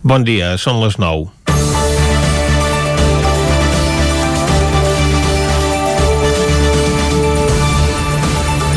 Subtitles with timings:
[0.00, 1.28] Bon dia, són les 9.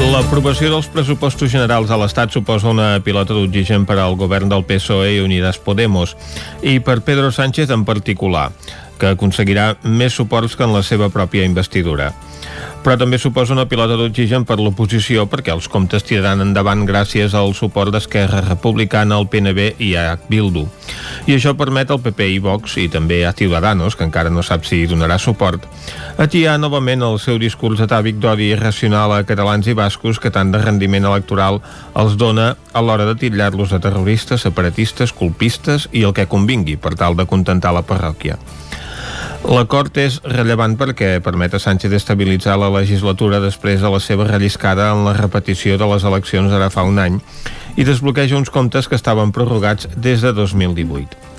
[0.04, 5.14] L'aprovació dels pressupostos generals a l'Estat suposa una pilota d'oxigen per al govern del PSOE
[5.16, 6.18] i Unidas Podemos
[6.60, 8.50] i per Pedro Sánchez en particular,
[9.00, 12.12] que aconseguirà més suports que en la seva pròpia investidura
[12.84, 17.54] però també suposa una pilota d'oxigen per l'oposició perquè els comptes tiraran endavant gràcies al
[17.56, 20.66] suport d'Esquerra Republicana, el PNB i a Bildu.
[21.26, 24.68] I això permet al PP i Vox, i també a Ciudadanos, que encara no sap
[24.68, 25.64] si donarà suport,
[26.20, 30.60] atiar novament el seu discurs atàvic d'odi irracional a catalans i bascos que tant de
[30.60, 31.62] rendiment electoral
[31.96, 36.98] els dona a l'hora de titllar-los de terroristes, separatistes, colpistes i el que convingui per
[37.00, 38.38] tal de contentar la parròquia.
[39.44, 44.88] L'acord és rellevant perquè permet a Sánchez estabilitzar la legislatura després de la seva relliscada
[44.96, 47.20] en la repetició de les eleccions d'ara fa un any
[47.76, 51.33] i desbloqueja uns comptes que estaven prorrogats des de 2018.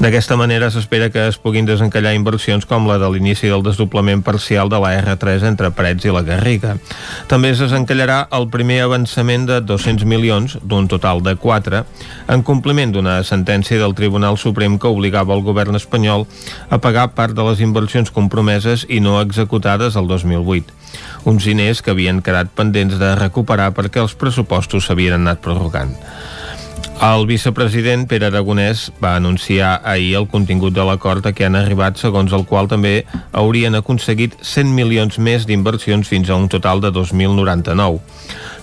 [0.00, 4.68] D'aquesta manera s'espera que es puguin desencallar inversions com la de l'inici del desdoblament parcial
[4.72, 6.76] de la R3 entre Parets i la Garriga.
[7.30, 11.82] També es desencallarà el primer avançament de 200 milions, d'un total de 4,
[12.28, 16.26] en compliment d'una sentència del Tribunal Suprem que obligava el govern espanyol
[16.70, 20.76] a pagar part de les inversions compromeses i no executades el 2008
[21.26, 25.96] uns diners que havien quedat pendents de recuperar perquè els pressupostos s'havien anat prorrogant.
[27.06, 31.98] El vicepresident Pere Aragonès va anunciar ahir el contingut de l'acord a què han arribat,
[32.00, 33.04] segons el qual també
[33.36, 38.00] haurien aconseguit 100 milions més d'inversions fins a un total de 2.099.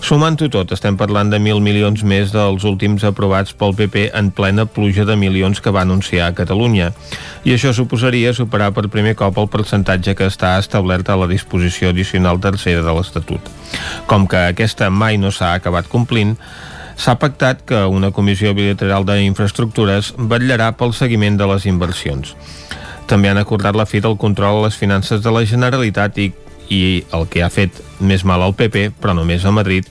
[0.04, 4.66] Sumant-ho tot, estem parlant de 1.000 milions més dels últims aprovats pel PP en plena
[4.66, 6.90] pluja de milions que va anunciar a Catalunya.
[7.48, 11.94] I això suposaria superar per primer cop el percentatge que està establert a la disposició
[11.94, 13.48] addicional tercera de l'Estatut.
[14.10, 16.36] Com que aquesta mai no s'ha acabat complint,
[16.96, 22.34] s'ha pactat que una comissió bilateral d'infraestructures vetllarà pel seguiment de les inversions.
[23.10, 26.30] També han acordat la fi del control a les finances de la Generalitat i,
[26.72, 29.88] i el que ha fet més mal al PP, però només a Madrid,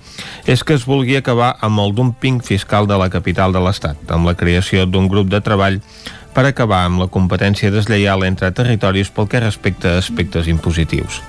[0.50, 4.30] és que es vulgui acabar amb el dumping fiscal de la capital de l'Estat, amb
[4.30, 5.80] la creació d'un grup de treball
[6.34, 11.22] per acabar amb la competència deslleial entre territoris pel que respecta a aspectes impositius.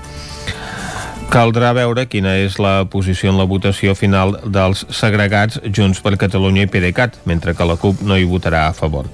[1.33, 6.63] Caldrà veure quina és la posició en la votació final dels segregats Junts per Catalunya
[6.63, 9.09] i PDeCAT, mentre que la CUP no hi votarà a favor.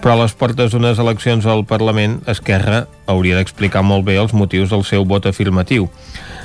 [0.00, 4.72] Però a les portes d'unes eleccions al Parlament, Esquerra hauria d'explicar molt bé els motius
[4.72, 5.90] del seu vot afirmatiu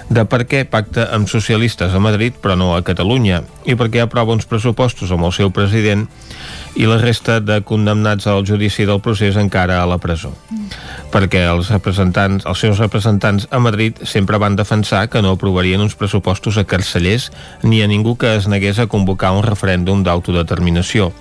[0.10, 4.04] de per què pacta amb socialistes a Madrid però no a Catalunya i per què
[4.04, 6.08] aprova uns pressupostos amb el seu president
[6.76, 10.32] i la resta de condemnats al judici del procés encara a la presó.
[10.50, 10.72] Mm.
[11.14, 15.94] Perquè els representants, els seus representants a Madrid sempre van defensar que no aprovarien uns
[16.00, 17.30] pressupostos a carcellers
[17.62, 21.12] ni a ningú que es negués a convocar un referèndum d'autodeterminació.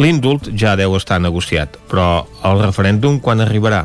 [0.00, 3.84] L'indult ja deu estar negociat, però el referèndum quan arribarà?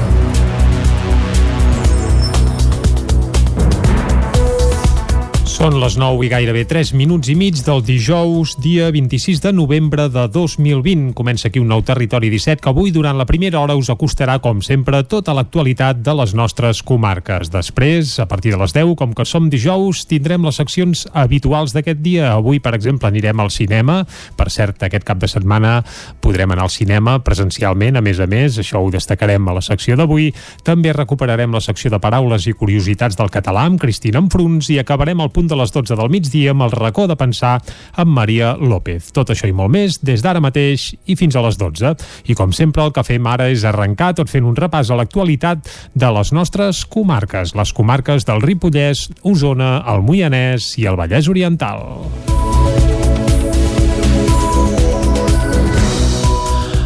[5.61, 10.07] Són les 9 i gairebé 3 minuts i mig del dijous, dia 26 de novembre
[10.09, 11.11] de 2020.
[11.13, 14.63] Comença aquí un nou Territori 17 que avui, durant la primera hora, us acostarà, com
[14.65, 17.51] sempre, tota l'actualitat de les nostres comarques.
[17.53, 22.01] Després, a partir de les 10, com que som dijous, tindrem les seccions habituals d'aquest
[22.01, 22.31] dia.
[22.31, 23.99] Avui, per exemple, anirem al cinema.
[24.33, 25.83] Per cert, aquest cap de setmana
[26.25, 29.93] podrem anar al cinema presencialment, a més a més, això ho destacarem a la secció
[29.93, 30.31] d'avui.
[30.65, 35.21] També recuperarem la secció de paraules i curiositats del català amb Cristina Enfruns i acabarem
[35.21, 37.57] el punt de les 12 del migdia amb el racó de pensar
[37.99, 39.11] amb Maria López.
[39.15, 41.93] Tot això i molt més des d'ara mateix i fins a les 12.
[42.31, 45.67] I com sempre el que fem ara és arrencar tot fent un repàs a l'actualitat
[45.93, 51.85] de les nostres comarques, les comarques del Ripollès, Osona, el Moianès i el Vallès Oriental.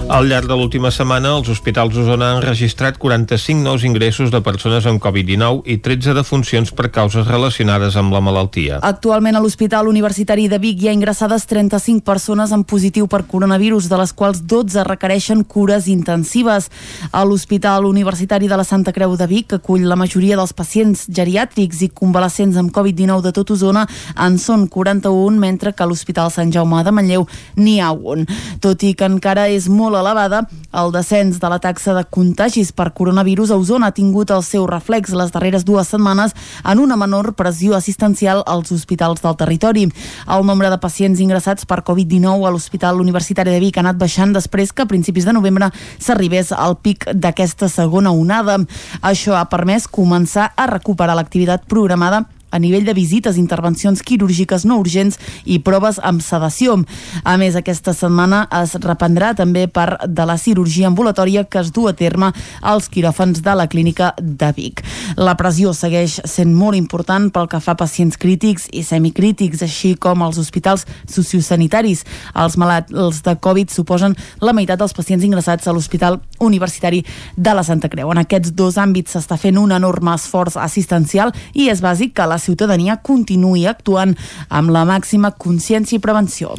[0.08, 4.86] Al llarg de l'última setmana, els hospitals d'Osona han registrat 45 nous ingressos de persones
[4.86, 8.78] amb Covid-19 i 13 defuncions per causes relacionades amb la malaltia.
[8.86, 13.88] Actualment a l'Hospital Universitari de Vic hi ha ingressades 35 persones amb positiu per coronavirus,
[13.90, 16.70] de les quals 12 requereixen cures intensives.
[17.12, 21.08] A l'Hospital Universitari de la Santa Creu de Vic, que acull la majoria dels pacients
[21.10, 23.88] geriàtrics i convalescents amb Covid-19 de tot Osona,
[24.22, 27.26] en són 41, mentre que a l'Hospital Sant Jaume de Manlleu
[27.58, 28.28] n'hi ha un.
[28.62, 32.72] Tot i que encara és molt molt elevada, el descens de la taxa de contagis
[32.76, 36.98] per coronavirus a Osona ha tingut el seu reflex les darreres dues setmanes en una
[37.00, 39.88] menor pressió assistencial als hospitals del territori.
[40.28, 44.34] El nombre de pacients ingressats per Covid-19 a l'Hospital Universitari de Vic ha anat baixant
[44.36, 48.60] després que a principis de novembre s'arribés al pic d'aquesta segona onada.
[49.02, 52.26] Això ha permès començar a recuperar l'activitat programada
[52.56, 56.78] a nivell de visites, intervencions quirúrgiques no urgents i proves amb sedació.
[57.24, 61.90] A més, aquesta setmana es reprendrà també part de la cirurgia ambulatòria que es du
[61.90, 62.32] a terme
[62.62, 64.84] als quiròfans de la clínica de Vic.
[65.20, 69.96] La pressió segueix sent molt important pel que fa a pacients crítics i semicrítics, així
[70.00, 72.06] com als hospitals sociosanitaris.
[72.36, 77.04] Els malalts de Covid suposen la meitat dels pacients ingressats a l'Hospital Universitari
[77.36, 78.12] de la Santa Creu.
[78.12, 82.40] En aquests dos àmbits s'està fent un enorme esforç assistencial i és bàsic que la
[82.46, 84.16] ciutadania continuï actuant
[84.50, 86.56] amb la màxima consciència i prevenció.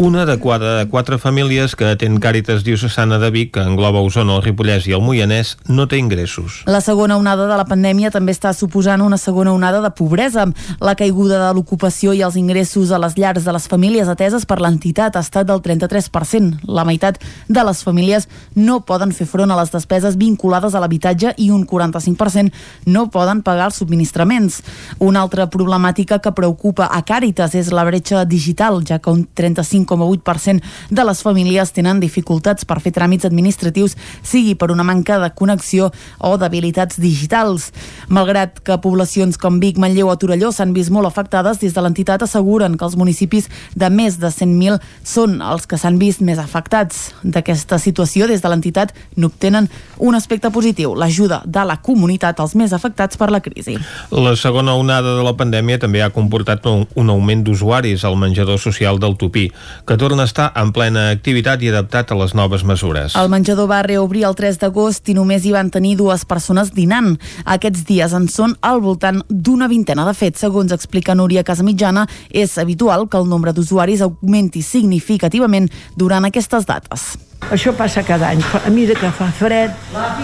[0.00, 4.44] Una de quatre, quatre famílies que atén Càritas Diocesana de Vic, que engloba Osona, el
[4.44, 6.60] Ripollès i el Moianès, no té ingressos.
[6.70, 10.44] La segona onada de la pandèmia també està suposant una segona onada de pobresa.
[10.78, 14.60] La caiguda de l'ocupació i els ingressos a les llars de les famílies ateses per
[14.62, 16.62] l'entitat ha estat del 33%.
[16.70, 17.18] La meitat
[17.48, 21.66] de les famílies no poden fer front a les despeses vinculades a l'habitatge i un
[21.66, 22.54] 45%
[22.86, 24.62] no poden pagar els subministraments.
[25.02, 29.87] Una altra problemàtica que preocupa a Càritas és la bretxa digital, ja que un 35
[29.88, 35.30] 5,8% de les famílies tenen dificultats per fer tràmits administratius, sigui per una manca de
[35.34, 37.70] connexió o d'habilitats digitals.
[38.08, 42.22] Malgrat que poblacions com Vic, Manlleu o Torelló s'han vist molt afectades, des de l'entitat
[42.24, 47.12] asseguren que els municipis de més de 100.000 són els que s'han vist més afectats.
[47.22, 49.68] D'aquesta situació, des de l'entitat n'obtenen
[49.98, 53.78] un aspecte positiu, l'ajuda de la comunitat als més afectats per la crisi.
[54.12, 58.58] La segona onada de la pandèmia també ha comportat un, un augment d'usuaris al menjador
[58.58, 59.48] social del Tupí
[59.86, 63.16] que torna a estar en plena activitat i adaptat a les noves mesures.
[63.18, 67.14] El menjador va reobrir el 3 d'agost i només hi van tenir dues persones dinant.
[67.44, 70.06] Aquests dies en són al voltant d'una vintena.
[70.08, 76.24] De fet, segons explica Núria Casamitjana, és habitual que el nombre d'usuaris augmenti significativament durant
[76.28, 77.16] aquestes dates.
[77.54, 78.42] Això passa cada any.
[78.42, 79.72] A mesura que fa fred,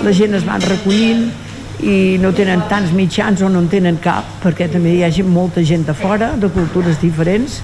[0.04, 1.28] la gent es van recollint
[1.82, 5.64] i no tenen tants mitjans o no en tenen cap, perquè també hi ha molta
[5.64, 7.60] gent de fora, de cultures diferents,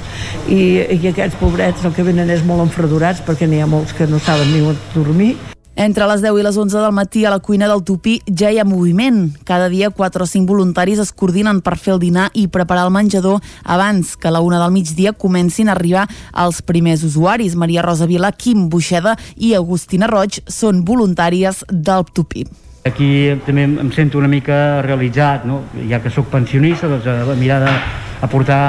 [0.48, 4.10] i, i aquests pobrets el que venen és molt enfredurats perquè n'hi ha molts que
[4.10, 5.36] no saben ni on dormir.
[5.80, 8.58] Entre les 10 i les 11 del matí a la cuina del Tupí ja hi
[8.60, 9.30] ha moviment.
[9.48, 12.92] Cada dia 4 o 5 voluntaris es coordinen per fer el dinar i preparar el
[12.92, 17.56] menjador abans que a la una del migdia comencin a arribar els primers usuaris.
[17.56, 22.44] Maria Rosa Vila, Quim Buixeda i Agustina Roig són voluntàries del Tupí.
[22.88, 25.60] Aquí també em sento una mica realitzat, no?
[25.90, 28.62] ja que sóc pensionista, doncs a mirar d'aportar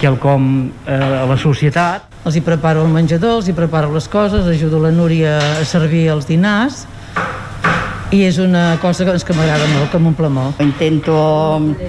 [0.00, 2.06] quelcom eh, a la societat.
[2.24, 6.06] Els hi preparo el menjador, els hi preparo les coses, ajudo la Núria a servir
[6.14, 6.84] els dinars
[8.14, 10.62] i és una cosa que, que m'agrada molt, que m'omple molt.
[10.62, 11.16] Intento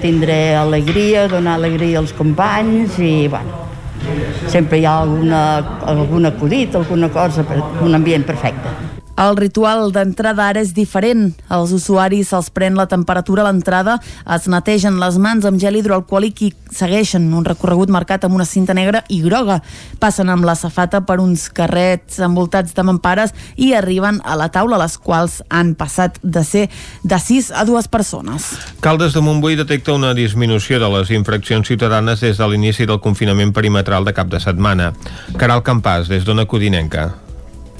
[0.02, 3.66] tindre alegria, donar alegria als companys i, bueno,
[4.50, 5.44] sempre hi ha alguna,
[5.94, 7.46] algun acudit, alguna cosa,
[7.82, 8.91] un ambient perfecte.
[9.20, 11.34] El ritual d'entrada ara és diferent.
[11.52, 13.98] Els usuaris se'ls pren la temperatura a l'entrada,
[14.34, 18.72] es netegen les mans amb gel hidroalcohòlic i segueixen un recorregut marcat amb una cinta
[18.74, 19.60] negra i groga.
[20.00, 24.80] Passen amb la safata per uns carrets envoltats de mampares i arriben a la taula,
[24.80, 26.68] les quals han passat de ser
[27.02, 28.48] de 6 a 2 persones.
[28.80, 33.52] Caldes de Montbui detecta una disminució de les infraccions ciutadanes des de l'inici del confinament
[33.52, 34.94] perimetral de cap de setmana.
[35.36, 37.10] Caral Campàs, des d'Ona Codinenca.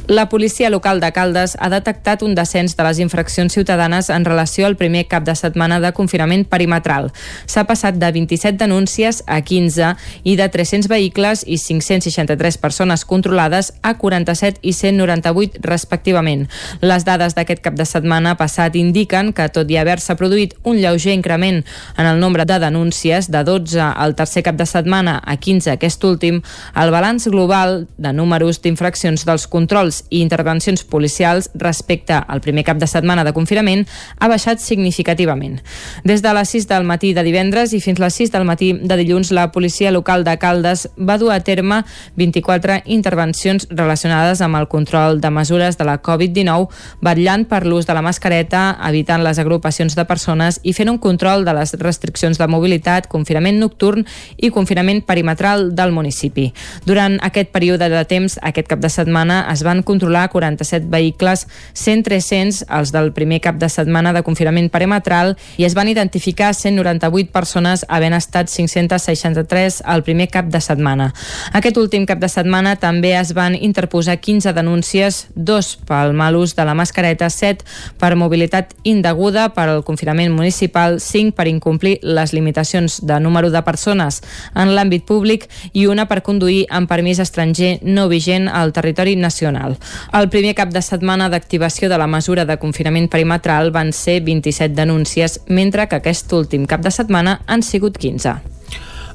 [0.08, 4.66] La policia local de Caldes ha detectat un descens de les infraccions ciutadanes en relació
[4.66, 7.12] al primer cap de setmana de confinament perimetral.
[7.46, 9.92] S'ha passat de 27 denúncies a 15
[10.26, 16.48] i de 300 vehicles i 563 persones controlades a 47 i 198 respectivament.
[16.80, 21.14] Les dades d'aquest cap de setmana passat indiquen que, tot i haver-se produït un lleuger
[21.14, 25.76] increment en el nombre de denúncies de 12 al tercer cap de setmana a 15
[25.76, 26.42] aquest últim,
[26.74, 32.64] el balanç global de números d'infraccions dels controls controls i intervencions policials respecte al primer
[32.64, 33.86] cap de setmana de confinament
[34.18, 35.60] ha baixat significativament.
[36.04, 38.96] Des de les 6 del matí de divendres i fins les 6 del matí de
[38.96, 41.84] dilluns, la policia local de Caldes va dur a terme
[42.16, 46.68] 24 intervencions relacionades amb el control de mesures de la Covid-19,
[47.00, 51.44] vetllant per l'ús de la mascareta, evitant les agrupacions de persones i fent un control
[51.44, 54.06] de les restriccions de mobilitat, confinament nocturn
[54.36, 56.52] i confinament perimetral del municipi.
[56.86, 62.02] Durant aquest període de temps, aquest cap de setmana es van controlar 47 vehicles, 100
[62.02, 67.32] 300 els del primer cap de setmana de confinament perimetral i es van identificar 198
[67.32, 71.12] persones havent estat 563 el primer cap de setmana.
[71.52, 76.56] Aquest últim cap de setmana també es van interposar 15 denúncies, dos pel mal ús
[76.56, 77.64] de la mascareta, 7
[77.98, 83.62] per mobilitat indeguda per al confinament municipal, 5 per incomplir les limitacions de número de
[83.62, 84.22] persones
[84.54, 89.71] en l'àmbit públic i una per conduir amb permís estranger no vigent al territori nacional.
[90.12, 94.74] El primer cap de setmana d'activació de la mesura de confinament perimetral van ser 27
[94.74, 98.52] denúncies, mentre que aquest últim cap de setmana han sigut 15.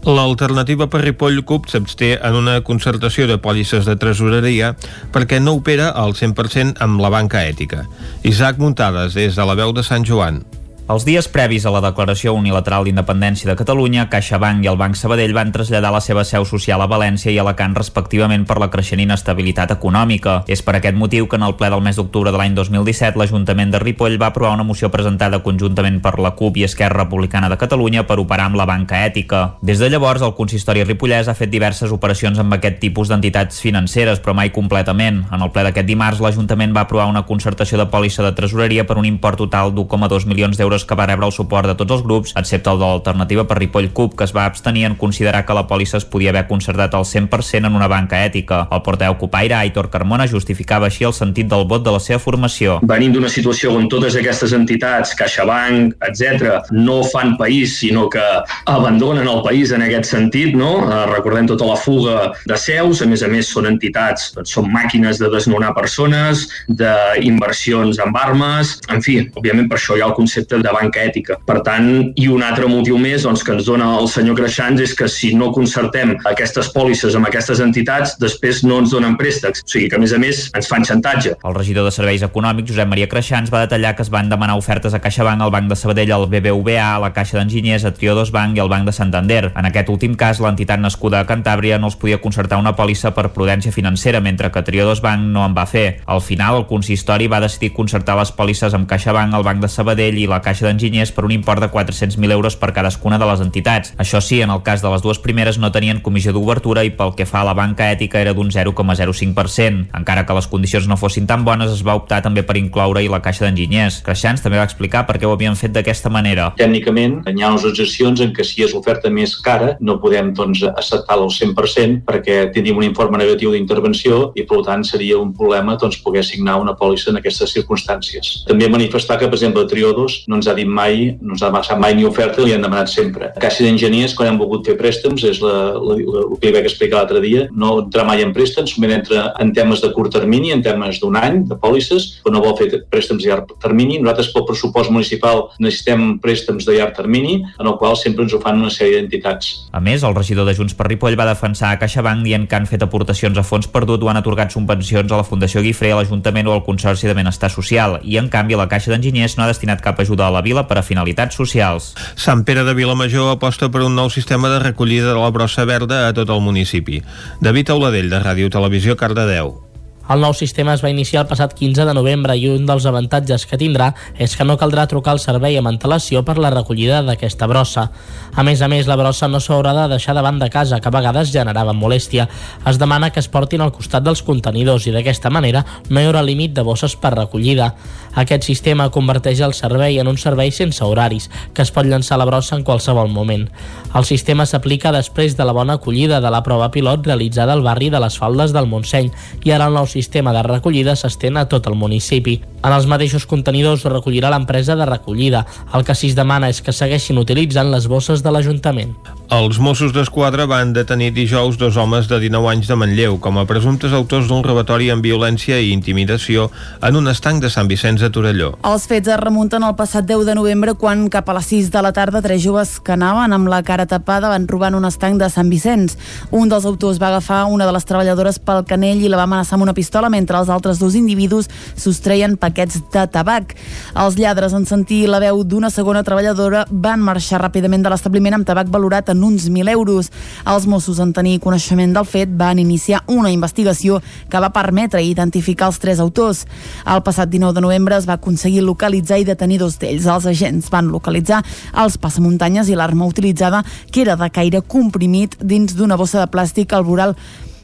[0.08, 4.76] L'alternativa per Ripoll CUP s'absté en una concertació de pòlisses de tresoreria
[5.12, 7.84] perquè no opera al 100% amb la banca ètica.
[8.24, 10.44] Isaac Muntades, des de la veu de Sant Joan.
[10.88, 15.34] Els dies previs a la declaració unilateral d'independència de Catalunya, CaixaBank i el Banc Sabadell
[15.36, 19.74] van traslladar la seva seu social a València i Alacant respectivament per la creixent inestabilitat
[19.75, 20.38] econòmica.
[20.48, 23.74] És per aquest motiu que en el ple del mes d'octubre de l'any 2017 l'Ajuntament
[23.74, 27.60] de Ripoll va aprovar una moció presentada conjuntament per la CUP i Esquerra Republicana de
[27.60, 29.58] Catalunya per operar amb la banca ètica.
[29.60, 34.24] Des de llavors, el consistori ripollès ha fet diverses operacions amb aquest tipus d'entitats financeres,
[34.24, 35.25] però mai completament.
[35.36, 38.96] En el ple d'aquest dimarts, l'Ajuntament va aprovar una concertació de pòlissa de tresoreria per
[38.96, 42.03] un import total d'1,2 milions d'euros euros que va rebre el suport de tots els
[42.05, 45.55] grups, excepte el de l'alternativa per Ripoll CUP, que es va abstenir en considerar que
[45.57, 48.67] la pòlissa es podia haver concertat al 100% en una banca ètica.
[48.72, 52.77] El porteu Copaire, Aitor Carmona, justificava així el sentit del vot de la seva formació.
[52.84, 58.24] Venim d'una situació on totes aquestes entitats, CaixaBank, etc, no fan país, sinó que
[58.65, 60.72] abandonen el país en aquest sentit, no?
[60.86, 65.17] Eh, recordem tota la fuga de seus, a més a més són entitats, són màquines
[65.22, 70.60] de desnonar persones, d'inversions amb armes, en fi, òbviament per això hi ha el concepte
[70.68, 71.40] de banca ètica.
[71.48, 74.94] Per tant, i un altre motiu més doncs, que ens dona el senyor Creixans és
[74.98, 79.64] que si no concertem aquestes pòlisses amb aquestes entitats, després no ens donen préstecs.
[79.64, 81.36] O sigui que, a més a més, ens fan xantatge.
[81.48, 84.94] El regidor de Serveis Econòmics, Josep Maria Creixans, va detallar que es van demanar ofertes
[84.94, 88.58] a CaixaBank, al Banc de Sabadell, al BBVA, a la Caixa d'Enginyers, a Triodos Bank
[88.58, 89.52] i al Banc de Santander.
[89.56, 93.30] En aquest últim cas, l'entitat nascuda a Cantàbria no els podia concertar una pòlissa per
[93.36, 96.02] prudència financera, mentre que Triodos Bank no en va fer.
[96.06, 100.18] Al final, el consistori va decidir concertar les pòlisses amb CaixaBank, el Banc de Sabadell
[100.18, 103.94] i la Caixa d'Enginyers per un import de 400.000 euros per cadascuna de les entitats.
[104.02, 107.14] Això sí, en el cas de les dues primeres no tenien comissió d'obertura i pel
[107.18, 109.88] que fa a la banca ètica era d'un 0,05%.
[109.98, 113.22] Encara que les condicions no fossin tan bones, es va optar també per incloure-hi la
[113.22, 114.02] Caixa d'Enginyers.
[114.06, 116.52] Creixans també va explicar per què ho havien fet d'aquesta manera.
[116.58, 120.64] Tècnicament, hi ha unes excepcions en què si és l'oferta més cara no podem doncs,
[120.68, 125.78] acceptar-la al 100% perquè tenim un informe negatiu d'intervenció i per tant seria un problema
[125.80, 128.44] doncs, poder signar una pòlissa en aquestes circumstàncies.
[128.48, 131.80] També manifestar que, per exemple, Triodos no ens ha dit mai, no ens ha passat
[131.82, 133.32] mai ni oferta, li han demanat sempre.
[133.42, 137.01] Caixa d'enginyers, quan han volgut fer préstecs, és la, la, la, el que vaig explicar
[137.01, 140.63] l'altre dia, no entra mai en préstecs, només entra en temes de curt termini, en
[140.66, 144.00] temes d'un any, de pòlisses, però no vol fer préstecs de llarg termini.
[144.01, 148.42] Nosaltres, pel pressupost municipal, necessitem préstecs de llarg termini, en el qual sempre ens ho
[148.44, 149.54] fan una sèrie d'entitats.
[149.75, 152.70] A més, el regidor de Junts per Ripoll va defensar a CaixaBank dient que han
[152.70, 156.50] fet aportacions a fons perdut o han atorgat subvencions a la Fundació Guifré, a l'Ajuntament
[156.50, 159.84] o al Consorci de Benestar Social, i en canvi la Caixa d'Enginyers no ha destinat
[159.84, 161.94] cap ajuda a la vila per a finalitats socials.
[162.15, 166.08] Sant Pere de Vilamajor aposta per un nou sistema de recollida de la brossa verda
[166.08, 167.03] a tot el municipi.
[167.41, 169.67] David Auladell, de Ràdio Televisió, Cardedeu.
[170.08, 173.44] El nou sistema es va iniciar el passat 15 de novembre i un dels avantatges
[173.46, 177.50] que tindrà és que no caldrà trucar al servei amb antelació per la recollida d'aquesta
[177.52, 177.90] brossa.
[178.32, 180.96] A més a més, la brossa no s'haurà de deixar davant de casa, que a
[180.96, 182.30] vegades generava molèstia.
[182.66, 186.24] Es demana que es portin al costat dels contenidors i d'aquesta manera no hi haurà
[186.24, 187.74] límit de bosses per recollida.
[188.16, 192.30] Aquest sistema converteix el servei en un servei sense horaris, que es pot llançar la
[192.30, 193.50] brossa en qualsevol moment.
[193.94, 197.92] El sistema s'aplica després de la bona acollida de la prova pilot realitzada al barri
[197.92, 199.12] de les Faldes del Montseny
[199.44, 202.38] i ara el nou sistema de recollida s'estén a tot el municipi.
[202.62, 205.46] En els mateixos contenidors recollirà l'empresa de recollida.
[205.74, 208.94] El que sí es demana és que segueixin utilitzant les bosses de l'Ajuntament.
[209.27, 213.43] Els Mossos d'Esquadra van detenir dijous dos homes de 19 anys de Manlleu com a
[213.43, 216.46] presumptes autors d'un robatori amb violència i intimidació
[216.79, 218.53] en un estanc de Sant Vicenç de Torelló.
[218.63, 221.81] Els fets es remunten al passat 10 de novembre quan cap a les 6 de
[221.84, 225.19] la tarda tres joves que anaven amb la cara tapada van robar en un estanc
[225.19, 225.98] de Sant Vicenç.
[226.31, 229.60] Un dels autors va agafar una de les treballadores pel canell i la va amenaçar
[229.60, 233.57] amb una pistola mentre els altres dos individus sostreien paquets de tabac.
[233.91, 238.48] Els lladres, en sentir la veu d'una segona treballadora, van marxar ràpidament de l'establiment amb
[238.48, 240.12] tabac valorat en uns 1.000 euros.
[240.46, 245.72] Els Mossos, en tenir coneixement del fet, van iniciar una investigació que va permetre identificar
[245.72, 246.46] els tres autors.
[246.86, 250.08] El passat 19 de novembre es va aconseguir localitzar i detenir dos d'ells.
[250.08, 251.44] Els agents van localitzar
[251.74, 256.74] els passamuntanyes i l'arma utilitzada, que era de caire comprimit dins d'una bossa de plàstic
[256.74, 257.16] al voral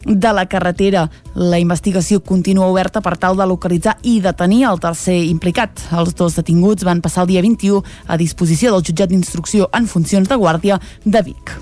[0.05, 1.09] de la carretera.
[1.35, 5.87] La investigació continua oberta per tal de localitzar i detenir el tercer implicat.
[5.91, 10.29] Els dos detinguts van passar el dia 21 a disposició del jutjat d'instrucció en funcions
[10.29, 11.57] de guàrdia de Vic.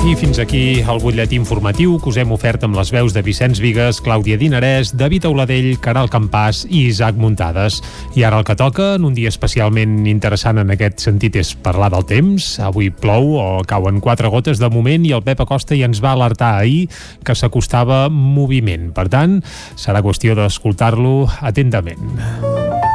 [0.00, 3.58] I fins aquí el butlletí informatiu que us hem ofert amb les veus de Vicenç
[3.60, 7.82] Vigues, Clàudia Dinarès, David Auladell, Caral Campàs i Isaac Muntades.
[8.16, 11.90] I ara el que toca, en un dia especialment interessant en aquest sentit, és parlar
[11.92, 12.48] del temps.
[12.64, 16.14] Avui plou o cauen quatre gotes de moment i el Pep Acosta ja ens va
[16.16, 16.86] alertar ahir
[17.20, 18.94] que s'acostava moviment.
[18.96, 19.42] Per tant,
[19.76, 22.88] serà qüestió d'escoltar-lo atentament.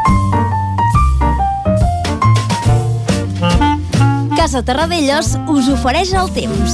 [4.46, 6.74] Casa Terradellos us ofereix el temps.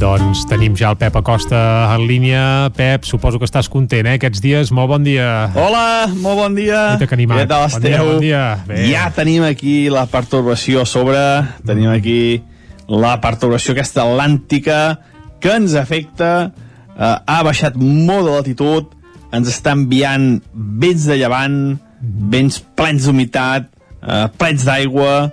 [0.00, 1.58] Doncs tenim ja el Pep Acosta
[1.92, 2.70] en línia.
[2.72, 4.70] Pep, suposo que estàs content, eh, aquests dies.
[4.72, 5.50] Molt bon dia.
[5.52, 6.96] Hola, molt bon dia.
[6.96, 8.06] Què Què tal Bon dia, esteu?
[8.06, 8.44] bon dia.
[8.64, 8.86] Bé.
[8.88, 11.20] Ja tenim aquí la pertorbació a sobre,
[11.66, 12.40] tenim aquí
[12.88, 15.00] la pertorbació aquesta atlàntica
[15.40, 16.52] que ens afecta,
[16.96, 18.96] eh, ha baixat molt de latitud,
[19.30, 23.68] ens està enviant vents de llevant, vents plens d'humitat,
[24.08, 25.32] eh, plens d'aigua,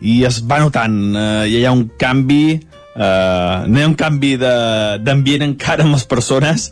[0.00, 2.58] i es va notant, eh, hi ha un canvi,
[2.96, 6.70] eh, no hi ha un canvi d'ambient encara amb les persones,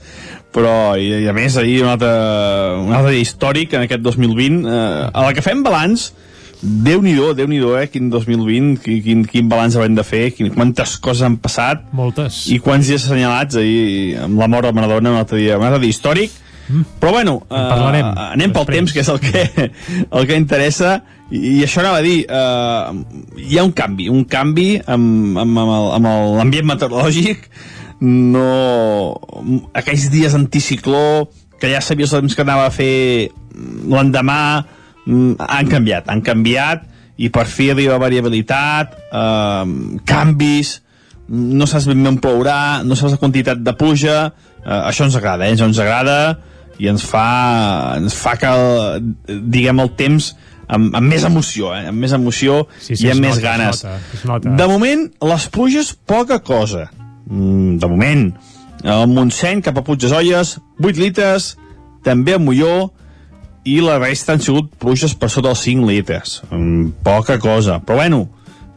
[0.55, 2.13] però, i, i a més, ahir un altre,
[2.85, 6.13] un altre dia històric en aquest 2020, eh, a la que fem balanç,
[6.65, 10.49] Déu-n'hi-do, déu nhi déu eh, quin 2020, quin, quin, quin balanç haurem de fer, quin,
[10.55, 11.83] quantes coses han passat.
[11.93, 12.47] Moltes.
[12.49, 15.83] I quants dies assenyalats ahir amb la mort de Maradona, un altre dia, un altre
[15.83, 16.33] dia històric.
[16.69, 16.85] Mm.
[17.01, 18.79] Però bueno, En parlarem eh, anem pel després.
[18.79, 19.71] temps, que és el que,
[20.19, 20.97] el que interessa,
[21.31, 25.61] i, i això anava a dir, eh, hi ha un canvi, un canvi amb, amb,
[25.99, 27.49] amb l'ambient meteorològic,
[28.05, 28.47] no...
[29.77, 31.29] aquells dies anticicló,
[31.61, 34.41] que ja sabies el temps que anava a fer l'endemà,
[35.05, 40.81] mm, han canviat, han canviat, i per fi arriba variabilitat, eh, canvis,
[41.29, 44.19] no saps ben bé on plourà, no saps la quantitat de pluja,
[44.65, 45.55] eh, això ens agrada, eh?
[45.55, 46.19] ens agrada
[46.79, 47.27] i ens fa,
[48.01, 48.51] ens fa que,
[49.29, 50.33] diguem, el temps
[50.67, 51.87] amb, amb més emoció, eh?
[51.91, 53.85] amb més emoció Sí, sí, i es amb més nota, es ganes.
[53.85, 54.55] nota, es nota.
[54.61, 56.89] De moment, les pluges, poca cosa.
[57.27, 58.27] Mm, de moment.
[58.85, 61.55] El Montseny cap a Puig de Olles, 8 litres,
[62.05, 62.91] també a Molló,
[63.65, 66.43] i la resta han sigut pluges per sota els 5 litres.
[66.51, 67.79] Mm, poca cosa.
[67.81, 68.27] Però bueno,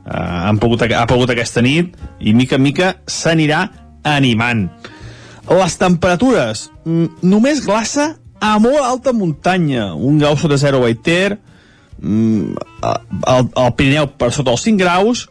[0.06, 3.66] eh, han pogut, ha pogut aquesta nit i mica en mica s'anirà
[4.08, 4.70] animant.
[5.48, 9.94] Les temperatures, mm, només glaça a molt alta muntanya.
[9.96, 11.40] Un grau sota 0 a Baiter,
[12.02, 12.56] mm,
[13.24, 15.28] al, al Pirineu per sota els 5 graus,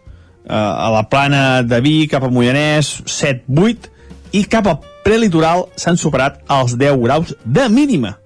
[0.48, 3.90] eh, a la plana de Vic, cap a Moianès, 7-8,
[4.33, 8.16] i cap al prelitoral s'han superat els 10 graus de mínima.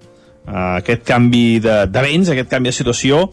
[0.41, 3.27] Uh, aquest canvi de, de vents, aquest canvi de situació,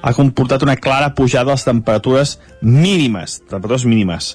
[0.00, 4.32] ha comportat una clara pujada de les temperatures mínimes, temperatures mínimes.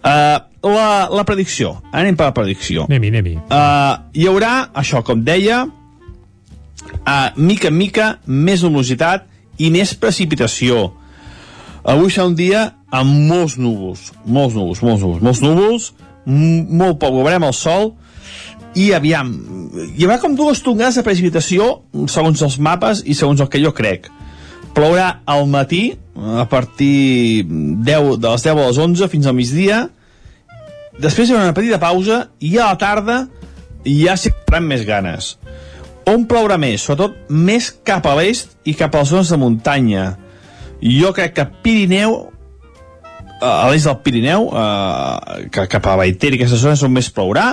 [0.00, 2.86] Uh, la, la predicció, anem per la predicció.
[2.88, 3.36] Anem-hi, anem-hi.
[3.46, 9.26] Uh, hi haurà, això com deia, uh, mica en mica, més lumositat
[9.58, 10.90] i més precipitació.
[11.82, 15.90] Avui serà un dia amb molts núvols, molts núvols, molts núvols, molts núvols,
[16.26, 17.94] molt poc, veurem el sol,
[18.78, 19.32] i aviam,
[19.96, 23.74] hi haurà com dues tongades de precipitació segons els mapes i segons el que jo
[23.76, 24.08] crec.
[24.72, 29.82] Plourà al matí, a partir 10, de les 10 a les 11 fins al migdia,
[31.00, 33.22] després hi haurà una petita pausa i a la tarda
[33.86, 35.36] ja s'hi faran més ganes.
[36.10, 36.82] On plourà més?
[36.82, 40.06] Sobretot més cap a l'est i cap a les zones de muntanya.
[40.82, 42.16] Jo crec que Pirineu,
[43.40, 47.52] a l'est del Pirineu, eh, cap a Baiter i aquestes zones on més plourà,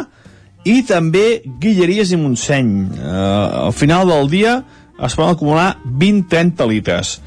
[0.66, 2.74] i també Guilleries i Montseny.
[2.98, 4.64] Eh, al final del dia
[5.00, 7.20] es poden acumular 20-30 litres.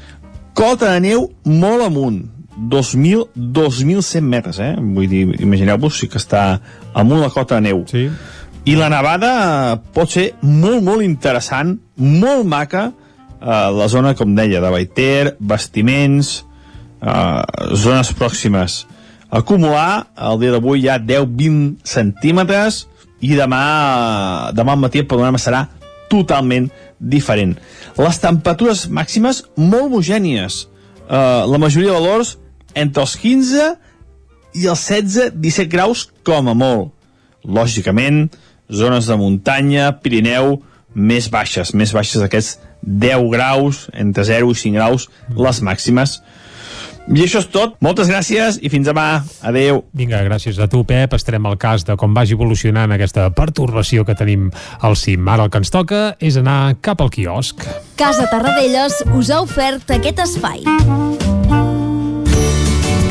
[0.53, 4.73] Cota de neu molt amunt, 2.000, 2.100 metres, eh?
[4.77, 6.59] Vull dir, imagineu-vos si que està
[6.93, 7.83] amunt la cota de neu.
[7.89, 8.07] Sí.
[8.63, 12.91] I la nevada eh, pot ser molt, molt interessant, molt maca,
[13.43, 16.45] a la zona, com deia, de Baiter, bastiments,
[17.01, 17.41] eh,
[17.75, 18.83] zones pròximes.
[19.33, 22.85] Acumular, el dia d'avui hi ha 10-20 centímetres
[23.23, 25.65] i demà, demà al matí el panorama serà
[26.11, 27.57] totalment diferent.
[27.97, 30.67] Les temperatures màximes molt homogènies.
[31.09, 32.37] Eh, la majoria de valors
[32.75, 33.71] entre els 15
[34.53, 36.93] i els 16-17 graus com a molt.
[37.43, 38.27] Lògicament,
[38.71, 40.61] zones de muntanya, Pirineu,
[40.93, 46.21] més baixes, més baixes d'aquests 10 graus, entre 0 i 5 graus, les màximes.
[47.03, 47.73] I això és tot.
[47.83, 49.25] Moltes gràcies i fins demà.
[49.43, 49.81] Adeu.
[49.91, 51.11] Vinga, gràcies a tu, Pep.
[51.17, 54.47] Estarem al cas de com vagi evolucionant aquesta pertorbació que tenim
[54.79, 55.27] al cim.
[55.27, 57.67] Ara el que ens toca és anar cap al quiosc.
[57.99, 60.63] Casa Tarradellas us ha ofert aquest espai.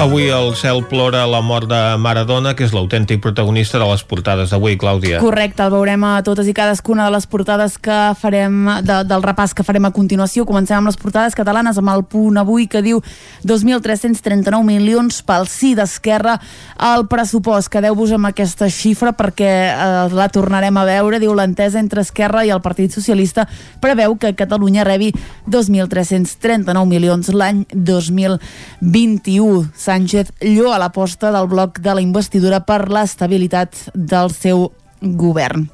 [0.00, 4.48] Avui el cel plora la mort de Maradona, que és l'autèntic protagonista de les portades
[4.48, 5.18] d'avui, Clàudia.
[5.20, 9.52] Correcte, el veurem a totes i cadascuna de les portades que farem, de, del repàs
[9.52, 10.46] que farem a continuació.
[10.48, 13.02] Comencem amb les portades catalanes, amb el punt avui que diu
[13.44, 16.38] 2.339 milions pel sí d'Esquerra
[16.80, 17.68] al pressupost.
[17.68, 21.20] Quedeu-vos amb aquesta xifra perquè eh, la tornarem a veure.
[21.20, 23.44] Diu l'entesa entre Esquerra i el Partit Socialista
[23.84, 25.12] preveu que Catalunya rebi
[25.44, 29.68] 2.339 milions l'any 2021.
[29.90, 34.68] Sánchez lloa l'aposta del bloc de la investidura per l'estabilitat del seu
[35.02, 35.64] govern.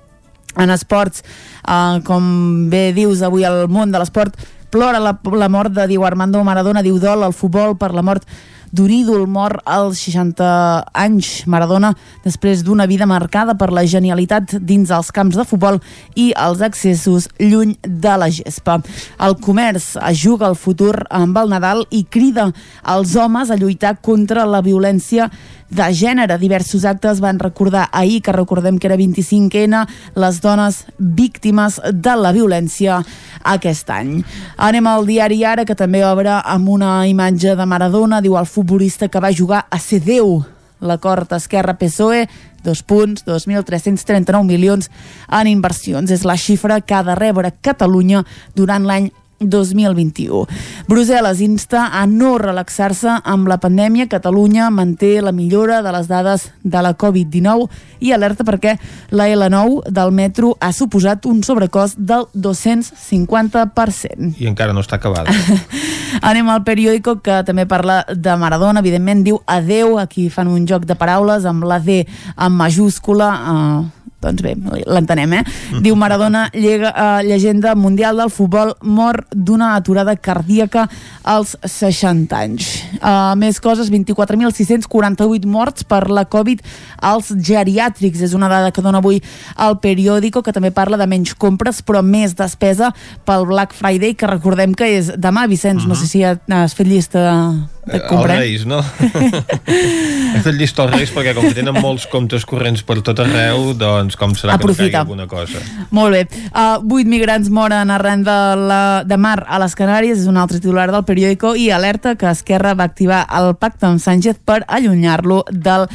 [0.56, 4.38] En esports, eh, com bé dius avui al món de l'esport,
[4.72, 8.24] plora la, la mort de Diego Armando Maradona, diu dol al futbol per la mort
[8.72, 10.46] d'un ídol mort als 60
[10.92, 11.44] anys.
[11.46, 11.92] Maradona,
[12.24, 15.80] després d'una vida marcada per la genialitat dins els camps de futbol
[16.14, 18.80] i els accessos lluny de la gespa.
[19.20, 22.50] El comerç juga el futur amb el Nadal i crida
[22.82, 25.30] als homes a lluitar contra la violència
[25.70, 26.38] de gènere.
[26.38, 32.32] Diversos actes van recordar ahir, que recordem que era 25N, les dones víctimes de la
[32.32, 33.02] violència
[33.42, 34.20] aquest any.
[34.56, 39.08] Anem al diari Ara, que també obre amb una imatge de Maradona, diu el futbolista
[39.08, 40.42] que va jugar a ser Déu.
[40.80, 42.26] L'acord Esquerra-PSOE,
[42.62, 44.90] dos punts, 2.339 milions
[45.32, 46.10] en inversions.
[46.10, 49.08] És la xifra que ha de rebre Catalunya durant l'any
[49.40, 50.46] 2021.
[50.88, 54.08] Brussel·les insta a no relaxar-se amb la pandèmia.
[54.08, 57.68] Catalunya manté la millora de les dades de la Covid-19
[58.00, 58.78] i alerta perquè
[59.10, 64.34] la L9 del metro ha suposat un sobrecost del 250%.
[64.40, 65.32] I encara no està acabada.
[66.28, 70.86] Anem al periòdico que també parla de Maradona, evidentment diu adeu, aquí fan un joc
[70.86, 74.54] de paraules amb la D en majúscula, eh, doncs bé,
[74.88, 75.42] l'entenem, eh?
[75.84, 80.86] Diu Maradona, llega, uh, llegenda mundial del futbol, mor d'una aturada cardíaca
[81.22, 82.70] als 60 anys.
[82.96, 86.64] Uh, més coses, 24.648 morts per la Covid
[87.04, 88.24] als geriàtrics.
[88.24, 92.02] És una dada que dona avui el periòdico, que també parla de menys compres, però
[92.02, 92.92] més despesa
[93.28, 95.88] pel Black Friday, que recordem que és demà, Vicenç, uh -huh.
[95.88, 98.38] no sé si has fet llista de Els comprar.
[98.40, 98.80] Reis, no?
[100.34, 103.70] He fet llista als Reis perquè com que tenen molts comptes corrents per tot arreu,
[103.78, 104.88] doncs com serà Aprofita.
[104.90, 105.62] que no alguna cosa?
[105.94, 106.24] Molt bé.
[106.50, 110.58] Uh, vuit migrants moren arran de, la, de mar a les Canàries, és un altre
[110.58, 115.44] titular del periòdico, i alerta que Esquerra va activar el pacte amb Sánchez per allunyar-lo
[115.50, 115.86] del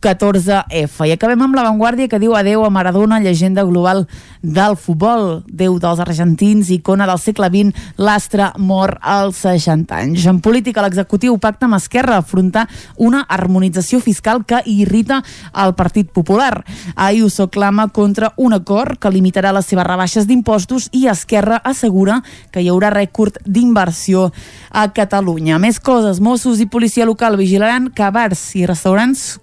[0.00, 1.04] 14F.
[1.06, 4.06] I acabem amb l'avantguàrdia que diu adeu a Maradona, llegenda global
[4.40, 10.24] del futbol, déu dels argentins, icona del segle XX, l'astre mor als 60 anys.
[10.30, 15.20] En política, l'executiu pacta amb Esquerra afrontar una harmonització fiscal que irrita
[15.52, 16.64] el Partit Popular.
[16.96, 22.64] Ayuso clama contra un acord que limitarà les seves rebaixes d'impostos i Esquerra assegura que
[22.64, 24.30] hi haurà rècord d'inversió
[24.70, 25.58] a Catalunya.
[25.60, 29.36] Més coses, Mossos i policia local vigilaran que bars i restaurants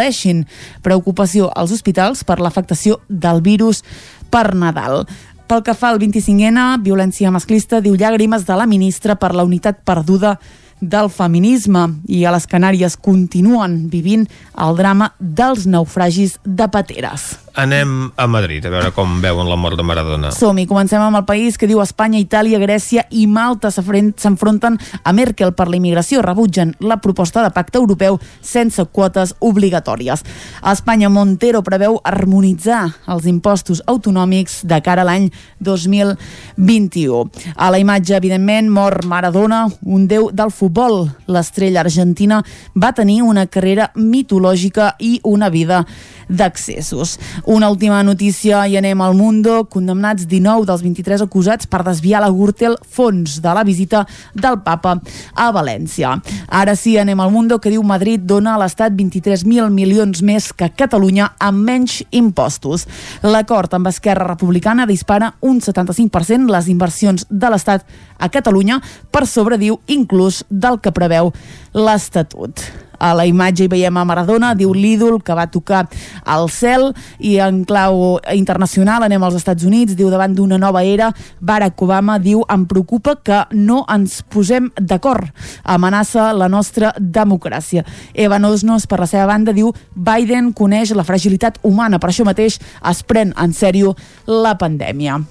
[0.00, 0.46] compleixin
[0.82, 3.82] preocupació als hospitals per l'afectació del virus
[4.30, 5.06] per Nadal.
[5.46, 9.82] Pel que fa al 25N, violència masclista, diu llàgrimes de la ministra per la unitat
[9.84, 10.38] perduda
[10.80, 14.24] del feminisme i a les Canàries continuen vivint
[14.56, 17.36] el drama dels naufragis de pateres.
[17.54, 20.30] Anem a Madrid a veure com veuen la mort de Maradona.
[20.30, 25.50] Som-hi, comencem amb el país que diu Espanya, Itàlia, Grècia i Malta s'enfronten a Merkel
[25.58, 30.22] per la immigració, rebutgen la proposta de pacte europeu sense quotes obligatòries.
[30.62, 37.24] A Espanya, Montero preveu harmonitzar els impostos autonòmics de cara a l'any 2021.
[37.56, 41.08] A la imatge, evidentment, mor Maradona, un déu del futbol.
[41.26, 42.44] L'estrella argentina
[42.78, 45.84] va tenir una carrera mitològica i una vida
[46.30, 47.18] d'accessos.
[47.44, 49.64] Una última notícia i anem al Mundo.
[49.70, 54.96] Condemnats 19 dels 23 acusats per desviar la Gürtel fons de la visita del papa
[55.34, 56.16] a València.
[56.48, 60.70] Ara sí, anem al Mundo, que diu Madrid dona a l'Estat 23.000 milions més que
[60.76, 62.86] Catalunya amb menys impostos.
[63.22, 67.86] L'acord amb Esquerra Republicana dispara un 75% les inversions de l'Estat
[68.18, 71.32] a Catalunya per sobre, diu, inclús del que preveu
[71.74, 72.89] l'Estatut.
[73.00, 75.86] A la imatge hi veiem a Maradona, diu l'ídol que va tocar
[76.28, 81.08] al cel i en clau internacional anem als Estats Units, diu davant d'una nova era,
[81.40, 85.32] Barack Obama diu em preocupa que no ens posem d'acord,
[85.64, 87.86] amenaça la nostra democràcia.
[88.12, 92.60] Eva Nosnos, per la seva banda, diu Biden coneix la fragilitat humana, per això mateix
[92.60, 93.96] es pren en sèrio
[94.28, 95.22] la pandèmia.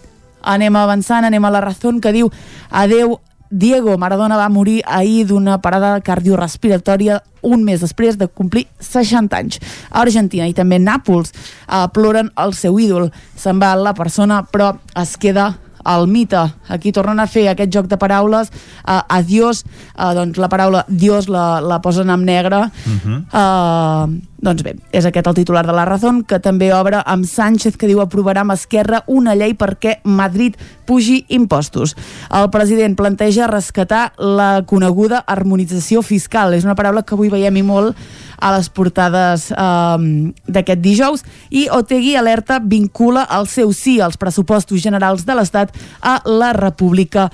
[0.41, 2.29] Anem avançant, anem a la raó que diu
[2.71, 9.38] adeu Diego Maradona va morir ahir d'una parada cardiorrespiratòria un mes després de complir 60
[9.38, 9.59] anys.
[9.89, 13.09] A Argentina i també Nàpols eh, ploren el seu ídol.
[13.35, 16.41] Se'n va la persona, però es queda el mite.
[16.67, 18.51] Aquí tornen a fer aquest joc de paraules.
[18.83, 19.63] Uh, adiós,
[19.95, 22.69] uh, doncs la paraula Dios la, la posen en negre.
[22.85, 23.19] Uh -huh.
[23.33, 27.75] uh, doncs bé, és aquest el titular de la Razón, que també obre amb Sánchez,
[27.75, 31.95] que diu aprovarà amb Esquerra una llei perquè Madrid pugi impostos.
[32.31, 36.53] El president planteja rescatar la coneguda harmonització fiscal.
[36.53, 37.97] És una paraula que avui veiem i molt
[38.39, 41.25] a les portades eh, d'aquest dijous.
[41.49, 47.30] I Otegui alerta vincula el seu sí als pressupostos generals de l'Estat a la República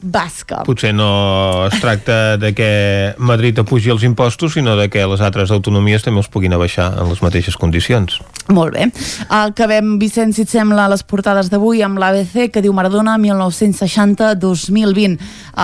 [0.00, 0.62] basca.
[0.66, 5.50] Potser no es tracta de que Madrid apugi els impostos, sinó de que les altres
[5.50, 8.20] autonomies també els puguin abaixar en les mateixes condicions.
[8.48, 8.86] Molt bé.
[9.28, 15.18] Acabem, Vicent, si et sembla, les portades d'avui amb l'ABC, que diu Maradona 1960-2020.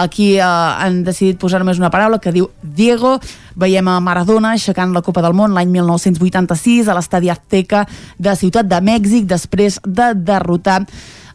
[0.05, 3.21] Aquí eh, han decidit posar només una paraula que diu Diego.
[3.55, 7.87] Veiem a Maradona aixecant la Copa del Món l'any 1986 a l'estadi Azteca
[8.19, 10.83] de Ciutat de Mèxic després de derrotar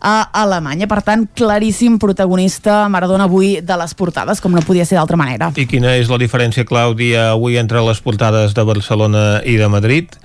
[0.01, 0.87] a Alemanya.
[0.87, 5.51] Per tant, claríssim protagonista Maradona avui de les portades, com no podia ser d'altra manera.
[5.59, 10.15] I quina és la diferència, Clàudia, avui entre les portades de Barcelona i de Madrid?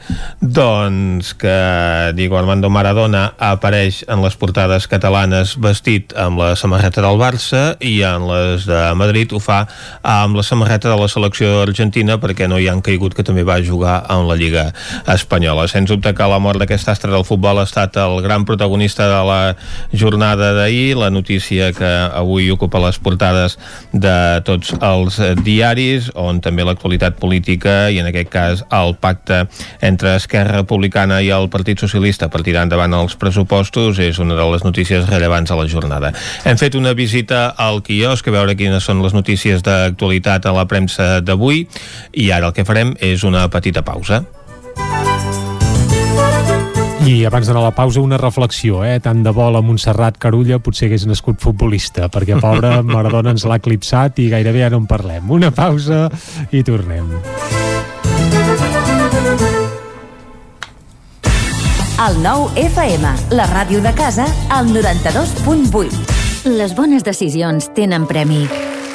[0.41, 1.57] Doncs que
[2.15, 7.97] Diego Armando Maradona apareix en les portades catalanes vestit amb la samarreta del Barça i
[8.07, 9.65] en les de Madrid ho fa
[10.03, 13.61] amb la samarreta de la selecció argentina perquè no hi han caigut que també va
[13.65, 14.69] jugar en la Lliga
[15.11, 15.67] Espanyola.
[15.69, 19.23] Sens dubte que la mort d'aquest astre del futbol ha estat el gran protagonista de
[19.27, 19.41] la
[19.93, 23.59] jornada d'ahir, la notícia que avui ocupa les portades
[23.93, 29.45] de tots els diaris, on també l'actualitat política i en aquest cas el pacte
[29.85, 34.47] entre Esquerra Republicana i el Partit Socialista per tirar endavant els pressupostos és una de
[34.53, 36.13] les notícies rellevants a la jornada.
[36.45, 40.69] Hem fet una visita al quiosc a veure quines són les notícies d'actualitat a la
[40.71, 41.67] premsa d'avui
[42.13, 44.25] i ara el que farem és una petita pausa.
[47.05, 48.97] I abans d'anar a la pausa, una reflexió, eh?
[49.05, 53.59] Tant de bo la Montserrat Carulla potser hagués nascut futbolista, perquè pobre Maradona ens l'ha
[53.61, 55.29] eclipsat i gairebé ja no en parlem.
[55.29, 56.09] Una pausa
[56.51, 57.13] i tornem.
[62.05, 66.49] El nou FM, la ràdio de casa, al 92.8.
[66.57, 68.47] Les bones decisions tenen premi.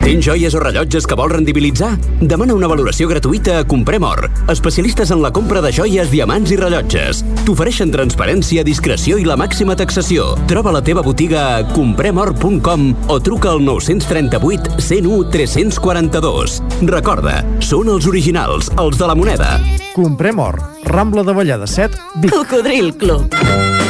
[0.00, 1.90] Tens joies o rellotges que vols rendibilitzar?
[2.24, 6.56] Demana una valoració gratuïta a Comprem Or, especialistes en la compra de joies, diamants i
[6.56, 7.20] rellotges.
[7.44, 10.32] T'ofereixen transparència, discreció i la màxima taxació.
[10.48, 16.58] Troba la teva botiga a compremor.com o truca al 938 101 342.
[16.88, 19.52] Recorda, són els originals, els de la moneda.
[19.92, 20.56] Comprem Or,
[20.88, 22.32] Rambla de Vallada 7, Vic.
[22.32, 23.89] Cocodril Club.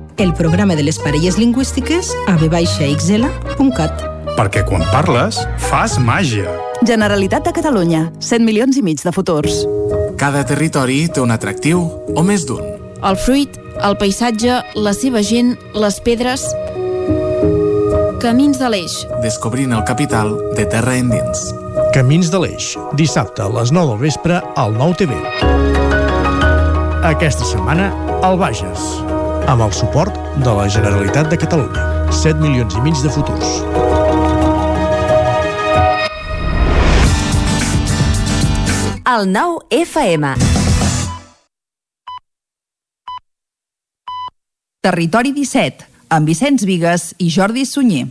[0.21, 4.03] El programa de les parelles lingüístiques a vxl.cat.
[4.37, 6.45] Perquè quan parles, fas màgia.
[6.85, 8.03] Generalitat de Catalunya.
[8.21, 9.63] 100 milions i mig de futurs.
[10.21, 11.81] Cada territori té un atractiu,
[12.13, 12.61] o més d'un.
[13.01, 16.45] El fruit, el paisatge, la seva gent, les pedres...
[18.21, 18.99] Camins de l'Eix.
[19.25, 21.47] Descobrint el capital de terra endins.
[21.97, 22.75] Camins de l'Eix.
[22.93, 25.17] Dissabte a les 9 del vespre al 9 TV.
[27.09, 27.89] Aquesta setmana,
[28.21, 28.85] al Bages.
[29.51, 31.81] Amb el suport de la Generalitat de Catalunya.
[32.15, 33.49] 7 milions i mig de futurs.
[39.11, 40.31] El nou FM.
[44.87, 45.83] Territori 17,
[46.15, 48.07] amb Vicenç Vigues i Jordi Sunyer.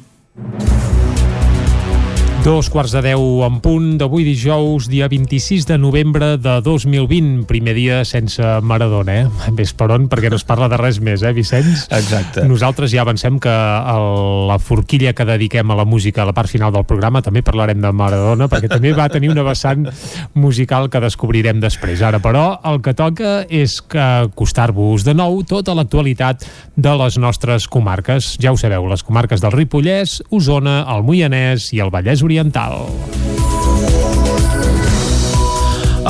[2.41, 7.75] Dos quarts de deu en punt d'avui dijous, dia 26 de novembre de 2020, primer
[7.77, 9.51] dia sense Maradona, eh?
[9.59, 11.83] Ves per on, perquè no es parla de res més, eh, Vicenç?
[11.93, 12.47] Exacte.
[12.49, 14.07] Nosaltres ja avancem que el,
[14.49, 17.83] la forquilla que dediquem a la música a la part final del programa també parlarem
[17.85, 19.85] de Maradona, perquè també va tenir una vessant
[20.33, 22.01] musical que descobrirem després.
[22.01, 26.49] Ara, però, el que toca és que acostar-vos de nou tota l'actualitat
[26.81, 28.33] de les nostres comarques.
[28.41, 32.30] Ja ho sabeu, les comarques del Ripollès, Osona, el Moianès i el Vallès Oriental.
[32.31, 32.87] orientado.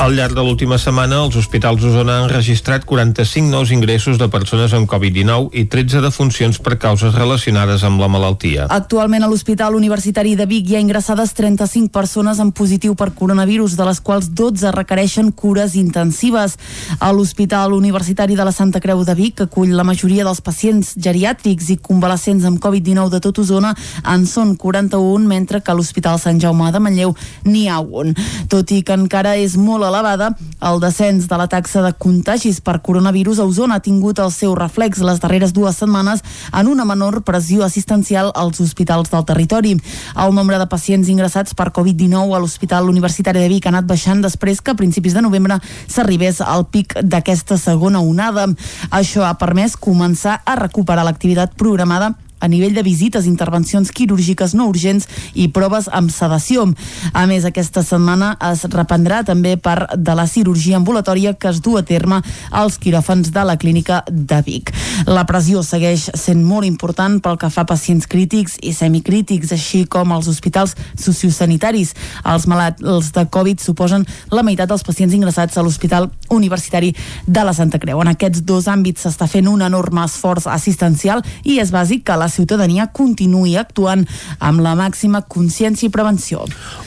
[0.01, 4.71] Al llarg de l'última setmana, els hospitals d'Osona han registrat 45 nous ingressos de persones
[4.73, 8.65] amb Covid-19 i 13 defuncions per causes relacionades amb la malaltia.
[8.73, 13.75] Actualment a l'Hospital Universitari de Vic hi ha ingressades 35 persones amb positiu per coronavirus,
[13.77, 16.57] de les quals 12 requereixen cures intensives.
[16.97, 20.95] A l'Hospital Universitari de la Santa Creu de Vic, que acull la majoria dels pacients
[20.97, 26.17] geriàtrics i convalescents amb Covid-19 de tot Osona, en són 41, mentre que a l'Hospital
[26.17, 27.13] Sant Jaume de Manlleu
[27.45, 28.17] n'hi ha un.
[28.49, 30.31] Tot i que encara és molt elevada,
[30.63, 34.55] el descens de la taxa de contagis per coronavirus a Osona ha tingut el seu
[34.55, 36.23] reflex les darreres dues setmanes
[36.55, 39.75] en una menor pressió assistencial als hospitals del territori.
[40.15, 44.23] El nombre de pacients ingressats per Covid-19 a l'Hospital Universitari de Vic ha anat baixant
[44.23, 48.47] després que a principis de novembre s'arribés al pic d'aquesta segona onada.
[48.89, 54.67] Això ha permès començar a recuperar l'activitat programada a nivell de visites, intervencions quirúrgiques no
[54.67, 56.65] urgents i proves amb sedació.
[57.13, 61.77] A més, aquesta setmana es reprendrà també part de la cirurgia ambulatòria que es du
[61.77, 64.73] a terme als quiròfans de la clínica de Vic.
[65.07, 69.83] La pressió segueix sent molt important pel que fa a pacients crítics i semicrítics, així
[69.85, 71.93] com als hospitals sociosanitaris.
[72.25, 76.93] Els malalts de Covid suposen la meitat dels pacients ingressats a l'Hospital Universitari
[77.27, 78.01] de la Santa Creu.
[78.01, 82.30] En aquests dos àmbits s'està fent un enorme esforç assistencial i és bàsic que la
[82.31, 84.07] ciutadania continuï actuant
[84.39, 86.45] amb la màxima consciència i prevenció.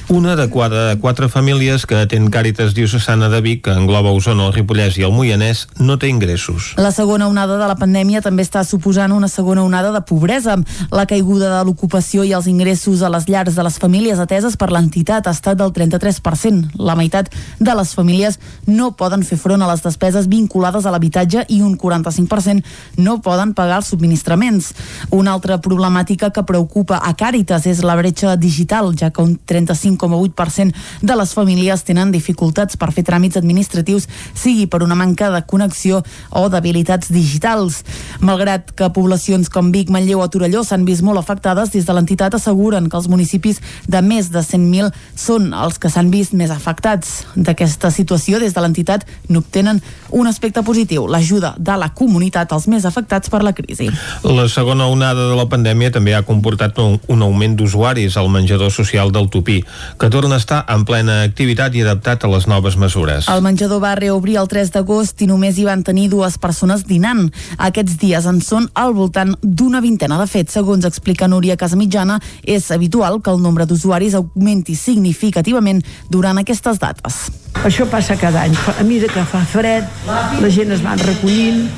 [0.08, 4.56] Una de cada quatre famílies que atén Càritas Diocesana de Vic, que engloba Osona, el
[4.56, 6.74] Ripollès i el Moianès, no té ingressos.
[6.80, 10.56] La segona onada de la pandèmia també està suposant una segona onada de pobresa.
[10.92, 14.70] La caiguda de l'ocupació i els ingressos a les llars de les famílies ateses per
[14.72, 16.74] l'entitat ha estat del 33%.
[16.78, 17.30] La meitat
[17.60, 21.76] de les famílies no poden fer front a les despeses vinculades a l'habitatge i un
[21.78, 22.64] 45%
[22.96, 24.72] no poden pagar els subministraments.
[25.10, 31.02] Una altra problemàtica que preocupa a Càritas és la bretxa digital, ja que un 35,8%
[31.02, 36.02] de les famílies tenen dificultats per fer tràmits administratius, sigui per una manca de connexió
[36.30, 37.82] o d'habilitats digitals.
[38.24, 42.34] Malgrat que poblacions com Vic, Manlleu o Torelló s'han vist molt afectades, des de l'entitat
[42.38, 47.24] asseguren que els municipis de més de 100.000 són els que s'han vist més afectats.
[47.34, 49.82] D'aquesta situació, des de l'entitat n'obtenen
[50.14, 53.90] un aspecte positiu, l'ajuda de la comunitat als més afectats per la crisi.
[54.24, 58.72] La segona onada de la pandèmia també ha comportat un, un augment d'usuaris al menjador
[58.72, 59.60] social del Tupí,
[59.98, 63.28] que torna a estar en plena activitat i adaptat a les noves mesures.
[63.32, 67.28] El menjador va reobrir el 3 d'agost i només hi van tenir dues persones dinant.
[67.58, 70.18] Aquests dies en són al voltant d'una vintena.
[70.20, 76.38] De fet, segons explica Núria Casamitjana, és habitual que el nombre d'usuaris augmenti significativament durant
[76.40, 77.24] aquestes dates.
[77.64, 78.54] Això passa cada any.
[78.78, 81.68] A mesura que fa fred, la gent es van recollint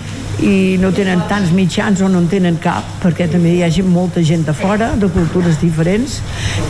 [0.43, 3.89] i no tenen tants mitjans o no en tenen cap, perquè també hi ha gent,
[3.89, 6.21] molta gent de fora, de cultures diferents,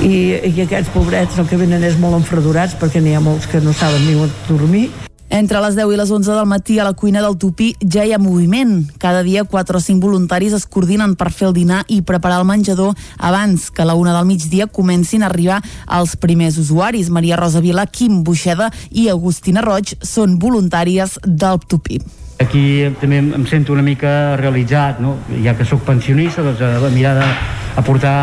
[0.03, 3.63] i, i aquests pobrets el que venen és molt enfredurats, perquè n'hi ha molts que
[3.65, 4.87] no saben ni on dormir,
[5.29, 8.13] entre les 10 i les 11 del matí a la cuina del Tupí ja hi
[8.15, 8.87] ha moviment.
[9.03, 12.47] Cada dia 4 o 5 voluntaris es coordinen per fer el dinar i preparar el
[12.47, 15.63] menjador abans que a la una del migdia comencin a arribar
[15.99, 17.11] els primers usuaris.
[17.11, 22.01] Maria Rosa Vila, Quim Buixeda i Agustina Roig són voluntàries del Tupí.
[22.43, 25.17] Aquí també em sento una mica realitzat, no?
[25.45, 28.19] ja que sóc pensionista, doncs a mirar d'aportar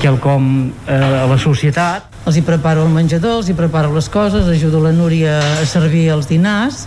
[0.00, 2.08] quelcom eh, a la societat.
[2.26, 6.08] Els hi preparo el menjador, els hi preparo les coses, ajudo la Núria a servir
[6.14, 6.86] els dinars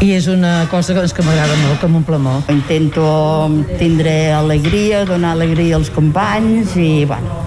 [0.00, 2.38] i és una cosa doncs, que m'agrada molt, com un plamó.
[2.52, 3.04] Intento
[3.76, 7.44] tindre alegria, donar alegria als companys i, bueno,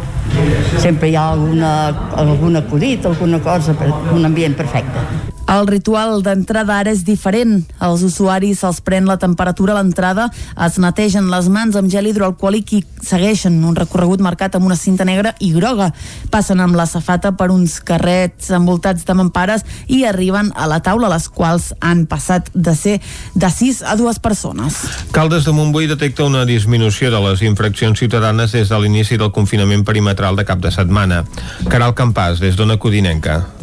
[0.77, 1.75] sempre hi ha alguna,
[2.21, 3.77] algun acudit, alguna cosa,
[4.13, 5.32] un ambient perfecte.
[5.43, 7.59] El ritual d'entrada ara és diferent.
[7.83, 10.29] Els usuaris se'ls pren la temperatura a l'entrada,
[10.65, 15.05] es netegen les mans amb gel hidroalcohòlic i segueixen un recorregut marcat amb una cinta
[15.05, 15.91] negra i groga.
[16.31, 21.11] Passen amb la safata per uns carrets envoltats de mampares i arriben a la taula,
[21.11, 22.99] les quals han passat de ser
[23.35, 24.79] de 6 a 2 persones.
[25.11, 29.83] Caldes de Montbui detecta una disminució de les infraccions ciutadanes des de l'inici del confinament
[29.83, 31.25] perimetral de cap de setmana.
[31.69, 33.62] Caral Campàs, des d'Ona Codinenca.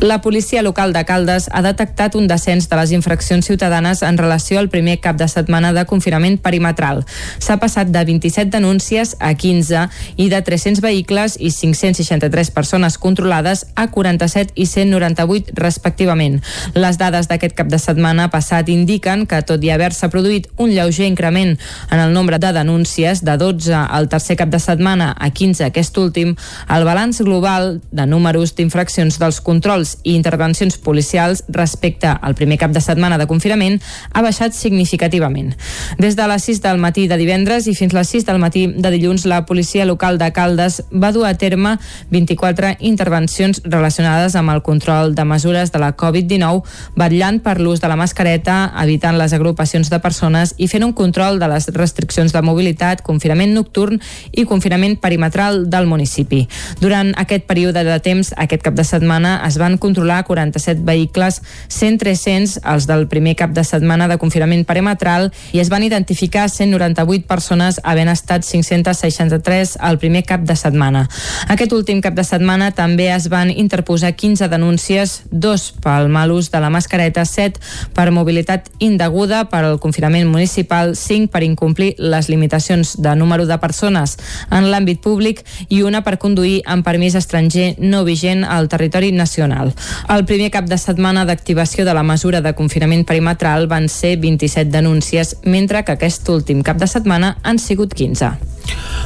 [0.00, 4.58] La policia local de Caldes ha detectat un descens de les infraccions ciutadanes en relació
[4.58, 7.04] al primer cap de setmana de confinament perimetral.
[7.38, 9.84] S'ha passat de 27 denúncies a 15
[10.18, 16.40] i de 300 vehicles i 563 persones controlades a 47 i 198 respectivament.
[16.74, 21.06] Les dades d'aquest cap de setmana passat indiquen que, tot i haver-se produït un lleuger
[21.06, 25.70] increment en el nombre de denúncies de 12 al tercer cap de setmana a 15
[25.70, 26.34] aquest últim,
[26.68, 32.58] el balanç global de números d'infraccions dels controls controls i intervencions policials respecte al primer
[32.58, 33.80] cap de setmana de confinament
[34.12, 35.54] ha baixat significativament.
[35.98, 38.90] Des de les 6 del matí de divendres i fins les 6 del matí de
[38.90, 41.78] dilluns, la policia local de Caldes va dur a terme
[42.10, 46.62] 24 intervencions relacionades amb el control de mesures de la Covid-19,
[46.96, 51.38] vetllant per l'ús de la mascareta, evitant les agrupacions de persones i fent un control
[51.38, 54.00] de les restriccions de mobilitat, confinament nocturn
[54.32, 56.46] i confinament perimetral del municipi.
[56.80, 61.42] Durant aquest període de temps, aquest cap de setmana es van van controlar 47 vehicles,
[61.68, 66.48] 100 300 els del primer cap de setmana de confinament perimetral i es van identificar
[66.48, 71.08] 198 persones havent estat 563 al primer cap de setmana.
[71.48, 76.50] Aquest últim cap de setmana també es van interposar 15 denúncies, dos pel mal ús
[76.50, 77.60] de la mascareta, 7
[77.94, 83.58] per mobilitat indeguda per al confinament municipal, 5 per incomplir les limitacions de número de
[83.58, 84.16] persones
[84.50, 89.63] en l'àmbit públic i una per conduir amb permís estranger no vigent al territori nacional
[89.64, 89.72] perimetral.
[90.08, 94.70] El primer cap de setmana d'activació de la mesura de confinament perimetral van ser 27
[94.70, 98.32] denúncies, mentre que aquest últim cap de setmana han sigut 15.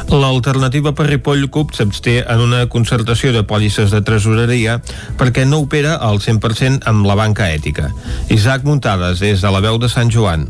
[0.09, 4.81] L'alternativa per Ripoll CUP s'absté en una concertació de pòlisses de tresoreria
[5.19, 7.91] perquè no opera al 100% amb la banca ètica.
[8.31, 10.49] Isaac Muntades, des de la veu de Sant Joan.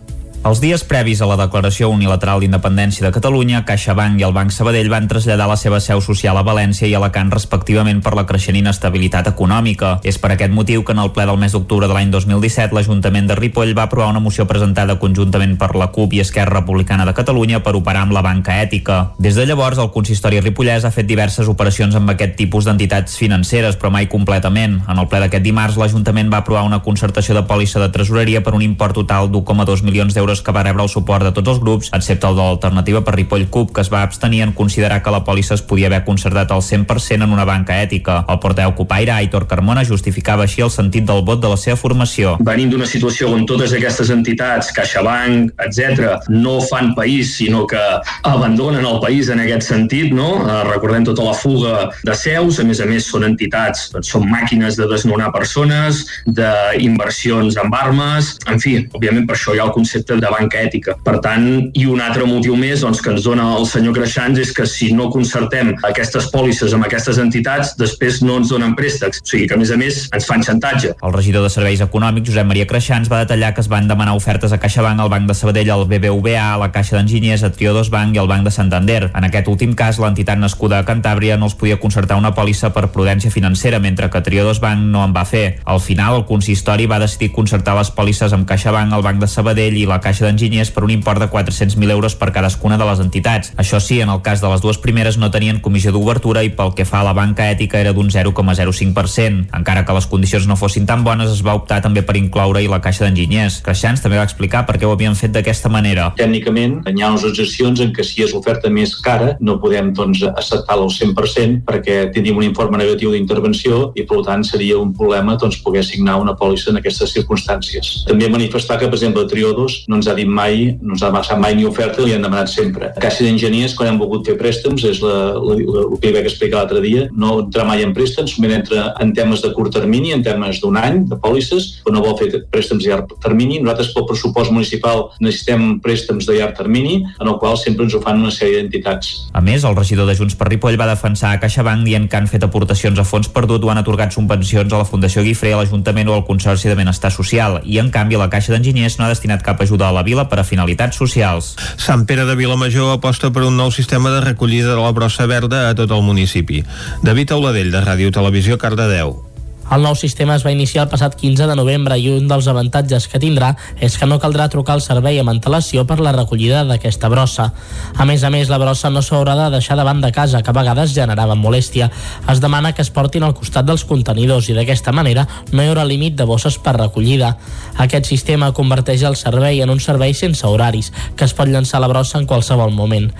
[0.48, 4.86] Els dies previs a la declaració unilateral d'independència de Catalunya, CaixaBank i el Banc Sabadell
[4.88, 9.28] van traslladar la seva seu social a València i Alacant respectivament per la creixent inestabilitat
[9.28, 9.90] econòmica.
[10.08, 13.28] És per aquest motiu que en el ple del mes d'octubre de l'any 2017 l'Ajuntament
[13.28, 17.12] de Ripoll va aprovar una moció presentada conjuntament per la CUP i Esquerra Republicana de
[17.20, 19.12] Catalunya per operar amb la banca ètica.
[19.20, 23.76] Des de llavors, el consistori ripollès ha fet diverses operacions amb aquest tipus d'entitats financeres,
[23.76, 24.80] però mai completament.
[24.88, 28.56] En el ple d'aquest dimarts, l'Ajuntament va aprovar una concertació de pòlissa de tresoreria per
[28.56, 31.60] un import total d'1,2 milions d'euros euros que va rebre el suport de tots els
[31.60, 35.10] grups, excepte el de l'alternativa per Ripoll CUP, que es va abstenir en considerar que
[35.10, 38.24] la pòlissa es podia haver concertat al 100% en una banca ètica.
[38.28, 42.36] El porteu Copaire, Aitor Carmona, justificava així el sentit del vot de la seva formació.
[42.40, 47.80] Venim d'una situació on totes aquestes entitats, CaixaBank, etc, no fan país, sinó que
[48.22, 50.30] abandonen el país en aquest sentit, no?
[50.44, 54.28] Eh, recordem tota la fuga de seus, a més a més són entitats, doncs són
[54.28, 59.74] màquines de desnonar persones, d'inversions amb armes, en fi, òbviament per això hi ha el
[59.74, 60.96] concepte de banca ètica.
[61.04, 64.52] Per tant, i un altre motiu més doncs, que ens dona el senyor Creixans és
[64.54, 69.22] que si no concertem aquestes pòlisses amb aquestes entitats, després no ens donen préstecs.
[69.22, 70.94] O sigui que, a més a més, ens fan xantatge.
[71.02, 74.52] El regidor de Serveis Econòmics, Josep Maria Creixans, va detallar que es van demanar ofertes
[74.52, 78.16] a CaixaBank, al Banc de Sabadell, al BBVA, a la Caixa d'Enginyers, a Triodos Bank
[78.16, 79.10] i al Banc de Santander.
[79.14, 82.88] En aquest últim cas, l'entitat nascuda a Cantàbria no els podia concertar una pòlissa per
[82.94, 85.60] prudència financera, mentre que Triodos Bank no en va fer.
[85.64, 89.76] Al final, el consistori va decidir concertar les pòlisses amb CaixaBank, el Banc de Sabadell
[89.78, 93.52] i la Caixa d'Enginyers per un import de 400.000 euros per cadascuna de les entitats.
[93.60, 96.72] Això sí, en el cas de les dues primeres no tenien comissió d'obertura i pel
[96.74, 99.52] que fa a la banca ètica era d'un 0,05%.
[99.52, 102.80] Encara que les condicions no fossin tan bones, es va optar també per incloure-hi la
[102.80, 103.60] Caixa d'Enginyers.
[103.66, 106.12] Creixans també va explicar per què ho havien fet d'aquesta manera.
[106.16, 110.24] Tècnicament, hi ha unes excepcions en què si és l'oferta més cara no podem doncs,
[110.32, 115.36] acceptar-la al 100% perquè tindríem un informe negatiu d'intervenció i per tant seria un problema
[115.40, 118.04] doncs, poder signar una pòlissa en aquestes circumstàncies.
[118.08, 121.40] També manifestar que, per exemple, Triodos no ens ha dit mai, no ens ha passat
[121.40, 122.92] mai ni oferta, li han demanat sempre.
[123.02, 126.28] Caixa d'enginyers, quan hem volgut fer préstecs, és la, la, la, el que hi vaig
[126.30, 130.14] explicar l'altre dia, no entra mai en préstecs, només entra en temes de curt termini,
[130.16, 133.60] en temes d'un any, de pòlisses, però no vol fer préstecs de llarg termini.
[133.62, 138.02] Nosaltres, pel pressupost municipal, necessitem préstecs de llarg termini, en el qual sempre ens ho
[138.04, 139.12] fan una sèrie d'entitats.
[139.36, 142.30] A més, el regidor de Junts per Ripoll va defensar a CaixaBank dient que han
[142.30, 146.08] fet aportacions a fons perdut o han atorgat subvencions a la Fundació Guifré, a l'Ajuntament
[146.10, 149.44] o al Consorci de Benestar Social i, en canvi, la Caixa d'Enginyers no ha destinat
[149.46, 151.54] cap ajuda a la vila per a finalitats socials.
[151.76, 155.68] Sant Pere de Vilamajor aposta per un nou sistema de recollida de la brossa verda
[155.68, 156.64] a tot el municipi.
[157.02, 159.27] David Auladell, de Ràdio Televisió, Cardedeu.
[159.68, 163.04] El nou sistema es va iniciar el passat 15 de novembre i un dels avantatges
[163.12, 163.50] que tindrà
[163.84, 167.50] és que no caldrà trucar al servei amb antelació per la recollida d'aquesta brossa.
[167.92, 170.56] A més a més, la brossa no s'haurà de deixar davant de casa, que a
[170.56, 171.90] vegades generava molèstia.
[172.32, 175.84] Es demana que es portin al costat dels contenidors i d'aquesta manera no hi haurà
[175.84, 177.34] límit de bosses per recollida.
[177.76, 181.92] Aquest sistema converteix el servei en un servei sense horaris, que es pot llançar la
[181.92, 183.10] brossa en qualsevol moment.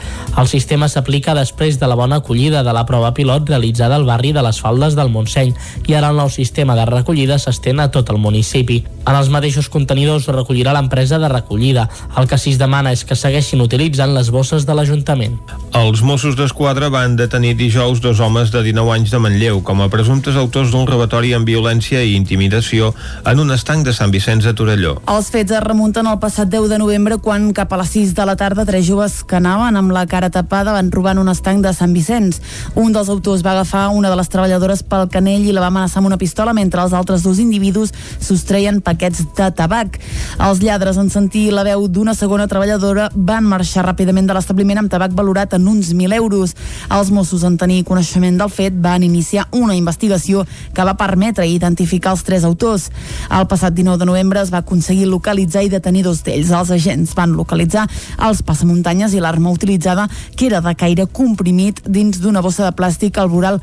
[0.40, 4.32] El sistema s'aplica després de la bona acollida de la prova pilot realitzada al barri
[4.32, 5.52] de les Faldes del Montseny
[5.86, 8.84] i ara el nou sistema de recollida s'estén a tot el municipi.
[9.08, 11.88] En els mateixos contenidors recollirà l'empresa de recollida.
[12.16, 15.38] El que es demana és que segueixin utilitzant les bosses de l'Ajuntament.
[15.78, 19.88] Els Mossos d'Esquadra van detenir dijous dos homes de 19 anys de Manlleu com a
[19.92, 22.92] presumptes autors d'un robatori amb violència i intimidació
[23.24, 24.94] en un estanc de Sant Vicenç de Torelló.
[25.08, 28.28] Els fets es remunten al passat 10 de novembre quan cap a les 6 de
[28.28, 31.64] la tarda tres joves que anaven amb la cara tapada van robar en un estanc
[31.64, 32.40] de Sant Vicenç.
[32.76, 36.02] Un dels autors va agafar una de les treballadores pel canell i la va amenaçar
[36.02, 39.98] amb una pistola mentre els altres dos individus sostreien paquets de tabac.
[40.38, 44.90] Els lladres, en sentir la veu d'una segona treballadora, van marxar ràpidament de l'establiment amb
[44.90, 46.54] tabac valorat en uns 1.000 euros.
[46.90, 52.12] Els Mossos, en tenir coneixement del fet, van iniciar una investigació que va permetre identificar
[52.12, 52.88] els tres autors.
[53.30, 56.52] El passat 19 de novembre es va aconseguir localitzar i detenir dos d'ells.
[56.52, 57.86] Els agents van localitzar
[58.28, 63.18] els passamuntanyes i l'arma utilitzada, que era de caire comprimit dins d'una bossa de plàstic
[63.18, 63.60] al voral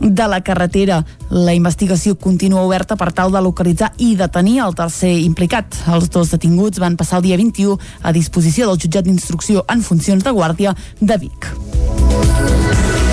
[0.00, 1.04] de la carretera.
[1.30, 5.80] La investigació continua oberta per tal de localitzar i detenir el tercer implicat.
[5.94, 10.24] Els dos detinguts van passar el dia 21 a disposició del jutjat d'instrucció en funcions
[10.24, 13.03] de guàrdia de Vic.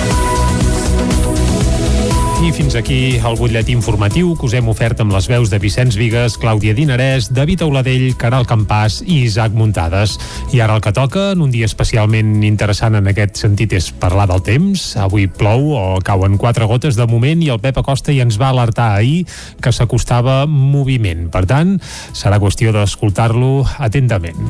[2.42, 5.94] I fins aquí el butllet informatiu que us hem ofert amb les veus de Vicenç
[5.94, 10.16] Vigues, Clàudia Dinarès, David Auladell, Caral Campàs i Isaac Muntades.
[10.50, 14.26] I ara el que toca, en un dia especialment interessant en aquest sentit, és parlar
[14.26, 14.88] del temps.
[14.98, 18.50] Avui plou o cauen quatre gotes de moment i el Pep Acosta ja ens va
[18.50, 19.22] alertar ahir
[19.62, 21.28] que s'acostava moviment.
[21.30, 21.76] Per tant,
[22.10, 24.42] serà qüestió d'escoltar-lo atentament.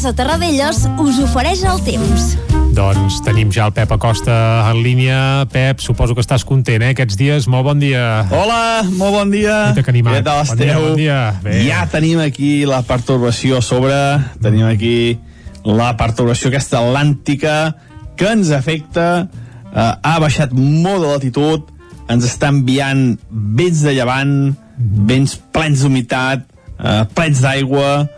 [0.00, 2.30] Casa Terradellos us ofereix el temps.
[2.72, 4.32] Doncs tenim ja el Pep Acosta
[4.70, 5.16] en línia.
[5.52, 7.46] Pep, suposo que estàs content, eh, aquests dies.
[7.52, 8.24] Molt bon dia.
[8.32, 9.74] Hola, molt bon dia.
[9.76, 9.92] Què Què
[10.24, 10.86] tal Bon dia, esteu?
[10.86, 11.18] bon dia.
[11.44, 11.66] Bé.
[11.66, 13.98] Ja tenim aquí la pertorbació a sobre,
[14.40, 15.18] tenim aquí
[15.66, 17.74] la pertorbació aquesta atlàntica
[18.16, 19.28] que ens afecta,
[19.74, 21.68] eh, ha baixat molt de latitud,
[22.08, 26.48] ens està enviant vents de llevant, vents plens d'humitat,
[26.78, 28.08] eh, plens d'aigua,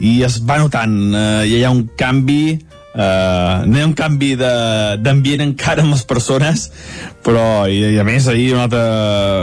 [0.00, 2.58] i es va notant, eh, hi ha un canvi
[2.98, 6.64] Uh, no hi ha un canvi de- d'ambient encara amb les persones
[7.22, 8.80] però i, i a més ahir un altre,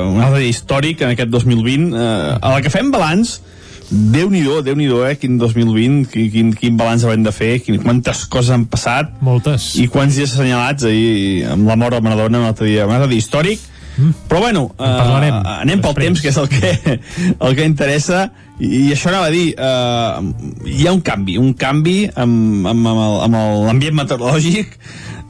[0.10, 3.38] un altre dia històric en aquest 2020 uh, a la que fem balanç
[3.86, 7.78] Déu-n'hi-do, déu nhi déu eh, quin 2020, quin, quin, quin balanç haurem de fer, quin,
[7.84, 9.12] quantes coses han passat.
[9.22, 9.76] Moltes.
[9.78, 13.12] I quants dies assenyalats ahir amb la mort de Maradona, un altre dia, un altre
[13.12, 13.62] dia històric.
[13.98, 14.12] Mm.
[14.30, 16.06] Però bueno, uh, parlarem anem pel després.
[16.06, 17.00] temps, que és el que,
[17.48, 18.26] el que interessa,
[18.60, 22.90] i, i això anava a dir, uh, hi ha un canvi, un canvi amb, amb,
[22.92, 24.76] amb l'ambient meteorològic,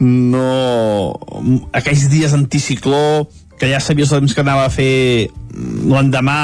[0.02, 0.48] no...
[1.76, 3.26] aquells dies anticicló,
[3.60, 6.40] que ja sabies el temps que anava a fer mm, l'endemà,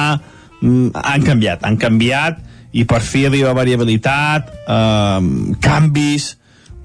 [0.62, 2.40] mm, han canviat, han canviat,
[2.72, 6.30] i per fi arriba variabilitat, eh, canvis,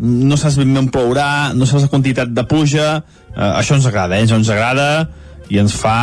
[0.03, 2.89] no saps ben bé on plourà, no saps la quantitat de pluja,
[3.31, 4.27] eh, això ens agrada, eh?
[4.27, 4.89] això ens agrada
[5.53, 5.97] i ens fa,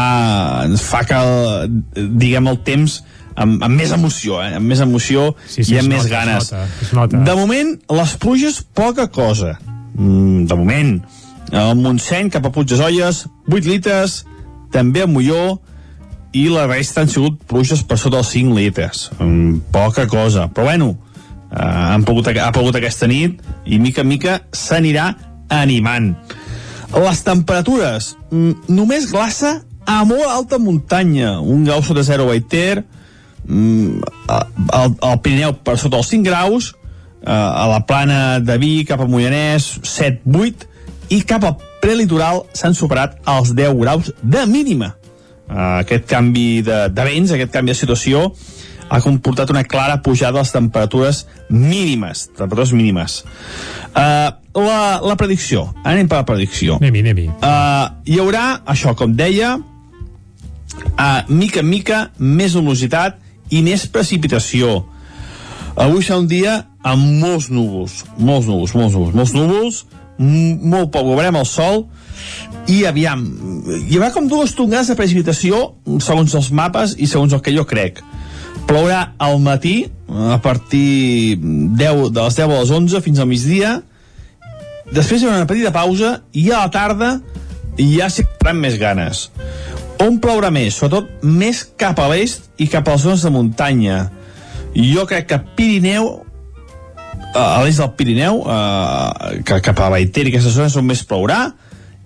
[0.67, 1.81] ens fa que, el,
[2.19, 3.01] diguem, el temps
[3.35, 4.53] amb, amb més emoció, eh?
[4.59, 6.51] amb més emoció Sí, sí, i es amb més nota, es ganes.
[6.51, 7.23] nota, es nota.
[7.27, 9.57] De moment, les pluges, poca cosa.
[9.95, 10.95] Mm, de moment.
[11.53, 14.23] El Montseny cap a Puig de Olles, 8 litres,
[14.73, 15.59] també a Molló,
[16.33, 19.09] i la resta han sigut pluges per sota els 5 litres.
[19.19, 20.47] Mm, poca cosa.
[20.49, 20.95] Però bueno,
[21.51, 25.11] eh, han pogut, ha pogut aquesta nit i mica en mica s'anirà
[25.53, 26.15] animant.
[26.93, 32.83] Les temperatures, mm, només glaça a molt alta muntanya, un grau sota 0 a Baiter,
[33.47, 34.01] mm,
[34.69, 36.73] al, al Pirineu per sota els 5 graus,
[37.25, 40.67] eh, a la plana de Vic, cap a Moianès, 7-8,
[41.09, 44.93] i cap al prelitoral s'han superat els 10 graus de mínima.
[45.43, 48.29] Uh, aquest canvi de, de vents, aquest canvi de situació,
[48.93, 53.23] ha comportat una clara pujada de les temperatures mínimes, temperatures mínimes.
[53.89, 56.77] Uh, la, la predicció, anem per la predicció.
[56.77, 57.25] Anem-hi, anem-hi.
[57.39, 63.17] Uh, hi haurà, això, com deia, uh, mica en mica, més humositat
[63.49, 64.83] i més precipitació.
[65.73, 69.83] Avui serà un dia amb molts núvols, molts núvols, molts núvols, molts núvols,
[70.21, 71.87] molt poc, veurem el sol,
[72.69, 73.25] i aviam,
[73.89, 77.65] hi haurà com dues tongades de precipitació segons els mapes i segons el que jo
[77.65, 78.03] crec.
[78.68, 83.76] Plourà al matí, a partir 10, de les 10 a les 11 fins al migdia,
[84.93, 87.14] després hi haurà una petita pausa i a la tarda
[87.78, 89.28] ja s'hi faran més ganes.
[90.03, 90.76] On plourà més?
[90.78, 93.97] Sobretot més cap a l'est i cap a les zones de muntanya.
[94.74, 96.09] Jo crec que Pirineu,
[97.34, 101.53] a l'est del Pirineu, eh, cap a Baiter i aquestes zones on més plourà,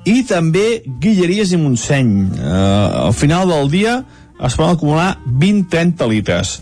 [0.08, 2.12] i també Guilleries i Montseny.
[2.38, 3.98] Eh, al final del dia
[4.44, 6.62] es poden acumular 20-30 litres.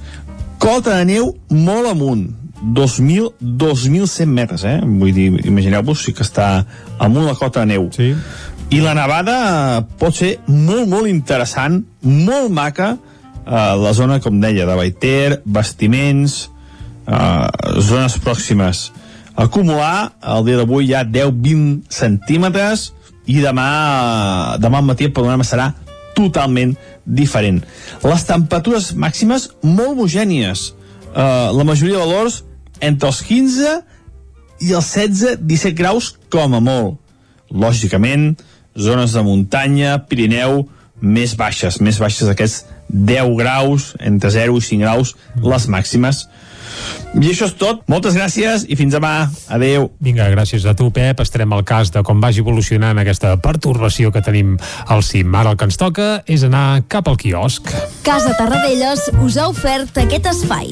[0.62, 2.30] Cota de neu molt amunt,
[2.64, 4.80] 2.000, 2.100 metres, eh?
[4.82, 6.66] Vull dir, imagineu-vos si que està
[6.98, 7.90] amunt la cota de neu.
[7.94, 8.14] Sí.
[8.74, 12.96] I la nevada eh, pot ser molt, molt interessant, molt maca,
[13.46, 16.50] a la zona, com deia, de Baiter, Bastiments,
[17.06, 17.48] eh,
[17.86, 18.90] zones pròximes.
[19.36, 22.94] Acumular, el dia d'avui ha 10-20 centímetres
[23.28, 25.74] i demà, demà al matí el panorama serà
[26.16, 26.95] totalment diferent.
[28.04, 30.72] Les temperatures màximes molt homogènies.
[31.16, 32.42] Uh, la majoria de valors
[32.84, 33.76] entre els 15
[34.66, 37.00] i els 16-17 graus com a molt.
[37.52, 38.34] Lògicament,
[38.76, 40.66] zones de muntanya, Pirineu,
[41.02, 46.26] més baixes, més baixes aquests 10 graus, entre 0 i 5 graus, les màximes.
[47.16, 47.84] I això és tot.
[47.92, 49.30] Moltes gràcies i fins demà.
[49.52, 49.90] Adeu.
[50.04, 51.22] Vinga, gràcies a tu, Pep.
[51.24, 54.58] Estarem al cas de com vagi evolucionant aquesta pertorbació que tenim
[54.88, 55.34] al cim.
[55.36, 57.72] Ara el que ens toca és anar cap al quiosc.
[58.06, 60.72] Casa Tarradellas us ha ofert aquest espai.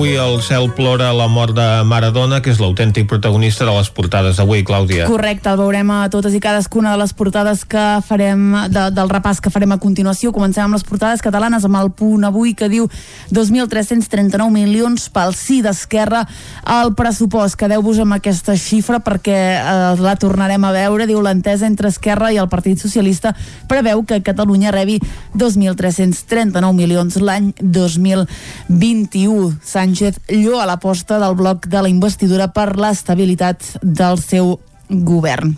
[0.00, 4.38] Avui el cel plora la mort de Maradona, que és l'autèntic protagonista de les portades
[4.40, 5.04] d'avui, Clàudia.
[5.04, 9.42] Correcte, el veurem a totes i cadascuna de les portades que farem, de, del repàs
[9.44, 10.32] que farem a continuació.
[10.32, 12.86] Comencem amb les portades catalanes, amb el punt avui que diu
[13.28, 16.22] 2.339 milions pel sí d'Esquerra
[16.64, 17.58] al pressupost.
[17.60, 21.10] Quedeu-vos amb aquesta xifra perquè eh, la tornarem a veure.
[21.12, 23.34] Diu l'entesa entre Esquerra i el Partit Socialista
[23.68, 24.96] preveu que Catalunya rebi
[25.36, 29.60] 2.339 milions l'any 2021.
[29.90, 34.52] Sánchez llo a l'aposta del bloc de la investidura per l'estabilitat del seu
[34.86, 35.56] govern.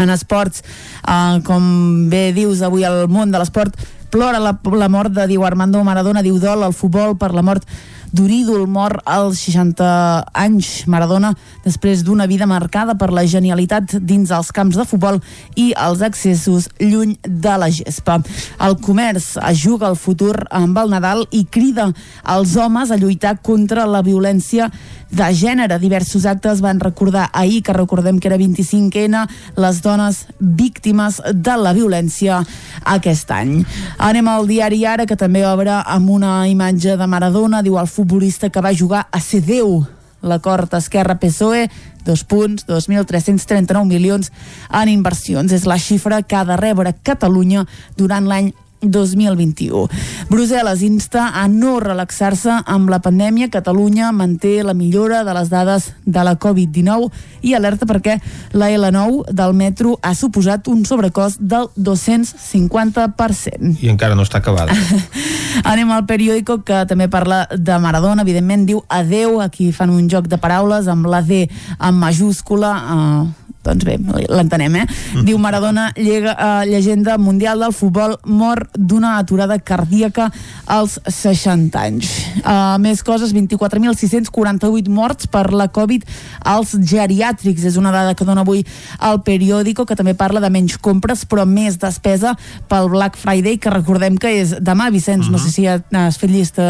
[0.00, 0.62] En esports,
[1.04, 3.76] eh, com bé dius avui al món de l'esport,
[4.08, 7.68] plora la, la mort de Diego Armando Maradona, diu dol al futbol per la mort
[8.12, 9.84] d'un ídol mort als 60
[10.32, 10.84] anys.
[10.86, 11.32] Maradona,
[11.64, 15.20] després d'una vida marcada per la genialitat dins els camps de futbol
[15.56, 18.18] i els accessos lluny de la gespa.
[18.64, 21.90] El comerç es juga el futur amb el Nadal i crida
[22.24, 24.70] als homes a lluitar contra la violència
[25.10, 25.78] de gènere.
[25.78, 31.72] Diversos actes van recordar ahir, que recordem que era 25N, les dones víctimes de la
[31.72, 32.42] violència
[32.84, 33.62] aquest any.
[33.98, 38.50] Anem al diari Ara, que també obre amb una imatge de Maradona, diu el futbolista
[38.50, 39.84] que va jugar a ser Déu.
[40.20, 41.68] L'acord Esquerra-PSOE,
[42.04, 44.32] dos punts, 2.339 milions
[44.74, 45.52] en inversions.
[45.52, 47.64] És la xifra que ha de rebre Catalunya
[47.96, 48.50] durant l'any
[48.82, 49.88] 2021.
[50.30, 53.50] Brussel·les insta a no relaxar-se amb la pandèmia.
[53.52, 57.10] Catalunya manté la millora de les dades de la Covid-19
[57.42, 58.20] i alerta perquè
[58.52, 63.82] la L9 del metro ha suposat un sobrecost del 250%.
[63.82, 64.74] I encara no està acabada.
[65.70, 70.28] Anem al periòdico que també parla de Maradona, evidentment diu adeu, aquí fan un joc
[70.28, 73.96] de paraules amb la D en majúscula, eh, doncs bé,
[74.30, 74.86] l'entenem, eh?
[75.26, 80.30] Diu Maradona, llega, uh, llegenda mundial del futbol, mor d'una aturada cardíaca
[80.64, 82.12] als 60 anys.
[82.44, 86.06] Uh, més coses, 24.648 morts per la Covid
[86.46, 87.66] als geriàtrics.
[87.68, 88.64] És una dada que dona avui
[89.04, 92.36] el periòdico, que també parla de menys compres, però més despesa
[92.70, 95.32] pel Black Friday, que recordem que és demà, Vicenç, mm -hmm.
[95.32, 96.62] no sé si has fet llista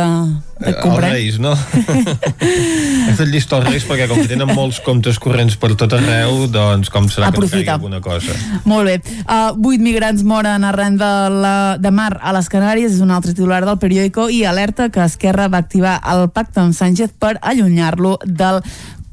[0.59, 1.11] de, de comprar.
[1.11, 1.53] Els Reis, no?
[3.09, 6.47] He fet llista als Reis perquè com que tenen molts comptes corrents per tot arreu,
[6.51, 7.59] doncs com serà Aprofita.
[7.59, 8.34] que no alguna cosa.
[8.64, 8.99] Molt bé.
[9.24, 13.34] Uh, vuit migrants moren arran de, la, de mar a les Canàries, és un altre
[13.34, 18.18] titular del periòdico, i alerta que Esquerra va activar el pacte amb Sánchez per allunyar-lo
[18.24, 18.62] del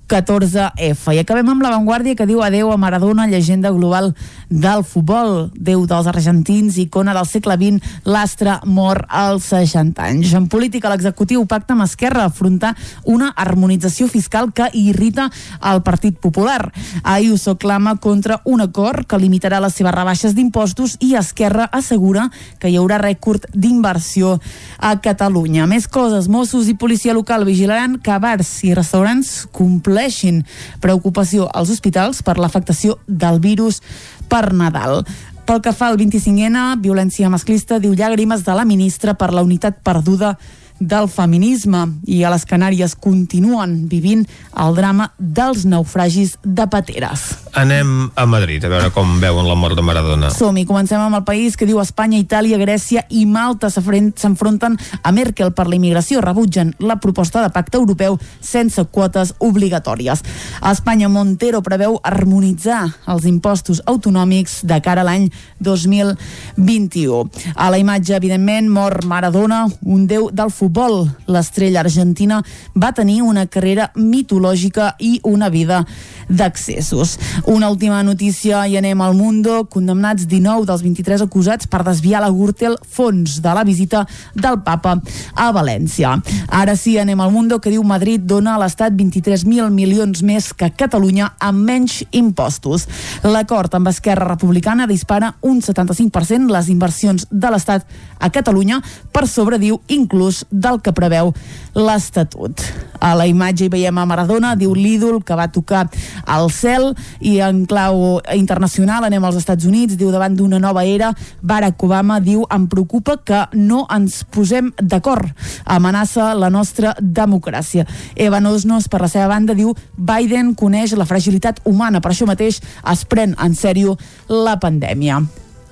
[0.07, 1.13] 14F.
[1.15, 4.11] I acabem amb l'avantguàrdia que diu adeu a Maradona, llegenda global
[4.49, 5.49] del futbol.
[5.57, 10.33] Déu dels argentins, icona del segle XX, l'astre mor als 60 anys.
[10.37, 15.31] En política, l'executiu pacta amb Esquerra afrontar una harmonització fiscal que irrita
[15.61, 16.71] el Partit Popular.
[17.03, 22.29] Ayuso clama contra un acord que limitarà les seves rebaixes d'impostos i Esquerra assegura
[22.59, 24.37] que hi haurà rècord d'inversió
[24.77, 25.65] a Catalunya.
[25.65, 30.43] Més coses, Mossos i policia local vigilaran que bars i restaurants compleixin compleixin.
[30.81, 33.81] Preocupació als hospitals per l'afectació del virus
[34.27, 35.05] per Nadal.
[35.45, 39.79] Pel que fa al 25N, violència masclista, diu llàgrimes de la ministra per la unitat
[39.83, 40.35] perduda
[40.79, 44.25] del feminisme i a les Canàries continuen vivint
[44.59, 47.23] el drama dels naufragis de pateres.
[47.55, 50.29] Anem a Madrid a veure com veuen la mort de Maradona.
[50.35, 55.53] Som-hi, comencem amb el país que diu Espanya, Itàlia, Grècia i Malta s'enfronten a Merkel
[55.55, 60.23] per la immigració, rebutgen la proposta de pacte europeu sense quotes obligatòries.
[60.59, 65.29] A Espanya, Montero preveu harmonitzar els impostos autonòmics de cara a l'any
[65.63, 67.23] 2021.
[67.55, 71.05] A la imatge, evidentment, mor Maradona, un déu del futbol futbol.
[71.29, 72.41] L'estrella argentina
[72.73, 75.83] va tenir una carrera mitològica i una vida
[76.29, 77.17] d'accessos.
[77.45, 79.65] Una última notícia i anem al Mundo.
[79.69, 84.97] Condemnats 19 dels 23 acusats per desviar la Gürtel fons de la visita del papa
[85.35, 86.15] a València.
[86.49, 90.71] Ara sí, anem al Mundo, que diu Madrid dona a l'Estat 23.000 milions més que
[90.75, 92.87] Catalunya amb menys impostos.
[93.23, 97.85] L'acord amb Esquerra Republicana dispara un 75% les inversions de l'Estat
[98.19, 98.81] a Catalunya
[99.13, 101.33] per sobre, diu, inclús del que preveu
[101.75, 102.61] l'Estatut.
[103.03, 105.85] A la imatge hi veiem a Maradona, diu l'ídol que va tocar
[106.25, 111.11] al cel i en clau internacional anem als Estats Units, diu davant d'una nova era,
[111.41, 115.27] Barack Obama diu em preocupa que no ens posem d'acord,
[115.65, 117.85] amenaça la nostra democràcia.
[118.15, 122.61] Evan Osnos, per la seva banda, diu Biden coneix la fragilitat humana, per això mateix
[122.61, 123.97] es pren en sèrio
[124.29, 125.25] la pandèmia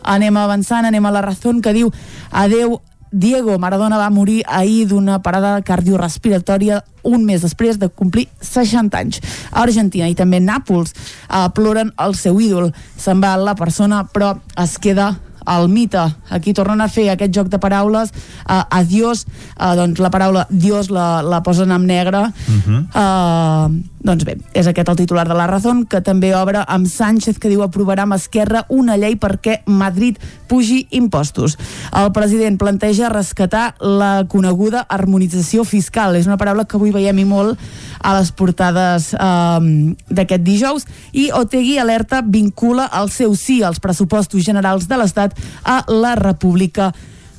[0.04, 1.92] anem avançant, anem a la raó que diu
[2.32, 2.82] adeu
[3.14, 9.22] Diego Maradona va morir ahir d'una parada cardiorrespiratòria un mes després de complir 60 anys.
[9.52, 12.72] A Argentina i també Nàpols uh, ploren el seu ídol.
[12.98, 14.34] Se'n va la persona, però
[14.64, 15.14] es queda
[15.46, 16.02] el mite.
[16.30, 18.14] Aquí tornen a fer aquest joc de paraules.
[18.48, 19.26] Uh, adiós,
[19.60, 22.32] uh, doncs la paraula Dios la, la posen en negre.
[22.48, 22.82] Uh -huh.
[22.96, 27.40] uh, doncs bé, és aquest el titular de la Razón, que també obre amb Sánchez,
[27.40, 30.20] que diu aprovarà amb Esquerra una llei perquè Madrid
[30.52, 31.56] pugi impostos.
[31.96, 36.18] El president planteja rescatar la coneguda harmonització fiscal.
[36.20, 37.60] És una paraula que avui veiem i molt
[38.04, 40.88] a les portades eh, d'aquest dijous.
[41.14, 46.92] I Otegui alerta vincula el seu sí als pressupostos generals de l'Estat a la República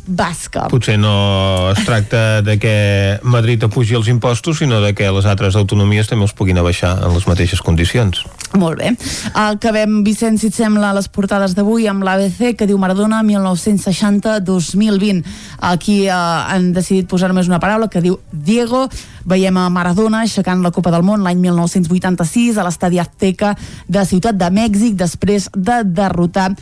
[0.07, 0.69] basca.
[0.69, 5.57] Potser no es tracta de que Madrid apugi els impostos, sinó de que les altres
[5.57, 8.25] autonomies també els puguin abaixar en les mateixes condicions.
[8.55, 8.93] Molt bé.
[9.35, 15.25] Acabem, Vicenç, si et sembla, les portades d'avui amb l'ABC, que diu Maradona 1960-2020.
[15.73, 18.89] Aquí eh, han decidit posar només una paraula que diu Diego.
[19.25, 23.55] Veiem a Maradona aixecant la Copa del Món l'any 1986 a l'estadi Azteca
[23.89, 26.53] de Ciutat de Mèxic després de derrotar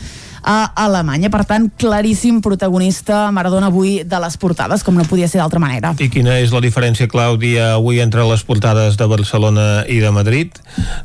[0.43, 1.31] a Alemanya.
[1.33, 5.95] Per tant, claríssim protagonista Maradona avui de les portades, com no podia ser d'altra manera.
[6.03, 10.59] I quina és la diferència, Clàudia, avui entre les portades de Barcelona i de Madrid?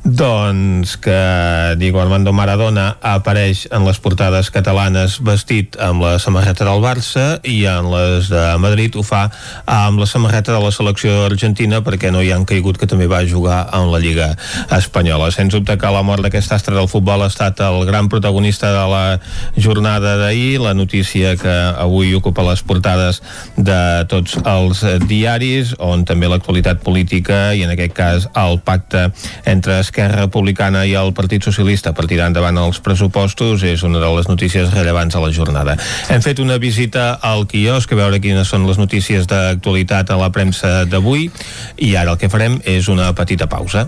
[0.04, 1.18] Doncs que
[1.78, 7.60] Diego Armando Maradona apareix en les portades catalanes vestit amb la samarreta del Barça i
[7.70, 9.28] en les de Madrid ho fa
[9.66, 13.24] amb la samarreta de la selecció argentina perquè no hi han caigut que també va
[13.28, 14.32] jugar en la Lliga
[14.74, 15.30] Espanyola.
[15.32, 18.86] Sens dubte que la mort d'aquest astre del futbol ha estat el gran protagonista de
[18.92, 19.06] la
[19.56, 23.22] jornada d'ahir, la notícia que avui ocupa les portades
[23.58, 29.08] de tots els diaris, on també l'actualitat política i en aquest cas el pacte
[29.46, 34.12] entre Esquerra Republicana i el Partit Socialista per tirar endavant els pressupostos és una de
[34.16, 35.78] les notícies rellevants a la jornada.
[36.10, 40.32] Hem fet una visita al quiosc a veure quines són les notícies d'actualitat a la
[40.34, 41.30] premsa d'avui
[41.78, 43.88] i ara el que farem és una petita pausa.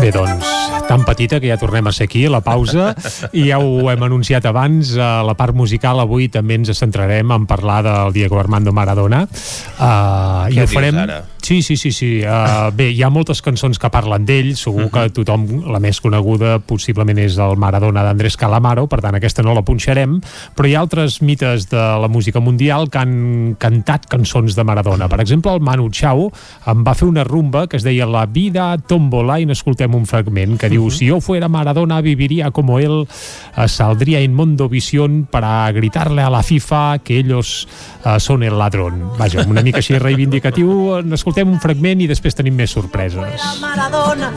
[0.00, 0.46] Bé, doncs,
[0.88, 2.92] tan petita que ja tornem a ser aquí, la pausa,
[3.32, 4.61] i ja ho hem anunciat abans,
[5.00, 9.26] a la part musical avui també ens centrarem en parlar del Diego Armando Maradona.
[9.26, 10.96] Uh, I ho farem...
[10.96, 11.22] dius ara?
[11.42, 12.10] Sí, sí, sí, sí.
[12.22, 16.60] Uh, bé, hi ha moltes cançons que parlen d'ell, segur que tothom, la més coneguda
[16.62, 20.20] possiblement és el Maradona d'Andrés Calamaro, per tant aquesta no la punxarem,
[20.54, 25.08] però hi ha altres mites de la música mundial que han cantat cançons de Maradona.
[25.10, 26.28] Per exemple, el Manu Chao
[26.70, 30.54] em va fer una rumba que es deia La vida tómbola i n'escoltem un fragment
[30.60, 33.08] que diu Si yo fuera Maradona viviría como él,
[33.56, 37.66] eh, saldría en Mondovisión para gritarle a la FIFA que ellos
[38.04, 39.10] eh, son el ladrón.
[39.18, 43.40] Vaja, una mica així reivindicatiu, n'escoltem un fragment i després tenim més sorpreses.
[43.62, 44.28] Maradona,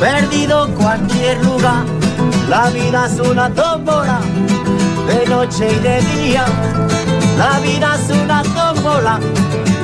[0.00, 1.84] perdido cualquier lugar.
[2.48, 4.18] La vida es una tómbola,
[5.06, 6.44] de noche y de día.
[7.38, 9.20] La vida es una tómbola,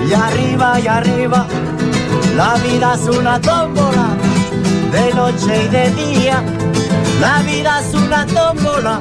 [0.08, 1.46] y arriba y arriba.
[2.36, 4.08] La vida es una tómbola,
[4.90, 6.42] de noche y de día.
[7.20, 9.00] La vida es una tómbola,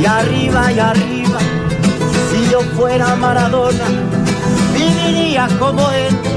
[0.00, 1.38] y arriba y arriba.
[2.30, 3.86] Si yo fuera Maradona,
[4.74, 6.35] viviría como él.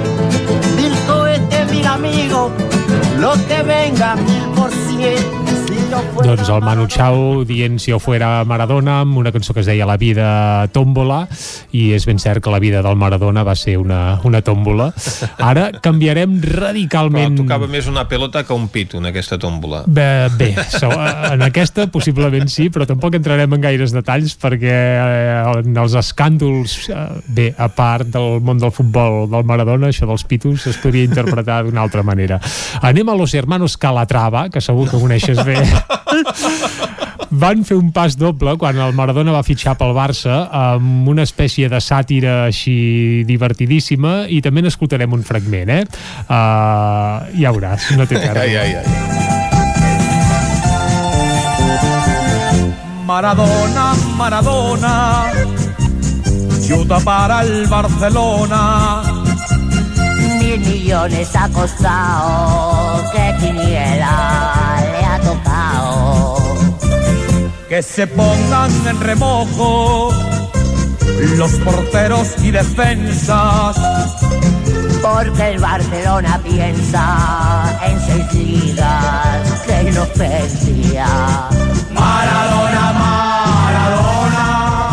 [1.97, 2.51] Mil cohetes, mil amigos,
[3.19, 5.48] lo que venga mil por cien.
[5.89, 9.87] Doncs el Manu Chao dient si jo fuera Maradona amb una cançó que es deia
[9.89, 11.23] La vida tómbola
[11.73, 14.91] i és ben cert que la vida del Maradona va ser una, una tómbola.
[15.41, 17.39] Ara canviarem Però radicalment...
[17.41, 19.81] tocava més una pelota que un pito en aquesta tòmbola.
[19.87, 25.63] Bé, bé, so, en aquesta possiblement sí, però tampoc entrarem en gaires detalls perquè eh,
[25.63, 30.27] en els escàndols, eh, bé, a part del món del futbol del Maradona, això dels
[30.29, 32.37] pitos es podria interpretar d'una altra manera.
[32.85, 35.57] Anem a Los Hermanos Calatrava, que segur que coneixes bé.
[37.41, 41.69] Van fer un pas doble quan el Maradona va fitxar pel Barça amb una espècie
[41.69, 45.83] de sàtira així divertidíssima i també n'escoltarem un fragment, eh?
[46.25, 48.47] Uh, ja veuràs, no té pèrdua.
[48.47, 49.29] Ai, ai, ai.
[53.09, 55.31] Maradona, Maradona,
[56.67, 59.01] chuta para el Barcelona.
[60.39, 65.68] Mil millones ha costado, que quiniela le ha tocado.
[67.69, 70.11] Que se pongan en remojo
[71.37, 73.77] los porteros y defensas.
[75.03, 81.07] Porque el Barcelona piensa en seis ligas, que inocencia.
[81.91, 82.58] Maradona.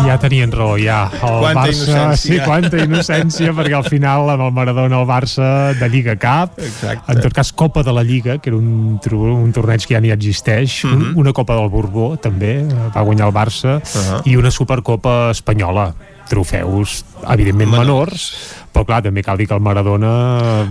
[0.07, 1.09] Ja tenien raó, ja.
[1.13, 2.15] El Quanta Barça, innocència.
[2.21, 7.11] Sí, quanta innocència, perquè al final amb el Maradona el Barça de Lliga Cap, Exacte.
[7.11, 10.11] en tot cas Copa de la Lliga, que era un, un torneig que ja ni
[10.15, 11.17] existeix, mm Mhm.
[11.17, 12.63] una Copa del Borbó també,
[12.95, 14.21] va guanyar el Barça, Uh-huh.
[14.25, 15.93] i una Supercopa espanyola
[16.29, 18.29] trofeus, evidentment menors,
[18.77, 20.09] però clar, també cal dir que el Maradona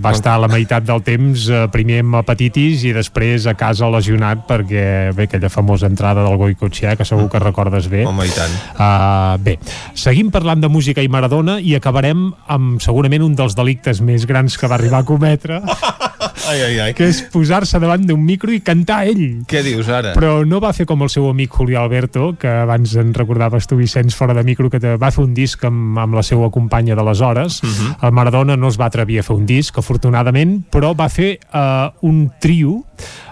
[0.02, 4.44] va estar la meitat del temps eh, primer amb hepatitis i després a casa lesionat
[4.46, 4.84] perquè,
[5.16, 8.04] bé, aquella famosa entrada del Goicoechea, que segur que recordes bé.
[8.06, 8.54] Home, i tant.
[8.76, 9.56] Uh, bé,
[9.98, 14.54] seguim parlant de música i Maradona i acabarem amb segurament un dels delictes més grans
[14.54, 15.58] que va arribar a cometre,
[16.46, 16.94] Ai, ai, ai.
[16.94, 19.42] que és posar-se davant d'un micro i cantar ell.
[19.50, 20.14] Què dius ara?
[20.16, 23.78] Però no va fer com el seu amic Julio Alberto, que abans en recordaves tu,
[23.80, 27.60] Vicenç, fora de micro, que va fer un disc amb, amb la seva companya d'aleshores.
[27.62, 27.68] Uh.
[27.68, 27.92] -huh.
[28.08, 31.90] El Maradona no es va atrevir a fer un disc, afortunadament, però va fer uh,
[32.02, 32.84] un trio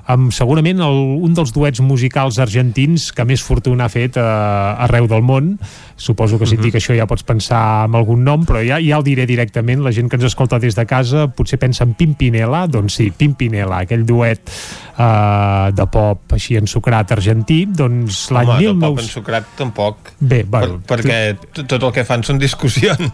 [0.06, 5.08] amb segurament el, un dels duets musicals argentins que més fortuna ha fet uh, arreu
[5.08, 5.54] del món.
[5.96, 8.98] Suposo que si et dic això ja pots pensar en algun nom, però ja, ja
[8.98, 9.84] el diré directament.
[9.84, 13.84] La gent que ens escolta des de casa potser pensa en Pimpinela, doncs sí, Pimpinela,
[13.84, 14.50] aquell duet
[14.98, 18.84] uh, de pop així ensucrat argentí, doncs l'any Home, de 19...
[18.84, 20.12] pop ensucrat tampoc.
[20.18, 23.10] Bé, bueno, per, perquè t- tot el que fan són discussions.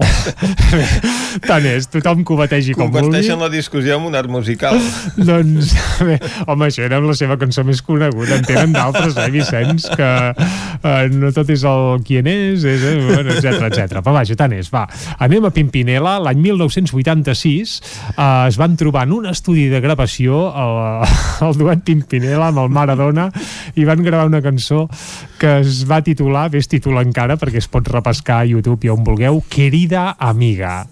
[1.51, 3.07] Tant és, tothom que ho bategi com vulgui.
[3.07, 4.79] Converteixen la discussió en un art musical.
[5.31, 5.75] doncs,
[6.09, 8.41] bé, home, això era la seva cançó més coneguda.
[8.41, 12.85] En tenen d'altres, eh, Vicenç, que eh, no tot és el qui en és, és
[12.87, 14.01] eh, bueno, etc etc.
[14.01, 14.71] Però vaja, tant és.
[14.73, 14.87] Va,
[15.19, 16.19] anem a Pimpinela.
[16.23, 17.77] L'any 1986
[18.15, 21.07] eh, es van trobar en un estudi de gravació el,
[21.49, 23.29] el duet Pimpinela amb el Maradona
[23.79, 24.87] i van gravar una cançó
[25.41, 28.93] que es va titular, bé es titula encara perquè es pot repescar a YouTube i
[28.93, 30.83] on vulgueu, Querida Amiga.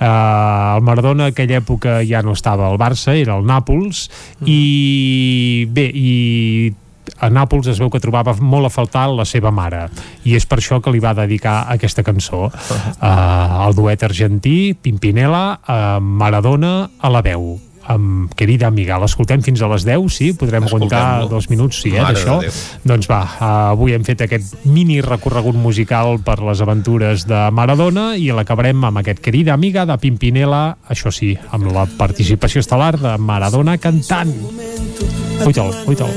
[0.00, 4.06] Uh, el Maradona aquella època ja no estava al Barça, era al Nàpols,
[4.48, 6.72] i bé, i
[7.20, 9.86] a Nàpols es veu que trobava molt a faltar la seva mare
[10.24, 15.44] i és per això que li va dedicar aquesta cançó uh, el duet argentí Pimpinela,
[15.60, 17.58] uh, Maradona a la veu
[17.90, 18.98] amb Querida Amiga.
[19.02, 20.30] L'escoltem fins a les 10, sí?
[20.38, 22.38] Podrem aguantar dos minuts, sí, eh, d'això?
[22.86, 28.12] Doncs va, uh, avui hem fet aquest mini recorregut musical per les aventures de Maradona
[28.16, 33.16] i l'acabarem amb aquest Querida Amiga de Pimpinela, això sí, amb la participació estel·lar de
[33.18, 34.30] Maradona cantant.
[34.30, 35.19] Ui-te'l,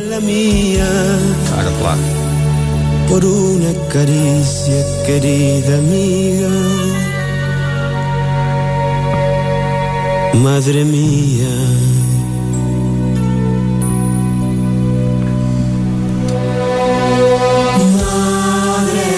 [0.10, 0.86] la mía
[1.58, 1.98] Ara, clar.
[3.10, 6.50] por una caricia, querida amiga.
[10.34, 11.50] Madre mía.
[18.14, 19.10] Madre,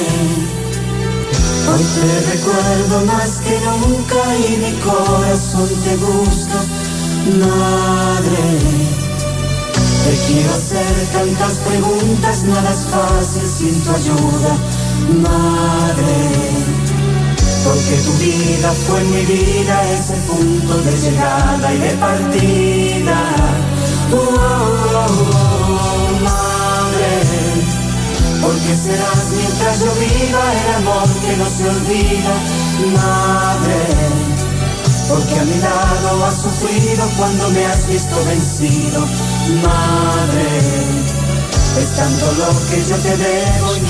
[1.72, 6.60] hoy te recuerdo más que nunca y mi corazón te busca.
[7.40, 8.46] Madre,
[10.06, 14.52] te quiero hacer tantas preguntas, nada es fácil sin tu ayuda.
[15.28, 16.16] Madre,
[17.66, 23.18] porque tu vida fue mi vida, ese punto de llegada y de partida.
[24.12, 27.12] Oh, oh, oh, madre,
[28.42, 32.34] porque serás mientras yo viva el amor que no se olvida,
[32.94, 34.26] madre.
[35.08, 39.06] Porque a mi lado has sufrido cuando me has visto vencido,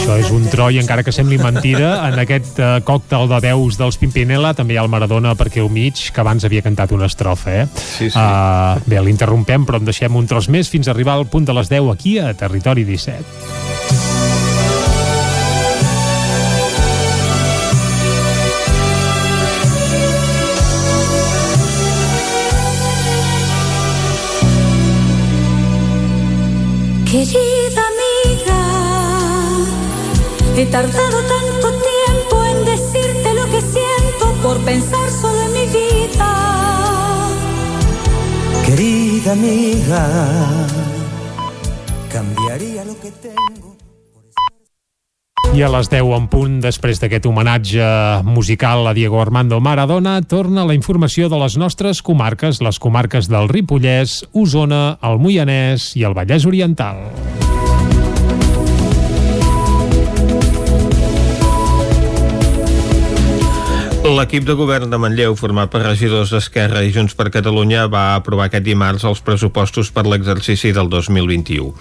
[0.05, 3.77] Això és un tro i encara que sembli mentida, en aquest uh, còctel de veus
[3.79, 7.09] dels Pimpinela també hi ha el Maradona perquè al mig, que abans havia cantat una
[7.09, 7.65] estrofa, eh?
[7.75, 8.19] Sí, sí.
[8.19, 11.55] Uh, bé, l'interrompem, però en deixem un tros més fins a arribar al punt de
[11.57, 14.64] les 10 aquí a Territori 17.
[27.15, 28.59] Querida amiga,
[30.57, 36.29] he tardado tanto tiempo en decirte lo que siento por pensar solo en mi vida.
[38.65, 40.67] Querida amiga,
[42.11, 43.64] cambiaría lo que tengo.
[45.55, 47.85] I a les 10 en punt, després d'aquest homenatge
[48.27, 53.47] musical a Diego Armando Maradona, torna la informació de les nostres comarques, les comarques del
[53.47, 57.05] Ripollès, Osona, el Moianès i el Vallès Oriental.
[64.05, 68.45] L'equip de govern de Manlleu, format per regidors d'Esquerra i Junts per Catalunya, va aprovar
[68.51, 71.71] aquest dimarts els pressupostos per l'exercici del 2021.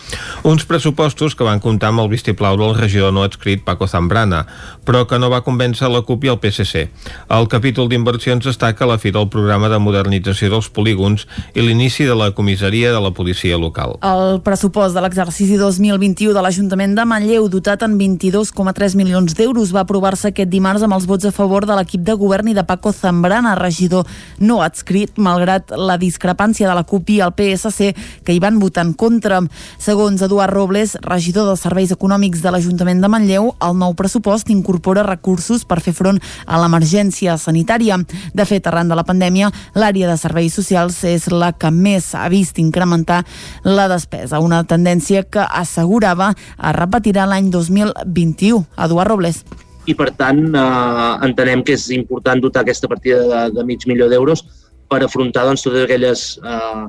[0.49, 4.47] Uns pressupostos que van comptar amb el vistiplau del regidor no adscrit Paco Zambrana,
[4.89, 6.87] però que no va convèncer la CUP i el PSC.
[7.29, 12.16] El capítol d'inversions destaca la fi del programa de modernització dels polígons i l'inici de
[12.16, 13.99] la comissaria de la policia local.
[14.01, 19.85] El pressupost de l'exercici 2021 de l'Ajuntament de Manlleu, dotat en 22,3 milions d'euros, va
[19.85, 22.93] aprovar-se aquest dimarts amb els vots a favor de l'equip de govern i de Paco
[22.93, 24.07] Zambrana, regidor
[24.39, 27.93] no adscrit, malgrat la discrepància de la CUP i el PSC,
[28.25, 29.41] que hi van votar en contra.
[29.79, 35.07] Segons Eduard Robles, regidor dels Serveis Econòmics de l'Ajuntament de Manlleu, el nou pressupost incorpora
[35.07, 37.99] recursos per fer front a l'emergència sanitària.
[38.35, 42.29] De fet, arran de la pandèmia, l'àrea de serveis socials és la que més ha
[42.33, 43.23] vist incrementar
[43.65, 48.65] la despesa, una tendència que assegurava es repetirà l'any 2021.
[48.87, 49.45] Eduard Robles.
[49.87, 54.09] I per tant eh, entenem que és important dotar aquesta partida de, de mig milió
[54.09, 54.45] d'euros
[54.91, 56.85] per afrontar doncs, totes aquelles, eh,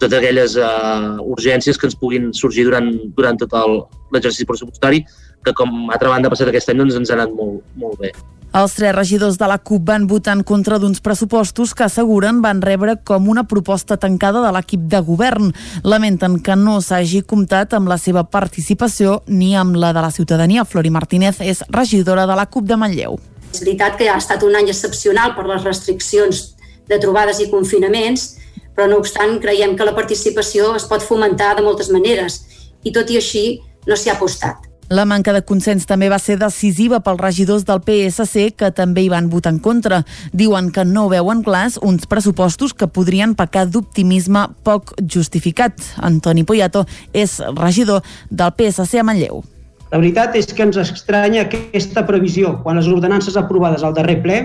[0.00, 3.54] totes aquelles eh, urgències que ens puguin sorgir durant, durant tot
[4.14, 5.04] l'exercici pressupostari,
[5.44, 8.00] que com a altra banda ha passat aquest any doncs, ens ha anat molt, molt
[8.00, 8.14] bé.
[8.54, 12.60] Els tres regidors de la CUP van votar en contra d'uns pressupostos que asseguren van
[12.62, 15.48] rebre com una proposta tancada de l'equip de govern.
[15.82, 20.62] Lamenten que no s'hagi comptat amb la seva participació ni amb la de la ciutadania.
[20.62, 23.18] Flori Martínez és regidora de la CUP de Manlleu.
[23.50, 26.44] És veritat que ha estat un any excepcional per les restriccions
[26.86, 28.36] de trobades i confinaments,
[28.76, 32.38] però no obstant creiem que la participació es pot fomentar de moltes maneres
[32.84, 33.44] i tot i així
[33.90, 34.70] no s'hi ha apostat.
[34.94, 39.08] La manca de consens també va ser decisiva pels regidors del PSC que també hi
[39.10, 40.04] van votar en contra.
[40.30, 45.82] Diuen que no veuen clars uns pressupostos que podrien pecar d'optimisme poc justificat.
[45.98, 49.42] Antoni Poyato és regidor del PSC a Manlleu.
[49.90, 54.40] La veritat és que ens estranya aquesta previsió quan les ordenances aprovades al darrer ple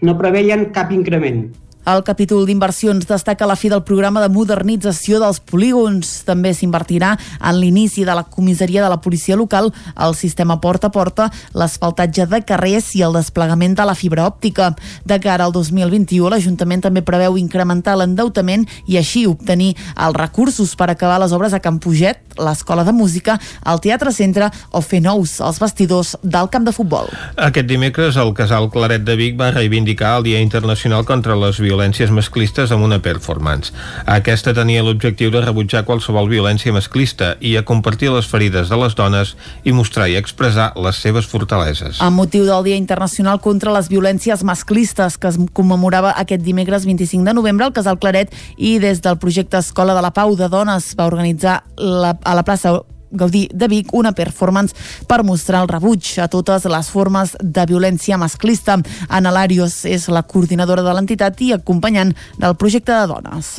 [0.00, 1.50] no preveien cap increment.
[1.88, 6.10] El capítol d'inversions destaca la fi del programa de modernització dels polígons.
[6.28, 10.92] També s'invertirà en l'inici de la comissaria de la policia local, el sistema porta a
[10.92, 14.74] porta, l'asfaltatge de carrers i el desplegament de la fibra òptica.
[15.08, 20.90] De cara al 2021, l'Ajuntament també preveu incrementar l'endeutament i així obtenir els recursos per
[20.92, 25.38] acabar les obres a Can Puget, l'Escola de Música, el Teatre Centre o fer nous
[25.40, 27.08] els vestidors del camp de futbol.
[27.48, 31.77] Aquest dimecres el casal Claret de Vic va reivindicar el Dia Internacional contra les Violències
[31.78, 33.70] violències masclistes amb una performance.
[34.10, 38.96] Aquesta tenia l'objectiu de rebutjar qualsevol violència masclista i a compartir les ferides de les
[38.98, 42.02] dones i mostrar i expressar les seves fortaleses.
[42.02, 47.24] Amb motiu del Dia Internacional contra les Violències Masclistes, que es commemorava aquest dimecres 25
[47.24, 50.94] de novembre al Casal Claret i des del projecte Escola de la Pau de Dones
[50.98, 54.74] va organitzar la, a la plaça Gaudí de Vic una performance
[55.08, 58.78] per mostrar el rebuig a totes les formes de violència masclista.
[59.08, 63.58] Ana Larios és la coordinadora de l'entitat i acompanyant del projecte de dones.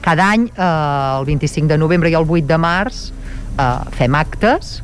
[0.00, 3.10] Cada any, eh, el 25 de novembre i el 8 de març,
[3.58, 4.80] eh, fem actes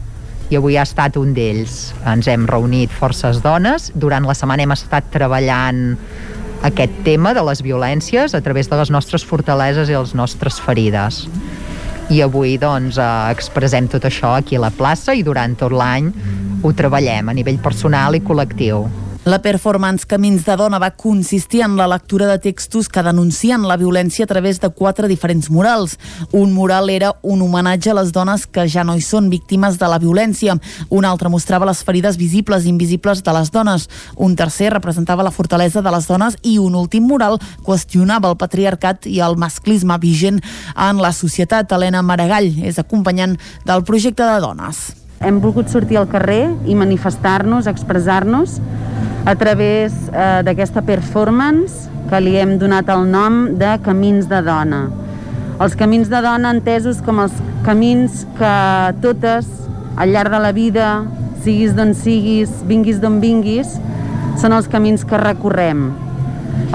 [0.50, 1.92] i avui ha estat un d'ells.
[2.06, 3.92] Ens hem reunit forces dones.
[3.94, 5.96] Durant la setmana hem estat treballant
[6.62, 11.26] aquest tema de les violències a través de les nostres fortaleses i les nostres ferides
[12.10, 16.12] i avui doncs eh, expressem tot això aquí a la plaça i durant tot l'any
[16.62, 18.86] ho treballem a nivell personal i col·lectiu.
[19.26, 23.74] La performance Camins de Dona va consistir en la lectura de textos que denuncien la
[23.76, 25.96] violència a través de quatre diferents murals.
[26.30, 29.88] Un mural era un homenatge a les dones que ja no hi són víctimes de
[29.90, 30.54] la violència.
[30.94, 33.88] Un altre mostrava les ferides visibles i invisibles de les dones.
[34.14, 39.10] Un tercer representava la fortalesa de les dones i un últim mural qüestionava el patriarcat
[39.10, 40.38] i el masclisme vigent
[40.76, 41.74] en la societat.
[41.74, 43.34] Helena Maragall és acompanyant
[43.66, 44.92] del projecte de dones.
[45.18, 48.60] Hem volgut sortir al carrer i manifestar-nos, expressar-nos
[49.26, 54.84] a través eh, d'aquesta performance que li hem donat el nom de Camins de Dona.
[55.58, 57.34] Els camins de dona entesos com els
[57.66, 58.54] camins que
[59.02, 59.48] totes,
[59.96, 60.88] al llarg de la vida,
[61.42, 63.74] siguis d'on siguis, vinguis d'on vinguis,
[64.38, 65.88] són els camins que recorrem.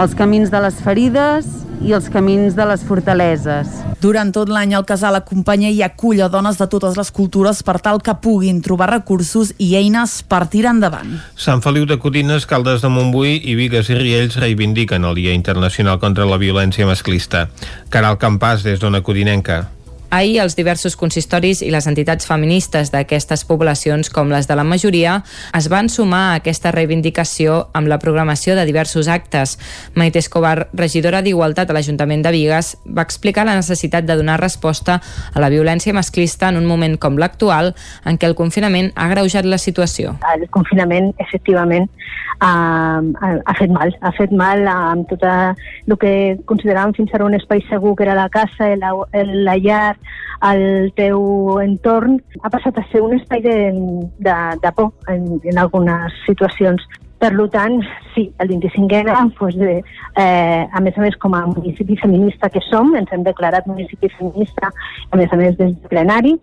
[0.01, 1.47] Els camins de les ferides
[1.81, 3.81] i els camins de les fortaleses.
[4.01, 7.79] Durant tot l'any el casal acompanya i acull a dones de totes les cultures per
[7.81, 11.17] tal que puguin trobar recursos i eines per tirar endavant.
[11.35, 15.99] Sant Feliu de Codines, Caldes de Montbui i Vigues i Riells reivindiquen el Dia Internacional
[15.99, 17.47] contra la Violència Masclista.
[17.89, 19.65] Caral Campàs, des d'Ona Codinenca.
[20.11, 25.21] Ahir els diversos consistoris i les entitats feministes d'aquestes poblacions, com les de la majoria,
[25.55, 29.55] es van sumar a aquesta reivindicació amb la programació de diversos actes.
[29.95, 34.99] Maite Escobar, regidora d'Igualtat a l'Ajuntament de Vigues, va explicar la necessitat de donar resposta
[35.31, 37.71] a la violència masclista en un moment com l'actual,
[38.03, 40.17] en què el confinament ha greujat la situació.
[40.35, 41.87] El confinament, efectivament,
[42.41, 42.99] ha,
[43.45, 43.95] ha fet mal.
[44.01, 46.13] Ha fet mal amb tot el que
[46.49, 49.95] consideràvem fins ara un espai segur, que era la casa, la, la llar,
[50.51, 53.55] el teu entorn, ha passat a ser un espai de,
[54.17, 56.83] de, de por en, en algunes situacions.
[57.21, 57.75] Per tant,
[58.15, 62.95] sí, el 25N, doncs, eh, a més a més, com a municipi feminista que som,
[62.97, 64.71] ens hem declarat municipi feminista,
[65.11, 66.33] a més a més des del plenari,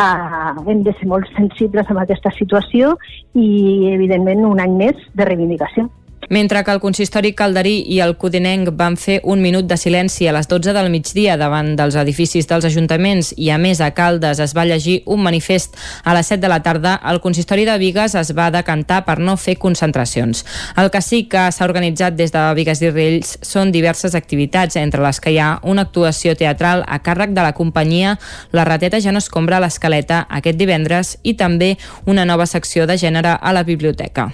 [0.00, 2.96] eh, hem de ser molt sensibles amb aquesta situació
[3.34, 5.90] i, evidentment, un any més de reivindicació.
[6.28, 10.32] Mentre que el consistori calderí i el codinenc van fer un minut de silenci a
[10.32, 14.54] les 12 del migdia davant dels edificis dels ajuntaments i a més a Caldes es
[14.54, 18.30] va llegir un manifest a les 7 de la tarda, el consistori de Vigues es
[18.38, 20.44] va decantar per no fer concentracions.
[20.76, 25.02] El que sí que s'ha organitzat des de Vigues i Rills són diverses activitats, entre
[25.02, 28.18] les que hi ha una actuació teatral a càrrec de la companyia
[28.52, 33.36] La rateta ja no escombra l'escaleta aquest divendres i també una nova secció de gènere
[33.40, 34.30] a la biblioteca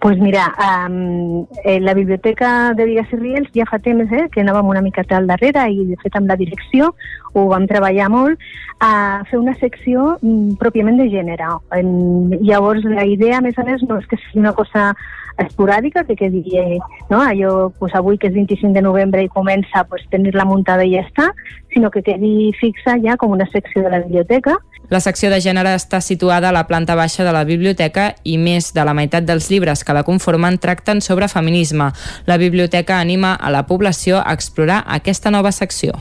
[0.00, 4.42] pues mira, um, eh, la Biblioteca de Vigues i Riels ja fa temps eh, que
[4.42, 6.92] anàvem una miqueta al darrere i de fet amb la direcció
[7.34, 8.40] ho vam treballar molt
[8.84, 11.48] a fer una secció mm, pròpiament de gènere.
[11.78, 11.90] En,
[12.44, 14.92] llavors la idea, a més a més, no és que sigui una cosa
[15.42, 16.78] esporàdica, que quedi, eh,
[17.10, 17.20] no?
[17.20, 21.02] allò pues, avui que és 25 de novembre i comença pues, tenir-la muntada i ja
[21.02, 21.32] està,
[21.74, 24.58] sinó que quedi fixa ja com una secció de la biblioteca
[24.90, 28.72] la secció de gènere està situada a la planta baixa de la biblioteca i més
[28.76, 31.90] de la meitat dels llibres que la conformen tracten sobre feminisme.
[32.26, 35.96] La biblioteca anima a la població a explorar aquesta nova secció.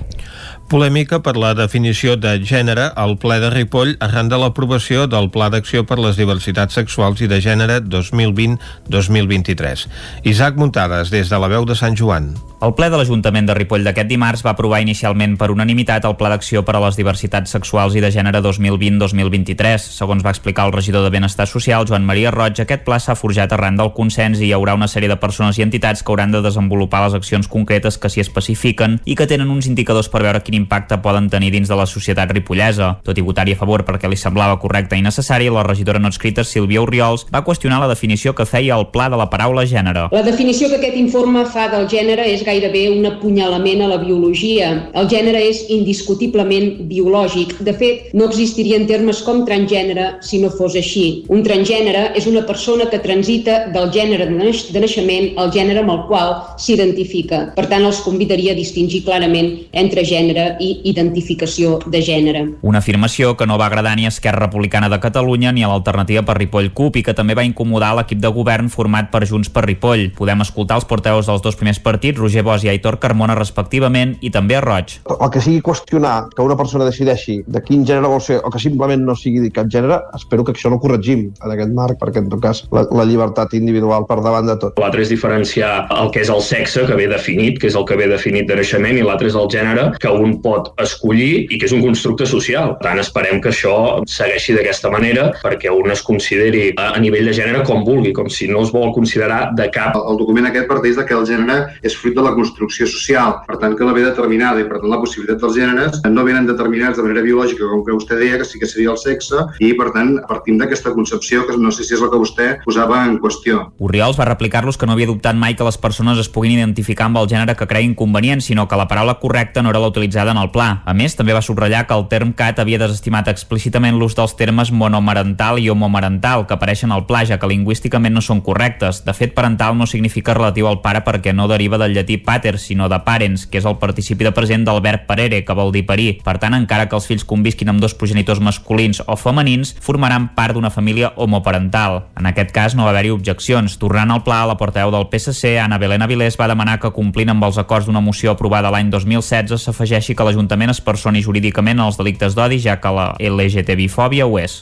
[0.72, 5.51] Polèmica per la definició de gènere al ple de Ripoll arran de l'aprovació del Pla
[5.53, 9.86] d'Acció per les Diversitats Sexuals i de Gènere 2020-2023.
[10.24, 12.34] Isaac Muntades, des de la veu de Sant Joan.
[12.64, 16.30] El ple de l'Ajuntament de Ripoll d'aquest dimarts va aprovar inicialment per unanimitat el Pla
[16.32, 19.89] d'Acció per a les Diversitats Sexuals i de Gènere 2020-2023.
[19.97, 23.51] Segons va explicar el regidor de Benestar Social, Joan Maria Roig, aquest pla s'ha forjat
[23.51, 26.39] arran del consens i hi haurà una sèrie de persones i entitats que hauran de
[26.45, 30.52] desenvolupar les accions concretes que s'hi especifiquen i que tenen uns indicadors per veure quina
[30.53, 32.99] quin impacte poden tenir dins de la societat ripollesa.
[33.03, 36.45] Tot i votar-hi a favor perquè li semblava correcte i necessari, la regidora no escrita
[36.45, 40.07] Sílvia Oriols va qüestionar la definició que feia el pla de la paraula gènere.
[40.13, 44.69] La definició que aquest informe fa del gènere és gairebé un apunyalament a la biologia.
[44.93, 47.57] El gènere és indiscutiblement biològic.
[47.65, 51.23] De fet, no existirien termes com transgènere si no fos així.
[51.33, 55.81] Un transgènere és una persona que transita del gènere de, naix de naixement al gènere
[55.81, 57.43] amb el qual s'identifica.
[57.57, 62.43] Per tant, els convidaria a distingir clarament entre gènere i identificació de gènere.
[62.61, 66.23] Una afirmació que no va agradar ni a Esquerra Republicana de Catalunya ni a l'alternativa
[66.27, 69.65] per Ripoll CUP i que també va incomodar l'equip de govern format per Junts per
[69.67, 70.09] Ripoll.
[70.17, 74.31] Podem escoltar els porteus dels dos primers partits, Roger Bosch i Aitor Carmona respectivament, i
[74.33, 74.99] també a Roig.
[75.13, 78.61] El que sigui qüestionar que una persona decideixi de quin gènere vol ser o que
[78.61, 82.23] simplement no sigui de cap gènere, espero que això no corregim en aquest marc, perquè
[82.23, 84.80] en tot cas la, la llibertat individual per davant de tot.
[84.81, 87.97] L'altre és diferenciar el que és el sexe, que ve definit, que és el que
[87.99, 91.68] ve definit de naixement, i l'altre és el gènere, que un pot escollir i que
[91.68, 92.76] és un constructe social.
[92.80, 93.76] Per tant, esperem que això
[94.10, 98.30] segueixi d'aquesta manera perquè un es consideri a, a nivell de gènere com vulgui, com
[98.31, 99.97] si no es vol considerar de cap.
[99.99, 103.60] El document aquest parteix de que el gènere és fruit de la construcció social, per
[103.61, 106.99] tant que la ve determinada i per tant la possibilitat dels gèneres no venen determinats
[106.99, 109.89] de manera biològica, com que vostè deia, que sí que seria el sexe, i per
[109.95, 113.68] tant partim d'aquesta concepció que no sé si és la que vostè posava en qüestió.
[113.84, 117.19] Oriols va replicar-los que no havia dubtat mai que les persones es puguin identificar amb
[117.22, 120.39] el gènere que creia inconvenient, sinó que la paraula correcta no era la utilitzada en
[120.39, 120.81] el pla.
[120.85, 124.71] A més, també va subratllar que el term CAT havia desestimat explícitament l'ús dels termes
[124.71, 129.03] monomarental i homomarental que apareixen al pla, ja que lingüísticament no són correctes.
[129.05, 132.89] De fet, parental no significa relatiu al pare perquè no deriva del llatí pater, sinó
[132.89, 136.09] de parents, que és el participi de present del verb parere, que vol dir parir.
[136.23, 140.55] Per tant, encara que els fills convisquin amb dos progenitors masculins o femenins, formaran part
[140.55, 142.03] d'una família homoparental.
[142.19, 143.77] En aquest cas no va haver-hi objeccions.
[143.81, 147.43] Tornant al pla, la portaveu del PSC, Anna Belén Avilés, va demanar que complint amb
[147.47, 152.38] els acords d'una moció aprovada l'any 2016 s'afegeixi que l'Ajuntament es personi jurídicament als delictes
[152.38, 154.61] d'odi, ja que la LGTBI-fòbia ho és.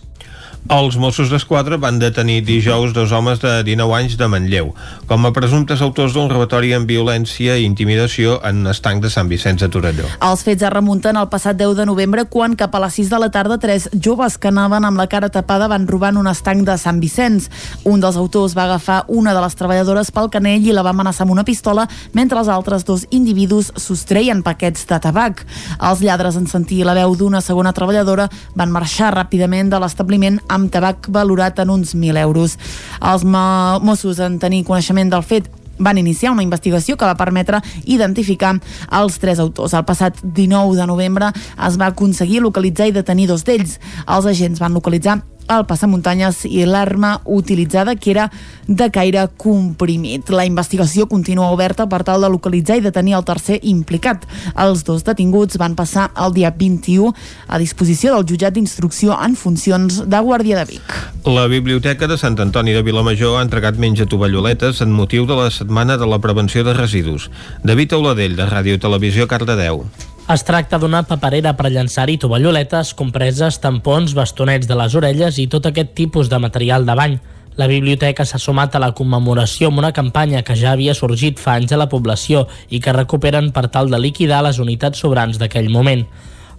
[0.69, 4.69] Els Mossos d'Esquadra van detenir dijous dos homes de 19 anys de Manlleu
[5.09, 9.27] com a presumptes autors d'un robatori amb violència i intimidació en un estanc de Sant
[9.27, 10.05] Vicenç de Torelló.
[10.21, 13.19] Els fets es remunten al passat 10 de novembre quan cap a les 6 de
[13.19, 16.63] la tarda tres joves que anaven amb la cara tapada van robar en un estanc
[16.67, 17.49] de Sant Vicenç.
[17.83, 21.25] Un dels autors va agafar una de les treballadores pel canell i la va amenaçar
[21.25, 25.43] amb una pistola mentre els altres dos individus sostreien paquets de tabac.
[25.81, 30.71] Els lladres en sentir la veu d'una segona treballadora van marxar ràpidament de l'establiment amb
[30.71, 32.57] tabac valorat en uns 1.000 euros.
[32.99, 35.49] Els Mossos en tenir coneixement del fet
[35.81, 38.53] van iniciar una investigació que va permetre identificar
[39.01, 39.73] els tres autors.
[39.73, 41.31] El passat 19 de novembre
[41.67, 43.79] es va aconseguir localitzar i detenir dos d'ells.
[44.05, 48.29] Els agents van localitzar el passamuntanyes i l'arma utilitzada que era
[48.67, 50.29] de caire comprimit.
[50.29, 54.27] La investigació continua oberta per tal de localitzar i detenir el tercer implicat.
[54.55, 57.13] Els dos detinguts van passar el dia 21
[57.47, 60.95] a disposició del jutjat d'instrucció en funcions de Guàrdia de Vic.
[61.25, 65.51] La Biblioteca de Sant Antoni de Vilamajor ha entregat menja tovalloletes en motiu de la
[65.51, 67.29] Setmana de la Prevenció de Residus.
[67.63, 69.85] David Auladell, de Ràdio Televisió, Cardedeu.
[70.29, 75.65] Es tracta d'una paperera per llançar-hi tovalloletes, compreses, tampons, bastonets de les orelles i tot
[75.65, 77.15] aquest tipus de material de bany.
[77.57, 81.57] La biblioteca s'ha sumat a la commemoració amb una campanya que ja havia sorgit fa
[81.57, 85.67] anys a la població i que recuperen per tal de liquidar les unitats sobrants d'aquell
[85.73, 86.05] moment.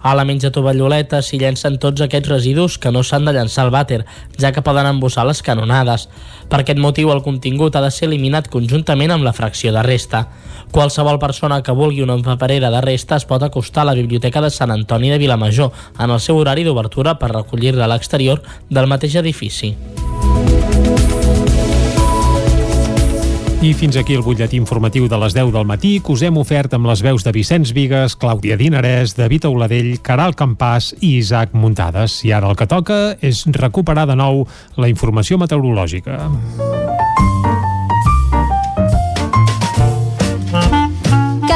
[0.03, 3.71] A la menja tovalloleta s'hi llencen tots aquests residus que no s'han de llançar al
[3.71, 4.01] vàter,
[4.35, 6.09] ja que poden embossar les canonades.
[6.51, 10.25] Per aquest motiu, el contingut ha de ser eliminat conjuntament amb la fracció de resta.
[10.75, 14.51] Qualsevol persona que vulgui una paperera de resta es pot acostar a la Biblioteca de
[14.51, 19.15] Sant Antoni de Vilamajor en el seu horari d'obertura per recollir-la a l'exterior del mateix
[19.23, 19.77] edifici.
[23.63, 26.73] I fins aquí el butlletí informatiu de les 10 del matí que us hem ofert
[26.75, 32.19] amb les veus de Vicenç Vigues, Clàudia Dinarès, David Auladell, Caral Campàs i Isaac Muntades.
[32.27, 34.43] I ara el que toca és recuperar de nou
[34.75, 36.19] la informació meteorològica.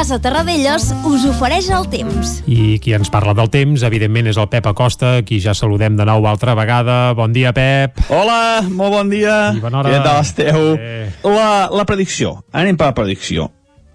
[0.08, 2.38] Casa Terradellos us ofereix el temps.
[2.48, 6.06] I qui ens parla del temps, evidentment, és el Pep Acosta, qui ja saludem de
[6.08, 7.12] nou altra vegada.
[7.12, 8.00] Bon dia, Pep.
[8.08, 9.34] Hola, molt bon dia.
[9.52, 9.92] I bona hora.
[9.92, 10.62] Què tal esteu?
[10.80, 11.10] Eh.
[11.28, 12.38] La, la predicció.
[12.56, 13.50] Anem per la predicció.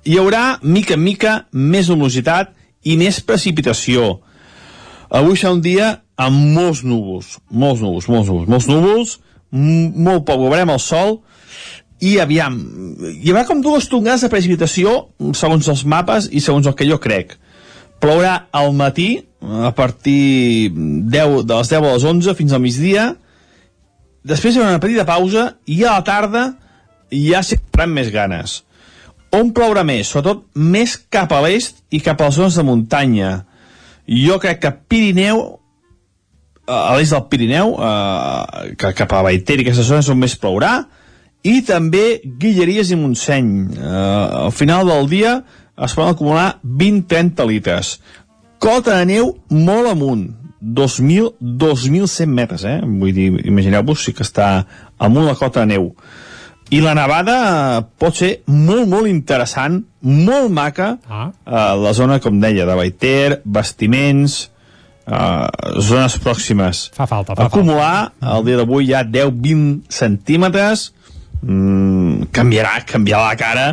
[0.05, 2.53] Hi haurà, mica en mica, més humositat
[2.85, 4.19] i més precipitació.
[5.09, 7.39] Avui serà un dia amb molts núvols.
[7.49, 9.17] Molts núvols, molts núvols, molts núvols,
[9.49, 11.23] molt poc, veurem el sol,
[12.01, 12.57] i aviam,
[13.21, 14.95] hi haurà com dues tongades de precipitació
[15.37, 17.37] segons els mapes i segons el que jo crec.
[18.03, 23.05] Plourà al matí, a partir 10, de les 10 a les 11 fins al migdia,
[24.23, 26.43] després hi haurà una petita pausa i a la tarda
[27.13, 28.63] ja s'hi més ganes.
[29.33, 30.09] On plourà més?
[30.11, 33.45] Sobretot més cap a l'est i cap a les zones de muntanya.
[34.05, 35.59] jo crec que Pirineu
[36.67, 40.83] a l'est del Pirineu eh, cap a Baiter i aquestes zones on més plourà
[41.43, 45.37] i també Guilleries i Montseny eh, al final del dia
[45.73, 47.97] es poden acumular 20-30 litres
[48.63, 50.29] cota de neu molt amunt
[50.63, 52.79] 2.000, 2.100 metres, eh?
[52.83, 54.63] Vull dir, imagineu-vos si que està
[54.95, 55.89] amunt la cota de neu.
[56.71, 61.27] I la nevada eh, pot ser molt, molt interessant, molt maca, ah.
[61.43, 64.39] a la zona, com deia, de Baiter, bastiments,
[65.05, 65.47] uh,
[65.83, 66.87] zones pròximes.
[66.95, 68.37] Fa falta, fa Acumular, falta.
[68.37, 70.91] el dia d'avui ha 10-20 centímetres,
[71.43, 73.67] mm, canviarà, canviarà la cara,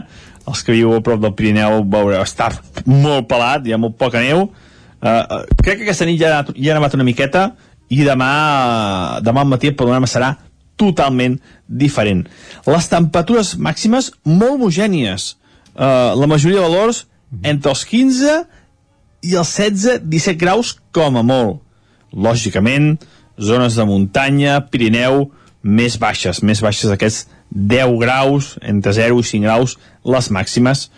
[0.51, 2.51] els que viu a prop del Pirineu veureu, està
[2.87, 4.49] molt pelat, hi ha molt poca neu,
[5.01, 7.47] Uh, crec que aquesta nit ja, ja ha nevat una miqueta
[7.89, 8.33] i demà,
[9.25, 10.35] demà al matí el panorama serà
[10.81, 12.27] totalment diferent.
[12.69, 15.35] Les temperatures màximes molt homogènies.
[15.73, 17.07] Uh, la majoria de valors
[17.41, 18.37] entre els 15
[19.25, 21.63] i els 16-17 graus com a molt.
[22.13, 22.99] Lògicament,
[23.41, 25.31] zones de muntanya, Pirineu,
[25.65, 30.89] més baixes, més baixes d'aquests 10 graus, entre 0 i 5 graus, les màximes.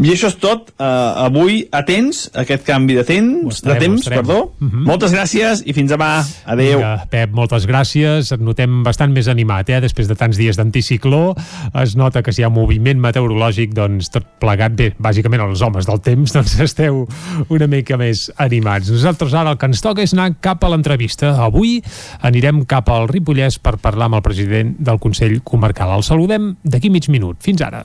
[0.00, 0.70] I això és tot.
[0.80, 4.38] Uh, avui, atents aquest canvi de temps, estarem, de temps, perdó.
[4.58, 4.84] Mhm.
[4.88, 6.24] Moltes gràcies i fins demà.
[6.48, 6.78] Adéu.
[6.78, 8.32] Vinga, Pep, moltes gràcies.
[8.32, 9.80] Et notem bastant més animat, eh?
[9.84, 11.34] Després de tants dies d'anticicló,
[11.82, 15.86] es nota que si hi ha moviment meteorològic, doncs tot plegat, bé, bàsicament els homes
[15.86, 17.06] del temps, doncs esteu
[17.48, 18.88] una mica més animats.
[18.90, 21.34] Nosaltres ara el que ens toca és anar cap a l'entrevista.
[21.44, 21.82] Avui
[22.22, 25.92] anirem cap al Ripollès per parlar amb el president del Consell Comarcal.
[25.98, 27.36] El saludem d'aquí mig minut.
[27.44, 27.84] Fins ara.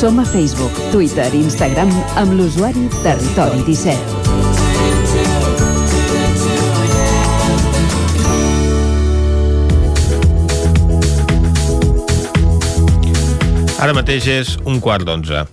[0.00, 3.92] Som a Facebook, Twitter i Instagram amb l'usuari Territori 17.
[13.76, 15.44] Ara mateix és un quart d'onze.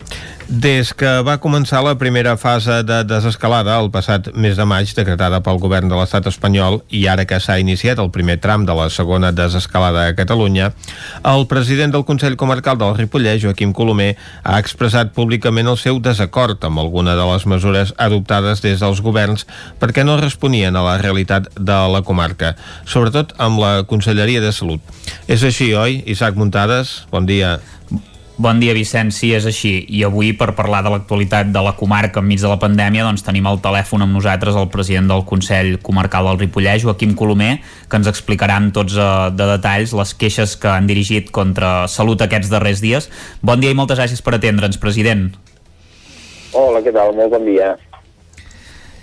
[0.48, 5.42] Des que va començar la primera fase de desescalada el passat mes de maig decretada
[5.44, 8.86] pel govern de l'estat espanyol i ara que s'ha iniciat el primer tram de la
[8.88, 10.72] segona desescalada a Catalunya,
[11.28, 14.16] el president del Consell Comarcal del Ripollès, Joaquim Colomer,
[14.48, 19.44] ha expressat públicament el seu desacord amb alguna de les mesures adoptades des dels governs
[19.84, 22.56] perquè no responien a la realitat de la comarca,
[22.86, 24.80] sobretot amb la Conselleria de Salut.
[25.28, 26.06] És així, oi?
[26.08, 27.58] Isaac Muntades, bon dia.
[28.38, 29.16] Bon dia, Vicenç.
[29.18, 29.72] Sí, és així.
[29.90, 33.48] I avui, per parlar de l'actualitat de la comarca enmig de la pandèmia, doncs tenim
[33.50, 37.56] al telèfon amb nosaltres el president del Consell Comarcal del Ripollès, Joaquim Colomer,
[37.90, 42.22] que ens explicarà amb tots eh, de detalls les queixes que han dirigit contra Salut
[42.22, 43.10] aquests darrers dies.
[43.42, 45.32] Bon dia i moltes gràcies per atendre'ns, president.
[46.54, 47.18] Hola, què tal?
[47.18, 47.74] Molt bon dia.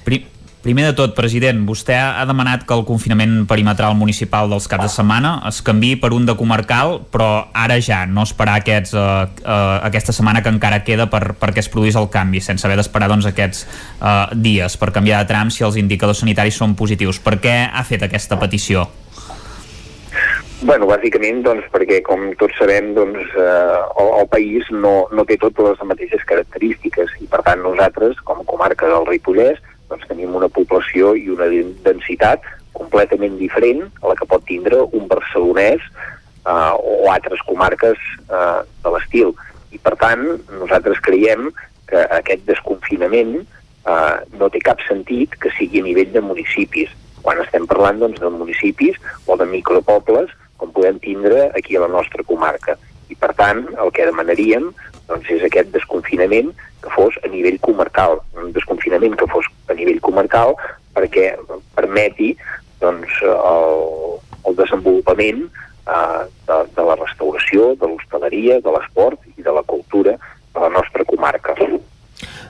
[0.06, 0.22] Pri
[0.64, 4.92] Primer de tot, president, vostè ha demanat que el confinament perimetral municipal dels caps de
[4.94, 9.58] setmana es canvi per un de comarcal, però ara ja, no esperar aquests, uh, uh,
[9.84, 13.28] aquesta setmana que encara queda per, perquè es produís el canvi, sense haver d'esperar doncs,
[13.28, 17.20] aquests uh, dies per canviar de tram si els indicadors sanitaris són positius.
[17.20, 18.86] Per què ha fet aquesta petició?
[20.64, 25.36] Bueno, bàsicament, doncs, perquè, com tots sabem, doncs, eh, el, el país no, no té
[25.36, 29.60] totes les mateixes característiques i, per tant, nosaltres, com a comarca del Ripollès,
[29.90, 31.48] doncs, tenim una població i una
[31.84, 32.44] densitat
[32.74, 37.98] completament diferent a la que pot tindre un barcelonès eh, o altres comarques
[38.28, 39.34] eh, de l'estil.
[39.74, 40.24] I, per tant,
[40.60, 41.50] nosaltres creiem
[41.90, 46.92] que aquest desconfinament eh, no té cap sentit que sigui a nivell de municipis.
[47.24, 51.92] Quan estem parlant doncs, de municipis o de micropobles com podem tindre aquí a la
[51.92, 52.76] nostra comarca.
[53.10, 54.70] I, per tant, el que demanaríem
[55.08, 56.52] doncs, és aquest desconfinament
[56.84, 60.54] que fos a nivell comarcal, un desconfinament que fos a nivell comarcal
[60.94, 61.32] perquè
[61.76, 62.34] permeti
[62.82, 69.54] doncs, el, el desenvolupament eh, de, de la restauració, de l'hostaleria, de l'esport i de
[69.56, 71.56] la cultura de la nostra comarca.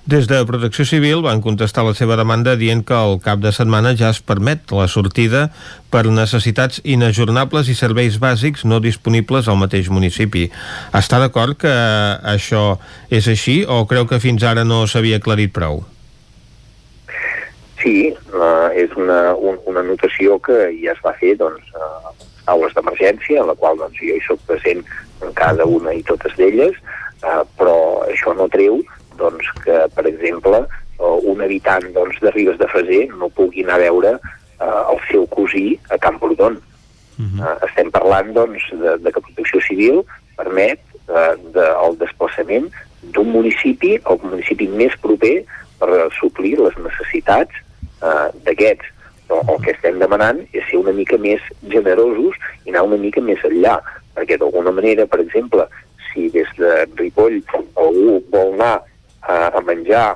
[0.05, 3.94] Des de Protecció Civil van contestar la seva demanda dient que al cap de setmana
[3.97, 5.47] ja es permet la sortida
[5.89, 10.51] per necessitats inajornables i serveis bàsics no disponibles al mateix municipi.
[10.93, 11.72] Està d'acord que
[12.20, 12.76] això
[13.09, 15.81] és així o creu que fins ara no s'havia aclarit prou?
[17.81, 18.12] Sí,
[18.76, 23.48] és una, un, una notació que ja es va fer doncs, a aules d'emergència, en
[23.48, 24.85] la qual doncs, jo hi soc present
[25.24, 26.76] en cada una i totes d'elles,
[27.24, 27.78] uh, però
[28.10, 28.82] això no treu
[29.18, 30.64] doncs, que, per exemple,
[30.98, 34.14] uh, un habitant doncs, de Ribes de Freser no pugui anar a veure
[34.60, 36.60] eh, el seu cosí a Camprodon.
[37.18, 37.46] Uh -huh.
[37.46, 40.02] eh, estem parlant doncs, de, de que Protecció Civil
[40.36, 42.70] permet eh, de, el desplaçament
[43.14, 45.44] d'un municipi al municipi més proper
[45.78, 47.52] per suplir les necessitats
[48.02, 48.86] eh, d'aquests.
[49.28, 52.34] Però el que estem demanant és ser una mica més generosos
[52.64, 53.80] i anar una mica més enllà,
[54.14, 55.66] perquè d'alguna manera, per exemple,
[56.12, 57.40] si des de Ripoll
[57.74, 58.82] algú vol anar
[59.28, 60.09] eh, a menjar,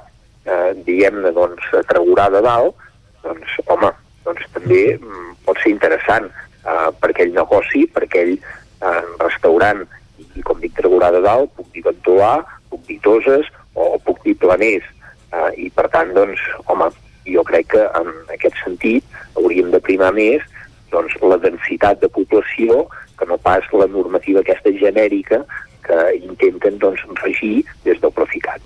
[0.45, 2.75] eh, diguem-ne, doncs, a de Dalt,
[3.23, 3.93] doncs, home,
[4.25, 9.85] doncs també mm, pot ser interessant eh, per aquell negoci, per aquell eh, restaurant,
[10.19, 12.39] i, com dic Tregurà de Dalt, puc dir Ventolà,
[12.71, 14.87] puc dir Toses o puc dir Planers,
[15.33, 16.91] eh, i per tant, doncs, home,
[17.29, 19.05] jo crec que en aquest sentit
[19.37, 20.45] hauríem de primar més
[20.93, 22.87] doncs, la densitat de població
[23.19, 25.43] que no pas la normativa aquesta genèrica
[25.85, 28.63] que intenten doncs, regir des del Proficat.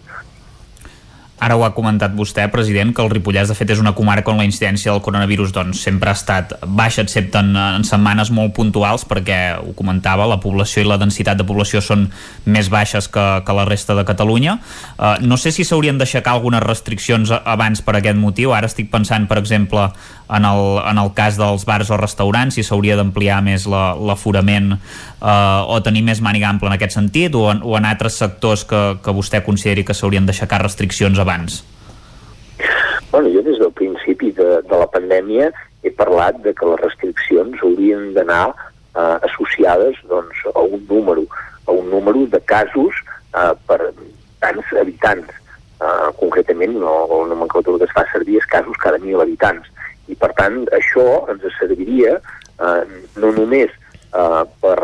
[1.43, 4.39] Ara ho ha comentat vostè, president, que el Ripollès de fet és una comarca on
[4.39, 9.03] la incidència del coronavirus doncs, sempre ha estat baixa, excepte en, en setmanes molt puntuals,
[9.11, 12.07] perquè ho comentava, la població i la densitat de població són
[12.47, 14.59] més baixes que, que la resta de Catalunya.
[14.95, 18.55] Uh, no sé si s'haurien d'aixecar algunes restriccions abans per aquest motiu.
[18.55, 19.89] Ara estic pensant, per exemple,
[20.37, 25.63] en el, en el cas dels bars o restaurants, si s'hauria d'ampliar més l'aforament uh,
[25.69, 28.83] o tenir més màniga ampla en aquest sentit, o en, o en altres sectors que,
[29.05, 31.63] que vostè consideri que s'haurien d'aixecar restriccions abans?
[33.13, 35.51] Bueno, jo des del principi de, de la pandèmia
[35.83, 38.55] he parlat de que les restriccions haurien d'anar
[38.97, 41.27] eh, associades doncs, a un número,
[41.67, 42.95] a un número de casos
[43.35, 43.93] eh, per
[44.41, 45.29] tants habitants.
[45.83, 49.69] Eh, concretament, no, la nomenclatura que es fa servir és casos cada mil habitants.
[50.11, 52.83] I, per tant, això ens serviria eh,
[53.23, 54.79] no només eh, per,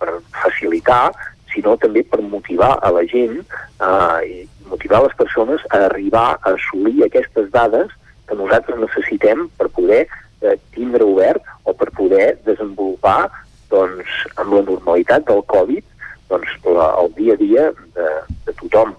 [0.00, 1.12] per facilitar,
[1.52, 7.04] sinó també per motivar a la gent eh, motivar les persones a arribar a assolir
[7.04, 7.92] aquestes dades
[8.28, 13.28] que nosaltres necessitem per poder eh, tindre obert o per poder desenvolupar
[13.72, 15.84] doncs, amb la normalitat del Covid
[16.32, 17.64] doncs, la, el dia a dia
[17.96, 18.08] de,
[18.46, 18.94] de tothom.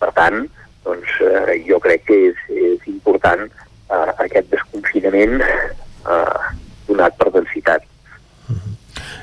[0.00, 0.42] Per tant,
[0.86, 3.46] doncs, eh, jo crec que és, és important
[3.90, 6.40] eh, aquest desconfinament eh,
[6.88, 7.84] donat per densitat.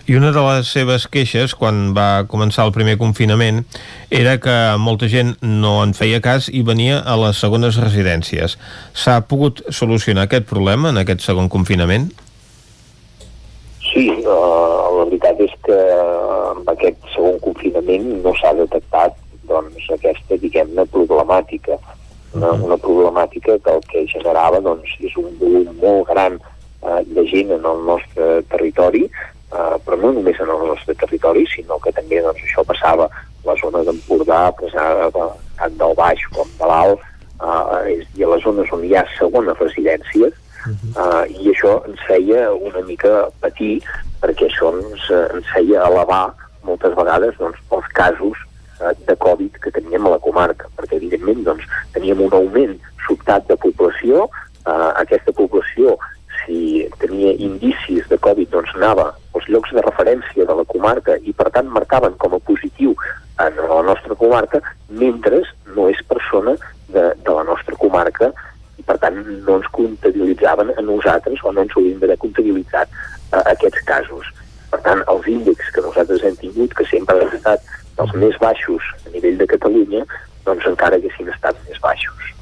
[0.04, 3.62] I una de les seves queixes, quan va començar el primer confinament,
[4.12, 8.58] era que molta gent no en feia cas i venia a les segones residències.
[8.92, 12.10] S'ha pogut solucionar aquest problema en aquest segon confinament?
[13.94, 15.80] Sí, uh, la veritat és que
[16.52, 19.16] amb aquest segon confinament no s'ha detectat
[19.48, 21.80] doncs, aquesta, diguem-ne, problemàtica.
[22.34, 27.26] Una, una problemàtica que el que generava doncs, és un volum molt gran uh, de
[27.30, 29.06] gent en el nostre territori
[29.54, 33.26] eh, però no només en el nostre territori, sinó que també doncs, això passava a
[33.46, 37.04] la zona d'Empordà, tant del Baix com de l'Alt,
[37.40, 40.40] eh, és dir, a les zones on hi ha segones residències,
[40.96, 43.76] uh, i això ens feia una mica patir,
[44.24, 46.26] perquè això ens, ens feia elevar
[46.64, 48.40] moltes vegades doncs, els casos
[48.80, 52.78] uh, de Covid que teníem a la comarca, perquè evidentment doncs, teníem un augment
[53.08, 54.28] sobtat de població,
[54.66, 55.98] uh, aquesta població
[56.44, 61.34] si tenia indicis de Covid doncs anava als llocs de referència de la comarca i
[61.34, 62.96] per tant marcaven com a positiu
[63.42, 65.42] en la nostra comarca, mentre
[65.76, 66.56] no és persona
[66.90, 68.32] de, de la nostra comarca
[68.78, 69.18] i per tant
[69.48, 72.90] no ens comptabilitzaven a nosaltres o no ens haurien d'haver comptabilitzat
[73.34, 74.30] a aquests casos.
[74.74, 77.66] Per tant, els índexs que nosaltres hem tingut, que sempre han estat
[78.02, 80.06] els més baixos a nivell de Catalunya,
[80.48, 82.34] doncs encara haguessin estat més baixos.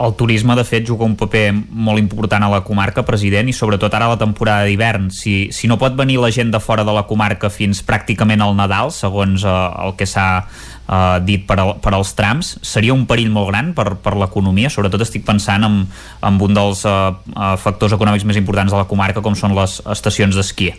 [0.00, 3.92] El turisme, de fet, juga un paper molt important a la comarca, president, i sobretot
[3.92, 5.10] ara a la temporada d'hivern.
[5.12, 8.56] Si, si no pot venir la gent de fora de la comarca fins pràcticament al
[8.56, 13.04] Nadal, segons eh, el que s'ha eh, dit per, al, per als trams, seria un
[13.10, 14.72] perill molt gran per, per l'economia.
[14.72, 15.82] Sobretot estic pensant en,
[16.24, 16.96] en un dels eh,
[17.36, 20.72] eh factors econòmics més importants de la comarca, com són les estacions d'esquí.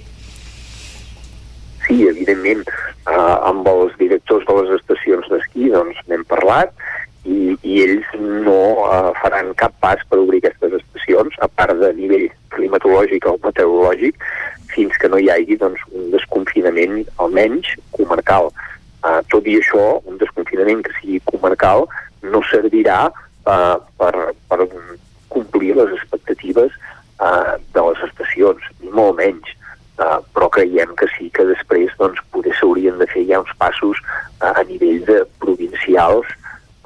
[1.91, 2.63] Sí, evidentment.
[3.11, 6.71] Eh, amb els directors de les estacions d'esquí doncs n'hem parlat
[7.27, 11.91] i, i ells no uh, faran cap pas per obrir aquestes estacions, a part de
[11.97, 14.17] nivell climatològic o meteorològic,
[14.71, 18.49] fins que no hi hagi doncs, un desconfinament almenys comarcal.
[19.01, 21.87] Uh, tot i això, un desconfinament que sigui comarcal
[22.25, 24.13] no servirà uh, per,
[24.49, 24.59] per
[25.33, 26.73] complir les expectatives
[27.19, 29.57] uh, de les estacions, ni molt menys.
[30.01, 33.99] Uh, però creiem que sí que després doncs, poder s'haurien de fer ja uns passos
[34.01, 36.25] uh, a nivell de provincials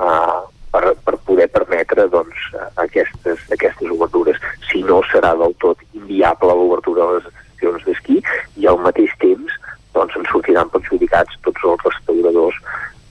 [0.04, 0.42] uh,
[0.74, 2.50] per, per poder permetre doncs,
[2.84, 4.42] aquestes, aquestes obertures.
[4.68, 8.20] Si no, serà del tot inviable l'obertura de les estacions d'esquí
[8.60, 9.56] i al mateix temps
[9.96, 12.60] doncs, en sortiran perjudicats tots els restauradors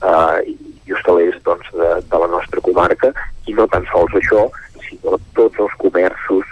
[0.05, 3.09] uh, i hostalers doncs, de, de la nostra comarca
[3.49, 4.45] i no tan sols això,
[4.85, 6.45] sinó tots els comerços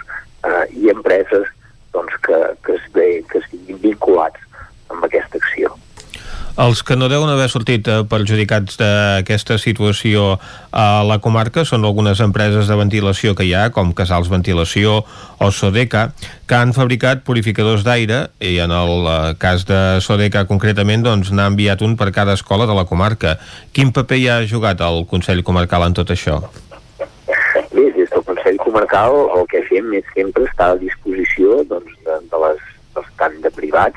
[1.94, 4.44] doncs, que, que, es ve, que estiguin vinculats
[4.90, 5.72] amb aquesta acció.
[6.54, 10.36] Els que no deuen haver sortit eh, perjudicats d'aquesta situació
[10.70, 15.00] a la comarca són algunes empreses de ventilació que hi ha, com Casals Ventilació
[15.42, 16.04] o Sodeca,
[16.46, 21.82] que han fabricat purificadors d'aire i en el eh, cas de Sodeca concretament doncs enviat
[21.82, 23.34] un per cada escola de la comarca.
[23.74, 26.38] Quin paper hi ha jugat el Consell Comarcal en tot això?
[28.84, 32.58] Comarcal el que fem és sempre estar a disposició doncs, de, de les,
[32.94, 33.96] dels, tant de privats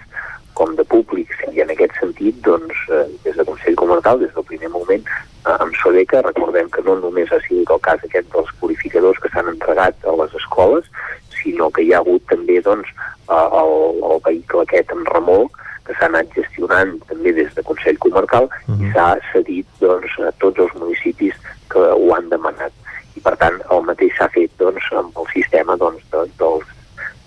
[0.55, 4.45] com de públics i en aquest sentit doncs, eh, des del Consell Comarcal des del
[4.47, 8.53] primer moment eh, amb Sodeca recordem que no només ha sigut el cas aquest dels
[8.61, 10.87] purificadors que s'han entregat a les escoles
[11.35, 12.87] sinó que hi ha hagut també doncs,
[13.27, 13.75] eh, el,
[14.07, 18.51] el vehicle aquest amb remolc que s'ha anat gestionant també des del Consell Comarcal uh
[18.71, 18.81] -huh.
[18.87, 21.35] i s'ha cedit doncs, a tots els municipis
[21.67, 22.71] que ho han demanat.
[23.17, 26.69] I per tant el mateix s'ha fet doncs, amb el sistema doncs, de, dels,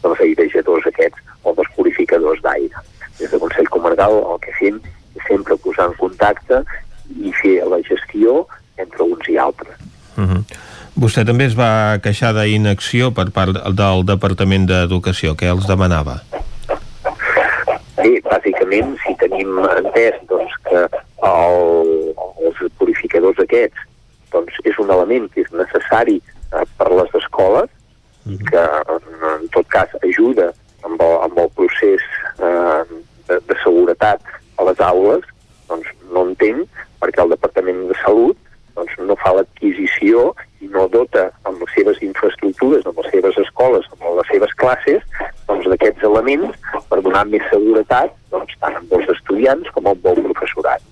[0.04, 2.86] dels airejadors aquests o dels purificadors d'aire
[3.18, 4.80] des del Consell Comarcal el que fem
[5.18, 6.62] és sempre posar en contacte
[7.18, 8.44] i fer la gestió
[8.80, 9.76] entre uns i altres.
[10.16, 10.42] Uh -huh.
[11.00, 15.34] Vostè també es va queixar d'inacció per part del Departament d'Educació.
[15.34, 16.20] Què els demanava?
[17.96, 20.80] Bé, bàsicament, si tenim entès doncs, que
[21.30, 22.14] el,
[22.46, 23.89] els purificadors aquests
[24.32, 27.70] doncs, és un element que és necessari eh, per les escoles
[28.28, 30.50] i que, en tot cas, ajuda
[30.86, 32.04] amb el, amb el procés
[32.38, 32.82] eh,
[33.28, 34.22] de, de seguretat
[34.60, 35.24] a les aules,
[35.70, 38.36] doncs no entenc perquè el Departament de Salut
[38.76, 40.30] doncs, no fa l'adquisició
[40.60, 45.04] i no dota amb les seves infraestructures, amb les seves escoles, amb les seves classes,
[45.48, 46.56] doncs d'aquests elements
[46.90, 50.82] per donar més seguretat doncs, tant amb els estudiants com amb el professorat.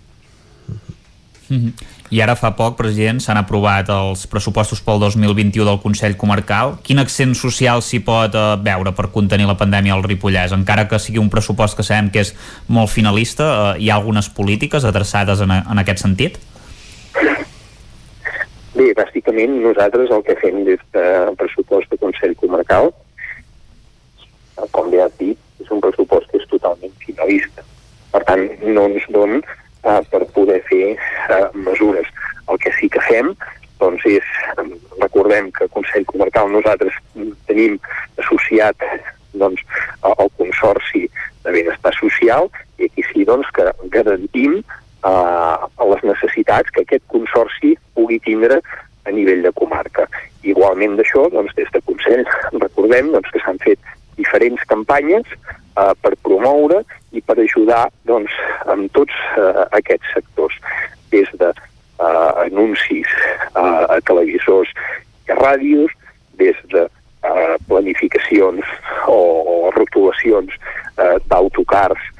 [1.48, 1.97] Mm -hmm.
[2.09, 6.78] I ara fa poc, president, s'han aprovat els pressupostos pel 2021 del Consell Comarcal.
[6.86, 10.55] Quin accent social s'hi pot eh, veure per contenir la pandèmia al Ripollès?
[10.56, 12.32] Encara que sigui un pressupost que sabem que és
[12.72, 16.40] molt finalista, eh, hi ha algunes polítiques adreçades en, en aquest sentit?
[18.72, 22.89] Bé, bàsicament nosaltres el que fem des del pressupost de Consell Comarcal,
[24.72, 27.68] com bé has dit, és un pressupost que és totalment finalista.
[28.14, 29.43] Per tant, no ens don
[29.84, 32.09] eh, per poder fer eh, mesures.
[32.48, 33.34] El que sí que fem
[33.78, 34.26] doncs és,
[34.98, 36.96] recordem que el Consell Comarcal nosaltres
[37.46, 37.78] tenim
[38.18, 38.82] associat
[39.38, 39.62] doncs,
[40.09, 41.05] el Consorci
[41.44, 42.48] de Benestar Social
[42.78, 45.56] i aquí sí doncs, que garantim eh,
[45.92, 48.60] les necessitats que aquest Consorci pugui tindre
[49.06, 50.09] a nivell de comarca.
[50.42, 52.24] Igualment d'això, doncs, des de Consell
[52.59, 53.78] recordem doncs, que s'han fet
[54.19, 55.27] diferents campanyes
[55.78, 56.82] eh, per promoure
[57.16, 58.35] i per ajudar doncs,
[58.69, 60.59] amb tots eh, aquests sectors,
[61.15, 63.09] des de eh, anuncis
[63.55, 64.73] eh, a televisors
[65.27, 65.95] i a ràdios,
[66.39, 68.65] des de eh, planificacions
[69.07, 70.53] o, o rotulacions
[70.99, 72.12] eh, d'autocars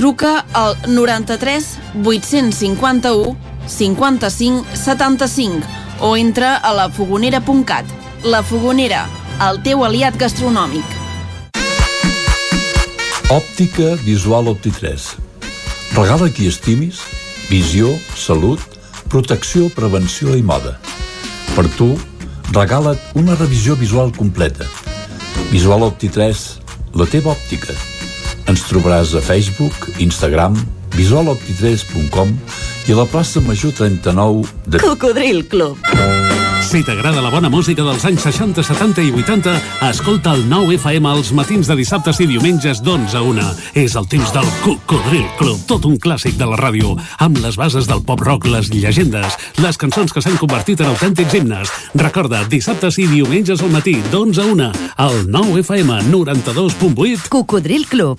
[0.00, 3.36] Truca al 93 851
[3.66, 5.60] 55 75
[6.00, 7.84] o entra a lafogonera.cat.
[8.24, 9.02] La Fogonera,
[9.44, 10.96] el teu aliat gastronòmic.
[13.28, 15.04] Òptica Visual Opti3.
[15.92, 17.04] Regala qui estimis,
[17.52, 18.64] visió, salut,
[19.12, 20.78] protecció, prevenció i moda.
[21.52, 21.92] Per tu,
[22.56, 24.64] regala't una revisió visual completa.
[25.52, 26.44] Visual Opti3,
[26.96, 27.76] la teva òptica.
[28.50, 30.56] Ens trobaràs a Facebook, Instagram,
[30.96, 32.32] visualopti3.com
[32.88, 34.80] i a la plaça Major 39 de...
[34.82, 35.78] Cocodril Club.
[36.66, 39.52] Si t'agrada la bona música dels anys 60, 70 i 80,
[39.86, 43.44] escolta el 9 FM els matins de dissabtes i diumenges d'11 a 1.
[43.84, 47.86] És el temps del Cocodril Club, tot un clàssic de la ràdio, amb les bases
[47.86, 51.70] del pop-rock, les llegendes, les cançons que s'han convertit en autèntics himnes.
[52.02, 54.74] Recorda, dissabtes i diumenges al matí, d'11 a 1,
[55.06, 57.30] al 9 FM 92.8.
[57.30, 58.18] Cocodril Club,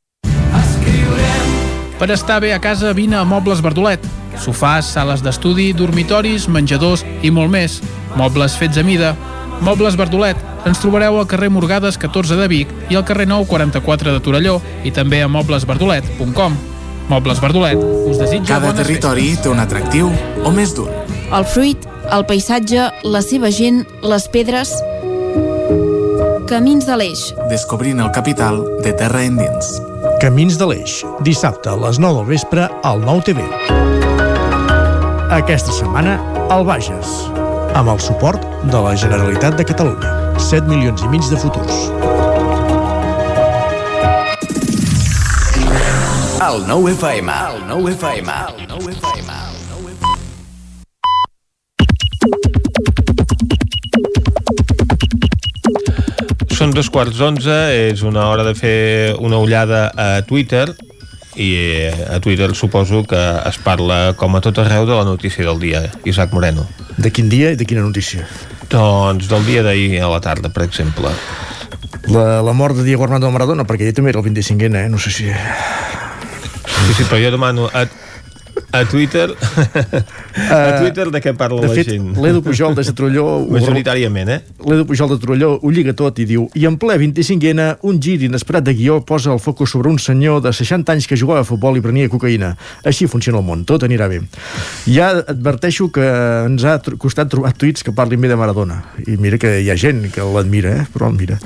[2.01, 4.01] Per estar bé a casa, vine a Mobles Verdolet.
[4.41, 7.75] Sofàs, sales d'estudi, dormitoris, menjadors i molt més.
[8.17, 9.11] Mobles fets a mida.
[9.61, 10.39] Mobles Verdolet.
[10.65, 14.55] Ens trobareu al carrer Morgades 14 de Vic i al carrer Nou 44 de Torelló
[14.81, 16.57] i també a moblesverdolet.com.
[17.11, 20.09] Mobles Verdolet us desitja Cada territori té un atractiu
[20.41, 20.89] o més d'un.
[21.29, 24.73] El fruit, el paisatge, la seva gent, les pedres...
[26.49, 27.29] Camins de l'Eix.
[27.53, 29.77] Descobrint el capital de terra endins.
[30.21, 33.41] Camins de l'Eix, dissabte a les 9 del vespre al 9 TV.
[35.33, 36.19] Aquesta setmana,
[36.53, 37.15] al Bages,
[37.73, 40.13] amb el suport de la Generalitat de Catalunya.
[40.37, 41.89] 7 milions i mig de futurs.
[46.51, 47.41] El 9 FM.
[47.49, 48.37] El 9 FM.
[48.59, 49.10] El 9 FM.
[56.61, 57.53] Són dos quarts d'onze,
[57.89, 60.67] és una hora de fer una ullada a Twitter
[61.33, 63.17] i eh, a Twitter suposo que
[63.49, 66.67] es parla com a tot arreu de la notícia del dia, Isaac Moreno.
[67.01, 68.27] De quin dia i de quina notícia?
[68.69, 71.09] Doncs del dia d'ahir a la tarda, per exemple.
[72.13, 74.93] La, la mort de Diego Armando Maradona, perquè ell també era el 25ena, eh?
[74.93, 75.31] No sé si...
[75.31, 77.87] Sí, sí, però jo demano a,
[78.71, 79.27] a Twitter
[80.57, 82.11] a Twitter de què parla de la fet, gent?
[82.21, 84.39] l'Edu Pujol de Satrolló Majoritàriament, eh?
[84.67, 88.19] L'Edu Pujol de Trolló ho lliga tot i diu i en ple 25ena, un gir
[88.27, 91.47] inesperat de guió posa el focus sobre un senyor de 60 anys que jugava a
[91.47, 92.53] futbol i prenia cocaïna.
[92.87, 94.21] Així funciona el món, tot anirà bé.
[94.85, 96.05] Ja adverteixo que
[96.47, 98.81] ens ha costat trobar tuits que parlin bé de Maradona.
[99.07, 100.87] I mira que hi ha gent que l'admira, eh?
[100.93, 101.39] però el mira.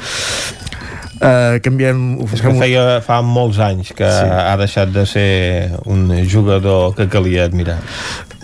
[1.26, 2.04] Uh, canviem...
[2.30, 4.30] És que feia, fa molts anys que sí.
[4.30, 5.28] ha deixat de ser
[5.90, 7.80] un jugador que calia admirar.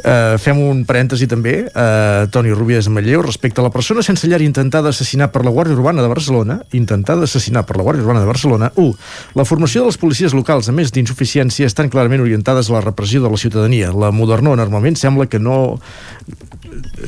[0.02, 4.40] Uh, fem un parèntesi també uh, Toni Rubies Matlleu respecte a la persona sense llar
[4.42, 8.32] intentada assassinar per la Guàrdia Urbana de Barcelona intentada assassinar per la Guàrdia Urbana de
[8.32, 8.96] Barcelona 1.
[9.38, 13.30] La formació dels policies locals a més d'insuficiència estan clarament orientades a la repressió de
[13.30, 15.78] la ciutadania la modernó normalment sembla que no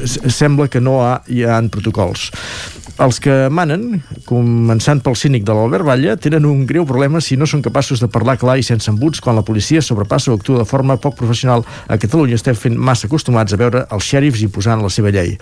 [0.05, 2.29] sembla que no ha, hi ha protocols
[3.01, 7.47] els que manen, començant pel cínic de l'Albert Batlle, tenen un greu problema si no
[7.49, 10.69] són capaços de parlar clar i sense embuts quan la policia sobrepassa o actua de
[10.69, 11.65] forma poc professional.
[11.87, 15.37] A Catalunya estem fent massa acostumats a veure els xèrifs imposant la seva llei.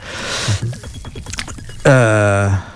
[1.81, 2.70] Uh,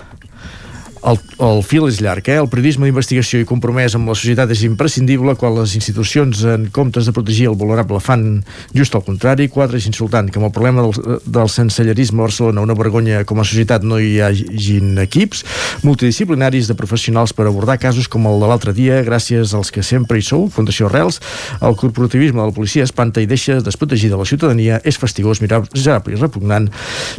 [1.06, 2.38] el, el fil és llarg, eh?
[2.42, 7.06] El periodisme d'investigació i compromès amb la societat és imprescindible quan les institucions, en comptes
[7.06, 8.42] de protegir el vulnerable, fan
[8.76, 9.48] just el contrari.
[9.54, 13.42] Quatre és insultant que amb el problema del, del sensellerisme a Barcelona, una vergonya com
[13.42, 15.44] a societat no hi hagin equips
[15.86, 20.20] multidisciplinaris de professionals per abordar casos com el de l'altre dia, gràcies als que sempre
[20.20, 21.22] hi sou, Fundació Arrels,
[21.62, 26.20] el corporativisme de la policia espanta i deixa desprotegida la ciutadania, és fastigós, miserable i
[26.20, 26.70] repugnant.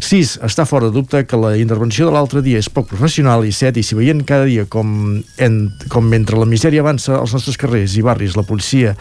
[0.02, 0.36] 6.
[0.46, 3.76] Està fora de dubte que la intervenció de l'altre dia és poc professional i 7
[3.77, 5.57] i si veient cada dia com, en,
[5.93, 8.97] com mentre la misèria avança als nostres carrers i barris, la policia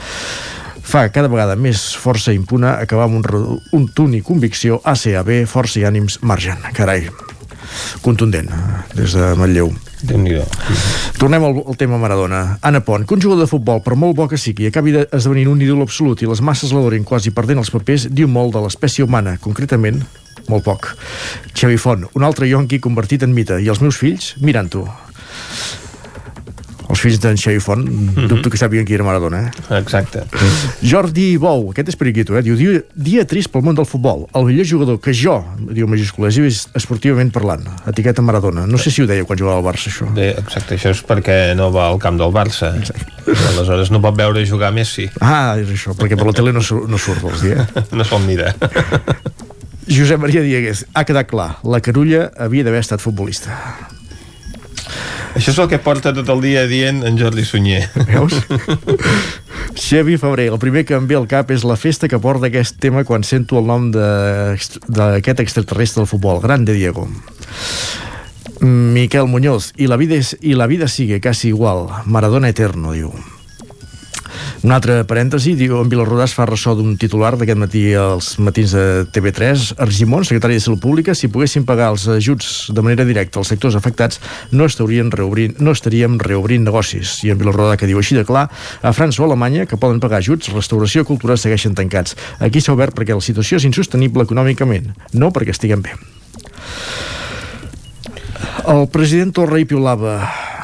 [0.85, 5.85] fa cada vegada més força impuna acabar amb un, un tuni convicció ACAB, força i
[5.89, 7.07] ànims margen carai,
[8.05, 8.51] contundent
[8.95, 9.71] des de Manlleu.
[11.17, 12.59] Tornem al, al tema Maradona.
[12.61, 15.49] Anna Pont, que un jugador de futbol, per molt bo que sigui, acabi de- esdevenint
[15.49, 19.03] un ídol absolut i les masses l'adorin quasi perdent els papers, diu molt de l'espècie
[19.07, 20.03] humana, concretament
[20.51, 20.91] molt poc.
[21.55, 24.87] Xavi Font, un altre yonqui convertit en mite, i els meus fills mirant-ho.
[26.85, 28.27] els fills d'en Xavi Font, mm -hmm.
[28.27, 29.77] dubto que sàpiguen qui era Maradona, eh?
[29.79, 30.23] Exacte.
[30.81, 32.43] Jordi Bou, aquest és periquito, eh?
[32.43, 34.27] Diu, dia, dia trist pel món del futbol.
[34.33, 37.63] El millor jugador que jo, diu majúscules, és esportivament parlant.
[37.87, 38.65] Etiqueta Maradona.
[38.67, 40.13] No sé si ho deia quan jugava al Barça, això.
[40.13, 42.75] Bé, exacte, això és perquè no va al camp del Barça.
[42.77, 43.11] Exacte.
[43.25, 45.09] Aleshores no pot veure jugar Messi.
[45.19, 47.65] Ah, és això, perquè per la tele no, no surt, dir, eh?
[47.97, 48.53] no se'l mira.
[49.87, 53.53] Josep Maria Diegues, ha quedat clar, la Carulla havia d'haver estat futbolista.
[55.35, 57.83] Això és el que porta tot el dia dient en Jordi Sunyer.
[58.07, 58.37] Veus?
[59.75, 62.79] Xevi Febrer, el primer que em ve al cap és la festa que porta aquest
[62.79, 67.09] tema quan sento el nom d'aquest extraterrestre del futbol, Grande Diego.
[68.63, 73.11] Miquel Muñoz, i la vida, és, i la vida sigue quasi igual, Maradona eterno, diu.
[74.65, 78.71] Un altre parèntesi, diu, en Vilarrodà es fa ressò d'un titular d'aquest matí als matins
[78.73, 79.75] de TV3.
[79.85, 83.77] Argimon, secretari de Salut Pública, si poguessin pagar els ajuts de manera directa als sectors
[83.77, 84.17] afectats,
[84.49, 87.19] no, reobrint, no estaríem reobrint negocis.
[87.21, 88.47] I en Vilarrodà, que diu així de clar,
[88.81, 92.17] a França o Alemanya, que poden pagar ajuts, restauració i cultura segueixen tancats.
[92.39, 95.93] Aquí s'ha obert perquè la situació és insostenible econòmicament, no perquè estiguem bé.
[98.65, 100.15] El president Torra i piulava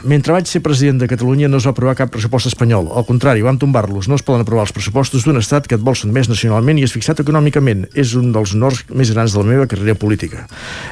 [0.10, 2.88] mentre vaig ser president de Catalunya no es va aprovar cap pressupost espanyol.
[2.98, 4.07] Al contrari, vam tombar-los.
[4.10, 6.95] No es poden aprovar els pressupostos d'un estat que et vol més nacionalment i és
[6.95, 7.86] fixat econòmicament.
[7.94, 10.48] És un dels honors més grans de la meva carrera política.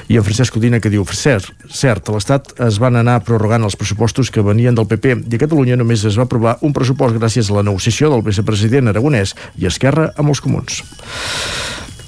[0.07, 3.79] I en Francesc Codina que diu, cert, cert, a l'Estat es van anar prorrogant els
[3.79, 7.49] pressupostos que venien del PP i a Catalunya només es va aprovar un pressupost gràcies
[7.49, 10.83] a la negociació del vicepresident Aragonès i Esquerra amb els comuns.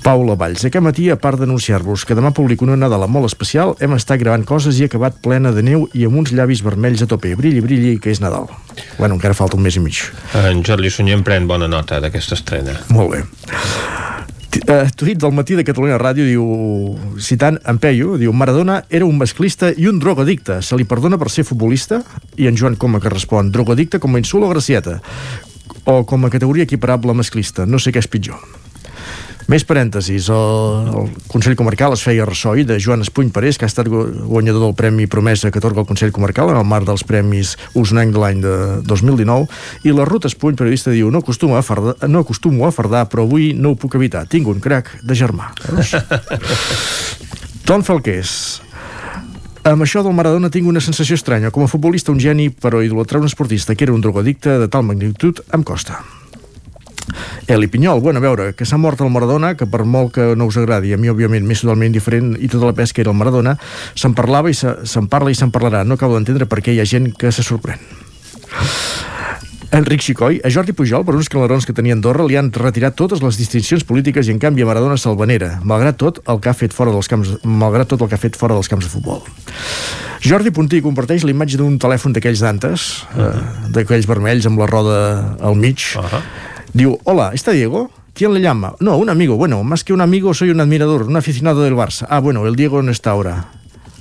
[0.02, 0.64] Paula Valls.
[0.66, 4.44] Aquest matí, a part d'anunciar-vos que demà publico una Nadala molt especial, hem estat gravant
[4.50, 7.36] coses i acabat plena de neu i amb uns llavis vermells a tope.
[7.38, 8.50] Brilli, brilli, que és Nadal.
[8.98, 10.02] Bueno, encara falta un mes i mig.
[10.38, 12.80] En Jordi Sunyer em pren bona nota d'aquesta estrena.
[12.90, 13.22] Molt bé.
[14.52, 16.48] Uh, tuit del matí de Catalunya Ràdio diu,
[17.22, 21.30] citant en Peyu, diu Maradona era un masclista i un drogodicte se li perdona per
[21.32, 22.02] ser futbolista?
[22.36, 25.00] I en Joan Coma que respon, drogodicte com a insult o gracieta
[25.86, 28.44] o com a categoria equiparable masclista no sé què és pitjor
[29.52, 33.72] més parèntesis, el, el Consell Comarcal es feia ressò de Joan Espuny Parés, que ha
[33.72, 37.58] estat guanyador del Premi Promesa que atorga el Consell Comarcal en el marc dels Premis
[37.76, 38.54] Usnenc de l'any de
[38.88, 39.50] 2019,
[39.84, 43.28] i la Ruta Espuny, periodista, diu no acostumo a fardar, no acostumo a fardar però
[43.28, 45.52] avui no ho puc evitar, tinc un crac de germà.
[47.68, 48.62] Ton Falqués,
[49.68, 51.52] amb això del Maradona tinc una sensació estranya.
[51.52, 54.88] Com a futbolista, un geni, però idolatrar un esportista que era un drogodicte de tal
[54.88, 56.00] magnitud em costa.
[57.48, 60.48] Eli Pinyol, bueno, a veure, que s'ha mort el Maradona, que per molt que no
[60.48, 63.58] us agradi, a mi òbviament m'és totalment diferent i tota la pesca era el Maradona,
[63.96, 65.84] se'n parlava i se'n parla i se'n parlarà.
[65.84, 67.82] No acabo d'entendre per què hi ha gent que se sorprèn.
[69.72, 73.22] Enric Xicoi, a Jordi Pujol, per uns calarons que tenia Andorra, li han retirat totes
[73.24, 76.56] les distincions polítiques i en canvi a Maradona se'l venera, malgrat tot el que ha
[76.58, 79.24] fet fora dels camps, malgrat tot el que ha fet fora dels camps de futbol.
[80.22, 83.32] Jordi Puntí comparteix la imatge d'un telèfon d'aquells d'antes, uh -huh.
[83.32, 87.92] eh, d'aquells vermells amb la roda al mig, uh -huh Diu, hola, ¿está Diego?
[88.14, 88.76] ¿Quién le llama?
[88.80, 89.36] No, un amigo.
[89.36, 92.08] Bueno, más que un amigo, soy un admirador, un aficionado del Barça.
[92.10, 93.48] Ah, bueno, el Diego no está ahora.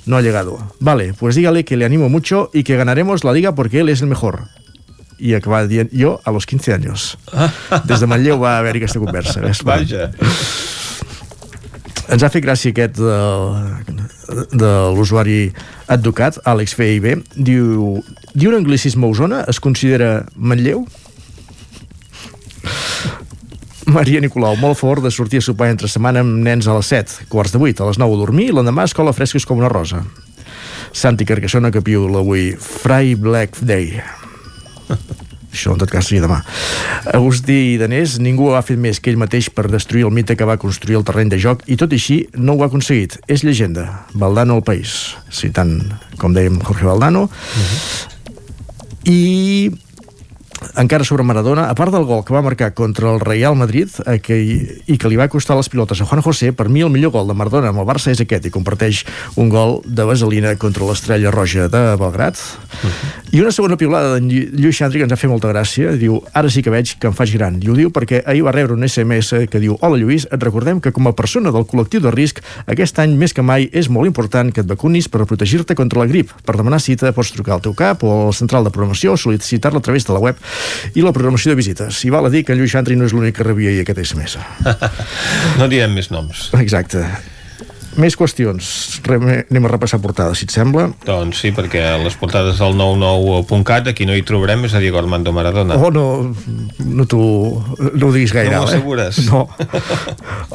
[0.05, 0.57] No ha llegado.
[0.79, 4.01] Vale, pues dígale que le animo mucho y que ganaremos la liga porque él es
[4.01, 4.47] el mejor.
[5.19, 7.17] I acaba dient jo a los 15 anys.
[7.85, 9.39] Des de Manlleu va haver-hi aquesta conversa.
[9.43, 9.61] Ves?
[9.61, 10.09] Vaja.
[12.11, 13.19] Ens ha fet gràcia aquest de,
[14.57, 15.51] de l'usuari
[15.93, 17.21] advocat, Àlex FIB.
[17.37, 18.01] Diu,
[18.33, 20.87] diu un anglicisme a Osona es considera Manlleu?
[23.91, 26.91] Maria Nicolau, molt a favor de sortir a sopar entre setmana amb nens a les
[26.93, 29.71] 7, quarts de 8, a les 9 a dormir i l'endemà escola fresques com una
[29.71, 30.03] rosa.
[30.93, 33.97] Santi Carcassona que piula avui Fry Black Day.
[35.51, 36.39] Això en tot cas seria demà.
[37.11, 40.55] Agustí Danés, ningú ha fet més que ell mateix per destruir el mite que va
[40.61, 43.17] construir el terreny de joc i tot i així no ho ha aconseguit.
[43.27, 44.05] És llegenda.
[44.13, 45.17] Valdano al país.
[45.27, 45.75] Citant,
[46.21, 47.27] com dèiem, Jorge Valdano.
[47.27, 47.81] Uh -huh.
[49.11, 49.71] I
[50.77, 54.19] encara sobre Maradona, a part del gol que va marcar contra el Real Madrid eh,
[54.21, 57.11] que, i que li va costar les pilotes a Juan José, per mi el millor
[57.15, 59.03] gol de Maradona amb el Barça és aquest i comparteix
[59.41, 62.37] un gol de vaselina contra l'estrella roja de Belgrat.
[62.37, 63.09] Uh -huh.
[63.31, 66.49] I una segona piulada d'en Lluís Xandri que ens ha fet molta gràcia, diu, ara
[66.49, 67.61] sí que veig que em faig gran.
[67.61, 70.79] I ho diu perquè ahir va rebre un SMS que diu, hola Lluís, et recordem
[70.79, 74.05] que com a persona del col·lectiu de risc, aquest any més que mai és molt
[74.07, 76.29] important que et vacunis per protegir-te contra la grip.
[76.45, 79.17] Per demanar cita pots trucar al teu cap o a la central de programació o
[79.17, 80.35] sol·licitar-la a través de la web
[80.95, 82.03] i la programació de visites.
[82.07, 84.39] I val a dir que en Lluís Xandri no és l'únic que rebia aquest SMS.
[85.59, 86.49] no diem més noms.
[86.59, 87.05] Exacte.
[87.99, 88.67] Més qüestions.
[89.11, 90.87] Anem a repassar portades, si et sembla.
[91.07, 95.33] Doncs sí, perquè les portades del 99.cat aquí no hi trobarem, és a dir, Armando
[95.35, 95.75] Maradona.
[95.75, 96.05] Oh, no,
[96.79, 97.21] no t'ho
[97.93, 98.53] no ho diguis gaire.
[98.53, 99.19] No m'ho assegures?
[99.19, 99.27] Eh?
[99.27, 99.43] No.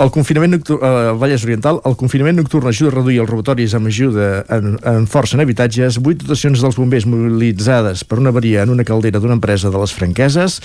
[0.02, 3.90] El confinament nocturn, eh, Vallès Oriental, el confinament nocturn ajuda a reduir els robatoris amb
[3.90, 8.74] ajuda en, en força en habitatges, vuit dotacions dels bombers mobilitzades per una avaria en
[8.74, 10.60] una caldera d'una empresa de les franqueses,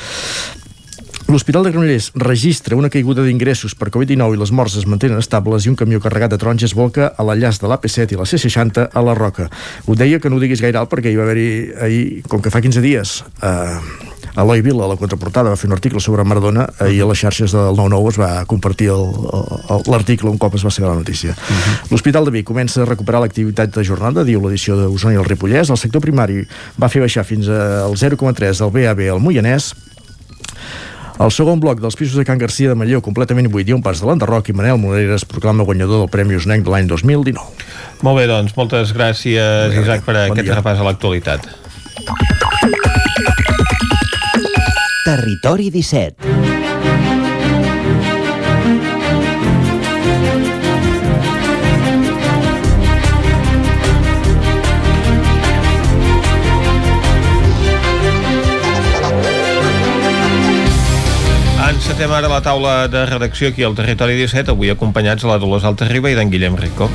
[1.31, 5.63] L'Hospital de Granollers registra una caiguda d'ingressos per Covid-19 i les morts es mantenen estables
[5.63, 9.03] i un camió carregat de taronges volca a l'enllaç de l'AP7 i la C60 a
[9.07, 9.45] la Roca.
[9.87, 11.51] Ho deia que no ho diguis gaire alt perquè hi va haver-hi
[11.87, 13.13] ahir, com que fa 15 dies,
[13.47, 13.77] eh,
[14.43, 17.55] Eloi Vila, a la contraportada, va fer un article sobre Maradona i a les xarxes
[17.55, 21.31] del 9-9 es va compartir l'article un cop es va saber la notícia.
[21.31, 21.91] Uh -huh.
[21.91, 25.69] L'Hospital de Vic comença a recuperar l'activitat de jornada, diu l'edició d'Osona i el Ripollès.
[25.69, 26.45] El sector primari
[26.75, 29.75] va fer baixar fins al 0,3 del BAB al Moianès
[31.21, 33.99] el segon bloc dels pisos de Can Garcia de Manlleu completament buit i un pas
[34.01, 37.67] de l'Enderroc i Manel Moreres proclama guanyador del Premi Usnenc de l'any 2019.
[38.01, 40.57] Molt bé, doncs, moltes gràcies, bé, Isaac, per bon aquest dia.
[40.57, 41.45] repàs a l'actualitat.
[45.05, 46.30] Territori 17
[61.81, 65.63] Encetem ara la taula de redacció aquí al Territori 17, avui acompanyats a la Dolors
[65.65, 66.85] Alta Riba i d'en Guillem Rico.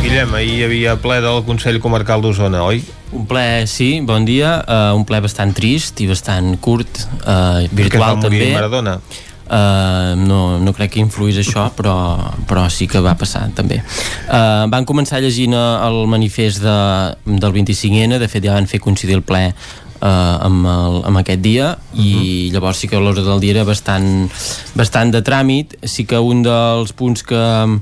[0.00, 2.80] Guillem, ahir hi havia ple del Consell Comarcal d'Osona, oi?
[3.12, 8.24] Un ple, sí, bon dia, uh, un ple bastant trist i bastant curt, uh, virtual
[8.24, 8.54] també.
[8.56, 8.96] Maradona?
[9.48, 11.94] Uh, no, no crec que influís això però,
[12.44, 16.74] però sí que va passar també uh, van començar llegint el manifest de,
[17.24, 21.40] del 25N de fet ja van fer coincidir el ple uh, amb, el, amb aquest
[21.40, 22.04] dia uh -huh.
[22.04, 22.52] i mhm.
[22.52, 24.30] llavors sí que l'ordre del dia era bastant,
[24.74, 27.80] bastant de tràmit sí que un dels punts que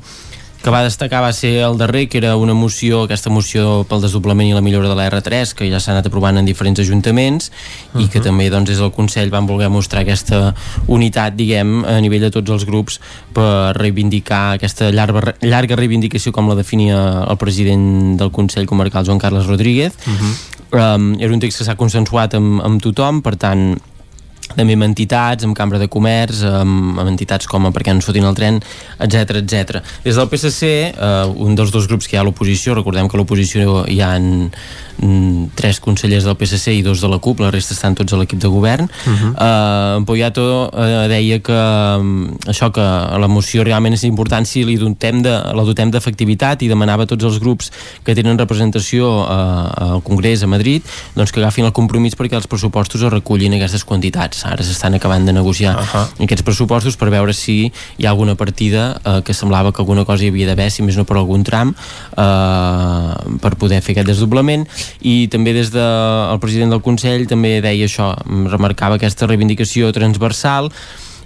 [0.67, 4.49] que va destacar va ser el darrer, que era una moció, aquesta moció pel desdoblament
[4.51, 7.53] i la millora de la R3, que ja s'ha anat aprovant en diferents ajuntaments uh
[7.53, 8.03] -huh.
[8.03, 10.57] i que també doncs, des del Consell van voler mostrar aquesta
[10.89, 12.99] unitat, diguem, a nivell de tots els grups
[13.33, 19.21] per reivindicar aquesta llarga, llarga reivindicació com la definia el president del Consell Comarcal, Joan
[19.21, 19.93] Carles Rodríguez.
[20.05, 20.97] Uh -huh.
[20.97, 23.79] um, era un text que s'ha consensuat amb, amb tothom, per tant
[24.55, 28.29] també amb entitats, amb Cambra de Comerç, amb, amb entitats com a perquè ens fotin
[28.29, 28.61] el tren,
[29.03, 29.83] etc etc.
[30.05, 33.19] Des del PSC, eh, un dels dos grups que hi ha a l'oposició, recordem que
[33.19, 37.51] a l'oposició hi ha mm, tres consellers del PSC i dos de la CUP, la
[37.51, 38.85] resta estan tots a l'equip de govern.
[38.85, 39.33] Uh -huh.
[39.35, 42.81] eh, en Poyato eh, deia que eh, això que
[43.21, 47.07] la moció realment és important si li dotem de, la dotem d'efectivitat i demanava a
[47.07, 47.73] tots els grups
[48.05, 50.83] que tenen representació eh, al Congrés a Madrid
[51.15, 54.36] doncs que agafin el compromís perquè els pressupostos es recullin aquestes quantitats.
[54.45, 56.25] Ara s'estan acabant de negociar uh -huh.
[56.25, 60.25] aquests pressupostos per veure si hi ha alguna partida eh, que semblava que alguna cosa
[60.25, 61.75] hi havia d'haver, si més no per algun tram,
[62.17, 64.67] eh, per poder fer aquest desdoblament
[65.01, 68.15] i també des del de, el president del Consell també deia això,
[68.51, 70.71] remarcava aquesta reivindicació transversal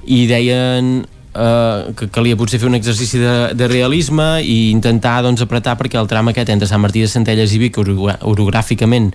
[0.06, 5.42] i deien eh, que calia potser fer un exercici de, de realisme i intentar doncs,
[5.42, 9.12] apretar perquè el tram aquest entre Sant Martí de Centelles i Vic orogràficament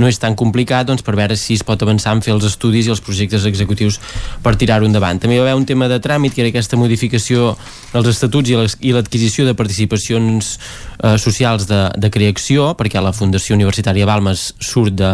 [0.00, 2.88] no és tan complicat doncs, per veure si es pot avançar en fer els estudis
[2.88, 4.00] i els projectes executius
[4.42, 5.20] per tirar-ho endavant.
[5.20, 7.54] També hi va haver un tema de tràmit, que era aquesta modificació
[7.92, 8.50] dels estatuts
[8.80, 14.96] i l'adquisició de participacions eh, socials de, de creació, perquè la Fundació Universitària Balmes surt
[14.96, 15.12] de,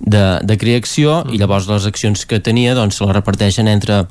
[0.00, 4.04] de, de creació i llavors les accions que tenia doncs, se les reparteixen entre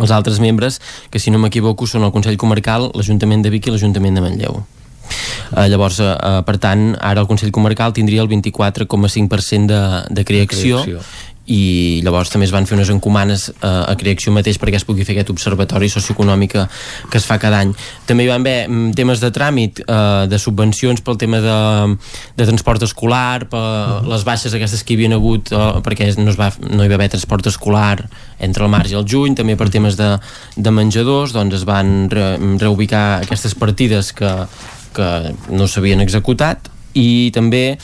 [0.00, 0.80] els altres membres,
[1.10, 4.64] que si no m'equivoco són el Consell Comarcal, l'Ajuntament de Vic i l'Ajuntament de Manlleu.
[5.56, 6.14] Eh, llavors, eh,
[6.46, 12.00] per tant, ara el Consell Comarcal tindria el 24,5% de, de creació, de creació i
[12.04, 15.12] llavors també es van fer unes encomanes eh, a Creació mateix perquè es pugui fer
[15.14, 17.74] aquest observatori socioeconòmic que es fa cada any.
[18.08, 21.58] També hi van haver mm, temes de tràmit, eh, de subvencions pel tema de,
[22.38, 24.08] de transport escolar, per uh -huh.
[24.12, 26.94] les baixes aquestes que hi havia hagut eh, perquè no, es va, no hi va
[26.94, 28.08] haver transport escolar
[28.38, 30.18] entre el març i el juny, també per temes de,
[30.56, 34.46] de menjadors, doncs es van re, reubicar aquestes partides que
[34.94, 35.10] que
[35.50, 37.76] no s'havien executat i també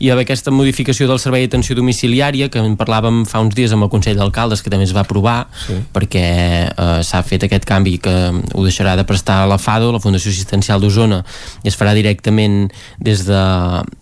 [0.00, 3.86] hi ha aquesta modificació del servei d'atenció domiciliària que en parlàvem fa uns dies amb
[3.86, 5.36] el Consell d'Alcaldes que també es va aprovar
[5.66, 5.76] sí.
[5.94, 6.24] perquè
[6.72, 10.32] eh, s'ha fet aquest canvi que ho deixarà de prestar a la FADO, la Fundació
[10.32, 11.20] Assistencial d'Osona
[11.62, 13.44] i es farà directament des, de,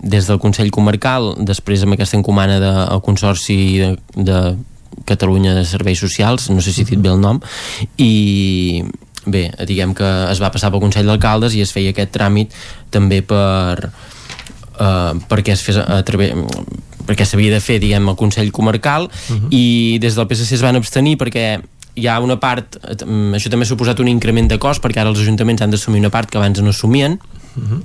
[0.01, 4.43] des del Consell Comarcal després amb aquesta encomana del de, Consorci de, de
[5.09, 7.43] Catalunya de Serveis Socials no sé si he dit bé el nom
[7.99, 8.85] i
[9.27, 12.55] bé, diguem que es va passar pel Consell d'Alcaldes i es feia aquest tràmit
[12.91, 16.35] també per uh, perquè es fes a través
[17.07, 19.39] perquè s'havia de fer, diguem, el Consell Comarcal uh mhm.
[19.39, 19.49] -huh.
[19.51, 21.61] i des del PSC es van abstenir perquè
[21.95, 23.05] hi ha una part, eh,
[23.37, 26.11] això també ha suposat un increment de cost perquè ara els ajuntaments han d'assumir una
[26.11, 27.19] part que abans no assumien
[27.55, 27.83] Uh -huh.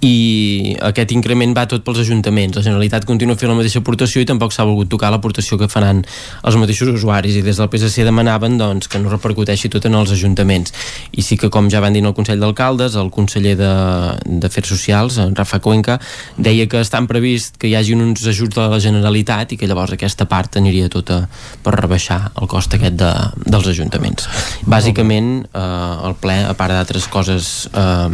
[0.00, 2.56] i aquest increment va tot pels ajuntaments.
[2.56, 6.04] La Generalitat continua fent la mateixa aportació i tampoc s'ha volgut tocar l'aportació que faran
[6.42, 7.36] els mateixos usuaris.
[7.36, 10.72] I des del PSC demanaven doncs, que no repercuteixi tot en els ajuntaments.
[11.12, 15.34] I sí que com ja van dir el Consell d'Alcaldes el conseller d'Afers Socials en
[15.34, 16.00] Rafa Cuenca
[16.36, 19.92] deia que estan previst que hi hagi uns ajuts de la Generalitat i que llavors
[19.92, 21.28] aquesta part aniria tota
[21.62, 23.12] per rebaixar el cost aquest de,
[23.46, 24.28] dels ajuntaments.
[24.66, 28.10] Bàsicament eh, el ple a part d'altres coses eh,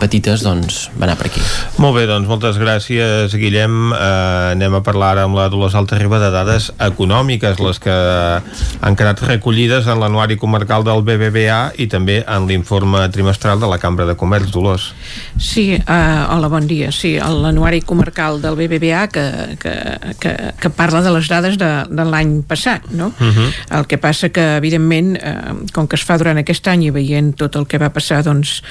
[0.00, 1.42] petites petites, doncs va anar per aquí.
[1.82, 3.92] Molt bé, doncs moltes gràcies, Guillem.
[3.92, 7.92] Eh, anem a parlar ara amb la Dolors Alta Riba de dades econòmiques, les que
[7.92, 13.78] han quedat recollides en l'anuari comarcal del BBVA i també en l'informe trimestral de la
[13.82, 14.92] Cambra de Comerç, Dolors.
[15.36, 16.90] Sí, uh, hola, bon dia.
[16.94, 19.26] Sí, l'anuari comarcal del BBVA que,
[19.60, 19.74] que,
[20.22, 23.12] que, que parla de les dades de, de l'any passat, no?
[23.18, 23.32] Uh mhm.
[23.36, 23.52] -huh.
[23.78, 27.34] El que passa que, evidentment, eh, com que es fa durant aquest any i veient
[27.36, 28.62] tot el que va passar doncs,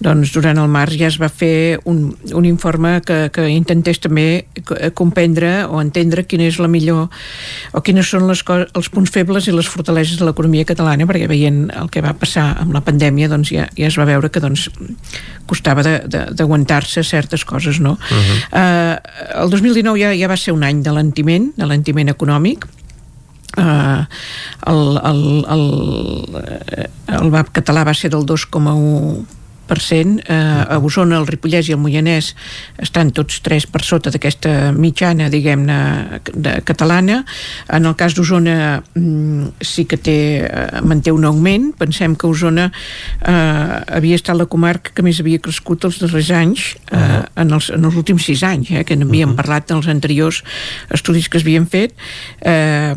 [0.00, 4.44] doncs durant el març ja es va fer un, un informe que, que intentés també
[4.98, 7.08] comprendre o entendre quina és la millor
[7.72, 11.64] o quines són les els punts febles i les fortaleses de l'economia catalana perquè veient
[11.78, 14.68] el que va passar amb la pandèmia doncs ja, ja es va veure que doncs
[15.50, 17.98] costava d'aguantar-se certes coses no?
[17.98, 18.38] Uh -huh.
[18.52, 22.68] uh, el 2019 ja, ja va ser un any de lentiment de lentiment econòmic
[23.52, 24.06] Uh,
[24.66, 25.64] el, el, el,
[27.20, 29.41] el BAP català va ser del 2,1
[29.78, 32.34] eh, a Osona, el Ripollès i el Moianès
[32.78, 36.20] estan tots tres per sota d'aquesta mitjana, diguem-ne,
[36.64, 37.24] catalana.
[37.68, 41.72] En el cas d'Osona mm, sí que té, eh, manté un augment.
[41.78, 46.76] Pensem que Osona eh, havia estat la comarca que més havia crescut els darrers anys,
[46.90, 47.24] eh, uh -huh.
[47.36, 49.36] en, els, en els últims sis anys, eh, que n'havíem uh -huh.
[49.36, 50.42] parlat en els anteriors
[50.90, 51.94] estudis que es havien fet.
[52.40, 52.94] Eh,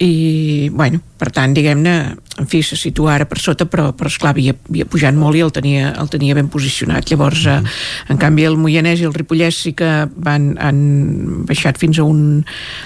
[0.00, 1.94] i, bueno, per tant, diguem-ne,
[2.40, 5.42] en fi, se situa ara per sota, però, però esclar, havia, havia pujat molt i
[5.44, 7.10] el tenia, el tenia ben posicionat.
[7.10, 8.14] Llavors, mm -hmm.
[8.14, 12.44] en canvi, el Moianès i el Ripollès sí que van, han baixat fins a un,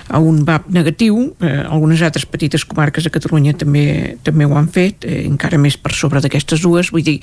[0.09, 1.37] a un VAP negatiu.
[1.41, 5.77] Eh, algunes altres petites comarques de Catalunya també, també ho han fet, eh, encara més
[5.77, 6.91] per sobre d'aquestes dues.
[6.91, 7.21] Vull dir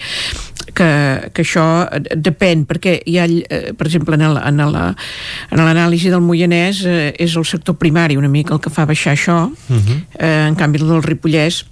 [0.73, 1.65] que, que això
[2.15, 4.61] depèn, perquè hi ha, eh, per exemple, en
[5.61, 9.47] l'anàlisi del Moianès eh, és el sector primari una mica el que fa baixar això.
[9.49, 10.01] Mm -hmm.
[10.19, 11.65] eh, en canvi, el del Ripollès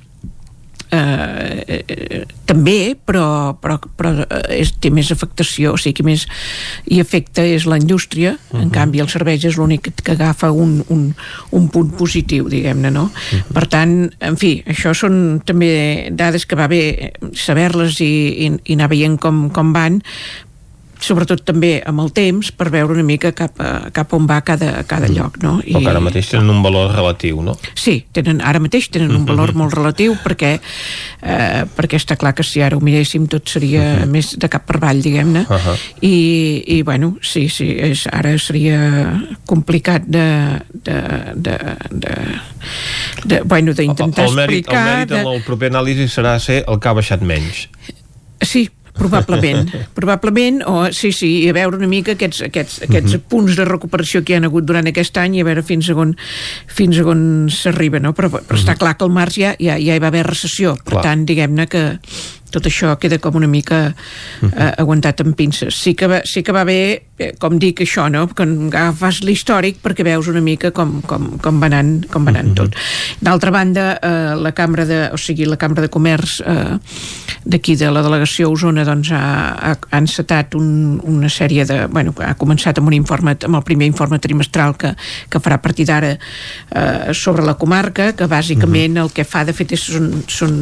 [0.91, 4.13] eh, eh, també, però, però, però
[4.49, 6.25] és, té més afectació, o sigui que més
[6.89, 8.61] i afecta és la indústria, uh -huh.
[8.61, 8.73] en mhm.
[8.73, 11.13] canvi el servei és l'únic que agafa un, un,
[11.51, 13.03] un punt positiu, diguem-ne, no?
[13.03, 13.39] Uh mhm.
[13.39, 13.53] -huh.
[13.53, 18.73] Per tant, en fi, això són també dades que va bé saber-les i, i, i
[18.73, 20.01] anar veient com, com van,
[21.03, 24.83] sobretot també amb el temps per veure una mica cap, a, cap on va cada,
[24.87, 25.15] cada mm.
[25.15, 25.55] lloc no?
[25.63, 27.55] I, Però ara mateix tenen un valor relatiu no?
[27.77, 32.45] Sí, tenen, ara mateix tenen un valor molt relatiu perquè, eh, perquè està clar que
[32.47, 34.09] si ara ho miréssim tot seria uh -huh.
[34.11, 35.77] més de cap per avall diguem-ne uh -huh.
[36.01, 41.01] I, i bueno, sí, sí és, ara seria complicat de de,
[41.35, 41.57] de,
[41.91, 42.15] de,
[43.25, 45.19] de bueno, d'intentar explicar el mèrit de...
[45.21, 47.67] el proper anàlisi serà ser el que ha baixat menys
[48.41, 48.69] Sí,
[48.99, 53.23] Probablement, probablement, o sí, sí, i a veure una mica aquests, aquests, aquests uh mhm.
[53.23, 53.29] -huh.
[53.29, 55.95] punts de recuperació que hi ha hagut durant aquest any i a veure fins a
[55.95, 56.15] on,
[56.67, 58.13] fins a on s'arriba, no?
[58.13, 58.59] Però, però uh -huh.
[58.59, 58.79] està mhm.
[58.79, 61.03] clar que al març ja, ja, ja hi va haver recessió, per clar.
[61.03, 61.99] tant, diguem-ne que
[62.53, 65.75] tot això queda com una mica eh, aguantat amb pinces.
[65.75, 66.79] Sí que va, sí que va bé,
[67.19, 68.25] eh, com dic això, no?
[68.33, 72.55] que agafes l'històric perquè veus una mica com, com, com va anant, com va anant
[72.57, 72.77] tot.
[73.21, 76.77] D'altra banda, eh, la Cambra de, o sigui, la Cambra de Comerç eh,
[77.49, 79.23] d'aquí de la delegació Osona doncs, ha,
[79.71, 81.81] ha, ha encetat un, una sèrie de...
[81.91, 84.93] Bueno, ha començat amb un informe, amb el primer informe trimestral que,
[85.29, 89.55] que farà a partir d'ara eh, sobre la comarca, que bàsicament el que fa de
[89.55, 90.59] fet és, són, són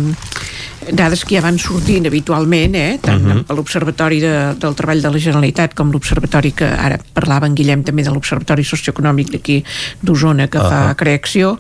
[0.94, 2.98] dades que ja van sortint habitualment, eh?
[3.02, 3.44] tant uh -huh.
[3.46, 7.84] per l'Observatori de, del Treball de la Generalitat com l'Observatori que ara parlava en Guillem
[7.84, 9.64] també de l'Observatori Socioeconòmic d'aquí
[10.02, 10.70] d'Osona que uh -huh.
[10.70, 11.60] fa creació,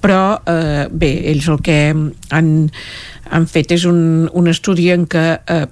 [0.00, 1.94] però eh, bé, ells el que
[2.30, 2.70] han,
[3.30, 5.66] han fet és un, un estudi en què eh,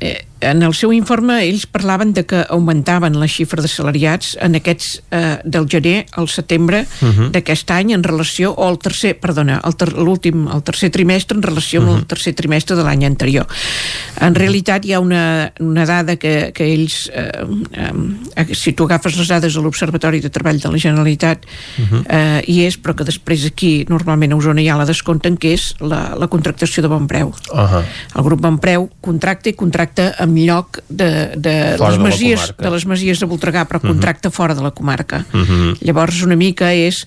[0.00, 4.58] eh, en el seu informe ells parlaven de que augmentaven la xifra de salariats en
[4.58, 7.12] aquests eh, del gener al setembre uh mhm.
[7.12, 7.30] -huh.
[7.30, 9.60] d'aquest any en relació o el tercer, perdona,
[9.96, 11.88] l'últim el tercer trimestre en relació uh -huh.
[11.88, 12.08] amb el mhm.
[12.08, 13.46] tercer trimestre de l'any anterior.
[14.20, 17.30] En realitat hi ha una, una dada que, que ells eh,
[18.36, 21.88] eh, si tu agafes les dades de l'Observatori de Treball de la Generalitat uh mhm.
[21.88, 22.04] -huh.
[22.08, 25.74] eh, hi és, però que després aquí normalment a Osona ja la descompten que és
[25.80, 27.28] la, la contractació de bon preu.
[27.52, 27.84] Uh -huh.
[28.16, 32.52] El grup bon preu contracta i contracta en lloc de, de, Fora les de masies,
[32.58, 33.88] de les masies de Voltregà, però Mhm.
[33.94, 35.24] contracta fora de la comarca.
[35.32, 35.78] Mhm.
[35.80, 37.04] Llavors, una mica és...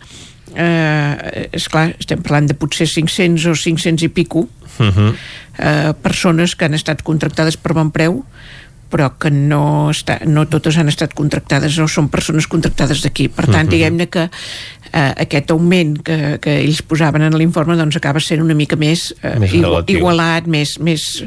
[0.55, 4.47] Eh, és clar, estem parlant de potser 500 o 500 i pico
[4.79, 5.13] Mhm.
[5.59, 8.23] eh, persones que han estat contractades per bon preu
[8.89, 13.27] però que no, està, no totes han estat contractades o són persones contractades d'aquí.
[13.29, 13.69] Per tant, Mhm.
[13.69, 14.29] diguem-ne que
[14.91, 19.13] eh, aquest augment que, que ells posaven en l'informe doncs acaba sent una mica més,
[19.21, 19.99] eh, Més igu- relatiu.
[19.99, 21.23] igualat, més, més...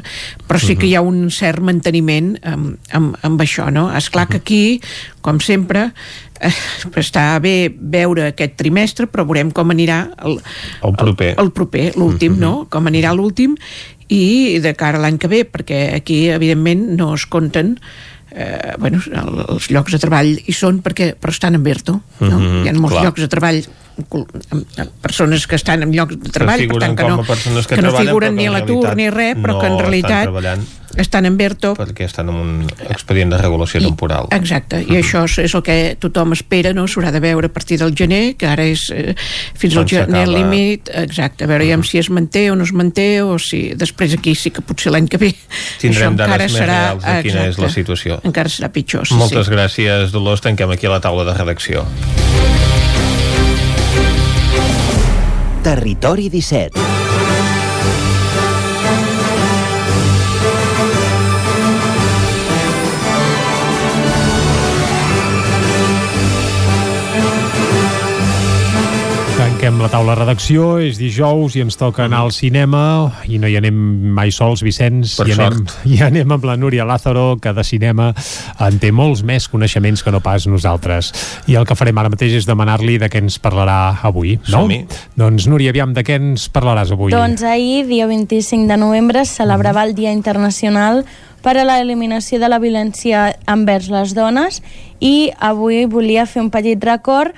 [0.47, 3.87] però sí que hi ha un cert manteniment amb, amb, amb això, no?
[3.95, 4.81] És clar que aquí,
[5.21, 5.93] com sempre,
[6.41, 6.51] eh,
[6.99, 10.41] està bé veure aquest trimestre, però veurem com anirà el,
[10.83, 11.29] El proper.
[11.37, 12.67] el, el proper, l'últim, no?
[12.69, 13.55] Com anirà l'últim
[14.09, 17.77] i de cara a l'any que ve, perquè aquí, evidentment, no es compten
[18.35, 22.39] eh, bueno, el- els llocs de treball hi són perquè, però estan en Berto no?
[22.39, 23.03] Mhm, hi ha molts clar.
[23.05, 23.59] llocs de treball
[24.49, 27.17] amb, amb persones que estan en llocs de treball per tant que no,
[27.67, 30.25] que que no figuren ni a l'atur ni res però no que en realitat.
[30.97, 32.51] Estan en Berto perquè estan en un
[32.89, 34.29] expedient de regulació temporal.
[34.35, 36.85] Exacte, i això és, és el que tothom espera, no?
[36.89, 39.13] S'haurà de veure a partir del gener, que ara és eh,
[39.59, 43.21] fins al gener límit, exacte, a veure uh si es manté o no es manté,
[43.21, 45.33] o si després aquí sí que potser l'any que ve
[45.81, 48.19] Tindrem dades més serà, reals de quina és la situació.
[48.23, 49.53] Encara serà pitjor, sí, Moltes sí.
[49.55, 50.43] gràcies, Dolors.
[50.43, 51.85] Tanquem aquí la taula de redacció.
[55.63, 57.02] Territori 17.
[69.63, 72.79] Tanquem la taula de redacció, és dijous i ens toca anar al cinema
[73.31, 73.77] i no hi anem
[74.11, 75.77] mai sols, Vicenç, Per i anem, sort.
[75.93, 78.09] i anem amb la Núria Lázaro, que de cinema
[78.59, 81.13] en té molts més coneixements que no pas nosaltres.
[81.47, 84.65] I el que farem ara mateix és demanar-li de què ens parlarà avui, no?
[85.23, 87.15] Doncs, Núria, aviam, de què ens parlaràs avui?
[87.15, 91.05] Doncs ahir, dia 25 de novembre, celebrava el Dia Internacional
[91.39, 94.59] per a l'eliminació de la violència envers les dones
[94.99, 97.31] i avui volia fer un petit record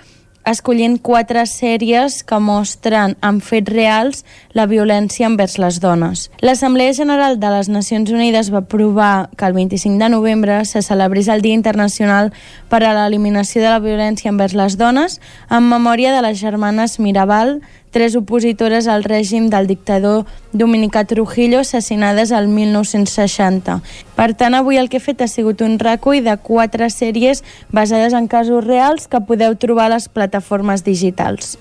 [0.46, 4.24] escollint quatre sèries que mostren amb fets reals
[4.54, 6.30] la violència envers les dones.
[6.46, 11.28] L'Assemblea General de les Nacions Unides va aprovar que el 25 de novembre se celebrés
[11.28, 12.32] el Dia Internacional
[12.70, 15.20] per a l'eliminació de la violència envers les dones
[15.50, 17.60] en memòria de les germanes Mirabal,
[17.96, 23.78] tres opositores al règim del dictador Dominicà Trujillo assassinades al 1960.
[24.18, 27.40] Per tant, avui el que he fet ha sigut un recull de quatre sèries
[27.72, 31.56] basades en casos reals que podeu trobar a les plataformes digitals.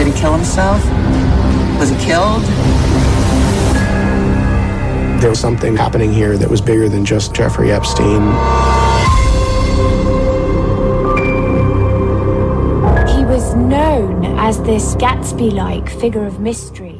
[0.00, 0.80] Did he kill himself?
[1.76, 2.40] Was he killed?
[5.20, 8.79] There was something happening here that was bigger than just Jeffrey Epstein.
[14.50, 16.98] As this Gatsby-like figure of mystery.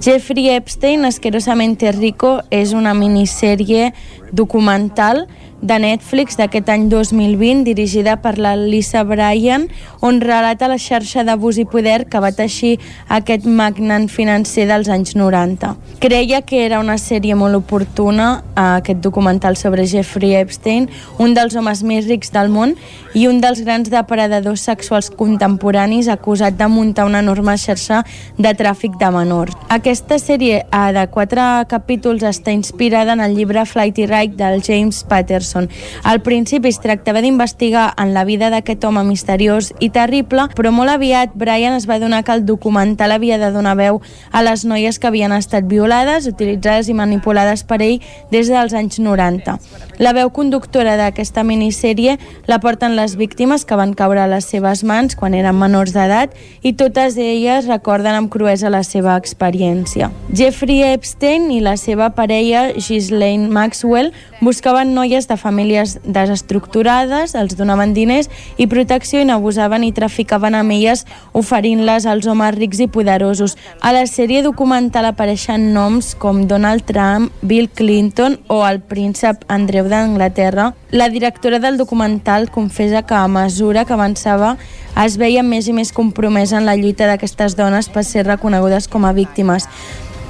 [0.00, 3.92] Jeffrey Epstein, Asquerosamente Rico, és una minissèrie
[4.32, 5.26] documental
[5.60, 9.66] de Netflix d'aquest any 2020 dirigida per la Lisa Bryan
[10.00, 12.78] on relata la xarxa d'abús i poder que va teixir
[13.08, 15.74] aquest magnant financer dels anys 90.
[16.00, 20.88] Creia que era una sèrie molt oportuna aquest documental sobre Jeffrey Epstein,
[21.18, 22.74] un dels homes més rics del món
[23.14, 28.04] i un dels grans depredadors sexuals contemporanis acusat de muntar una enorme xarxa
[28.38, 29.56] de tràfic de menors.
[29.68, 35.04] Aquesta sèrie eh, de quatre capítols està inspirada en el llibre Flighty Ride del James
[35.04, 35.68] Patterson.
[36.04, 40.92] Al principi es tractava d'investigar en la vida d'aquest home misteriós i terrible, però molt
[40.92, 44.98] aviat Brian es va donar que el documental havia de donar veu a les noies
[44.98, 49.58] que havien estat violades, utilitzades i manipulades per ell des dels anys 90.
[49.98, 54.84] La veu conductora d'aquesta minissèrie la porten les víctimes que van caure a les seves
[54.84, 60.10] mans quan eren menors d'edat i totes elles recorden amb cruesa la seva experiència.
[60.32, 64.09] Jeffrey Epstein i la seva parella Ghislaine Maxwell
[64.40, 70.74] buscaven noies de famílies desestructurades, els donaven diners i protecció i n'abusaven i traficaven amb
[70.74, 71.06] elles
[71.36, 73.56] oferint-les als homes rics i poderosos.
[73.80, 79.88] A la sèrie documental apareixen noms com Donald Trump, Bill Clinton o el príncep Andreu
[79.88, 80.72] d'Anglaterra.
[80.90, 84.56] La directora del documental confessa que a mesura que avançava
[85.04, 89.06] es veia més i més compromesa en la lluita d'aquestes dones per ser reconegudes com
[89.06, 89.68] a víctimes.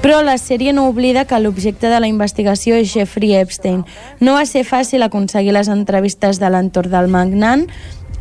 [0.00, 3.82] Però la sèrie no oblida que l'objecte de la investigació és Jeffrey Epstein.
[4.24, 7.66] No va ser fàcil aconseguir les entrevistes de l'entorn del magnant.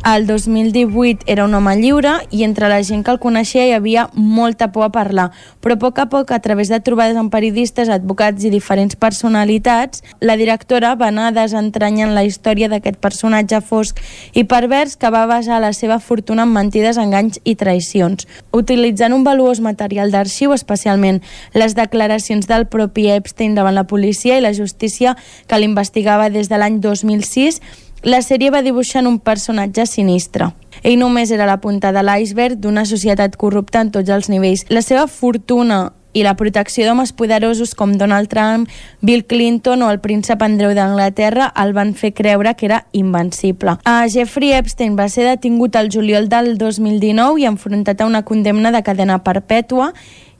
[0.02, 4.06] El 2018 era un home lliure i entre la gent que el coneixia hi havia
[4.14, 5.26] molta por a parlar,
[5.60, 10.00] però a poc a poc, a través de trobades amb periodistes, advocats i diferents personalitats,
[10.24, 14.00] la directora va anar desentranyant la història d'aquest personatge fosc
[14.32, 18.24] i pervers que va basar la seva fortuna en mentides, enganys i traïcions.
[18.56, 21.20] Utilitzant un valuós material d'arxiu, especialment
[21.52, 26.56] les declaracions del propi Epstein davant la policia i la justícia que l'investigava des de
[26.56, 27.60] l'any 2006,
[28.02, 30.50] la sèrie va dibuixant un personatge sinistre.
[30.82, 34.64] Ell només era la punta de l'iceberg d'una societat corrupta en tots els nivells.
[34.72, 38.68] La seva fortuna i la protecció d'homes poderosos com Donald Trump,
[39.00, 43.76] Bill Clinton o el príncep Andreu d'Anglaterra el van fer creure que era invencible.
[43.84, 48.72] A Jeffrey Epstein va ser detingut el juliol del 2019 i enfrontat a una condemna
[48.74, 49.92] de cadena perpètua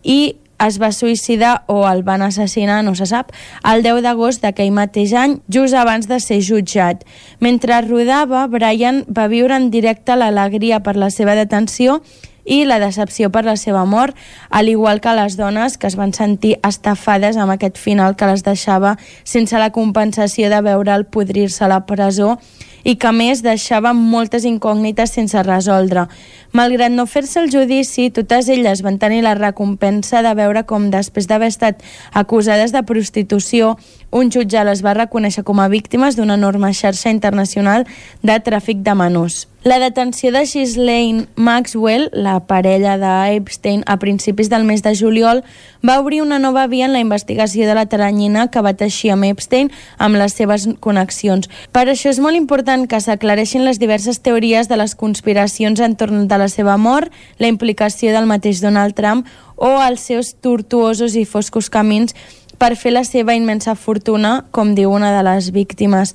[0.02, 3.32] i es va suïcidar o el van assassinar, no se sap,
[3.64, 7.04] el 10 d'agost d'aquell mateix any, just abans de ser jutjat.
[7.40, 12.00] Mentre rodava, Brian va viure en directe l'alegria per la seva detenció
[12.44, 14.16] i la decepció per la seva mort,
[14.50, 18.42] al igual que les dones que es van sentir estafades amb aquest final que les
[18.46, 22.38] deixava sense la compensació de veure'l podrir-se a la presó
[22.84, 26.06] i que més deixava moltes incògnites sense resoldre.
[26.52, 31.28] Malgrat no fer-se el judici, totes elles van tenir la recompensa de veure com després
[31.30, 33.76] d'haver estat acusades de prostitució,
[34.10, 37.86] un jutge les va reconèixer com a víctimes d'una enorme xarxa internacional
[38.22, 39.46] de tràfic de menors.
[39.62, 45.42] La detenció de Ghislaine Maxwell, la parella d'Epstein, a principis del mes de juliol,
[45.86, 49.28] va obrir una nova via en la investigació de la taranyina que va teixir amb
[49.28, 49.68] Epstein
[49.98, 51.50] amb les seves connexions.
[51.76, 56.40] Per això és molt important que s'aclareixin les diverses teories de les conspiracions entorn de
[56.40, 59.28] la seva mort, la implicació del mateix Donald Trump
[59.60, 62.16] o els seus tortuosos i foscos camins
[62.60, 66.12] per fer la seva immensa fortuna, com diu una de les víctimes.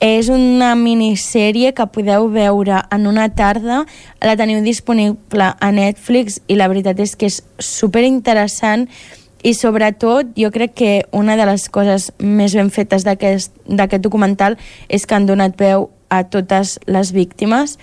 [0.00, 3.82] És una minissèrie que podeu veure en una tarda,
[4.24, 8.86] la teniu disponible a Netflix i la veritat és que és super interessant
[9.44, 14.56] i sobretot jo crec que una de les coses més ben fetes d'aquest documental
[14.88, 17.76] és que han donat veu a totes les víctimes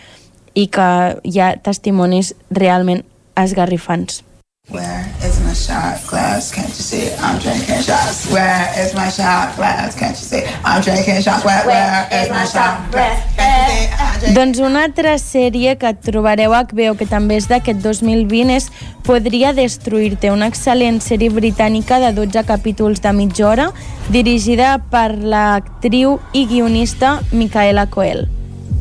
[0.57, 0.89] i que
[1.22, 3.06] hi ha testimonis realment
[3.38, 4.23] esgarrifants.
[4.69, 6.52] Where is my shot glass?
[6.52, 7.14] Can't you see?
[7.22, 8.30] I'm drinking shots.
[8.30, 9.95] Where is my shot glass?
[9.95, 10.44] Can't you see?
[10.65, 11.45] I'm drinking shots.
[11.45, 13.23] Where, where is my shot glass?
[14.35, 18.68] Doncs una altra sèrie que trobareu a HBO, que també és d'aquest 2020, és
[19.07, 23.69] Podria destruir-te, una excel·lent sèrie britànica de 12 capítols de mitja hora,
[24.11, 28.27] dirigida per l'actriu i guionista Micaela Coel.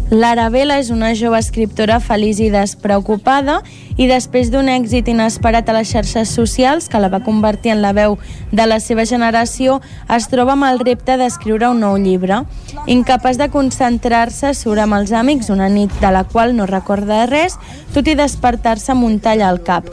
[0.06, 3.56] L'Arabella és una jove escriptora feliç i despreocupada
[3.98, 7.90] i després d'un èxit inesperat a les xarxes socials que la va convertir en la
[7.96, 8.14] veu
[8.52, 9.80] de la seva generació,
[10.14, 12.44] es troba amb el repte d'escriure un nou llibre.
[12.86, 17.58] Incapaç de concentrar-se, surt amb els amics una nit de la qual no recorda res,
[17.90, 19.90] tot i despertar-se amb un tall al cap.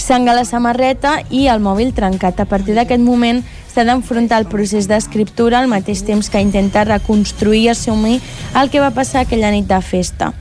[0.00, 2.40] Sang a la samarreta i el mòbil trencat.
[2.40, 7.62] A partir d'aquest moment s'ha d'enfrontar el procés d'escriptura al mateix temps que intenta reconstruir
[7.64, 8.20] i assumir
[8.60, 10.32] el que va passar aquella nit de festa.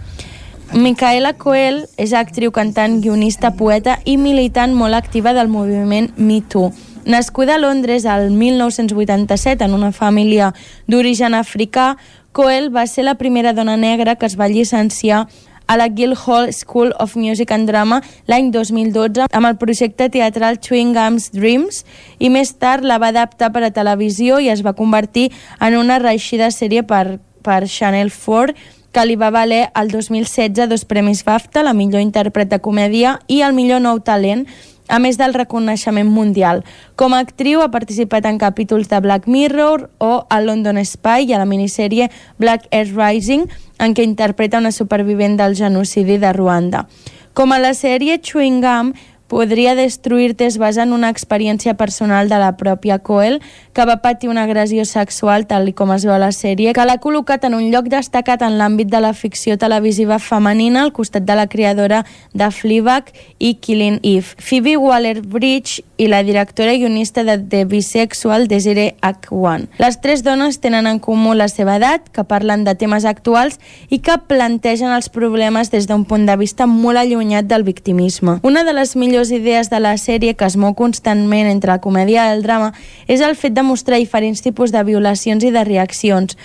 [0.71, 6.71] Micaela Coel és actriu, cantant, guionista, poeta i militant molt activa del moviment Me Too.
[7.05, 10.53] Nascuda a Londres al 1987 en una família
[10.87, 11.97] d'origen africà,
[12.31, 15.25] Coel va ser la primera dona negra que es va llicenciar
[15.71, 20.91] a la Guildhall School of Music and Drama l'any 2012 amb el projecte teatral Chewing
[20.97, 21.85] Gums Dreams
[22.19, 25.29] i més tard la va adaptar per a televisió i es va convertir
[25.63, 28.57] en una reeixida sèrie per, per Channel 4
[28.91, 33.39] que li va valer el 2016 dos premis BAFTA, la millor intèrpret de comèdia i
[33.39, 34.43] el millor nou talent,
[34.91, 36.65] a més del reconeixement mundial.
[36.99, 41.33] Com a actriu ha participat en capítols de Black Mirror o a London Spy i
[41.33, 43.47] a la minissèrie Black Earth Rising,
[43.79, 46.85] en què interpreta una supervivent del genocidi de Ruanda.
[47.33, 48.91] Com a la sèrie Chewing Gum,
[49.31, 53.39] podria destruir-te es basa en una experiència personal de la pròpia Coel
[53.71, 56.99] que va patir una agressió sexual tal com es veu a la sèrie que l'ha
[56.99, 61.37] col·locat en un lloc destacat en l'àmbit de la ficció televisiva femenina al costat de
[61.39, 62.03] la creadora
[62.33, 64.35] de Fleabag i Killing Eve.
[64.37, 69.67] Phoebe Waller-Bridge i la directora i guionista de The Bisexual Desiree Akwan.
[69.77, 73.59] Les tres dones tenen en comú la seva edat, que parlen de temes actuals
[73.89, 78.39] i que plantegen els problemes des d'un punt de vista molt allunyat del victimisme.
[78.41, 81.81] Una de les millors millors idees de la sèrie que es mou constantment entre la
[81.81, 82.71] comèdia i el drama
[83.07, 86.37] és el fet de mostrar diferents tipus de violacions i de reaccions.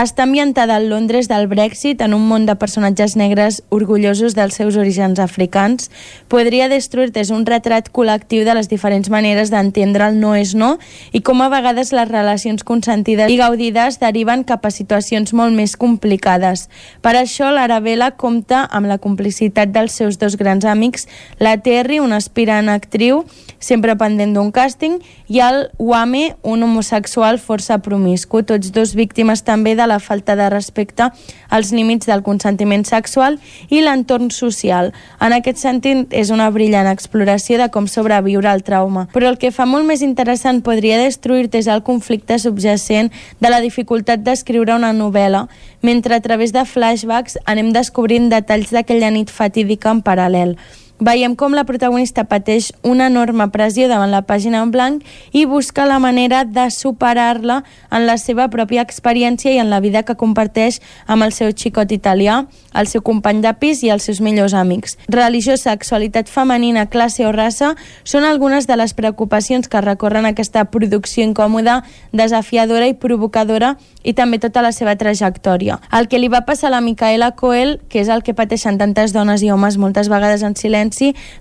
[0.00, 4.78] Està ambientada al Londres del Brexit en un món de personatges negres orgullosos dels seus
[4.80, 5.90] orígens africans.
[6.32, 10.70] Podria destruir-te és un retrat col·lectiu de les diferents maneres d'entendre el no és no
[11.12, 15.76] i com a vegades les relacions consentides i gaudides deriven cap a situacions molt més
[15.76, 16.70] complicades.
[17.04, 22.22] Per això l'Arabella compta amb la complicitat dels seus dos grans amics, la Terry, una
[22.24, 23.26] aspirant actriu,
[23.60, 24.96] sempre pendent d'un càsting,
[25.28, 30.48] i el Wame, un homosexual força promiscu, tots dos víctimes també de la falta de
[30.52, 31.10] respecte
[31.50, 33.38] als límits del consentiment sexual
[33.68, 34.92] i l'entorn social.
[35.20, 39.08] En aquest sentit, és una brillant exploració de com sobreviure al trauma.
[39.12, 43.10] Però el que fa molt més interessant podria destruir-te és el conflicte subjacent
[43.40, 45.46] de la dificultat d'escriure una novel·la,
[45.82, 50.56] mentre a través de flashbacks anem descobrint detalls d'aquella nit fatídica en paral·lel
[51.00, 55.86] veiem com la protagonista pateix una enorme pressió davant la pàgina en blanc i busca
[55.88, 60.80] la manera de superar-la en la seva pròpia experiència i en la vida que comparteix
[61.06, 62.44] amb el seu xicot italià,
[62.74, 64.98] el seu company de pis i els seus millors amics.
[65.08, 67.74] Religió, sexualitat femenina, classe o raça
[68.04, 71.80] són algunes de les preocupacions que recorren aquesta producció incòmoda,
[72.12, 75.80] desafiadora i provocadora i també tota la seva trajectòria.
[75.96, 79.12] El que li va passar a la Micaela Coel, que és el que pateixen tantes
[79.16, 80.89] dones i homes moltes vegades en silenci,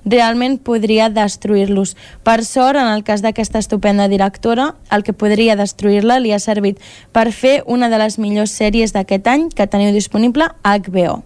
[0.04, 1.96] realment podria destruir-los.
[2.22, 6.80] Per sort, en el cas d'aquesta estupenda directora, el que podria destruir-la li ha servit
[7.12, 11.22] per fer una de les millors sèries d'aquest any que teniu disponible a HBO.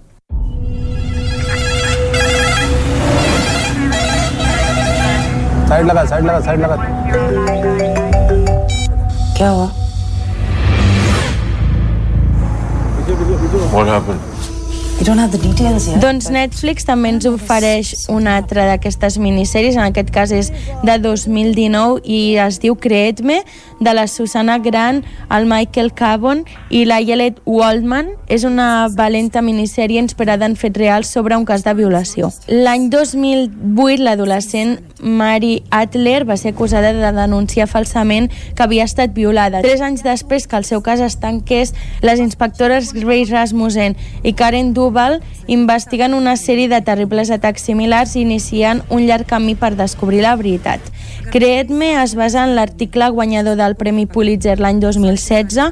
[5.68, 6.76] Side लगा साइड लगा साइड लगा
[9.36, 9.70] क्या हुआ
[13.72, 14.31] What happened?
[15.99, 20.51] Doncs Netflix també ens ofereix una altra d'aquestes minissèries, en aquest cas és
[20.85, 23.41] de 2019 i es diu Creedme,
[23.83, 28.13] de la Susana Gran, el Michael Cabon i la Yelet Waldman.
[28.27, 32.31] És una valenta minissèrie inspirada en fets reals sobre un cas de violació.
[32.47, 39.61] L'any 2008, l'adolescent Mary Adler va ser acusada de denunciar falsament que havia estat violada.
[39.61, 44.73] Tres anys després que el seu cas es tanqués, les inspectores Grace Rasmussen i Karen
[44.73, 50.23] Duval investiguen una sèrie de terribles atacs similars i inicien un llarg camí per descobrir
[50.23, 50.79] la veritat.
[51.33, 55.71] Creedme es basa en l'article guanyador del Premi Pulitzer l'any 2016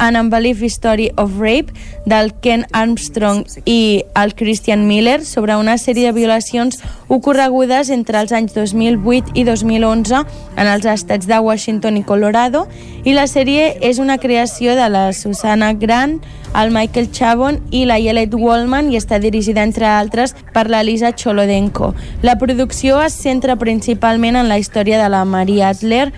[0.00, 1.74] An Unbelief Story of Rape
[2.06, 6.80] del Ken Armstrong i el Christian Miller sobre una sèrie de violacions
[7.12, 10.22] ocorregudes entre els anys 2008 i 2011
[10.56, 12.64] en els estats de Washington i Colorado
[13.04, 16.18] i la sèrie és una creació de la Susana Grant,
[16.56, 21.12] el Michael Chabon i la Yelet Wallman i està dirigida, entre altres, per la Lisa
[21.12, 21.94] Cholodenko.
[22.22, 26.10] La producció es centra principalment en la història de la Maria Adler,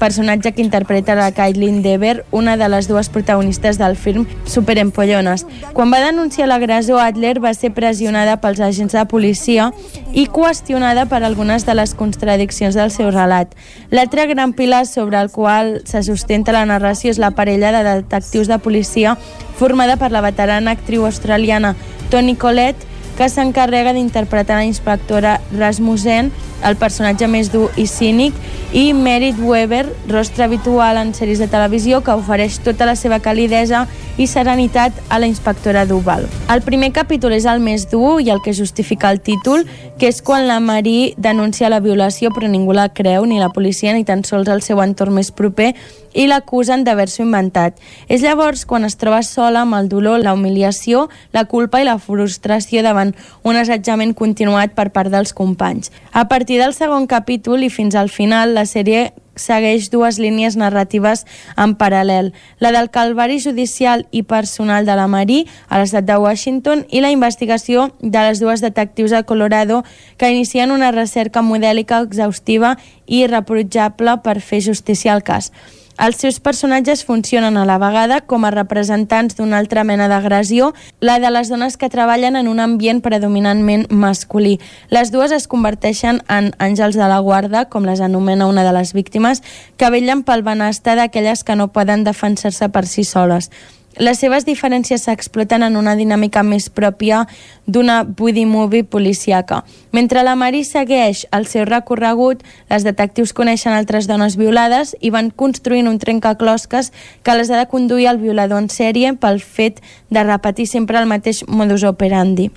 [0.00, 5.44] personatge que interpreta la Caitlin Dever, una de les dues protagonistes del film Superempollones.
[5.76, 9.68] Quan va denunciar l'agressor, Adler va ser pressionada pels agents de policia
[10.16, 13.52] i qüestionada per algunes de les contradiccions del seu relat.
[13.94, 18.48] L'altre gran pilar sobre el qual se sustenta la narració és la parella de detectius
[18.48, 19.18] de policia
[19.60, 21.76] formada per la veterana actriu australiana
[22.10, 22.89] Toni Collette,
[23.20, 26.30] que s'encarrega d'interpretar la inspectora Rasmussen,
[26.64, 28.32] el personatge més dur i cínic,
[28.72, 33.82] i Merit Weber, rostre habitual en sèries de televisió que ofereix tota la seva calidesa
[34.16, 36.24] i serenitat a la inspectora Duval.
[36.48, 39.66] El primer capítol és el més dur i el que justifica el títol,
[40.00, 43.92] que és quan la Marie denuncia la violació però ningú la creu, ni la policia
[43.92, 45.74] ni tan sols el seu entorn més proper
[46.12, 47.78] i l'acusen d'haver-s'ho inventat.
[48.08, 51.98] És llavors quan es troba sola amb el dolor, la humiliació, la culpa i la
[51.98, 53.14] frustració davant
[53.44, 55.92] un assetjament continuat per part dels companys.
[56.12, 59.10] A partir del segon capítol i fins al final, la sèrie
[59.40, 61.24] segueix dues línies narratives
[61.56, 66.84] en paral·lel, la del calvari judicial i personal de la Marí a l'estat de Washington
[66.90, 69.82] i la investigació de les dues detectius de Colorado
[70.18, 72.76] que inicien una recerca modèlica exhaustiva
[73.06, 75.52] i irreprotjable per fer justícia al cas.
[76.00, 80.70] Els seus personatges funcionen a la vegada com a representants d'una altra mena d'agressió,
[81.04, 84.54] la de les dones que treballen en un ambient predominantment masculí.
[84.88, 88.94] Les dues es converteixen en àngels de la guarda, com les anomena una de les
[88.96, 89.42] víctimes,
[89.76, 93.50] que vellen pel benestar d'aquelles que no poden defensar-se per si soles.
[93.98, 97.24] Les seves diferències s'exploten en una dinàmica més pròpia
[97.66, 99.64] d'una buddy movie policiaca.
[99.90, 105.32] Mentre la Mari segueix el seu recorregut, les detectius coneixen altres dones violades i van
[105.34, 106.92] construint un trencaclosques
[107.22, 111.10] que les ha de conduir al violador en sèrie pel fet de repetir sempre el
[111.10, 112.50] mateix modus operandi.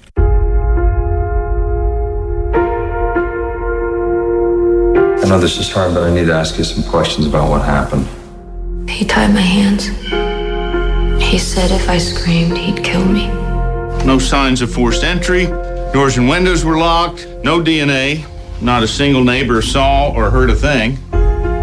[5.24, 7.64] I know this is hard, but I need to ask you some questions about what
[7.64, 8.06] happened.
[8.88, 9.90] He tied my hands.
[11.34, 13.26] He He said if I screamed, he'd kill me.
[14.06, 15.48] No signs of forced entry.
[15.92, 17.28] Doors and windows were locked.
[17.44, 18.24] No DNA.
[18.62, 21.00] Not a single neighbor saw or heard a thing.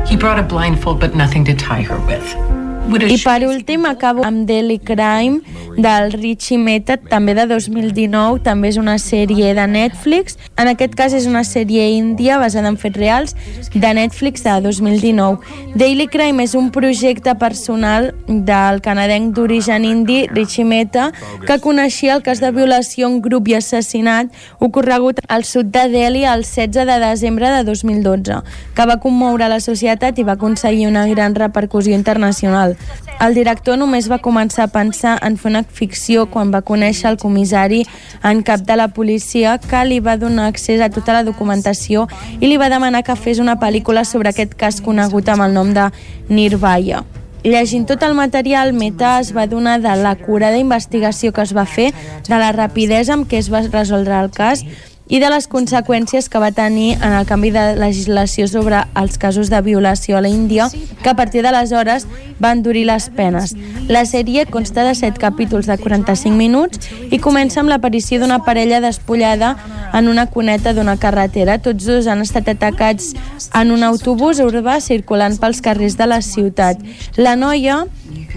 [0.08, 2.59] He brought a blindfold, but nothing to tie her with.
[2.90, 5.38] I per últim acabo amb Daily Crime
[5.78, 10.34] del Richie Method, també de 2019, també és una sèrie de Netflix.
[10.58, 13.36] En aquest cas és una sèrie índia basada en fets reals
[13.72, 15.38] de Netflix de 2019.
[15.78, 21.12] Daily Crime és un projecte personal del canadenc d'origen indi Richie Mehta
[21.46, 26.26] que coneixia el cas de violació en grup i assassinat ocorregut al sud de Delhi
[26.26, 28.42] el 16 de desembre de 2012,
[28.74, 32.76] que va commoure la societat i va aconseguir una gran repercussió internacional.
[33.20, 37.18] El director només va començar a pensar en fer una ficció quan va conèixer el
[37.20, 37.82] comissari
[38.24, 42.06] en cap de la policia que li va donar accés a tota la documentació
[42.40, 45.74] i li va demanar que fes una pel·lícula sobre aquest cas conegut amb el nom
[45.76, 45.90] de
[46.30, 47.04] Nirvaya.
[47.44, 51.64] Llegint tot el material, Meta es va donar de la curada investigació que es va
[51.64, 51.90] fer,
[52.28, 54.64] de la rapidesa amb què es va resoldre el cas
[55.10, 59.50] i de les conseqüències que va tenir en el canvi de legislació sobre els casos
[59.50, 60.68] de violació a la Índia,
[61.02, 62.06] que a partir d'aleshores
[62.42, 63.56] va endurir les penes.
[63.90, 68.80] La sèrie consta de 7 capítols de 45 minuts i comença amb l'aparició d'una parella
[68.80, 69.56] despullada
[69.92, 71.58] en una cuneta d'una carretera.
[71.58, 73.12] Tots dos han estat atacats
[73.58, 76.78] en un autobús urbà circulant pels carrers de la ciutat.
[77.18, 77.82] La noia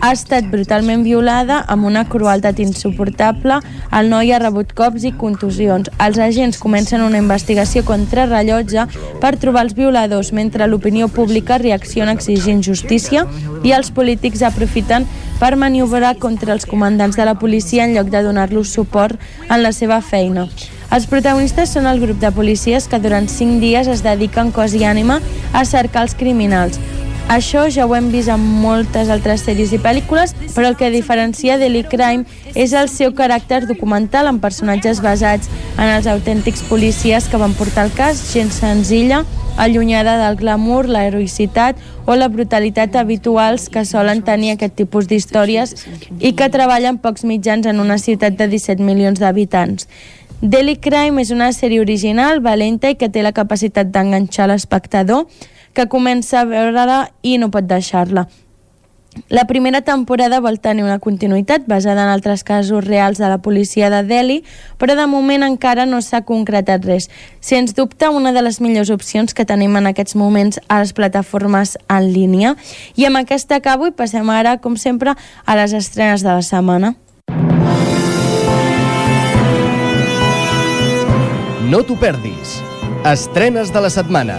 [0.02, 3.60] ha estat brutalment violada amb una crueltat insuportable.
[3.94, 5.90] El noi ha rebut cops i contusions.
[6.02, 8.88] Els agents comencen una investigació contra rellotge
[9.22, 13.28] per trobar els violadors, mentre l'opinió pública reacciona exigint justícia
[13.64, 15.08] i els polítics aprofiten
[15.40, 19.20] per maniobrar contra els comandants de la policia en lloc de donar-los suport
[19.50, 20.48] en la seva feina.
[20.94, 24.84] Els protagonistes són el grup de policies que durant 5 dies es dediquen cos i
[24.86, 25.20] ànima
[25.52, 26.80] a cercar els criminals.
[27.30, 31.58] Això ja ho hem vist en moltes altres sèries i pel·lícules, però el que diferencia
[31.58, 37.40] Daily Crime és el seu caràcter documental amb personatges basats en els autèntics policies que
[37.42, 39.24] van portar el cas, gent senzilla,
[39.58, 45.74] allunyada del glamour, la heroïcitat o la brutalitat habituals que solen tenir aquest tipus d'històries
[46.20, 49.88] i que treballen pocs mitjans en una ciutat de 17 milions d'habitants.
[50.44, 55.24] Daily Crime és una sèrie original, valenta i que té la capacitat d'enganxar l'espectador,
[55.74, 58.28] que comença a veure-la i no pot deixar-la.
[59.30, 63.90] La primera temporada vol tenir una continuïtat basada en altres casos reals de la policia
[63.94, 64.40] de Delhi,
[64.82, 67.10] però de moment encara no s'ha concretat res.
[67.40, 71.78] Sens dubte, una de les millors opcions que tenim en aquests moments a les plataformes
[71.88, 72.56] en línia.
[72.96, 75.14] I amb aquesta acabo i passem ara, com sempre,
[75.46, 76.96] a les estrenes de la setmana.
[81.70, 82.60] No t'ho perdis.
[83.06, 84.38] Estrenes de la setmana.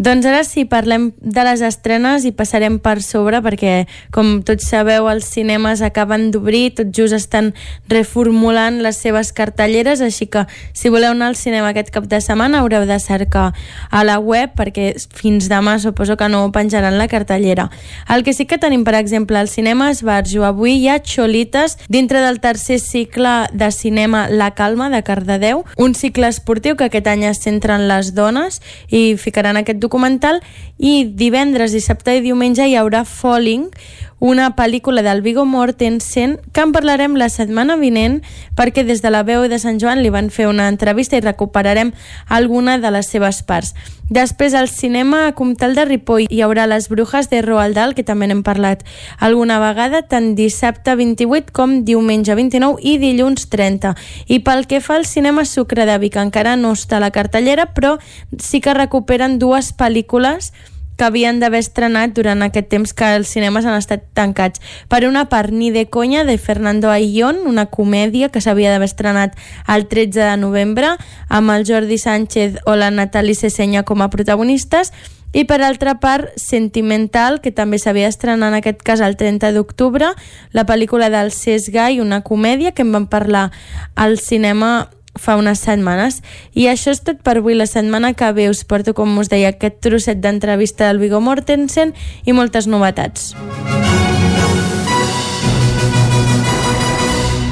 [0.00, 5.04] Doncs ara sí, parlem de les estrenes i passarem per sobre perquè, com tots sabeu,
[5.12, 7.50] els cinemes acaben d'obrir, tot just estan
[7.92, 12.62] reformulant les seves cartelleres, així que si voleu anar al cinema aquest cap de setmana
[12.62, 13.50] haureu de cercar
[13.90, 17.68] a la web perquè fins demà suposo que no penjaran la cartellera.
[18.08, 20.46] El que sí que tenim, per exemple, al cinema Esbarjo.
[20.48, 25.92] Avui hi ha Xolites dintre del tercer cicle de cinema La Calma de Cardedeu, un
[25.92, 30.38] cicle esportiu que aquest any es centra en les dones i ficaran aquest documental
[30.78, 33.66] i divendres, dissabte i diumenge hi haurà Falling,
[34.20, 38.20] una pel·lícula del Viggo Mortensen que en parlarem la setmana vinent
[38.56, 41.94] perquè des de la veu de Sant Joan li van fer una entrevista i recuperarem
[42.28, 43.74] alguna de les seves parts.
[44.10, 48.02] Després al cinema a Comtal de Ripoll hi haurà Les Brujas de Roald Dahl, que
[48.02, 48.82] també n'hem parlat
[49.22, 53.94] alguna vegada, tant dissabte 28 com diumenge 29 i dilluns 30.
[54.26, 57.70] I pel que fa al cinema Sucre de Vic, encara no està a la cartellera,
[57.72, 57.96] però
[58.36, 60.50] sí que recuperen dues pel·lícules
[61.00, 64.60] que havien d'haver estrenat durant aquest temps que els cinemes han estat tancats.
[64.92, 69.38] Per una part, Ni de conya, de Fernando Ayllón, una comèdia que s'havia d'haver estrenat
[69.66, 70.90] el 13 de novembre,
[71.30, 74.92] amb el Jordi Sánchez o la Natali Sesenya com a protagonistes,
[75.32, 80.12] i per altra part, Sentimental, que també s'havia d'estrenar en aquest cas el 30 d'octubre,
[80.52, 83.48] la pel·lícula del Cés Gai, una comèdia que en vam parlar
[83.94, 86.20] al cinema fa unes setmanes.
[86.54, 87.56] I això és tot per avui.
[87.58, 91.94] La setmana que ve us porto, com us deia, aquest trosset d'entrevista del Viggo Mortensen
[92.26, 93.34] i moltes novetats.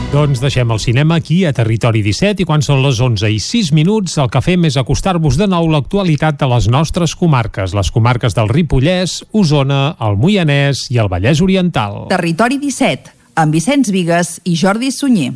[0.09, 3.75] Doncs deixem el cinema aquí a Territori 17 i quan són les 11 i 6
[3.77, 8.33] minuts el que fem és acostar-vos de nou l'actualitat de les nostres comarques, les comarques
[8.39, 12.07] del Ripollès, Osona, el Moianès i el Vallès Oriental.
[12.09, 15.35] Territori 17, amb Vicenç Vigues i Jordi Sunyer.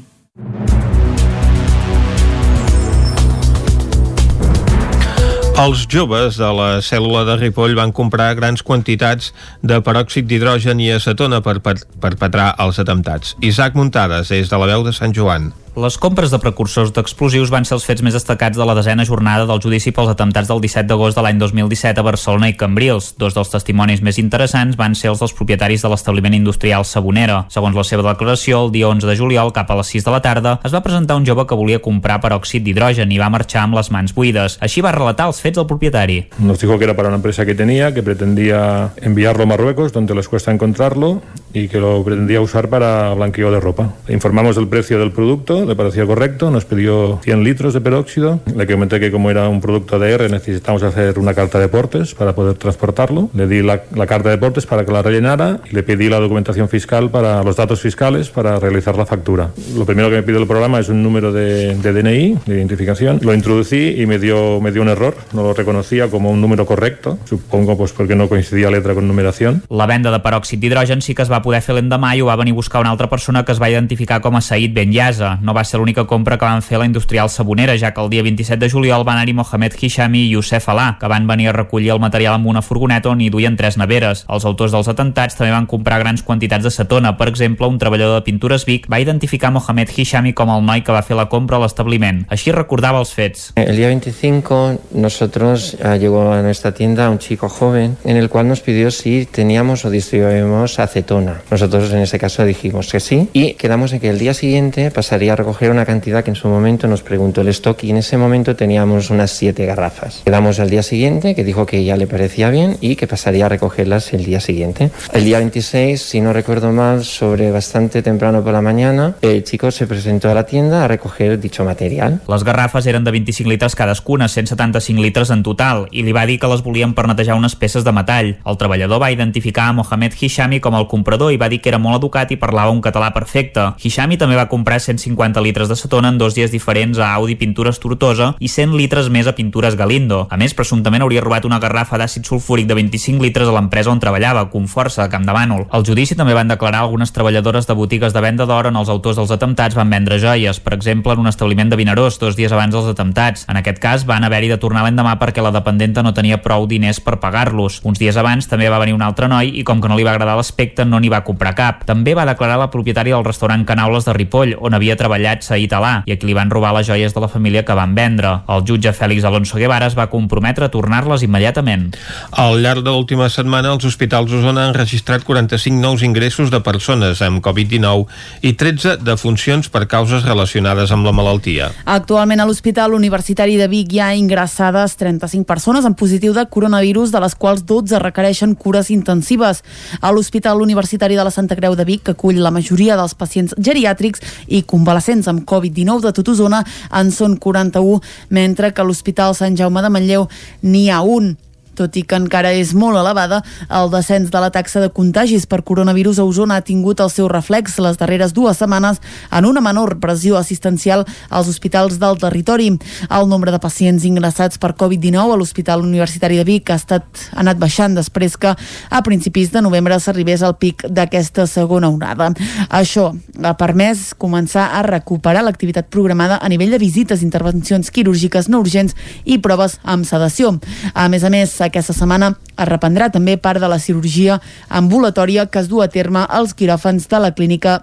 [5.61, 9.31] Els joves de la cèl·lula de Ripoll van comprar grans quantitats
[9.61, 13.37] de peròxid d'hidrogen i acetona per perpetrar els atemptats.
[13.45, 15.53] Isaac Muntades, és de la veu de Sant Joan.
[15.73, 19.47] Les compres de precursors d'explosius van ser els fets més destacats de la desena jornada
[19.49, 23.15] del judici pels atemptats del 17 d'agost de l'any 2017 a Barcelona i Cambrils.
[23.17, 27.47] Dos dels testimonis més interessants van ser els dels propietaris de l'establiment industrial Sabonera.
[27.49, 30.21] Segons la seva declaració, el dia 11 de juliol, cap a les 6 de la
[30.21, 33.81] tarda, es va presentar un jove que volia comprar peròxid d'hidrogen i va marxar amb
[33.81, 34.59] les mans buides.
[34.61, 36.27] Així va relatar els fets del propietari.
[36.37, 40.15] Nos dijo que era para una empresa que tenía, que pretendía enviarlo a Marruecos, donde
[40.15, 41.23] les cuesta encontrarlo,
[41.55, 43.95] y que lo pretendía usar para blanqueo de ropa.
[44.11, 48.67] Informamos del precio del producto le pareció correcto, nos pidió 100 litros de peróxido, le
[48.67, 52.55] comenté que como era un producto ADR necesitamos hacer una carta de portes para poder
[52.55, 56.09] transportarlo, le di la, la carta de portes para que la rellenara y le pedí
[56.09, 59.51] la documentación fiscal para los datos fiscales para realizar la factura.
[59.77, 63.21] Lo primero que me pidió el programa es un número de, de DNI, de identificación,
[63.23, 66.67] lo introducí y me dio, me dio un error, no lo reconocía como un número
[66.67, 69.63] correcto, supongo pues porque no coincidía letra con numeración.
[69.71, 72.37] La venda de peròxid d'hidrogen sí que es va poder fer l'endemà i ho va
[72.41, 75.39] venir a buscar una altra persona que es va identificar com a Said Benyasa.
[75.43, 78.23] No va ser l'única compra que van fer la industrial sabonera, ja que el dia
[78.23, 81.93] 27 de juliol van anar-hi Mohamed Hishami i Youssef Alà, que van venir a recollir
[81.95, 84.25] el material amb una furgoneta on hi duien tres neveres.
[84.29, 87.17] Els autors dels atentats també van comprar grans quantitats de cetona.
[87.19, 90.95] Per exemple, un treballador de Pintures Vic va identificar Mohamed Hishami com el noi que
[90.95, 92.25] va fer la compra a l'establiment.
[92.33, 93.53] Així recordava els fets.
[93.57, 94.61] El día 25
[94.95, 99.27] nosotros uh, llegó a nuestra tienda un chico joven en el cual nos pidió si
[99.27, 101.43] teníamos o distribuíamos acetona.
[101.51, 105.33] Nosotros en ese caso dijimos que sí y quedamos en que el día siguiente pasaría
[105.33, 108.17] a recoger una cantidad que en su momento nos preguntó el stock y en ese
[108.17, 110.23] momento teníamos unas siete garrafas.
[110.25, 113.49] Quedamos al día siguiente que dijo que ya le parecía bien y que pasaría a
[113.49, 114.91] recogerlas el día siguiente.
[115.13, 119.71] El día 26, si no recuerdo mal, sobre bastante temprano por la mañana, el chico
[119.71, 122.21] se presentó a la tienda a recoger dicho material.
[122.29, 126.39] Les garrafes eren de 25 litres cadascuna, 175 litres en total, i li va dir
[126.39, 128.37] que les volien per netejar unes peces de metall.
[128.47, 131.81] El treballador va identificar a Mohamed Hishami com el comprador i va dir que era
[131.83, 133.73] molt educat i parlava un català perfecte.
[133.83, 137.79] Hishami també va comprar 150 litres de cetona en dos dies diferents a Audi Pintures
[137.81, 140.27] Tortosa i 100 litres més a Pintures Galindo.
[140.29, 144.01] A més, presumptament hauria robat una garrafa d'àcid sulfúric de 25 litres a l'empresa on
[144.03, 145.65] treballava, Conforça, a Camp de Bànol.
[145.71, 149.17] Al judici també van declarar algunes treballadores de botigues de venda d'or on els autors
[149.17, 152.75] dels atemptats van vendre joies, per exemple, en un establiment de Vinaròs, dos dies abans
[152.77, 153.47] dels atemptats.
[153.49, 157.01] En aquest cas, van haver-hi de tornar l'endemà perquè la dependenta no tenia prou diners
[157.01, 157.81] per pagar-los.
[157.89, 160.13] Uns dies abans també va venir un altre noi i com que no li va
[160.13, 161.87] agradar l'aspecte no n'hi va comprar cap.
[161.89, 166.03] També va declarar la propietària del restaurant Canaules de Ripoll, on havia treballat Saït Alà,
[166.07, 168.33] i a qui li van robar les joies de la família que van vendre.
[168.53, 171.91] El jutge Fèlix Alonso Guevara es va comprometre a tornar-les immediatament.
[172.39, 177.23] Al llarg de l'última setmana, els hospitals d'Osona han registrat 45 nous ingressos de persones
[177.23, 178.07] amb Covid-19
[178.49, 181.71] i 13 defuncions per causes relacionades amb la malaltia.
[181.85, 187.13] Actualment a l'Hospital Universitari de Vic hi ha ingressades 35 persones amb positiu de coronavirus,
[187.13, 189.63] de les quals 12 requereixen cures intensives.
[190.01, 193.55] A l'Hospital Universitari de la Santa Creu de Vic, que acull la majoria dels pacients
[193.59, 196.63] geriàtrics i convalescents amb Covid-19 de tot Osona,
[196.99, 198.01] en són 41,
[198.31, 200.29] mentre que a l'Hospital Sant Jaume de Manlleu
[200.63, 201.35] n'hi ha un
[201.83, 205.63] tot i que encara és molt elevada, el descens de la taxa de contagis per
[205.67, 209.01] coronavirus a Osona ha tingut el seu reflex les darreres dues setmanes
[209.33, 212.71] en una menor pressió assistencial als hospitals del territori.
[213.11, 217.41] El nombre de pacients ingressats per Covid-19 a l'Hospital Universitari de Vic ha, estat, ha
[217.43, 222.31] anat baixant després que a principis de novembre s'arribés al pic d'aquesta segona onada.
[222.71, 223.11] Això
[223.43, 228.95] ha permès començar a recuperar l'activitat programada a nivell de visites, intervencions quirúrgiques no urgents
[229.25, 230.55] i proves amb sedació.
[230.95, 234.39] A més a més, aquesta setmana es reprendrà també part de la cirurgia
[234.69, 237.81] ambulatòria que es du a terme als quiròfans de la clínica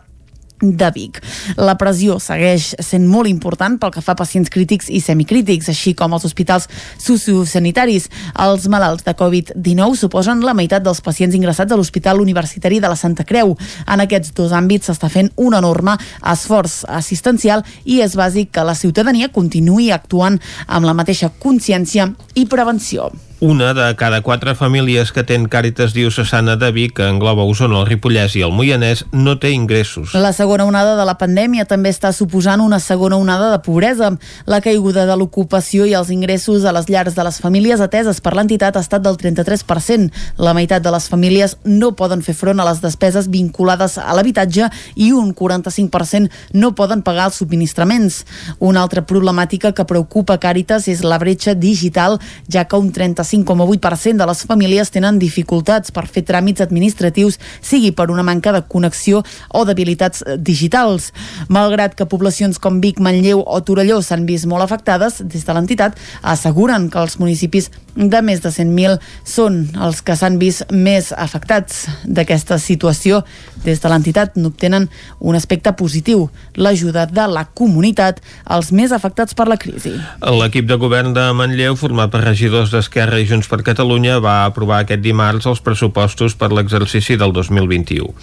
[0.61, 1.19] de Vic.
[1.57, 5.93] La pressió segueix sent molt important pel que fa a pacients crítics i semicrítics, així
[5.97, 6.67] com els hospitals
[6.99, 8.09] sociosanitaris.
[8.43, 12.99] Els malalts de Covid-19 suposen la meitat dels pacients ingressats a l'Hospital Universitari de la
[12.99, 13.55] Santa Creu.
[13.87, 15.95] En aquests dos àmbits s'està fent un enorme
[16.33, 22.45] esforç assistencial i és bàsic que la ciutadania continuï actuant amb la mateixa consciència i
[22.51, 23.09] prevenció.
[23.41, 27.85] Una de cada quatre famílies que ten Càritas Diocesana de Vic, que engloba Osona, el
[27.87, 30.11] Ripollès i el Moianès, no té ingressos.
[30.11, 34.09] La segona onada de la pandèmia també està suposant una segona onada de pobresa.
[34.43, 38.33] La caiguda de l'ocupació i els ingressos a les llars de les famílies ateses per
[38.35, 40.11] l'entitat ha estat del 33%.
[40.35, 44.67] La meitat de les famílies no poden fer front a les despeses vinculades a l'habitatge
[44.99, 46.27] i un 45%
[46.59, 48.25] no poden pagar els subministraments.
[48.59, 52.19] Una altra problemàtica que preocupa Càritas és la bretxa digital,
[52.51, 57.91] ja que un 35 65,8% de les famílies tenen dificultats per fer tràmits administratius, sigui
[57.95, 59.23] per una manca de connexió
[59.53, 61.11] o d'habilitats digitals.
[61.49, 65.97] Malgrat que poblacions com Vic, Manlleu o Torelló s'han vist molt afectades, des de l'entitat
[66.22, 71.85] asseguren que els municipis de més de 100.000 són els que s'han vist més afectats
[72.06, 73.23] d'aquesta situació.
[73.64, 74.88] Des de l'entitat n'obtenen
[75.19, 79.94] un aspecte positiu, l'ajuda de la comunitat als més afectats per la crisi.
[80.40, 84.81] L'equip de govern de Manlleu, format per regidors d'Esquerra i Junts per Catalunya, va aprovar
[84.84, 88.14] aquest dimarts els pressupostos per l'exercici del 2021.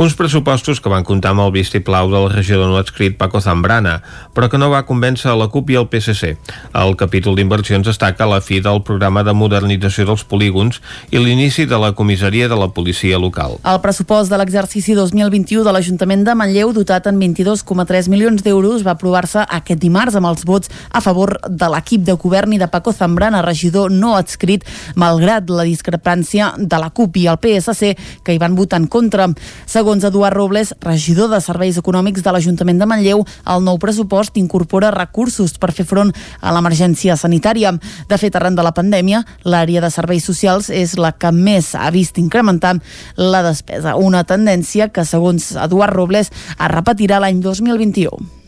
[0.00, 3.98] Uns pressupostos que van comptar amb el vistiplau del regidor no adscrit Paco Zambrana,
[4.34, 6.34] però que no va convèncer la CUP i al PSC.
[6.78, 10.80] El capítol d'inversions destaca la fi del programa de modernització dels polígons
[11.12, 13.58] i l'inici de la comissaria de la policia local.
[13.68, 18.92] El pressupost de l'exercici 2021 de l'Ajuntament de Manlleu, dotat en 22,3 milions d'euros, va
[18.94, 22.92] aprovar-se aquest dimarts amb els vots a favor de l'equip de govern i de Paco
[22.92, 24.62] Zambrana, regidor no adscrit,
[24.94, 29.26] malgrat la discrepància de la CUP i el PSC, que hi van votar en contra.
[29.66, 34.92] Segons Eduard Robles, regidor de Serveis Econòmics de l'Ajuntament de Manlleu, el nou pressupost incorpora
[34.94, 37.74] recursos per fer front a l'emergència sanitària.
[38.08, 41.90] De fet, arran de la pandèmia, l'àrea de serveis socials és la que més ha
[41.90, 42.76] vist incrementar
[43.18, 43.96] la despesa.
[43.98, 48.38] Una tendència que, segons Eduard Robles, es repetirà l'any 2021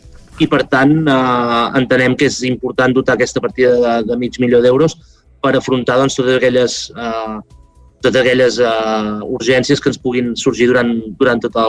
[0.41, 4.61] i per tant eh, entenem que és important dotar aquesta partida de, de mig milió
[4.63, 4.95] d'euros
[5.41, 7.35] per afrontar doncs, totes aquelles, eh,
[8.01, 11.59] totes aquelles eh, urgències que ens puguin sorgir durant, durant tot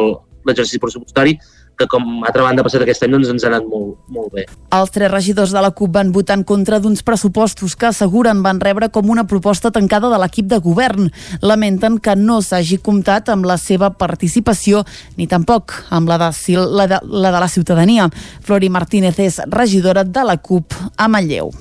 [0.46, 1.36] l'exercici pressupostari
[1.78, 4.44] que com a altra banda passat aquest any doncs ens ha anat molt, molt bé.
[4.77, 8.61] Els tres regidors de la CUP van votar en contra d'uns pressupostos que asseguren van
[8.62, 11.11] rebre com una proposta tancada de l'equip de govern.
[11.43, 14.85] Lamenten que no s'hagi comptat amb la seva participació
[15.16, 16.31] ni tampoc amb la de,
[16.69, 18.09] la de, la de la ciutadania.
[18.43, 21.53] Flori Martínez és regidora de la CUP a Manlleu.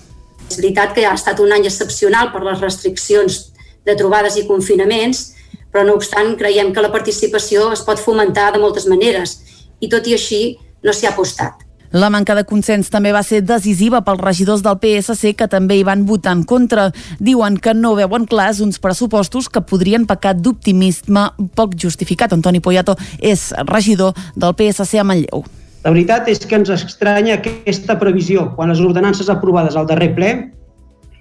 [0.49, 3.45] És veritat que ha estat un any excepcional per les restriccions
[3.87, 5.31] de trobades i confinaments,
[5.71, 9.39] però no obstant creiem que la participació es pot fomentar de moltes maneres
[9.81, 10.41] i tot i així
[10.85, 11.67] no s'hi ha apostat.
[11.91, 15.83] La manca de consens també va ser decisiva pels regidors del PSC que també hi
[15.83, 16.85] van votar en contra.
[17.19, 22.31] Diuen que no veuen clars uns pressupostos que podrien pecar d'optimisme poc justificat.
[22.31, 25.43] Antoni Poyato és regidor del PSC a Manlleu.
[25.83, 30.31] La veritat és que ens estranya aquesta previsió quan les ordenances aprovades al darrer ple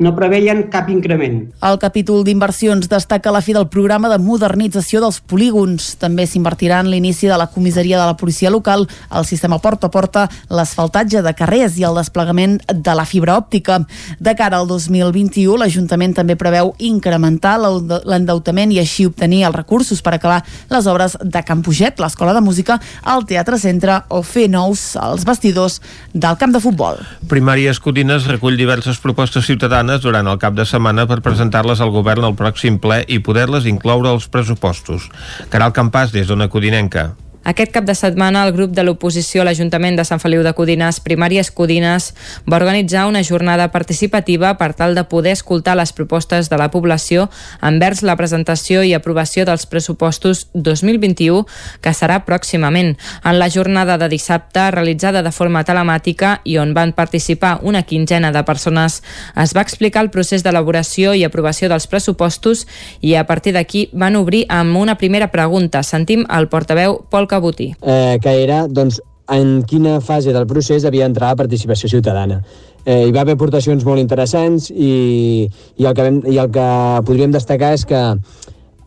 [0.00, 1.42] no preveien cap increment.
[1.60, 5.92] El capítol d'inversions destaca la fi del programa de modernització dels polígons.
[6.00, 9.92] També s'invertirà en l'inici de la comissaria de la policia local, el sistema porta a
[9.92, 13.82] porta, l'asfaltatge de carrers i el desplegament de la fibra òptica.
[14.18, 20.16] De cara al 2021, l'Ajuntament també preveu incrementar l'endeutament i així obtenir els recursos per
[20.16, 20.40] acabar
[20.70, 25.28] les obres de Can Puget, l'Escola de Música, el Teatre Centre o fer nous els
[25.28, 25.80] vestidors
[26.14, 27.04] del camp de futbol.
[27.28, 31.90] Primàries Codines recull diverses propostes ciutadanes setmanes durant el cap de setmana per presentar-les al
[31.90, 35.10] govern al pròxim ple i poder-les incloure als pressupostos.
[35.50, 37.29] Caral Campàs, des d'Ona Codinenca.
[37.50, 41.00] Aquest cap de setmana el grup de l'oposició a l'Ajuntament de Sant Feliu de Codines,
[41.02, 42.04] Primàries Codines,
[42.46, 47.24] va organitzar una jornada participativa per tal de poder escoltar les propostes de la població
[47.66, 51.40] envers la presentació i aprovació dels pressupostos 2021
[51.82, 52.92] que serà pròximament.
[53.24, 58.30] En la jornada de dissabte, realitzada de forma telemàtica i on van participar una quinzena
[58.30, 59.00] de persones,
[59.34, 62.68] es va explicar el procés d'elaboració i aprovació dels pressupostos
[63.00, 65.82] i a partir d'aquí van obrir amb una primera pregunta.
[65.82, 67.72] Sentim el portaveu Pol Cabotí.
[67.80, 69.00] Eh, que era doncs,
[69.30, 72.40] en quina fase del procés havia d'entrar la participació ciutadana.
[72.84, 75.46] Eh, hi va haver aportacions molt interessants i,
[75.76, 76.68] i, el que vam, i el que
[77.06, 78.00] podríem destacar és que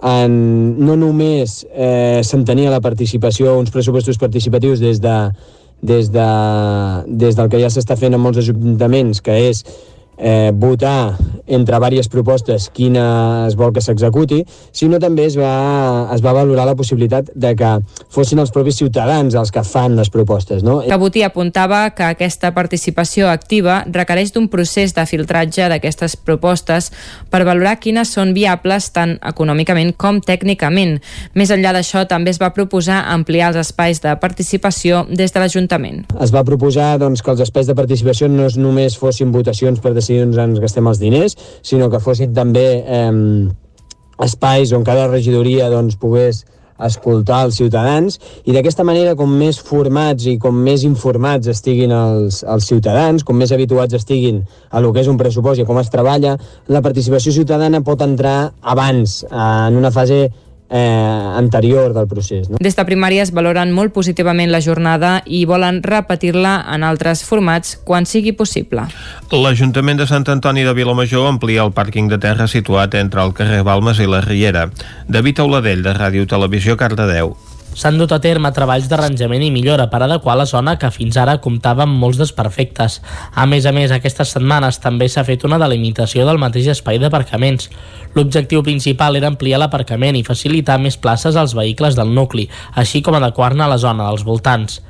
[0.04, 0.36] en,
[0.84, 5.18] no només eh, s'entenia la participació, uns pressupostos participatius des, de,
[5.82, 6.28] des, de,
[7.08, 9.64] des del que ja s'està fent en molts ajuntaments, que és
[10.18, 11.14] eh, votar
[11.56, 14.44] entre diverses propostes quina es vol que s'executi,
[14.76, 17.72] sinó també es va, es va valorar la possibilitat de que
[18.14, 20.64] fossin els propis ciutadans els que fan les propostes.
[20.64, 20.80] No?
[20.90, 26.92] Cabotí apuntava que aquesta participació activa requereix d'un procés de filtratge d'aquestes propostes
[27.32, 31.00] per valorar quines són viables tant econòmicament com tècnicament.
[31.38, 36.04] Més enllà d'això, també es va proposar ampliar els espais de participació des de l'Ajuntament.
[36.22, 40.24] Es va proposar doncs, que els espais de participació no només fossin votacions per decidir
[40.28, 43.12] on ens gastem els diners, sinó que fossin també eh,
[44.24, 46.44] espais on cada regidoria doncs, pogués
[46.84, 48.18] escoltar els ciutadans
[48.50, 53.38] i d'aquesta manera com més formats i com més informats estiguin els, els ciutadans, com
[53.38, 54.42] més habituats estiguin
[54.72, 56.36] a lo que és un pressupost i com es treballa,
[56.68, 60.26] la participació ciutadana pot entrar abans, en una fase
[60.74, 62.50] eh, anterior del procés.
[62.50, 62.58] No?
[62.60, 68.10] Des de primàries valoren molt positivament la jornada i volen repetir-la en altres formats quan
[68.10, 68.88] sigui possible.
[69.32, 73.62] L'Ajuntament de Sant Antoni de Vilamajor amplia el pàrquing de terra situat entre el carrer
[73.64, 74.70] Balmes i la Riera.
[75.08, 77.36] David Auladell, de Ràdio Televisió, Cardedeu.
[77.74, 81.40] S'han dut a terme treballs d'arranjament i millora per adequar la zona que fins ara
[81.42, 83.00] comptava amb molts desperfectes.
[83.34, 87.70] A més a més, aquestes setmanes també s'ha fet una delimitació del mateix espai d'aparcaments.
[88.14, 93.18] L'objectiu principal era ampliar l'aparcament i facilitar més places als vehicles del nucli, així com
[93.18, 94.82] adequar-ne la zona dels voltants.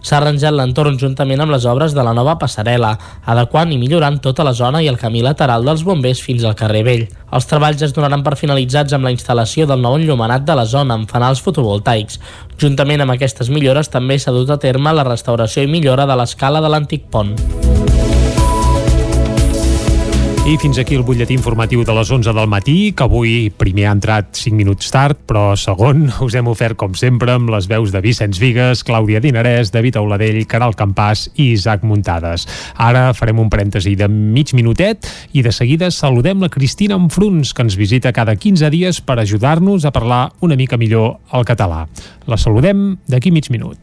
[0.00, 2.92] S'ha arranjat l'entorn juntament amb les obres de la nova passarel·la,
[3.24, 6.84] adequant i millorant tota la zona i el camí lateral dels bombers fins al carrer
[6.86, 7.06] Vell.
[7.36, 10.94] Els treballs es donaran per finalitzats amb la instal·lació del nou enllumenat de la zona
[10.94, 12.20] amb fanals fotovoltaics.
[12.60, 16.62] Juntament amb aquestes millores també s'ha dut a terme la restauració i millora de l'escala
[16.64, 17.85] de l'antic pont.
[20.46, 23.94] I fins aquí el butlletí informatiu de les 11 del matí, que avui primer ha
[23.96, 27.98] entrat 5 minuts tard, però segon us hem ofert, com sempre, amb les veus de
[28.04, 32.46] Vicenç Vigues, Clàudia Dinarès, David Auladell, Caral Campàs i Isaac Muntades.
[32.78, 37.66] Ara farem un parèntesi de mig minutet i de seguida saludem la Cristina Enfruns, que
[37.66, 41.88] ens visita cada 15 dies per ajudar-nos a parlar una mica millor el català.
[42.30, 43.82] La saludem d'aquí mig minut.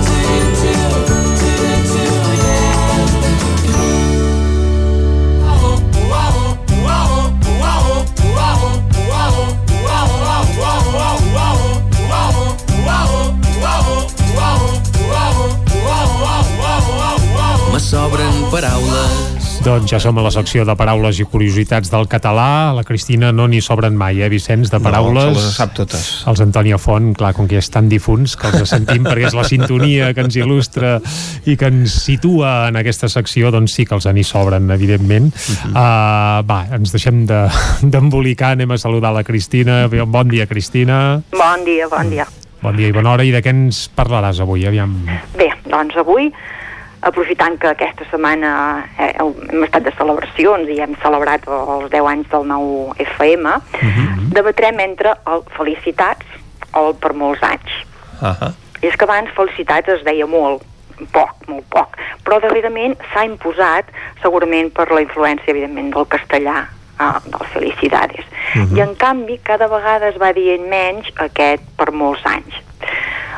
[17.91, 19.41] Sobren paraules.
[19.65, 22.71] Doncs ja som a la secció de paraules i curiositats del català.
[22.71, 25.27] La Cristina no n'hi sobren mai, eh, Vicenç, de paraules.
[25.27, 26.05] No, se les sap totes.
[26.31, 29.43] Els Antònia Font, clar, com que ja estan difunts, que els sentim perquè és la
[29.43, 30.93] sintonia que ens il·lustra
[31.43, 35.33] i que ens situa en aquesta secció, doncs sí que els n'hi sobren, evidentment.
[35.35, 35.71] Uh -huh.
[35.75, 37.49] uh, va, ens deixem de-
[37.83, 39.87] d'embolicar, de, anem a saludar la Cristina.
[39.87, 41.21] Bon dia, Cristina.
[41.31, 42.27] Bon dia, bon dia.
[42.61, 43.23] Bon dia i bona hora.
[43.23, 44.65] I de què ens parlaràs avui?
[44.65, 44.95] Aviam.
[45.35, 46.31] Bé, doncs avui,
[47.01, 48.51] aprofitant que aquesta setmana
[48.97, 53.61] eh, hem estat de celebracions i hem celebrat els 10 anys del nou FM, uh
[53.81, 54.33] -huh.
[54.33, 56.25] debatrem entre el felicitats
[56.73, 57.71] o el per molts anys.
[58.21, 58.53] Uh -huh.
[58.81, 60.61] I és que abans felicitats es deia molt,
[61.11, 63.85] poc, molt poc, però darrerament s'ha imposat,
[64.21, 66.67] segurament per la influència, evidentment, del castellà,
[66.99, 68.25] uh, del Felicidades.
[68.55, 68.77] Uh -huh.
[68.77, 72.53] I en canvi, cada vegada es va dient menys aquest per molts anys.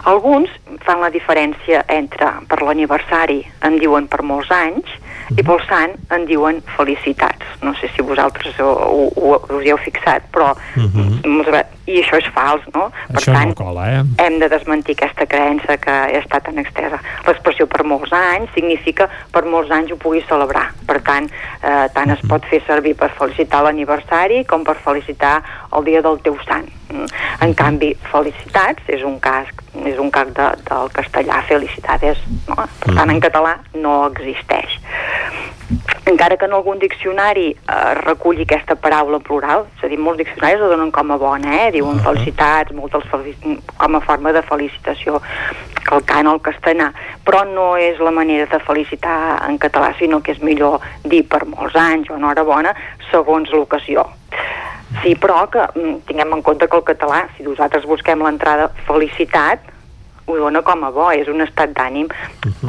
[0.03, 0.49] Alguns
[0.83, 4.89] fan la diferència entre per l'aniversari en diuen per molts anys
[5.31, 7.45] i pel sant en diuen felicitats.
[7.63, 11.63] No sé si vosaltres ho, ho, ho, us hi heu fixat, però Uh -huh.
[11.85, 12.91] i això és fals, no?
[13.07, 14.03] Per Això tant, no cola, eh?
[14.17, 16.99] hem de desmentir aquesta creença que estat tan extesa.
[17.27, 20.71] L'expressió per molts anys significa per molts anys ho puguis celebrar.
[20.87, 21.29] Per tant,
[21.61, 26.19] eh, tant es pot fer servir per felicitar l'aniversari com per felicitar el dia del
[26.19, 26.67] teu sant.
[26.93, 27.09] Mm.
[27.41, 29.49] En canvi, felicitats és un cas
[29.89, 32.67] és un cas de, del castellà felicitats, no?
[32.83, 34.77] Per tant, en català no existeix
[36.05, 40.19] encara que en algun diccionari eh, reculli aquesta paraula en plural, és a dir, molts
[40.21, 41.71] diccionaris la donen com a bona, eh?
[41.75, 45.21] diuen felicitats, moltes felici com a forma de felicitació,
[45.93, 46.89] el castellà,
[47.25, 51.45] però no és la manera de felicitar en català, sinó que és millor dir per
[51.45, 52.73] molts anys o enhorabona,
[53.11, 54.07] segons l'ocasió.
[55.01, 59.71] Sí, però que mm, tinguem en compte que el català, si nosaltres busquem l'entrada felicitat,
[60.25, 62.07] ho dona com a bo, és un estat d'ànim.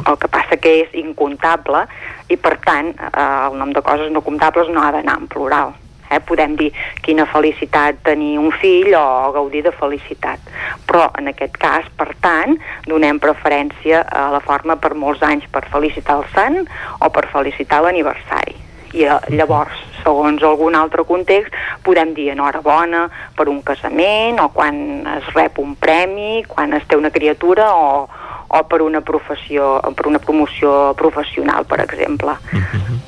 [0.03, 1.85] El que passa que és incomptable
[2.29, 5.75] i, per tant, eh, el nom de coses no comptables no ha d'anar en plural.
[6.09, 6.19] Eh?
[6.21, 6.69] Podem dir
[7.05, 10.41] quina felicitat tenir un fill o gaudir de felicitat.
[10.85, 12.57] Però, en aquest cas, per tant,
[12.89, 16.61] donem preferència a la forma per molts anys per felicitar el sant
[16.99, 18.61] o per felicitar l'aniversari.
[18.95, 24.77] I eh, llavors, segons algun altre context, podem dir enhorabona per un casament o quan
[25.17, 28.05] es rep un premi, quan es té una criatura o,
[28.47, 32.37] o per una professió, per una promoció professional, per exemple.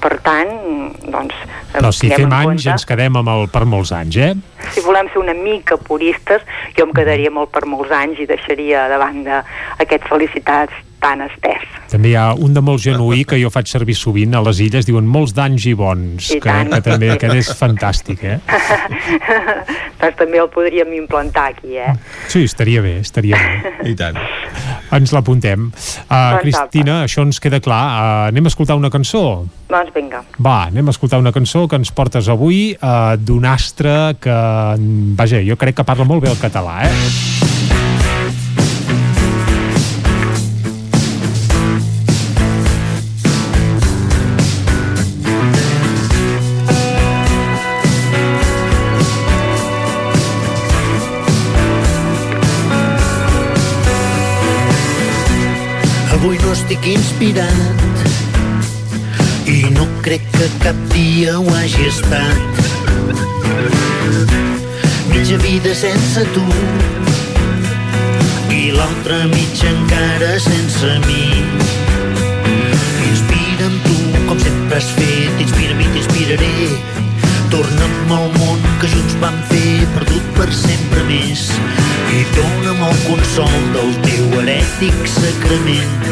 [0.01, 0.51] Per tant,
[1.05, 1.35] doncs...
[1.73, 4.33] Però si tinguem fem anys compte- ens quedem amb el per molts anys, eh?
[4.73, 6.43] si volem ser una mica puristes,
[6.77, 10.73] jo em quedaria molt per molts anys i deixaria davant d'aquests felicitats
[11.07, 11.63] tan estès.
[11.87, 14.87] També hi ha un de molt genuí que jo faig servir sovint a les illes,
[14.87, 16.73] diuen molts d'anys i bons, I que, tant.
[16.73, 18.39] que també aquest és fantàstic, eh?
[20.01, 21.93] doncs també el podríem implantar aquí, eh?
[22.27, 23.73] Sí, estaria bé, estaria bé.
[23.87, 24.19] I tant.
[24.97, 25.69] Ens l'apuntem.
[25.69, 27.81] Uh, Doncs Cristina, això ens queda clar.
[27.87, 29.23] Uh, anem a escoltar una cançó?
[29.71, 30.23] Doncs vinga.
[30.43, 34.39] Va, anem a escoltar una cançó que ens portes avui uh, d'un astre que,
[35.19, 37.46] vaja, jo crec que parla molt bé el català, eh?
[56.77, 57.97] Estic inspirat
[59.47, 62.41] i no crec que cap dia ho hagi estat.
[65.09, 66.43] Mitja vida sense tu
[68.53, 71.43] i l'altra mitja encara sense mi.
[73.09, 73.97] Inspira'm tu,
[74.27, 76.53] com sempre has fet, inspira'm i t'inspiraré.
[77.49, 81.49] Torna'm al món que junts vam fer, perdut per sempre més.
[82.07, 86.05] I dona'm el consol del teu herètic sacrament,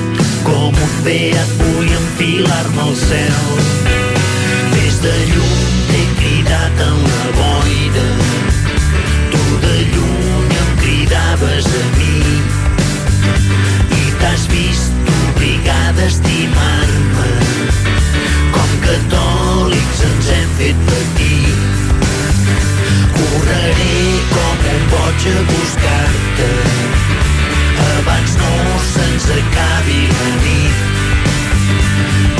[0.44, 3.38] com un beat vull enfilar-me al cel.
[4.74, 8.06] Des de lluny t'he cridat en la boira,
[9.32, 12.38] tu de lluny em cridaves a mi,
[14.02, 17.34] i t'has vist obligada a estimar-me,
[18.58, 21.15] com catòlics ens hem fet patir.
[24.76, 26.50] Un boig a buscar-te,
[27.98, 28.52] abans no
[28.92, 30.78] se'ns acabi la nit.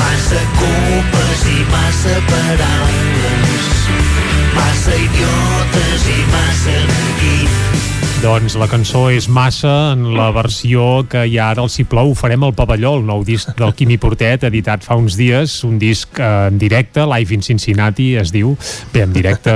[0.00, 3.82] Massa copes i massa paraules,
[4.60, 7.05] massa idiotes i massa neguit.
[8.22, 12.14] Doncs la cançó és massa en la versió que hi ha ara al Si plou
[12.16, 16.16] farem el pavelló, el nou disc del Quimi Portet, editat fa uns dies, un disc
[16.16, 18.54] eh, en directe, Live in Cincinnati es diu,
[18.94, 19.52] bé, en directe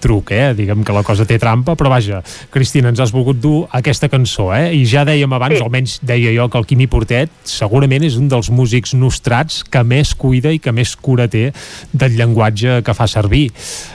[0.00, 0.54] truc, eh?
[0.56, 4.48] diguem que la cosa té trampa, però vaja, Cristina, ens has volgut dur aquesta cançó,
[4.56, 4.72] eh?
[4.78, 5.64] i ja dèiem abans, sí.
[5.68, 10.16] almenys deia jo, que el Quimi Portet segurament és un dels músics nostrats que més
[10.16, 11.50] cuida i que més cura té
[11.92, 13.50] del llenguatge que fa servir,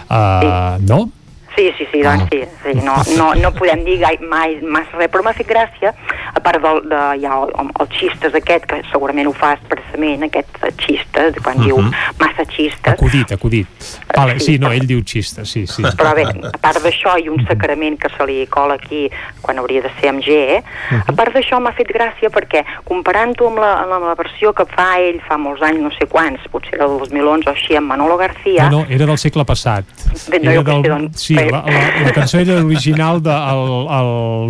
[0.08, 1.08] uh, no?
[1.56, 5.12] Sí, sí, sí, doncs sí, sí no, no, no podem dir gai, mai massa res,
[5.12, 5.94] però m'ha fet gràcia,
[6.36, 10.60] a part del, de, ja, el, el xistes aquest, que segurament ho fa expressament, aquest
[10.84, 11.66] xistes, quan uh -huh.
[11.66, 11.78] diu
[12.20, 13.68] massa xistes, Acudit, acudit.
[14.16, 15.84] Vale, sí, no, ell diu xista, sí, sí.
[15.84, 19.10] però bé, a part d'això i un sacrament que se li cola aquí
[19.42, 20.64] quan hauria de ser amb G, eh?
[21.06, 25.00] a part d'això m'ha fet gràcia perquè comparant-ho amb, la, amb la versió que fa
[25.00, 28.18] ell fa molts anys, no sé quants, potser era del 2011 o així, amb Manolo
[28.18, 29.86] García, No, no, era del segle passat.
[30.30, 33.36] Bé, no, Era jo què doncs, la, la, la cançó era original de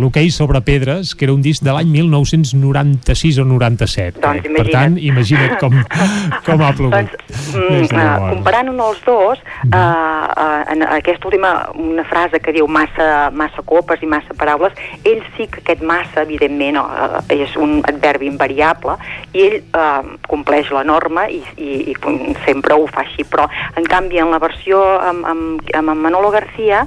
[0.00, 4.20] l'hoquei sobre pedres, que era un disc de l'any 1996 o 97.
[4.22, 4.54] Doncs eh?
[4.56, 5.76] Per tant, imagina't com,
[6.46, 7.16] com ha plogut.
[7.16, 8.36] de uh, llavors.
[8.36, 14.02] comparant-ho els dos, uh, uh, en aquesta última una frase que diu massa, massa copes
[14.02, 18.96] i massa paraules, ell sí que aquest massa, evidentment, uh, és un adverbi invariable
[19.34, 21.96] i ell uh, compleix la norma i, i, i
[22.44, 26.30] sempre ho fa així, però en canvi en la versió amb, amb, amb en Manolo
[26.34, 26.85] García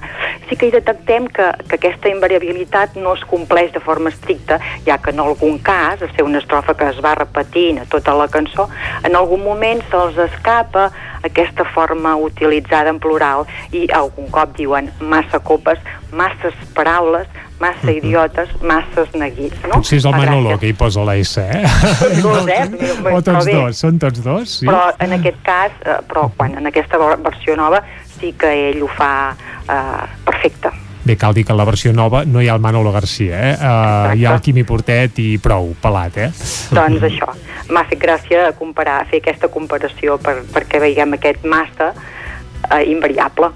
[0.49, 4.97] sí que hi detectem que, que aquesta invariabilitat no es compleix de forma estricta, ja
[4.97, 8.27] que en algun cas, a ser una estrofa que es va repetint a tota la
[8.27, 8.69] cançó,
[9.03, 10.89] en algun moment se'ls escapa
[11.23, 13.45] aquesta forma utilitzada en plural
[13.75, 15.79] i algun cop diuen massa copes,
[16.11, 17.27] masses paraules,
[17.59, 19.81] massa idiotes, masses neguits, no?
[19.81, 21.63] Potser és el Fa Manolo que hi posa la S, eh?
[21.99, 22.67] Tots dos, eh?
[23.11, 24.69] o tots dos, són tots dos, sí.
[24.69, 27.83] Però en aquest cas, eh, però quan en aquesta ver- versió nova
[28.19, 30.71] sí que ell ho fa eh, perfecte.
[31.03, 33.53] Bé, cal dir que en la versió nova no hi ha el Manolo Garcia, eh?
[33.55, 36.27] Uh, hi ha el Quimi Portet i prou, pelat, eh?
[36.75, 37.31] Doncs això,
[37.71, 43.53] m'ha fet gràcia comparar, fer aquesta comparació per, perquè veiem aquest massa eh, invariable.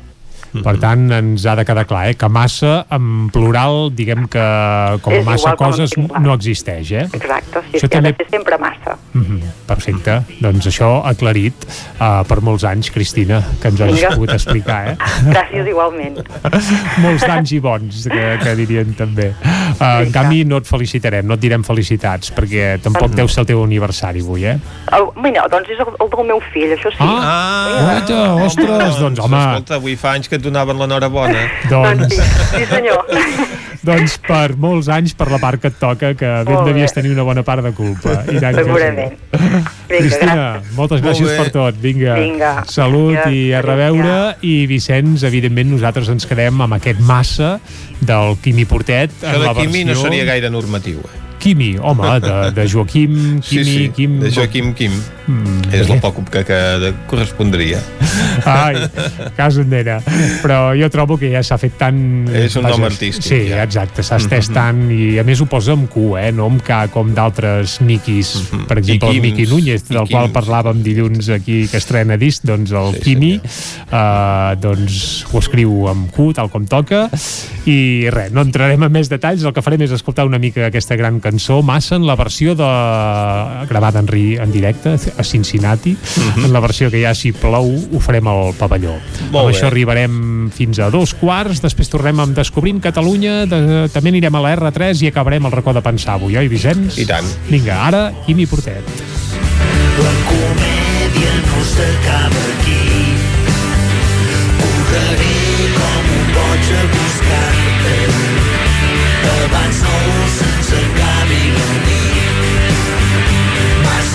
[0.61, 2.15] Per tant, ens ha de quedar clar, eh?
[2.19, 4.43] que massa, en plural, diguem que
[5.01, 7.05] com a És massa coses no existeix, eh?
[7.09, 8.97] Exacte, sí, Això que ha també- de ser sempre massa.
[9.13, 9.39] Mm -hmm.
[9.65, 10.21] Perfecte.
[10.41, 11.53] Doncs això aclarit
[11.99, 14.95] uh, per molts anys, Cristina, que ens has pogut explicar, eh?
[15.33, 16.21] Gràcies igualment.
[16.97, 19.33] molts d'anys i bons, que, que dirien també.
[19.79, 23.47] Uh, en canvi, no et felicitarem, no et direm felicitats, perquè tampoc deu ser el
[23.47, 24.57] teu aniversari avui, eh?
[24.91, 26.97] El, mira, doncs és el, el del meu fill, això sí.
[26.99, 29.37] Ah, Guaita, ostres, doncs, home.
[29.37, 31.47] Escolta, avui fa anys que et donaven l'enhorabona.
[31.71, 32.13] Doncs,
[32.53, 33.05] Sí, senyor.
[33.83, 36.71] doncs per molts anys, per la part que et toca, que ben Molt bé.
[36.71, 38.21] devies tenir una bona part de culpa.
[38.31, 39.63] I tant que sí.
[39.89, 41.35] Cristina, moltes Molt gràcies bé.
[41.41, 41.81] per tot.
[41.83, 42.53] Vinga, Vinga.
[42.71, 43.65] salut i a Gràcies.
[43.65, 44.15] reveure.
[44.41, 47.57] I Vicenç, evidentment, nosaltres ens quedem amb aquest massa
[47.99, 49.11] del Quimi Portet.
[49.21, 50.99] Això de Quimi no versió- seria gaire normatiu.
[51.03, 51.19] Eh?
[51.43, 54.19] Quimi, home, de, de Joaquim, Quimi, sí, sí, Quim...
[54.21, 54.95] de Joaquim Quim.
[55.27, 57.79] Mm, és el poc que, que correspondria.
[58.47, 58.75] Ai,
[59.37, 59.97] cas endera.
[60.43, 61.97] Però jo trobo que ja s'ha fet tan...
[62.35, 63.25] És un nom artístic.
[63.27, 63.61] Sí, ja.
[63.63, 64.55] exacte, s'ha estès mm -hmm.
[64.55, 68.35] tant i a més ho posa amb Q, eh, no amb K com d'altres miquis.
[68.35, 68.67] Mm -hmm.
[68.67, 72.93] Per exemple, el Miqui Núñez, del qual parlàvem dilluns aquí, que estrena disc, doncs el
[72.93, 73.39] sí, Quimi,
[73.91, 77.09] uh, doncs ho escriu amb Q, tal com toca,
[77.65, 80.95] i res, no entrarem en més detalls, el que farem és escoltar una mica aquesta
[80.95, 81.32] gran cançó,
[81.63, 82.67] massa en la versió de...
[83.69, 85.97] gravada en, ri, en directe a Cincinnati, uh
[86.35, 86.45] -huh.
[86.45, 88.95] en la versió que ja si plou ho farem al pavelló.
[89.31, 89.55] Molt amb bé.
[89.55, 94.41] això arribarem fins a dos quarts, després tornem amb Descobrint Catalunya, de, també anirem a
[94.41, 96.97] la R3 i acabarem el racó de pensar avui, oi Vicenç?
[96.97, 97.25] I tant.
[97.49, 98.83] Vinga, ara Quimi Portet.
[100.03, 102.83] La comèdia no s'acaba aquí.
[104.59, 105.35] Correré
[105.77, 108.33] com un boig a buscar-te
[109.43, 109.92] abans no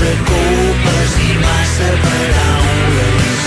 [0.09, 3.43] Massa copes i massa paraules,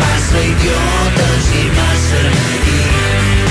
[0.00, 3.50] massa idiotes i massa neguit.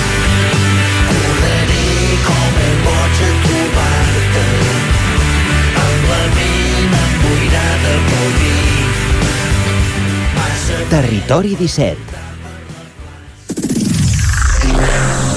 [1.11, 4.47] Correré com un boig a trobar-te
[5.85, 8.59] amb la ment emboirada pel vi.
[10.97, 12.24] Territori 17.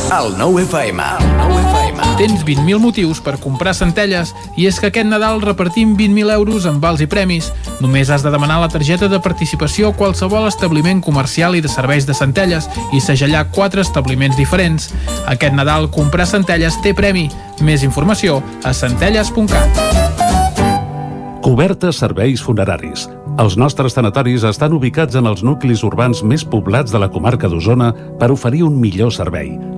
[0.08, 1.02] El 9 FM.
[1.20, 2.02] El 9 FM.
[2.16, 6.78] Tens 20.000 motius per comprar centelles i és que aquest Nadal repartim 20.000 euros en
[6.80, 7.50] vals i premis.
[7.84, 12.08] Només has de demanar la targeta de participació a qualsevol establiment comercial i de serveis
[12.08, 14.88] de centelles i segellar quatre establiments diferents.
[15.28, 17.28] Aquest Nadal comprar centelles té premi.
[17.60, 19.84] Més informació a centelles.cat.
[21.44, 23.10] Cobertes serveis funeraris.
[23.38, 27.92] Els nostres tanatoris estan ubicats en els nuclis urbans més poblats de la comarca d'Osona
[28.18, 29.77] per oferir un millor servei.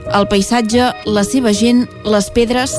[0.09, 2.75] el paisatge, la seva gent, les pedres...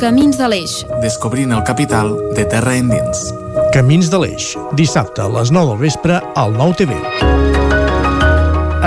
[0.00, 0.78] Camins de l'Eix.
[1.02, 3.26] Descobrint el capital de terra endins.
[3.74, 6.96] Camins de l'Eix, dissabte a les 9 del vespre al 9 TV.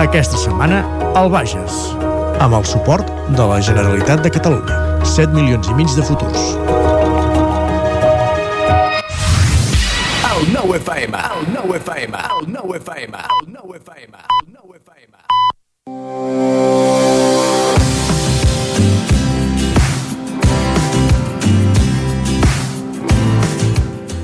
[0.02, 0.82] Aquesta setmana,
[1.14, 1.78] al Bages,
[2.42, 3.06] amb el suport
[3.38, 4.80] de la Generalitat de Catalunya.
[5.06, 6.50] 7 milions i mig de futurs.
[10.34, 14.63] El 9 FM, el 9 FM, el 9 FM, el 9 FM, el 9 FM.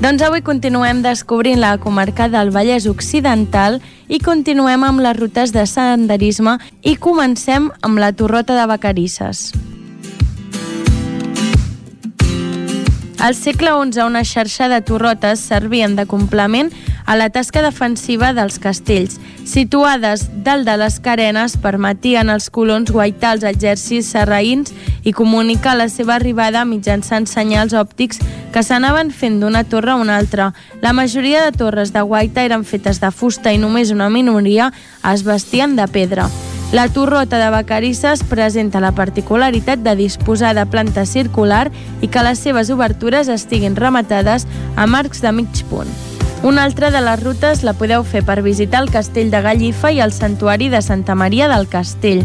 [0.00, 3.76] Doncs avui continuem descobrint la comarca del Vallès Occidental
[4.08, 9.52] i continuem amb les rutes de senderisme i comencem amb la Torrota de Vacarisses.
[13.20, 16.72] Al segle XI, una xarxa de torrotes servien de complement
[17.10, 19.16] a la tasca defensiva dels castells.
[19.42, 24.70] Situades dalt de les carenes, permetien als colons guaitar els exèrcits serraïns
[25.02, 28.20] i comunicar la seva arribada mitjançant senyals òptics
[28.54, 30.52] que s'anaven fent d'una torre a una altra.
[30.84, 34.68] La majoria de torres de guaita eren fetes de fusta i només una minoria
[35.10, 36.28] es vestien de pedra.
[36.70, 42.38] La torrota de Vacarisses presenta la particularitat de disposar de planta circular i que les
[42.38, 45.90] seves obertures estiguin rematades amb arcs de mig punt.
[46.42, 49.98] Una altra de les rutes la podeu fer per visitar el castell de Gallifa i
[50.00, 52.22] el santuari de Santa Maria del Castell.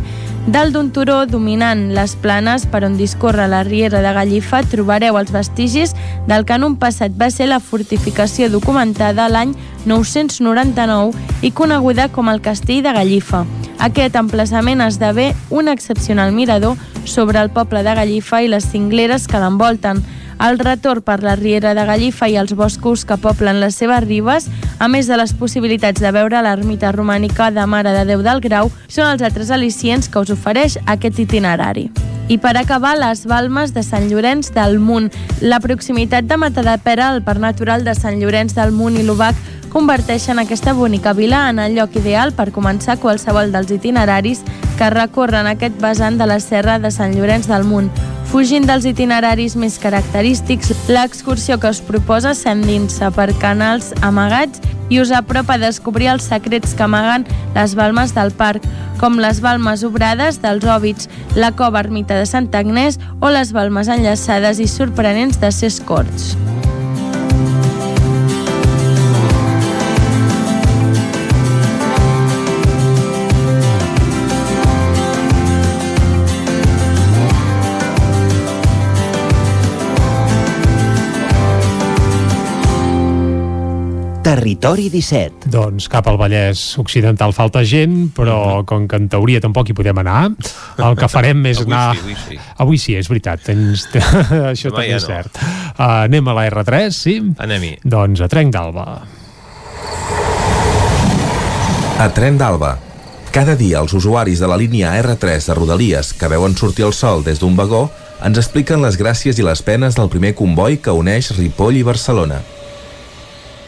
[0.48, 5.35] Dalt d'un turó dominant les planes per on discorre la riera de Gallifa trobareu els
[5.35, 5.92] vestigis
[6.30, 9.52] del que en un passat va ser la fortificació documentada l'any
[9.84, 11.11] 999
[11.44, 13.44] i coneguda com el castell de Gallifa.
[13.84, 19.44] Aquest emplaçament esdevé un excepcional mirador sobre el poble de Gallifa i les cingleres que
[19.44, 20.06] l'envolten.
[20.40, 24.50] El retorn per la Riera de Gallifa i els boscos que poblen les seves ribes,
[24.80, 28.72] a més de les possibilitats de veure l'ermita romànica de Mare de Déu del Grau,
[28.88, 31.90] són els altres al·licients que us ofereix aquest itinerari.
[32.28, 35.12] I per acabar, les Balmes de Sant Llorenç del Munt.
[35.42, 39.38] La proximitat de Matadepera al Parc Natural de Sant Llorenç del Munt i l'Ubac
[39.70, 44.42] converteixen aquesta bonica vila en el lloc ideal per començar qualsevol dels itineraris
[44.80, 47.92] que recorren aquest vessant de la serra de Sant Llorenç del Munt.
[48.36, 54.60] Fugint dels itineraris més característics, l'excursió que us proposa s'endinsa per canals amagats
[54.92, 57.24] i us apropa a descobrir els secrets que amaguen
[57.56, 58.68] les balmes del parc,
[59.00, 61.08] com les balmes obrades dels hòbits,
[61.40, 66.36] la cova ermita de Sant Agnès o les balmes enllaçades i sorprenents de ses corts.
[84.36, 85.48] Territori 17.
[85.48, 90.02] Doncs cap al Vallès Occidental falta gent, però com que en teoria tampoc hi podem
[90.02, 90.26] anar,
[90.76, 91.96] el que farem és Avui anar...
[91.96, 92.40] sí, avui sí.
[92.66, 93.46] Avui sí, és veritat.
[93.46, 93.86] Tens...
[94.52, 95.14] Això Demà també ja és no.
[95.14, 95.40] cert.
[95.40, 97.14] Uh, anem a la R3, sí?
[97.46, 97.78] Anem-hi.
[97.88, 98.86] Doncs a Trenc d'Alba.
[102.04, 102.74] A Tren d'Alba.
[103.32, 107.24] Cada dia els usuaris de la línia R3 de Rodalies que veuen sortir el sol
[107.24, 107.86] des d'un vagó
[108.20, 112.44] ens expliquen les gràcies i les penes del primer comboi que uneix Ripoll i Barcelona.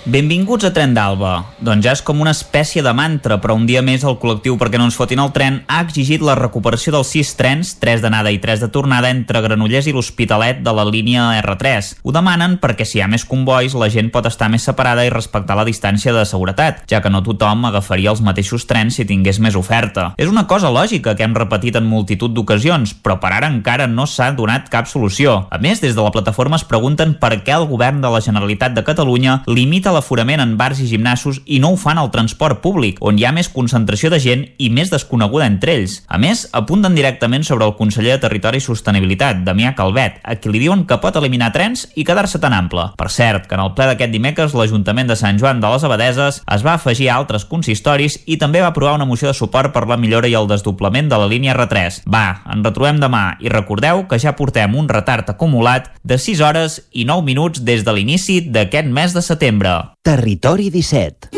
[0.08, 1.34] Benvinguts a Tren d'Alba.
[1.60, 4.80] Doncs ja és com una espècie de mantra, però un dia més el col·lectiu perquè
[4.80, 8.40] no ens fotin el tren ha exigit la recuperació dels sis trens, tres d'anada i
[8.40, 11.90] tres de tornada entre Granollers i l'Hospitalet de la línia R3.
[12.08, 15.12] Ho demanen perquè si hi ha més convois la gent pot estar més separada i
[15.12, 19.42] respectar la distància de seguretat, ja que no tothom agafaria els mateixos trens si tingués
[19.44, 20.14] més oferta.
[20.16, 24.08] És una cosa lògica que hem repetit en multitud d'ocasions, però per ara encara no
[24.08, 25.36] s'ha donat cap solució.
[25.52, 28.72] A més, des de la plataforma es pregunten per què el govern de la Generalitat
[28.72, 33.02] de Catalunya limita l'aforament en bars i gimnasos i no ho fan al transport públic,
[33.02, 36.00] on hi ha més concentració de gent i més desconeguda entre ells.
[36.08, 40.54] A més, apunten directament sobre el conseller de Territori i Sostenibilitat, Damià Calvet, a qui
[40.54, 42.92] li diuen que pot eliminar trens i quedar-se tan ample.
[43.00, 46.42] Per cert, que en el ple d'aquest dimecres l'Ajuntament de Sant Joan de les Abadeses
[46.46, 49.88] es va afegir a altres consistoris i també va aprovar una moció de suport per
[49.90, 52.04] la millora i el desdoblament de la línia R3.
[52.06, 56.82] Va, ens retrobem demà i recordeu que ja portem un retard acumulat de 6 hores
[56.92, 59.78] i 9 minuts des de l'inici d'aquest mes de setembre.
[60.02, 61.30] Territori 17.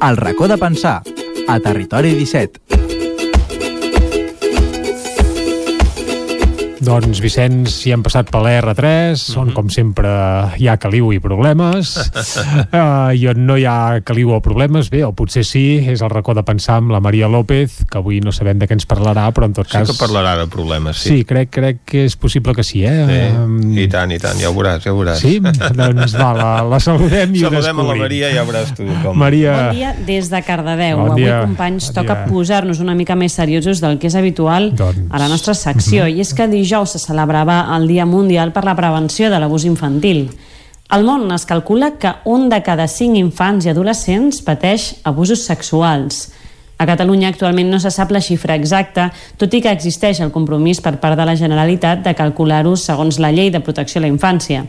[0.00, 1.02] El racó de pensar,
[1.48, 2.81] a Territori 17.
[6.82, 9.54] Doncs, Vicenç, hi hem passat per l'R3, on, Mhm.
[9.54, 10.08] com sempre,
[10.58, 11.92] hi ha caliu i problemes.
[11.96, 16.10] uh, I on no hi ha caliu o problemes, bé, o potser sí, és el
[16.10, 19.28] racó de pensar amb la Maria López, que avui no sabem de què ens parlarà,
[19.32, 19.92] però en tot Sí cas...
[19.92, 21.08] que parlarà de problemes, sí.
[21.18, 23.30] Sí, crec, crec que és possible que sí, eh?
[23.30, 25.22] Sí, I tant, i tant, ja ho veuràs, ja ho veuràs.
[25.22, 25.38] Sí?
[25.38, 28.02] Doncs va, la, la saludem i ho Saludem a la descobrim.
[28.02, 29.16] Maria i ja veuràs tu com...
[29.22, 30.98] Maria, Bon dia des de Cardedeu.
[30.98, 31.38] Bon Avui, dia.
[31.46, 35.06] companys, Bon toca posar-nos una mica més seriosos del que és habitual Doncs.
[35.10, 36.08] a la nostra secció.
[36.10, 40.30] I és que dijous se celebrava el Dia Mundial per la Prevenció de l'Abús Infantil.
[40.88, 46.30] Al món es calcula que un de cada cinc infants i adolescents pateix abusos sexuals.
[46.80, 50.80] A Catalunya actualment no se sap la xifra exacta, tot i que existeix el compromís
[50.80, 54.64] per part de la Generalitat de calcular-ho segons la Llei de Protecció a la Infància.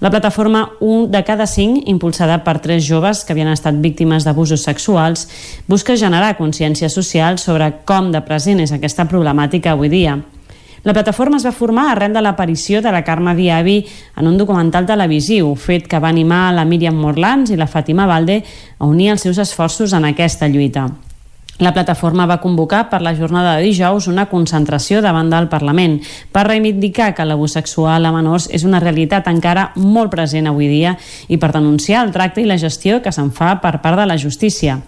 [0.00, 4.64] La plataforma 1 de cada 5, impulsada per tres joves que havien estat víctimes d'abusos
[4.64, 5.26] sexuals,
[5.68, 10.16] busca generar consciència social sobre com de present és aquesta problemàtica avui dia.
[10.82, 13.76] La plataforma es va formar arran de l'aparició de la Carme Diaby
[14.16, 18.40] en un documental televisiu, fet que va animar la Míriam Morlans i la Fàtima Valde
[18.78, 20.88] a unir els seus esforços en aquesta lluita.
[21.60, 25.98] La plataforma va convocar per la jornada de dijous una concentració davant del Parlament
[26.32, 30.94] per reivindicar que l'abús sexual a menors és una realitat encara molt present avui dia
[31.28, 34.16] i per denunciar el tracte i la gestió que se'n fa per part de la
[34.16, 34.80] justícia.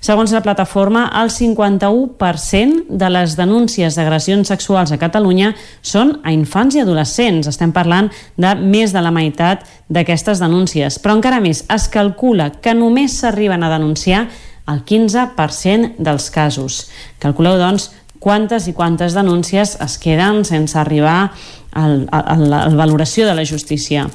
[0.00, 5.50] Segons la plataforma, el 51% de les denúncies d'agressions sexuals a Catalunya
[5.84, 7.50] són a infants i adolescents.
[7.50, 8.08] Estem parlant
[8.40, 10.96] de més de la meitat d'aquestes denúncies.
[11.04, 14.24] Però encara més, es calcula que només s'arriben a denunciar
[14.72, 16.86] el 15% dels casos.
[17.20, 21.32] Calculeu, doncs, quantes i quantes denúncies es queden sense arribar
[21.72, 24.06] al, a, a la valoració de la justícia.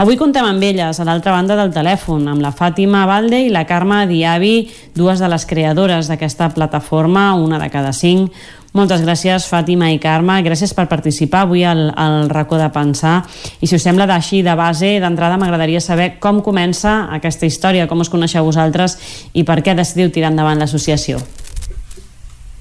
[0.00, 3.66] Avui contem amb elles, a l'altra banda del telèfon, amb la Fàtima Valde i la
[3.66, 8.32] Carme Diabi, dues de les creadores d'aquesta plataforma, una de cada cinc.
[8.72, 10.36] Moltes gràcies, Fàtima i Carme.
[10.46, 13.16] Gràcies per participar avui al, al racó de pensar.
[13.58, 17.98] I si us sembla d'així, de base, d'entrada, m'agradaria saber com comença aquesta història, com
[18.04, 18.94] us coneixeu vosaltres
[19.34, 21.18] i per què decidiu tirar endavant l'associació.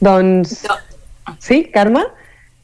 [0.01, 0.63] Doncs...
[1.37, 2.01] Sí, Carme?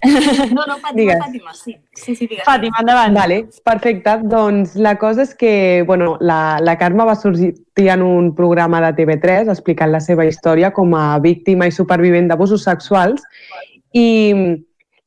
[0.05, 1.19] No, no, Fàtima, digues.
[1.21, 1.75] Fàtima, sí.
[1.95, 2.43] Sí, sí, digues.
[2.45, 3.15] Fàtima, endavant.
[3.17, 4.17] Vale, perfecte.
[4.31, 8.93] Doncs la cosa és que bueno, la, la Carme va sorgir en un programa de
[8.99, 13.25] TV3 explicant la seva història com a víctima i supervivent d'abusos sexuals
[13.93, 14.07] i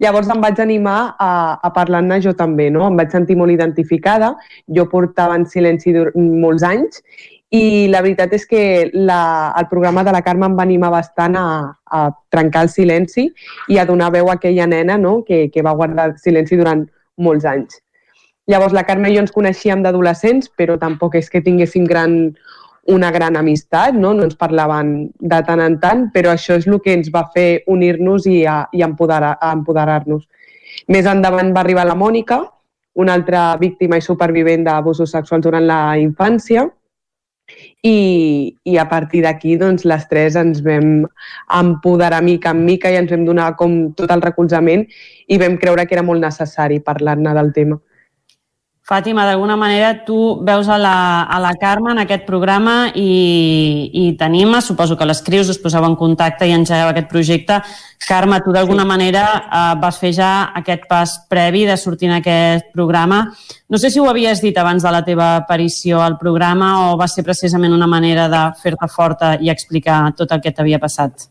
[0.03, 1.31] llavors em vaig animar a,
[1.63, 2.87] a parlar-ne jo també, no?
[2.87, 4.35] Em vaig sentir molt identificada.
[4.75, 7.03] Jo portava en silenci molts anys
[7.51, 11.37] i la veritat és que la, el programa de la Carme em va animar bastant
[11.41, 11.49] a,
[11.85, 12.01] a
[12.33, 13.29] trencar el silenci
[13.73, 15.23] i a donar veu a aquella nena no?
[15.25, 16.85] que, que va guardar silenci durant
[17.17, 17.81] molts anys.
[18.49, 22.19] Llavors, la Carme i jo ens coneixíem d'adolescents, però tampoc és que tinguéssim gran,
[22.89, 24.13] una gran amistat, no?
[24.17, 27.65] no ens parlaven de tant en tant, però això és el que ens va fer
[27.69, 30.29] unir-nos i, a, i empoderar-nos.
[30.89, 32.43] Més endavant va arribar la Mònica,
[32.99, 36.67] una altra víctima i supervivent d'abusos sexuals durant la infància,
[37.83, 41.07] i, i a partir d'aquí doncs, les tres ens vam
[41.61, 44.87] empoderar mica en mica i ens vam donar com tot el recolzament
[45.29, 47.79] i vam creure que era molt necessari parlar-ne del tema.
[48.89, 54.05] Fàtima, d'alguna manera tu veus a la, a la Carme en aquest programa i, i
[54.17, 57.59] t'anima, suposo que l'escrius, us poseu en contacte i engegueu aquest projecte.
[58.07, 58.89] Carme, tu d'alguna sí.
[58.89, 63.27] manera eh, vas fer ja aquest pas previ de sortir en aquest programa.
[63.69, 67.11] No sé si ho havies dit abans de la teva aparició al programa o va
[67.13, 71.29] ser precisament una manera de fer-te forta i explicar tot el que t'havia passat.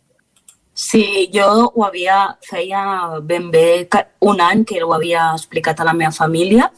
[0.77, 3.88] Sí, jo ho havia, feia ben bé
[4.22, 6.69] un any que ho havia explicat a la meva família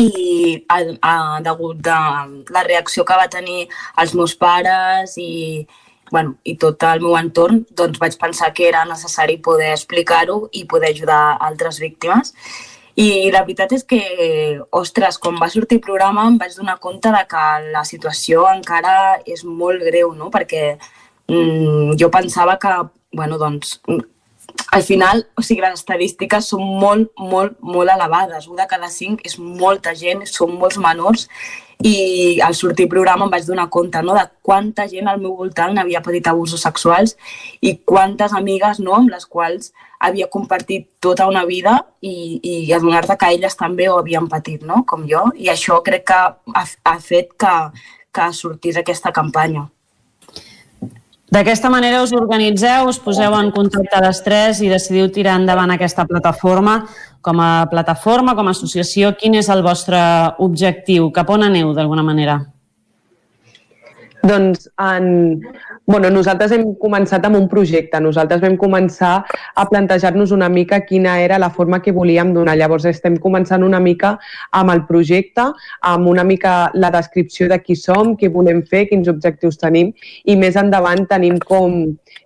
[0.00, 1.14] i a, a,
[1.44, 1.96] degut de
[2.54, 3.68] la reacció que va tenir
[4.02, 5.66] els meus pares i,
[6.10, 10.64] bueno, i tot el meu entorn, doncs vaig pensar que era necessari poder explicar-ho i
[10.70, 12.34] poder ajudar altres víctimes.
[12.94, 14.00] I la veritat és que,
[14.70, 19.18] ostres, quan va sortir el programa em vaig donar compte de que la situació encara
[19.26, 20.30] és molt greu, no?
[20.30, 22.76] Perquè mm, jo pensava que,
[23.18, 23.80] bueno, doncs,
[24.74, 28.48] al final, o sigui, les estadístiques són molt, molt, molt elevades.
[28.50, 31.28] Un de cada cinc és molta gent, són molts menors
[31.82, 35.78] i al sortir programa em vaig donar compte no, de quanta gent al meu voltant
[35.78, 37.16] havia patit abusos sexuals
[37.60, 43.18] i quantes amigues no, amb les quals havia compartit tota una vida i, i adonar-te
[43.18, 44.84] que elles també ho havien patit, no?
[44.86, 45.26] com jo.
[45.34, 47.54] I això crec que ha, ha fet que,
[48.14, 49.68] que sortís aquesta campanya.
[51.32, 56.04] D'aquesta manera us organitzeu, us poseu en contacte les tres i decidiu tirar endavant aquesta
[56.06, 56.82] plataforma.
[57.24, 59.98] Com a plataforma, com a associació, quin és el vostre
[60.44, 61.08] objectiu?
[61.16, 62.42] Cap on aneu, d'alguna manera?
[64.24, 65.42] Doncs en,
[65.84, 67.98] bueno, nosaltres hem començat amb un projecte.
[68.00, 72.54] Nosaltres vam començar a plantejar-nos una mica quina era la forma que volíem donar.
[72.56, 74.14] Llavors estem començant una mica
[74.56, 75.44] amb el projecte,
[75.92, 79.92] amb una mica la descripció de qui som, què volem fer, quins objectius tenim
[80.24, 81.82] i més endavant tenim com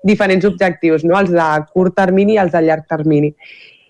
[0.07, 1.18] diferents objectius, no?
[1.18, 3.35] els de curt termini i els de llarg termini.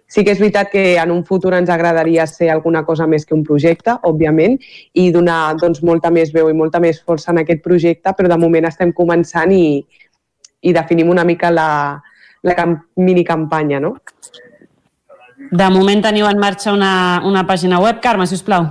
[0.09, 3.37] Sí que és veritat que en un futur ens agradaria ser alguna cosa més que
[3.37, 4.57] un projecte, òbviament,
[4.97, 8.39] i donar doncs, molta més veu i molta més força en aquest projecte, però de
[8.41, 9.83] moment estem començant i,
[10.65, 11.69] i definim una mica la,
[12.43, 13.99] la minicampanya, no?
[15.51, 18.01] De moment teniu en marxa una, una pàgina web.
[18.05, 18.67] Carme, si us plau.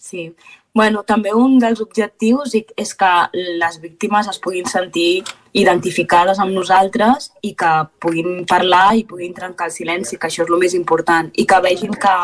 [0.00, 0.30] Sí.
[0.72, 5.24] Bueno, també un dels objectius és que les víctimes es puguin sentir
[5.58, 10.52] identificades amb nosaltres i que puguin parlar i puguin trencar el silenci, que això és
[10.52, 12.14] el més important, i que vegin que,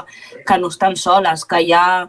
[0.46, 2.06] que no estan soles, que hi ha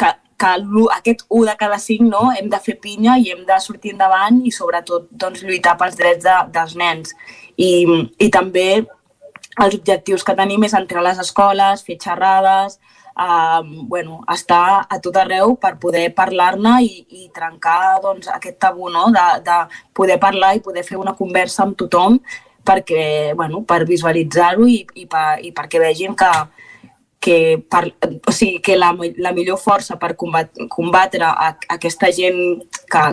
[0.00, 0.54] que, que
[0.96, 4.40] aquest 1 de cada 5 no, hem de fer pinya i hem de sortir endavant
[4.40, 7.12] i sobretot doncs, lluitar pels drets de, dels nens.
[7.60, 7.84] I,
[8.18, 8.68] I també
[9.60, 12.80] els objectius que tenim és entrar a les escoles, fer xerrades,
[13.18, 18.90] uh, bueno, estar a tot arreu per poder parlar-ne i, i trencar doncs, aquest tabú
[18.90, 19.10] no?
[19.14, 19.60] de, de
[19.94, 22.18] poder parlar i poder fer una conversa amb tothom
[22.64, 26.30] perquè, bueno, per visualitzar-ho i, i, per, i perquè vegin que,
[27.24, 27.36] que,
[27.70, 27.84] per,
[28.24, 33.04] o sigui, que la, la millor força per combat, combatre a, a aquesta gent que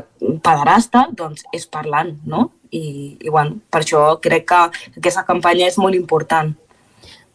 [0.43, 2.49] pederasta doncs, és parlant, no?
[2.71, 4.59] I, i bueno, per això crec que
[4.95, 6.53] aquesta campanya és molt important.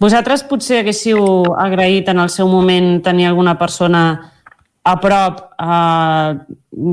[0.00, 1.18] Vosaltres potser haguéssiu
[1.56, 4.02] agraït en el seu moment tenir alguna persona
[4.86, 6.36] a prop eh,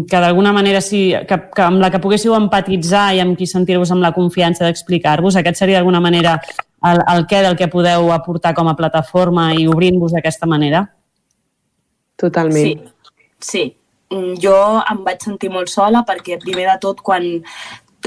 [0.09, 3.91] que d'alguna manera sí, que, que amb la que poguéssiu empatitzar i amb qui sentir-vos
[3.93, 5.38] amb la confiança d'explicar-vos.
[5.38, 6.40] Aquest seria d'alguna manera
[6.90, 10.88] el, el què del que podeu aportar com a plataforma i obrint-vos d'aquesta manera?
[12.17, 12.83] Totalment.
[13.38, 13.64] Sí, sí.
[14.09, 17.30] Mm, jo em vaig sentir molt sola perquè primer de tot quan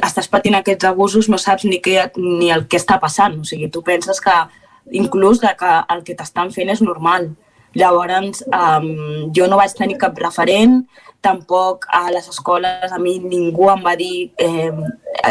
[0.02, 3.38] estàs patint aquests abusos no saps ni, què, ni el que està passant.
[3.38, 4.34] O sigui, tu penses que
[4.92, 7.30] inclús de que el que t'estan fent és normal.
[7.76, 8.86] Llavors, um,
[9.36, 10.80] jo no vaig tenir cap referent,
[11.20, 14.72] tampoc a les escoles a mi ningú em va dir eh,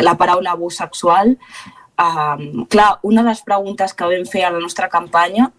[0.03, 1.35] la paraula abús sexual.
[1.95, 5.49] Um, clar, una de les preguntes que vam fer a la nostra campanya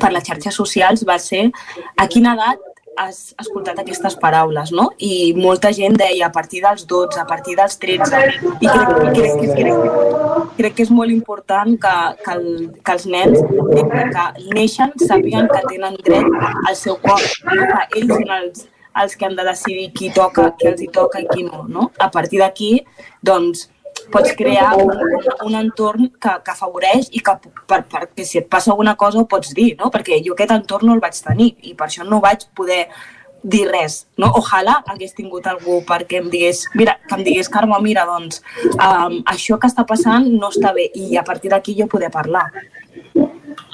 [0.00, 1.48] per les xarxes socials va ser
[1.96, 2.64] a quina edat
[2.98, 4.88] has escoltat aquestes paraules, no?
[4.98, 8.22] I molta gent deia a partir dels 12, a partir dels 13,
[8.58, 11.94] i crec, crec, crec, crec, crec que és molt important que,
[12.24, 12.48] que, el,
[12.82, 17.70] que els nens que neixen sàpiguen que tenen dret al seu cor, no?
[17.70, 18.68] que ells són els,
[19.04, 21.90] els que han de decidir qui toca, qui els hi toca i qui no, no?
[22.02, 22.72] A partir d'aquí,
[23.22, 23.68] doncs,
[24.12, 24.90] pots crear un,
[25.46, 27.36] un entorn que, que afavoreix i que
[27.68, 29.92] per, perquè si et passa alguna cosa ho pots dir, no?
[29.94, 32.86] Perquè jo aquest entorn no el vaig tenir i per això no vaig poder
[33.42, 34.32] dir res, no?
[34.38, 38.42] Ojalà hagués tingut algú perquè em digués, mira, que em digués, Carme, mira, doncs,
[38.74, 42.48] um, això que està passant no està bé i a partir d'aquí jo poder parlar.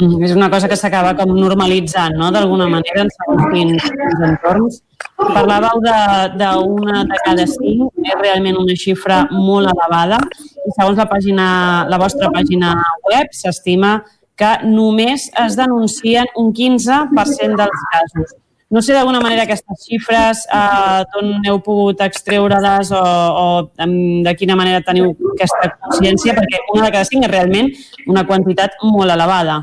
[0.01, 3.91] Mm, és una cosa que s'acaba com normalitzant, no?, d'alguna manera, en segons quins
[4.29, 4.83] entorns.
[5.15, 10.19] Parlàveu d'una de, de cada cinc, és realment una xifra molt elevada
[10.65, 11.47] i segons la, pàgina,
[11.91, 12.75] la vostra pàgina
[13.07, 14.01] web s'estima
[14.35, 18.35] que només es denuncien un 15% dels casos.
[18.75, 23.03] No sé d'alguna manera aquestes xifres, eh, d'on heu pogut extreure-les o,
[23.45, 23.47] o
[23.79, 27.71] de quina manera teniu aquesta consciència, perquè una de cada cinc és realment
[28.11, 29.61] una quantitat molt elevada.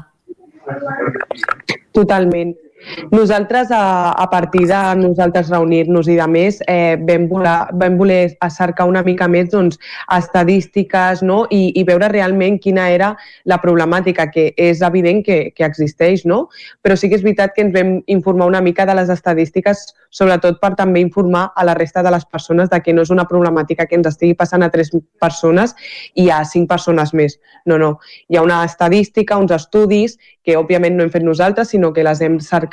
[1.92, 2.56] Totalment.
[3.12, 8.22] Nosaltres, a, a partir de nosaltres reunir-nos i de més, eh, vam, voler, vam voler
[8.50, 9.78] cercar una mica més doncs,
[10.12, 11.44] estadístiques no?
[11.52, 13.12] I, i veure realment quina era
[13.46, 16.48] la problemàtica, que és evident que, que existeix, no?
[16.82, 20.60] però sí que és veritat que ens vam informar una mica de les estadístiques, sobretot
[20.62, 23.86] per també informar a la resta de les persones de que no és una problemàtica
[23.86, 25.76] que ens estigui passant a tres persones
[26.16, 27.38] i a cinc persones més.
[27.66, 27.94] No, no.
[28.30, 32.22] Hi ha una estadística, uns estudis que òbviament no hem fet nosaltres, sinó que les
[32.26, 32.71] hem cercat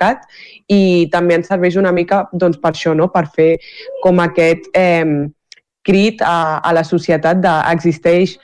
[0.68, 3.08] i també ens serveix una mica doncs, per això, no?
[3.12, 3.56] per fer
[4.02, 5.26] com aquest eh,
[5.82, 8.36] crit a, a la societat d'existeix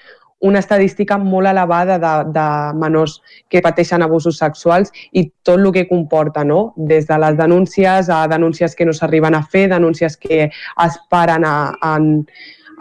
[0.44, 3.16] una estadística molt elevada de, de menors
[3.48, 6.74] que pateixen abusos sexuals i tot el que comporta, no?
[6.76, 11.46] des de les denúncies a denúncies que no s'arriben a fer, denúncies que es paren
[11.48, 11.56] a,
[11.94, 12.26] en,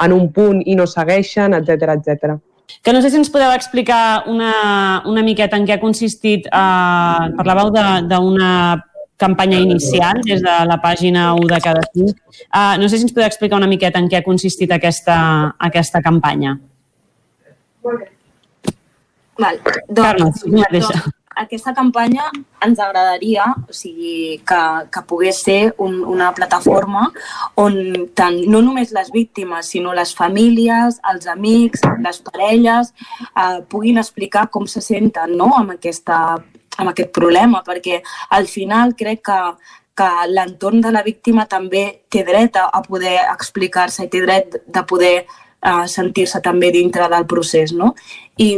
[0.03, 2.35] en un punt i no segueixen, etc etc.
[2.82, 7.30] Que no sé si ens podeu explicar una, una miqueta en què ha consistit, eh,
[7.38, 7.69] parlàveu
[8.10, 8.50] d'una
[9.24, 12.18] campanya inicial des de la pàgina 1 de cada cinc.
[12.50, 15.18] Uh, no sé si ens podeu explicar una miqueta en què ha consistit aquesta,
[15.69, 16.58] aquesta campanya.
[19.40, 19.60] Val.
[19.90, 20.32] Doncs, Carme,
[20.72, 22.30] doncs, aquesta campanya
[22.64, 24.62] ens agradaria o sigui, que,
[24.94, 27.10] que pogués ser un, una plataforma
[27.60, 27.78] on
[28.16, 32.94] tant, no només les víctimes, sinó les famílies, els amics, les parelles,
[33.34, 35.52] eh, puguin explicar com se senten no?
[35.58, 36.20] amb, aquesta,
[36.78, 38.02] amb aquest problema, perquè
[38.38, 39.40] al final crec que,
[39.98, 44.62] que l'entorn de la víctima també té dret a, a poder explicar-se i té dret
[44.66, 47.74] de poder uh, sentir-se també dintre del procés.
[47.78, 47.94] No?
[48.38, 48.56] I,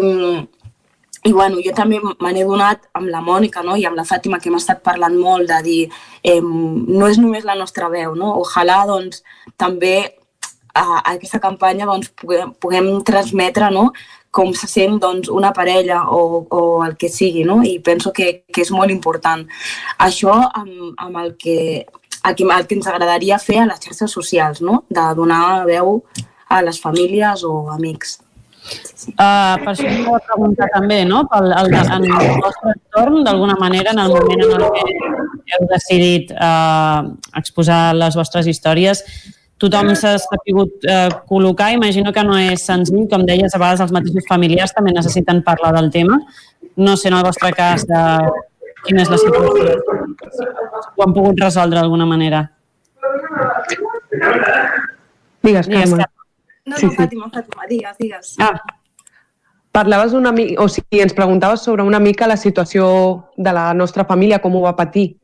[1.25, 3.73] i bueno, jo també me n'he donat amb la Mònica no?
[3.75, 5.79] i amb la Fàtima, que hem estat parlant molt de dir
[6.21, 8.35] eh, no és només la nostra veu, no?
[8.43, 9.23] ojalà doncs,
[9.57, 9.95] també
[10.75, 13.87] a, a aquesta campanya doncs, puguem, puguem transmetre no?
[14.29, 17.61] com se sent doncs, una parella o, o el que sigui, no?
[17.65, 19.47] i penso que, que és molt important.
[20.05, 24.13] Això amb, amb el, que, el, que, el que ens agradaria fer a les xarxes
[24.13, 24.83] socials, no?
[24.93, 26.03] de donar veu
[26.53, 28.19] a les famílies o amics.
[28.65, 31.23] Uh, per això m'ho preguntar també, no?
[31.29, 35.67] Pel, el, en el vostre entorn, d'alguna manera, en el moment en el que heu
[35.69, 39.03] decidit uh, exposar les vostres històries,
[39.61, 41.69] tothom s'ha sabut uh, col·locar.
[41.77, 45.75] Imagino que no és senzill, com deies, a vegades els mateixos familiars també necessiten parlar
[45.77, 46.17] del tema.
[46.75, 48.01] No sé en el vostre cas de
[48.87, 49.77] quina és la situació.
[50.95, 52.43] ho han pogut resoldre d'alguna manera.
[55.45, 56.14] Digues, Digues, Carme.
[56.65, 56.97] No, Sí, no, sí.
[56.97, 58.35] Fàtima, Fàtima, digues, digues.
[58.39, 58.59] Ah.
[59.71, 64.05] Parlaves una mica, o sigui, ens preguntaves sobre una mica la situació de la nostra
[64.05, 65.17] família, com ho va patir.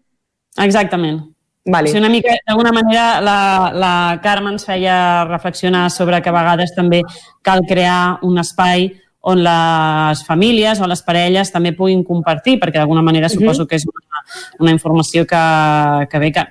[0.58, 1.22] Exactament.
[1.66, 1.88] Vale.
[1.90, 3.38] O sigui, una mica, d'alguna manera, la,
[3.74, 7.02] la Carme ens feia reflexionar sobre que a vegades també
[7.42, 8.90] cal crear un espai
[9.22, 13.36] on les famílies o les parelles també puguin compartir, perquè d'alguna manera Mhm.
[13.40, 14.24] suposo que és una,
[14.60, 16.44] una informació que, que ve que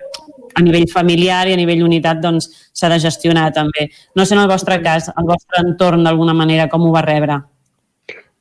[0.54, 3.88] a nivell familiar i a nivell unitat doncs, s'ha de gestionar també.
[4.16, 7.40] No sé en el vostre cas, el vostre entorn d'alguna manera com ho va rebre.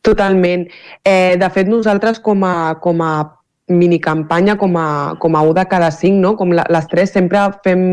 [0.01, 0.67] Totalment.
[1.03, 3.13] Eh, de fet, nosaltres com a, com a
[3.69, 6.35] minicampanya, com a, com a un de cada cinc, no?
[6.35, 7.83] com la, les tres, sempre fem,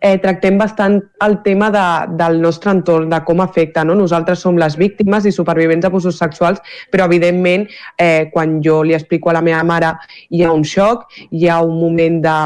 [0.00, 1.84] eh, tractem bastant el tema de,
[2.20, 3.84] del nostre entorn, de com afecta.
[3.84, 3.96] No?
[3.98, 6.62] Nosaltres som les víctimes i supervivents d'abusos sexuals,
[6.92, 7.66] però evidentment
[7.98, 9.94] eh, quan jo li explico a la meva mare
[10.30, 12.38] hi ha un xoc, hi ha un moment de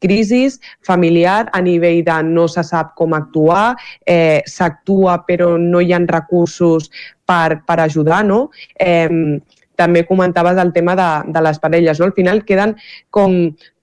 [0.00, 5.92] crisis familiar a nivell de no se sap com actuar, eh, s'actua però no hi
[5.92, 6.90] ha recursos
[7.24, 8.48] per, per ajudar, no?
[8.74, 9.38] Eh,
[9.80, 12.10] també comentaves el tema de, de les parelles, no?
[12.10, 12.76] Al final queden
[13.10, 13.36] com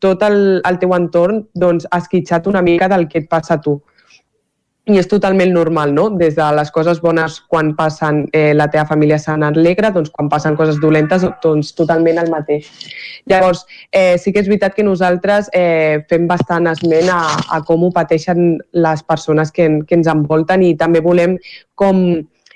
[0.04, 3.80] tot el, el teu entorn doncs, esquitxat una mica del que et passa a tu.
[4.88, 6.06] I és totalment normal, no?
[6.16, 10.30] Des de les coses bones quan passen eh, la teva família se n'alegra, doncs quan
[10.32, 12.70] passen coses dolentes, doncs totalment el mateix.
[13.28, 17.20] Llavors, eh, sí que és veritat que nosaltres eh, fem bastant esment a,
[17.52, 21.36] a com ho pateixen les persones que, en- que ens envolten i també volem
[21.76, 22.06] com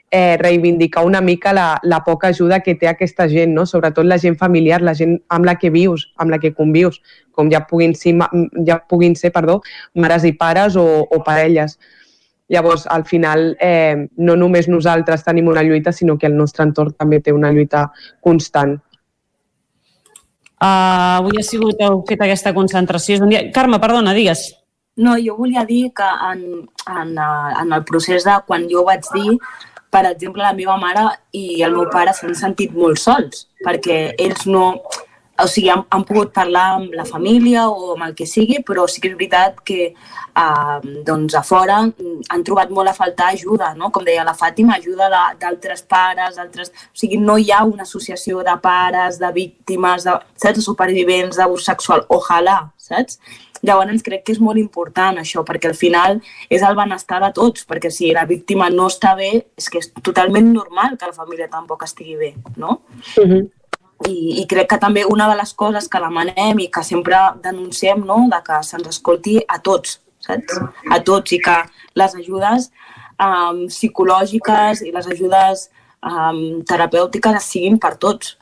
[0.10, 3.66] eh, reivindicar una mica la, la poca ajuda que té aquesta gent, no?
[3.68, 7.02] sobretot la gent familiar, la gent amb la que vius, amb la que convius,
[7.36, 8.16] com ja puguin ser,
[8.68, 9.60] ja puguin ser perdó,
[9.96, 11.76] mares i pares o, o parelles.
[12.52, 16.98] Llavors, al final, eh, no només nosaltres tenim una lluita, sinó que el nostre entorn
[17.00, 17.86] també té una lluita
[18.20, 18.76] constant.
[20.62, 23.16] Uh, avui ha sigut heu fet aquesta concentració.
[23.16, 23.46] És un dia...
[23.56, 24.50] Carme, perdona, digues.
[25.02, 26.42] No, jo volia dir que en,
[26.92, 29.38] en, eh, en el procés de quan jo vaig dir,
[29.92, 34.46] per exemple, la meva mare i el meu pare s'han sentit molt sols, perquè ells
[34.52, 34.66] no...
[35.44, 38.88] O sigui, han, han pogut parlar amb la família o amb el que sigui, però
[38.90, 43.74] sí que és veritat que eh, doncs a fora han trobat molt a faltar ajuda,
[43.78, 43.92] no?
[43.92, 45.10] Com deia la Fàtima, ajuda
[45.42, 46.74] d'altres pares, d'altres...
[46.92, 51.40] O sigui, no hi ha una associació de pares, de víctimes, de, saps, de supervivents
[51.40, 52.06] d'abús sexual.
[52.14, 53.20] Ojalà, saps?
[53.62, 56.18] Llavors crec que és molt important això, perquè al final
[56.50, 59.92] és el benestar de tots, perquè si la víctima no està bé, és que és
[60.02, 62.82] totalment normal que la família tampoc estigui bé, no?
[63.18, 63.44] Uh -huh.
[64.08, 68.06] I, I crec que també una de les coses que demanem i que sempre denunciem,
[68.08, 70.58] no?, de que se'ns escolti a tots, saps?
[70.90, 71.58] A tots, i que
[72.00, 72.72] les ajudes
[73.22, 75.70] um, psicològiques i les ajudes
[76.02, 78.38] um, terapèutiques siguin per tots.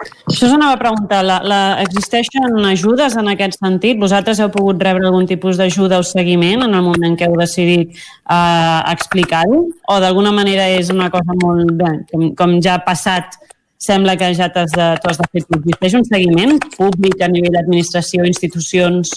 [0.00, 3.98] Això us anava a preguntar, la, la, existeixen ajudes en aquest sentit?
[4.00, 7.92] Vosaltres heu pogut rebre algun tipus d'ajuda o seguiment en el moment que heu decidit
[7.92, 9.66] eh, explicar-ho?
[9.92, 11.74] O d'alguna manera és una cosa molt...
[11.76, 13.36] Bé, com, com ja ha passat,
[13.80, 15.44] sembla que ja t'has de, de fer.
[15.58, 19.14] Existeix un seguiment públic a nivell d'administració, institucions?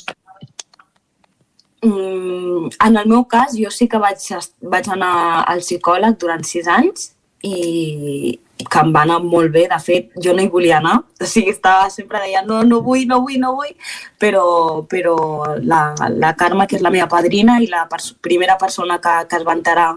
[1.83, 4.23] Mm, en el meu cas, jo sí que vaig,
[4.71, 7.11] vaig anar al psicòleg durant sis anys
[7.43, 9.65] i que em va anar molt bé.
[9.67, 10.95] De fet, jo no hi volia anar.
[11.19, 13.73] O sigui, estava sempre deia no, no vull, no vull, no vull.
[14.19, 14.45] Però,
[14.87, 15.17] però
[15.59, 15.83] la,
[16.15, 19.47] la Carme, que és la meva padrina i la pers primera persona que, que es
[19.47, 19.89] va enterar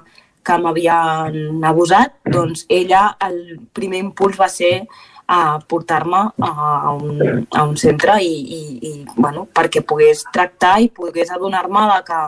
[0.47, 4.87] que m'havien abusat, doncs ella, el primer impuls va ser
[5.27, 8.61] a portar-me a, un, a un centre i, i,
[8.91, 12.21] i bueno, perquè pogués tractar i pogués adonar-me de que,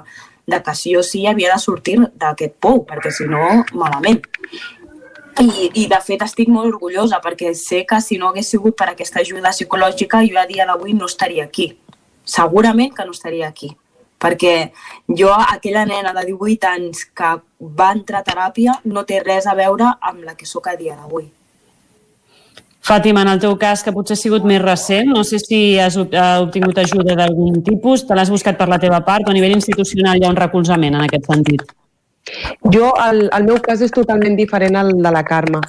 [0.51, 4.27] de que sí o sí havia de sortir d'aquest pou, perquè si no, malament.
[5.39, 8.91] I, I de fet estic molt orgullosa perquè sé que si no hagués sigut per
[8.91, 11.77] aquesta ajuda psicològica jo a dia d'avui no estaria aquí.
[12.27, 13.77] Segurament que no estaria aquí.
[14.19, 14.55] Perquè
[15.07, 19.55] jo, aquella nena de 18 anys que va entrar a teràpia, no té res a
[19.55, 21.29] veure amb la que sóc a dia d'avui.
[22.89, 25.97] Fàtima, en el teu cas, que potser ha sigut més recent, no sé si has
[26.01, 29.53] ob- obtingut ajuda d'algun tipus, te l'has buscat per la teva part o a nivell
[29.59, 31.67] institucional hi ha un recolzament en aquest sentit?
[32.75, 35.61] Jo, el, el meu cas és totalment diferent al de la Carme.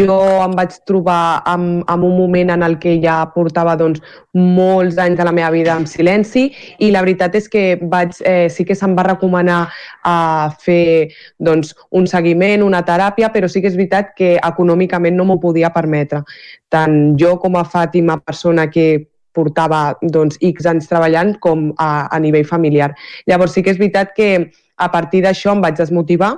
[0.00, 4.02] Jo em vaig trobar en, en un moment en el que ja portava doncs,
[4.36, 6.46] molts anys de la meva vida en silenci
[6.84, 9.62] i la veritat és que vaig, eh, sí que se'm va recomanar
[10.04, 10.16] a
[10.62, 15.40] fer doncs, un seguiment, una teràpia, però sí que és veritat que econòmicament no m'ho
[15.42, 16.22] podia permetre.
[16.72, 22.20] Tant jo com a Fàtima, persona que portava doncs, X anys treballant com a, a
[22.22, 22.94] nivell familiar.
[23.28, 24.30] Llavors sí que és veritat que
[24.76, 26.34] a partir d'això em vaig desmotivar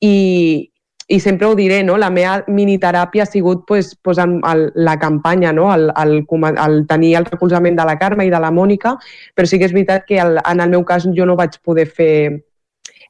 [0.00, 0.70] i,
[1.08, 1.96] i sempre ho diré, no?
[1.96, 5.70] la meva miniteràpia ha sigut pues, pues, en, el, la campanya, no?
[5.74, 6.20] el, el,
[6.64, 8.96] el tenir el recolzament de la Carme i de la Mònica,
[9.34, 11.88] però sí que és veritat que el, en el meu cas jo no vaig poder
[11.88, 12.14] fer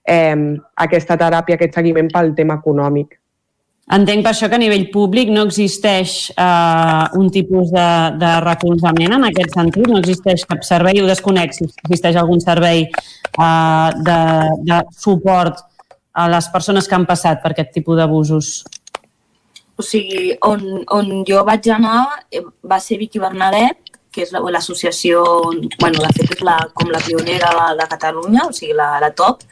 [0.06, 0.36] eh,
[0.86, 3.18] aquesta teràpia, aquest seguiment pel tema econòmic.
[3.88, 7.88] Entenc per això que a nivell públic no existeix eh, un tipus de,
[8.20, 12.84] de recolzament en aquest sentit, no existeix cap servei, ho desconec si existeix algun servei
[12.84, 14.18] eh, de,
[14.68, 15.64] de suport
[16.12, 18.50] a les persones que han passat per aquest tipus d'abusos?
[19.78, 25.22] O sigui, on, on jo vaig anar eh, va ser Vicky Bernadet, que és l'associació,
[25.78, 29.14] bueno, de fet és la, com la pionera de, de Catalunya, o sigui, la, la
[29.16, 29.46] top,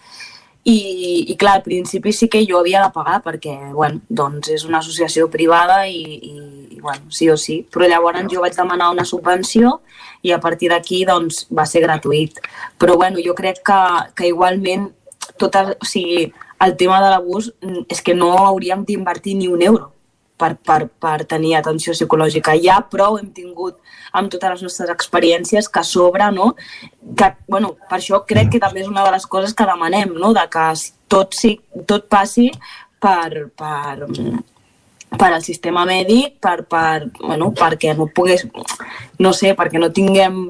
[0.67, 4.65] i, i clar, al principi sí que jo havia de pagar perquè, bueno, doncs és
[4.67, 6.33] una associació privada i, i,
[6.75, 7.61] i bueno, sí o sí.
[7.71, 9.81] Però llavors jo vaig demanar una subvenció
[10.27, 12.41] i a partir d'aquí doncs va ser gratuït.
[12.83, 13.81] Però bueno, jo crec que,
[14.19, 14.91] que igualment
[15.39, 16.33] tot el, o sigui,
[16.67, 19.93] el tema de l'abús mm, és que no hauríem d'invertir ni un euro
[20.39, 22.57] per, per, per tenir atenció psicològica.
[22.63, 23.79] Ja prou hem tingut
[24.17, 26.55] amb totes les nostres experiències que a sobre, no?
[27.17, 30.33] Que, bueno, per això crec que també és una de les coses que demanem, no?
[30.37, 30.67] De que
[31.13, 31.57] tot, si,
[31.89, 32.51] tot passi
[33.03, 34.09] per, per,
[35.17, 38.47] per al sistema mèdic, per, per, bueno, perquè no pogués,
[39.23, 40.47] no sé, perquè no tinguem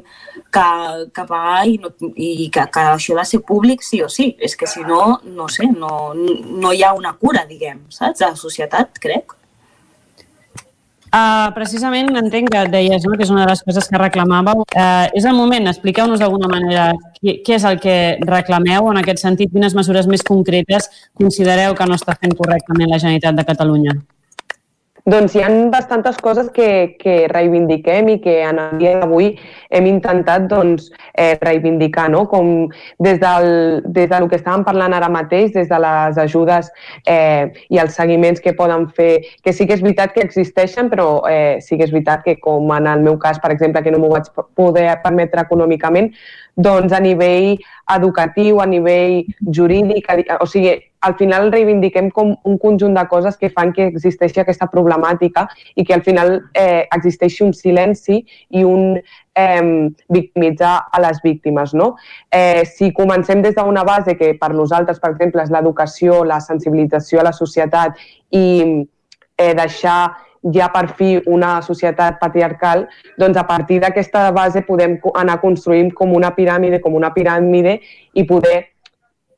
[0.52, 0.68] que,
[1.14, 4.32] que pagar i, no, i que, que això ha de ser públic sí o sí.
[4.38, 8.34] És que si no, no sé, no, no hi ha una cura, diguem, saps, la
[8.38, 9.36] societat, crec.
[11.16, 14.66] Uh, precisament entenc que deies no, que és una de les coses que reclamàveu.
[14.66, 16.90] Uh, és el moment, expliqueu-nos d'alguna manera
[17.22, 17.94] què, què és el que
[18.26, 23.00] reclameu en aquest sentit, quines mesures més concretes considereu que no està fent correctament la
[23.00, 23.96] Generalitat de Catalunya.
[25.06, 29.28] Doncs hi ha bastantes coses que, que reivindiquem i que en el dia d'avui
[29.70, 32.24] hem intentat doncs, eh, reivindicar, no?
[32.26, 32.66] com
[32.98, 33.46] des del,
[33.86, 36.72] des del que estàvem parlant ara mateix, des de les ajudes
[37.06, 39.12] eh, i els seguiments que poden fer,
[39.46, 42.74] que sí que és veritat que existeixen, però eh, sí que és veritat que com
[42.74, 44.26] en el meu cas, per exemple, que no m'ho vaig
[44.58, 46.10] poder permetre econòmicament,
[46.58, 47.54] doncs a nivell
[47.94, 49.22] educatiu, a nivell
[49.54, 50.10] jurídic,
[50.40, 54.66] o sigui, al final reivindiquem com un conjunt de coses que fan que existeixi aquesta
[54.72, 58.18] problemàtica i que al final eh, existeixi un silenci
[58.50, 59.62] i un eh,
[60.18, 61.74] victimitzar a les víctimes.
[61.74, 61.94] No?
[62.30, 67.22] Eh, si comencem des d'una base que per nosaltres, per exemple, és l'educació, la sensibilització
[67.22, 67.98] a la societat
[68.34, 68.46] i
[69.38, 70.00] eh, deixar
[70.52, 72.86] ja per fi una societat patriarcal,
[73.18, 77.80] doncs a partir d'aquesta base podem anar construint com una piràmide, com una piràmide
[78.14, 78.75] i poder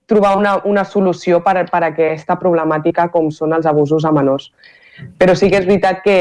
[0.08, 4.48] trobar una, una solució per, per a aquesta problemàtica com són els abusos a menors.
[5.20, 6.16] Però sí que és veritat que,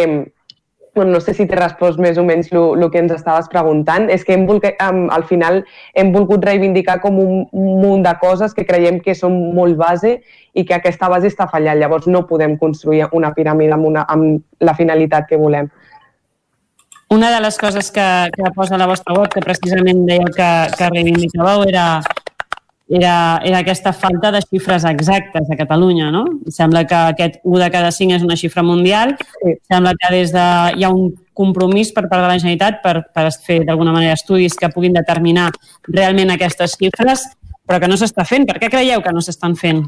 [0.93, 4.25] bueno, no sé si t'he respost més o menys el que ens estaves preguntant, és
[4.27, 5.63] que hem volgut, al final
[5.95, 10.17] hem volgut reivindicar com un munt de coses que creiem que són molt base
[10.53, 11.79] i que aquesta base està fallant.
[11.79, 15.71] Llavors no podem construir una piràmide amb, una, amb la finalitat que volem.
[17.09, 20.89] Una de les coses que, que posa la vostra web, que precisament dèieu que, que
[20.91, 22.01] reivindicàveu, era
[22.89, 26.23] era, era aquesta falta de xifres exactes a Catalunya, no?
[26.47, 29.57] Sembla que aquest 1 de cada 5 és una xifra mundial, sí.
[29.67, 33.27] sembla que des de, hi ha un compromís per part de la Generalitat per, per
[33.43, 35.51] fer d'alguna manera estudis que puguin determinar
[35.87, 37.27] realment aquestes xifres,
[37.67, 38.47] però que no s'està fent.
[38.47, 39.87] Per què creieu que no s'estan fent?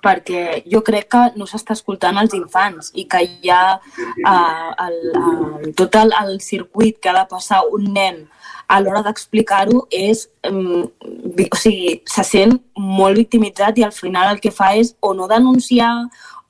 [0.00, 4.94] perquè jo crec que no s'està escoltant els infants i que hi ha uh, el,
[5.10, 8.22] el, tot el, el circuit que ha de passar un nen
[8.70, 14.42] a l'hora d'explicar-ho és, um, o sigui, se sent molt victimitzat i al final el
[14.42, 15.90] que fa és o no denunciar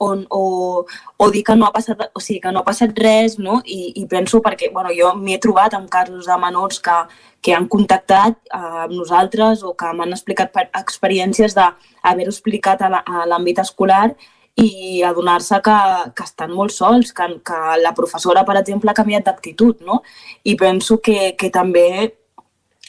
[0.00, 0.42] o, o,
[1.16, 3.60] o dir que no ha passat, o sigui, que no ha passat res, no?
[3.64, 6.96] I, i penso perquè, bueno, jo m'he trobat amb casos de menors que,
[7.44, 12.92] que han contactat uh, amb nosaltres o que m'han explicat experiències d'haver-ho explicat a
[13.28, 14.10] l'àmbit escolar
[14.56, 15.76] i adonar-se que,
[16.16, 20.02] que estan molt sols, que, que la professora, per exemple, ha canviat d'actitud, no?
[20.44, 21.86] I penso que, que també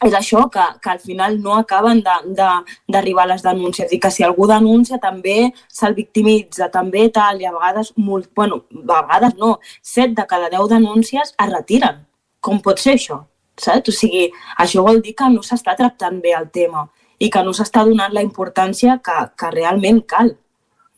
[0.01, 4.47] és això, que, que al final no acaben d'arribar les denúncies i que si algú
[4.49, 10.15] denuncia també se'l victimitza, també tal, i a vegades, molt, bueno, a vegades no, set
[10.17, 12.01] de cada deu denúncies es retiren.
[12.41, 13.21] Com pot ser això?
[13.61, 13.91] Saps?
[13.91, 14.25] O sigui,
[14.57, 16.87] això vol dir que no s'està tractant bé el tema
[17.21, 20.33] i que no s'està donant la importància que, que realment cal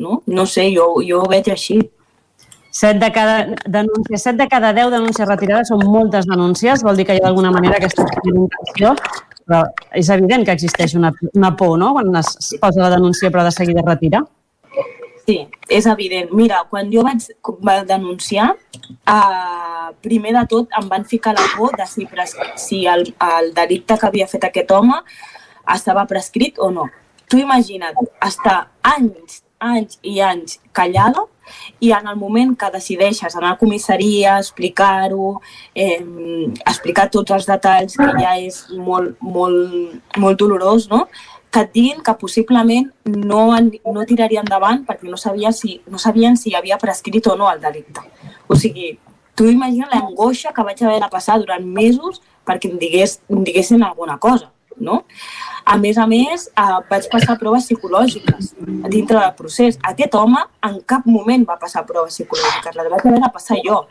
[0.04, 0.22] no?
[0.28, 1.80] No sé, jo, jo ho veig així.
[2.74, 3.36] 7 de cada
[3.70, 7.28] denúncia, 7 de cada 10 denúncies retirades són moltes denúncies, vol dir que hi ha
[7.28, 8.96] d'alguna manera aquesta intenció,
[9.46, 9.60] però
[9.94, 13.54] és evident que existeix una, una por, no?, quan es posa la denúncia però de
[13.54, 14.24] seguida es retira.
[15.24, 15.38] Sí,
[15.70, 16.34] és evident.
[16.36, 17.30] Mira, quan jo vaig
[17.88, 18.50] denunciar,
[19.08, 22.08] eh, primer de tot em van ficar la por de si,
[22.58, 24.98] si el, el delicte que havia fet aquest home
[25.76, 26.90] estava prescrit o no.
[27.30, 31.26] Tu imagina't, estar anys anys i anys callada
[31.80, 35.42] i en el moment que decideixes anar a comissaria, explicar-ho,
[35.76, 36.00] eh,
[36.66, 41.08] explicar tots els detalls, que ja és molt, molt, molt dolorós, no?
[41.54, 46.38] que et diguin que possiblement no, no tiraria endavant perquè no, sabia si, no sabien
[46.40, 48.02] si havia prescrit o no el delicte.
[48.50, 48.96] O sigui,
[49.38, 53.86] tu imagina l'angoixa que vaig haver de passar durant mesos perquè em, digués, em diguessin
[53.86, 54.50] alguna cosa.
[54.82, 55.04] No?
[55.66, 58.54] A més a més, eh, vaig passar proves psicològiques
[58.90, 59.78] dintre del procés.
[59.84, 63.84] Aquest home en cap moment va passar proves psicològiques, la vaig haver de passar jo.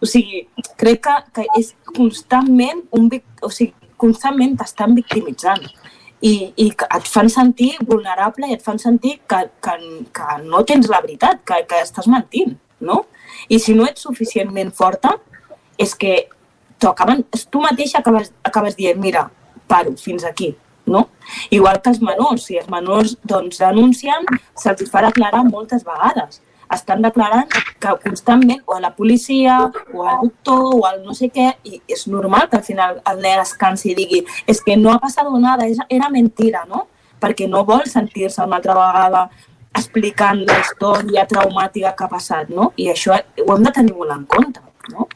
[0.00, 0.46] O sigui,
[0.78, 3.10] crec que, que és constantment un,
[3.42, 5.64] o sigui, constantment t'estan victimitzant
[6.20, 9.76] i, i et fan sentir vulnerable i et fan sentir que, que,
[10.14, 13.04] que no tens la veritat, que, que estàs mentint, no?
[13.50, 15.16] I si no ets suficientment forta,
[15.78, 16.28] és que
[16.78, 19.28] tu, acaben, tu mateixa acabes, acabes dient, mira,
[19.68, 20.54] paro, fins aquí,
[20.86, 21.08] no?
[21.54, 26.42] Igual que els menors, si els menors doncs, denuncien, se'ls fa declarar moltes vegades
[26.74, 27.48] estan declarant
[27.80, 29.58] que constantment o a la policia
[29.94, 33.22] o al doctor o al no sé què i és normal que al final el
[33.24, 36.86] nen es cansi i digui és que no ha passat nada, era mentira, no?
[37.20, 39.28] Perquè no vol sentir-se una altra vegada
[39.78, 42.72] explicant la història traumàtica que ha passat, no?
[42.76, 45.08] I això ho hem de tenir molt en compte, no?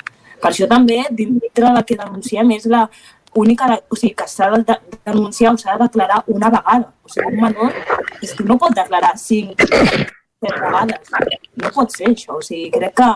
[0.43, 2.89] Per això també, dintre del que denunciem, és la
[3.35, 6.93] única, o sigui, que s'ha de denunciar o s'ha de declarar una vegada.
[7.05, 7.73] O sigui, un menor
[8.23, 9.65] és que no pot declarar cinc
[10.43, 11.13] per vegades.
[11.57, 12.39] No pot ser això.
[12.39, 13.11] O sigui, crec que,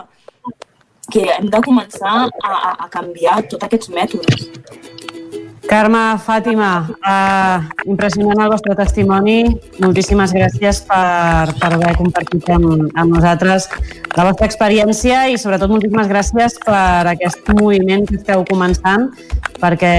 [1.13, 2.53] que hem de començar a,
[2.85, 4.49] a canviar tots aquests mètodes.
[5.67, 9.41] Carme, Fàtima, uh, impressionant el vostre testimoni.
[9.83, 13.67] Moltíssimes gràcies per, per haver compartit amb, amb nosaltres
[14.15, 19.09] la vostra experiència i sobretot moltíssimes gràcies per aquest moviment que esteu començant
[19.59, 19.91] perquè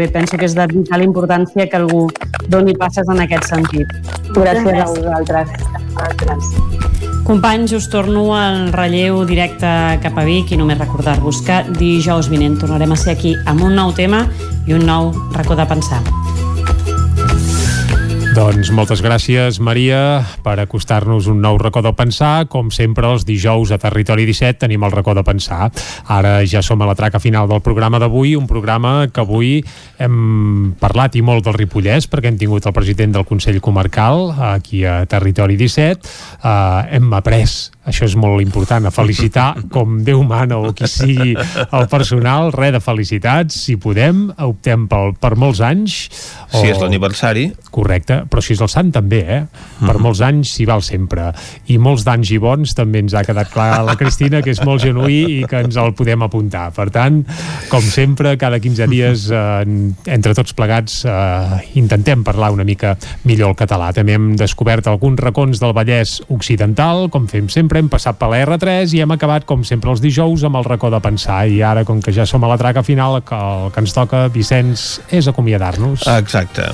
[0.00, 2.06] bé, penso que és de vital importància que algú
[2.48, 3.92] doni passes en aquest sentit.
[4.32, 5.54] Gràcies a vosaltres
[6.08, 6.98] altres.
[7.30, 9.68] Companys, us torno al relleu directe
[10.02, 13.78] cap a Vic i només recordar-vos que dijous vinent tornarem a ser aquí amb un
[13.78, 14.24] nou tema
[14.66, 16.02] i un nou racó de pensar.
[18.30, 22.44] Doncs moltes gràcies, Maria, per acostar-nos un nou racó de pensar.
[22.52, 25.66] Com sempre, els dijous a Territori 17 tenim el racó de pensar.
[26.06, 29.50] Ara ja som a la traca final del programa d'avui, un programa que avui
[29.98, 34.84] hem parlat i molt del Ripollès, perquè hem tingut el president del Consell Comarcal aquí
[34.86, 36.14] a Territori 17.
[36.38, 37.50] Uh, hem après
[37.88, 42.74] això és molt important, a felicitar com Déu mana o qui sigui el personal, res
[42.74, 45.96] de felicitats, si podem, optem pel, per molts anys.
[46.50, 46.60] O...
[46.60, 47.46] Si és l'aniversari.
[47.72, 49.40] Correcte, però si és el sant també, eh?
[49.48, 50.02] Per mm -hmm.
[50.04, 51.32] molts anys s'hi val sempre.
[51.66, 54.62] I molts d'anys i bons també ens ha quedat clar a la Cristina, que és
[54.64, 56.72] molt genuí i que ens el podem apuntar.
[56.72, 57.24] Per tant,
[57.68, 59.64] com sempre, cada 15 dies, eh,
[60.06, 63.92] entre tots plegats, eh, intentem parlar una mica millor el català.
[63.92, 68.40] També hem descobert alguns racons del Vallès Occidental, com fem sempre, hem passat per la
[68.42, 71.44] R3 i hem acabat, com sempre, els dijous amb el racó de pensar.
[71.46, 75.00] I ara, com que ja som a la traca final, el que ens toca, Vicenç,
[75.14, 76.08] és acomiadar-nos.
[76.18, 76.72] Exacte.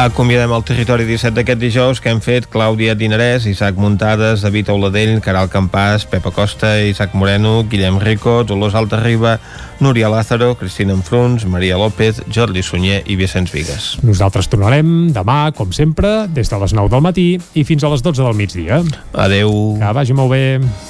[0.00, 5.18] Acomiadem el territori 17 d'aquest dijous que hem fet Clàudia Dinarès, Isaac Muntades, David Auladell,
[5.20, 9.34] Caral Campàs, Pepa Costa, Isaac Moreno, Guillem Rico, Dolors Altarriba,
[9.78, 13.90] Núria Lázaro, Cristina Enfruns, Maria López, Jordi Sunyer i Vicenç Vigues.
[14.00, 18.00] Nosaltres tornarem demà, com sempre, des de les 9 del matí i fins a les
[18.00, 18.80] 12 del migdia.
[19.12, 19.52] Adeu.
[19.76, 20.89] Que vagi molt bé.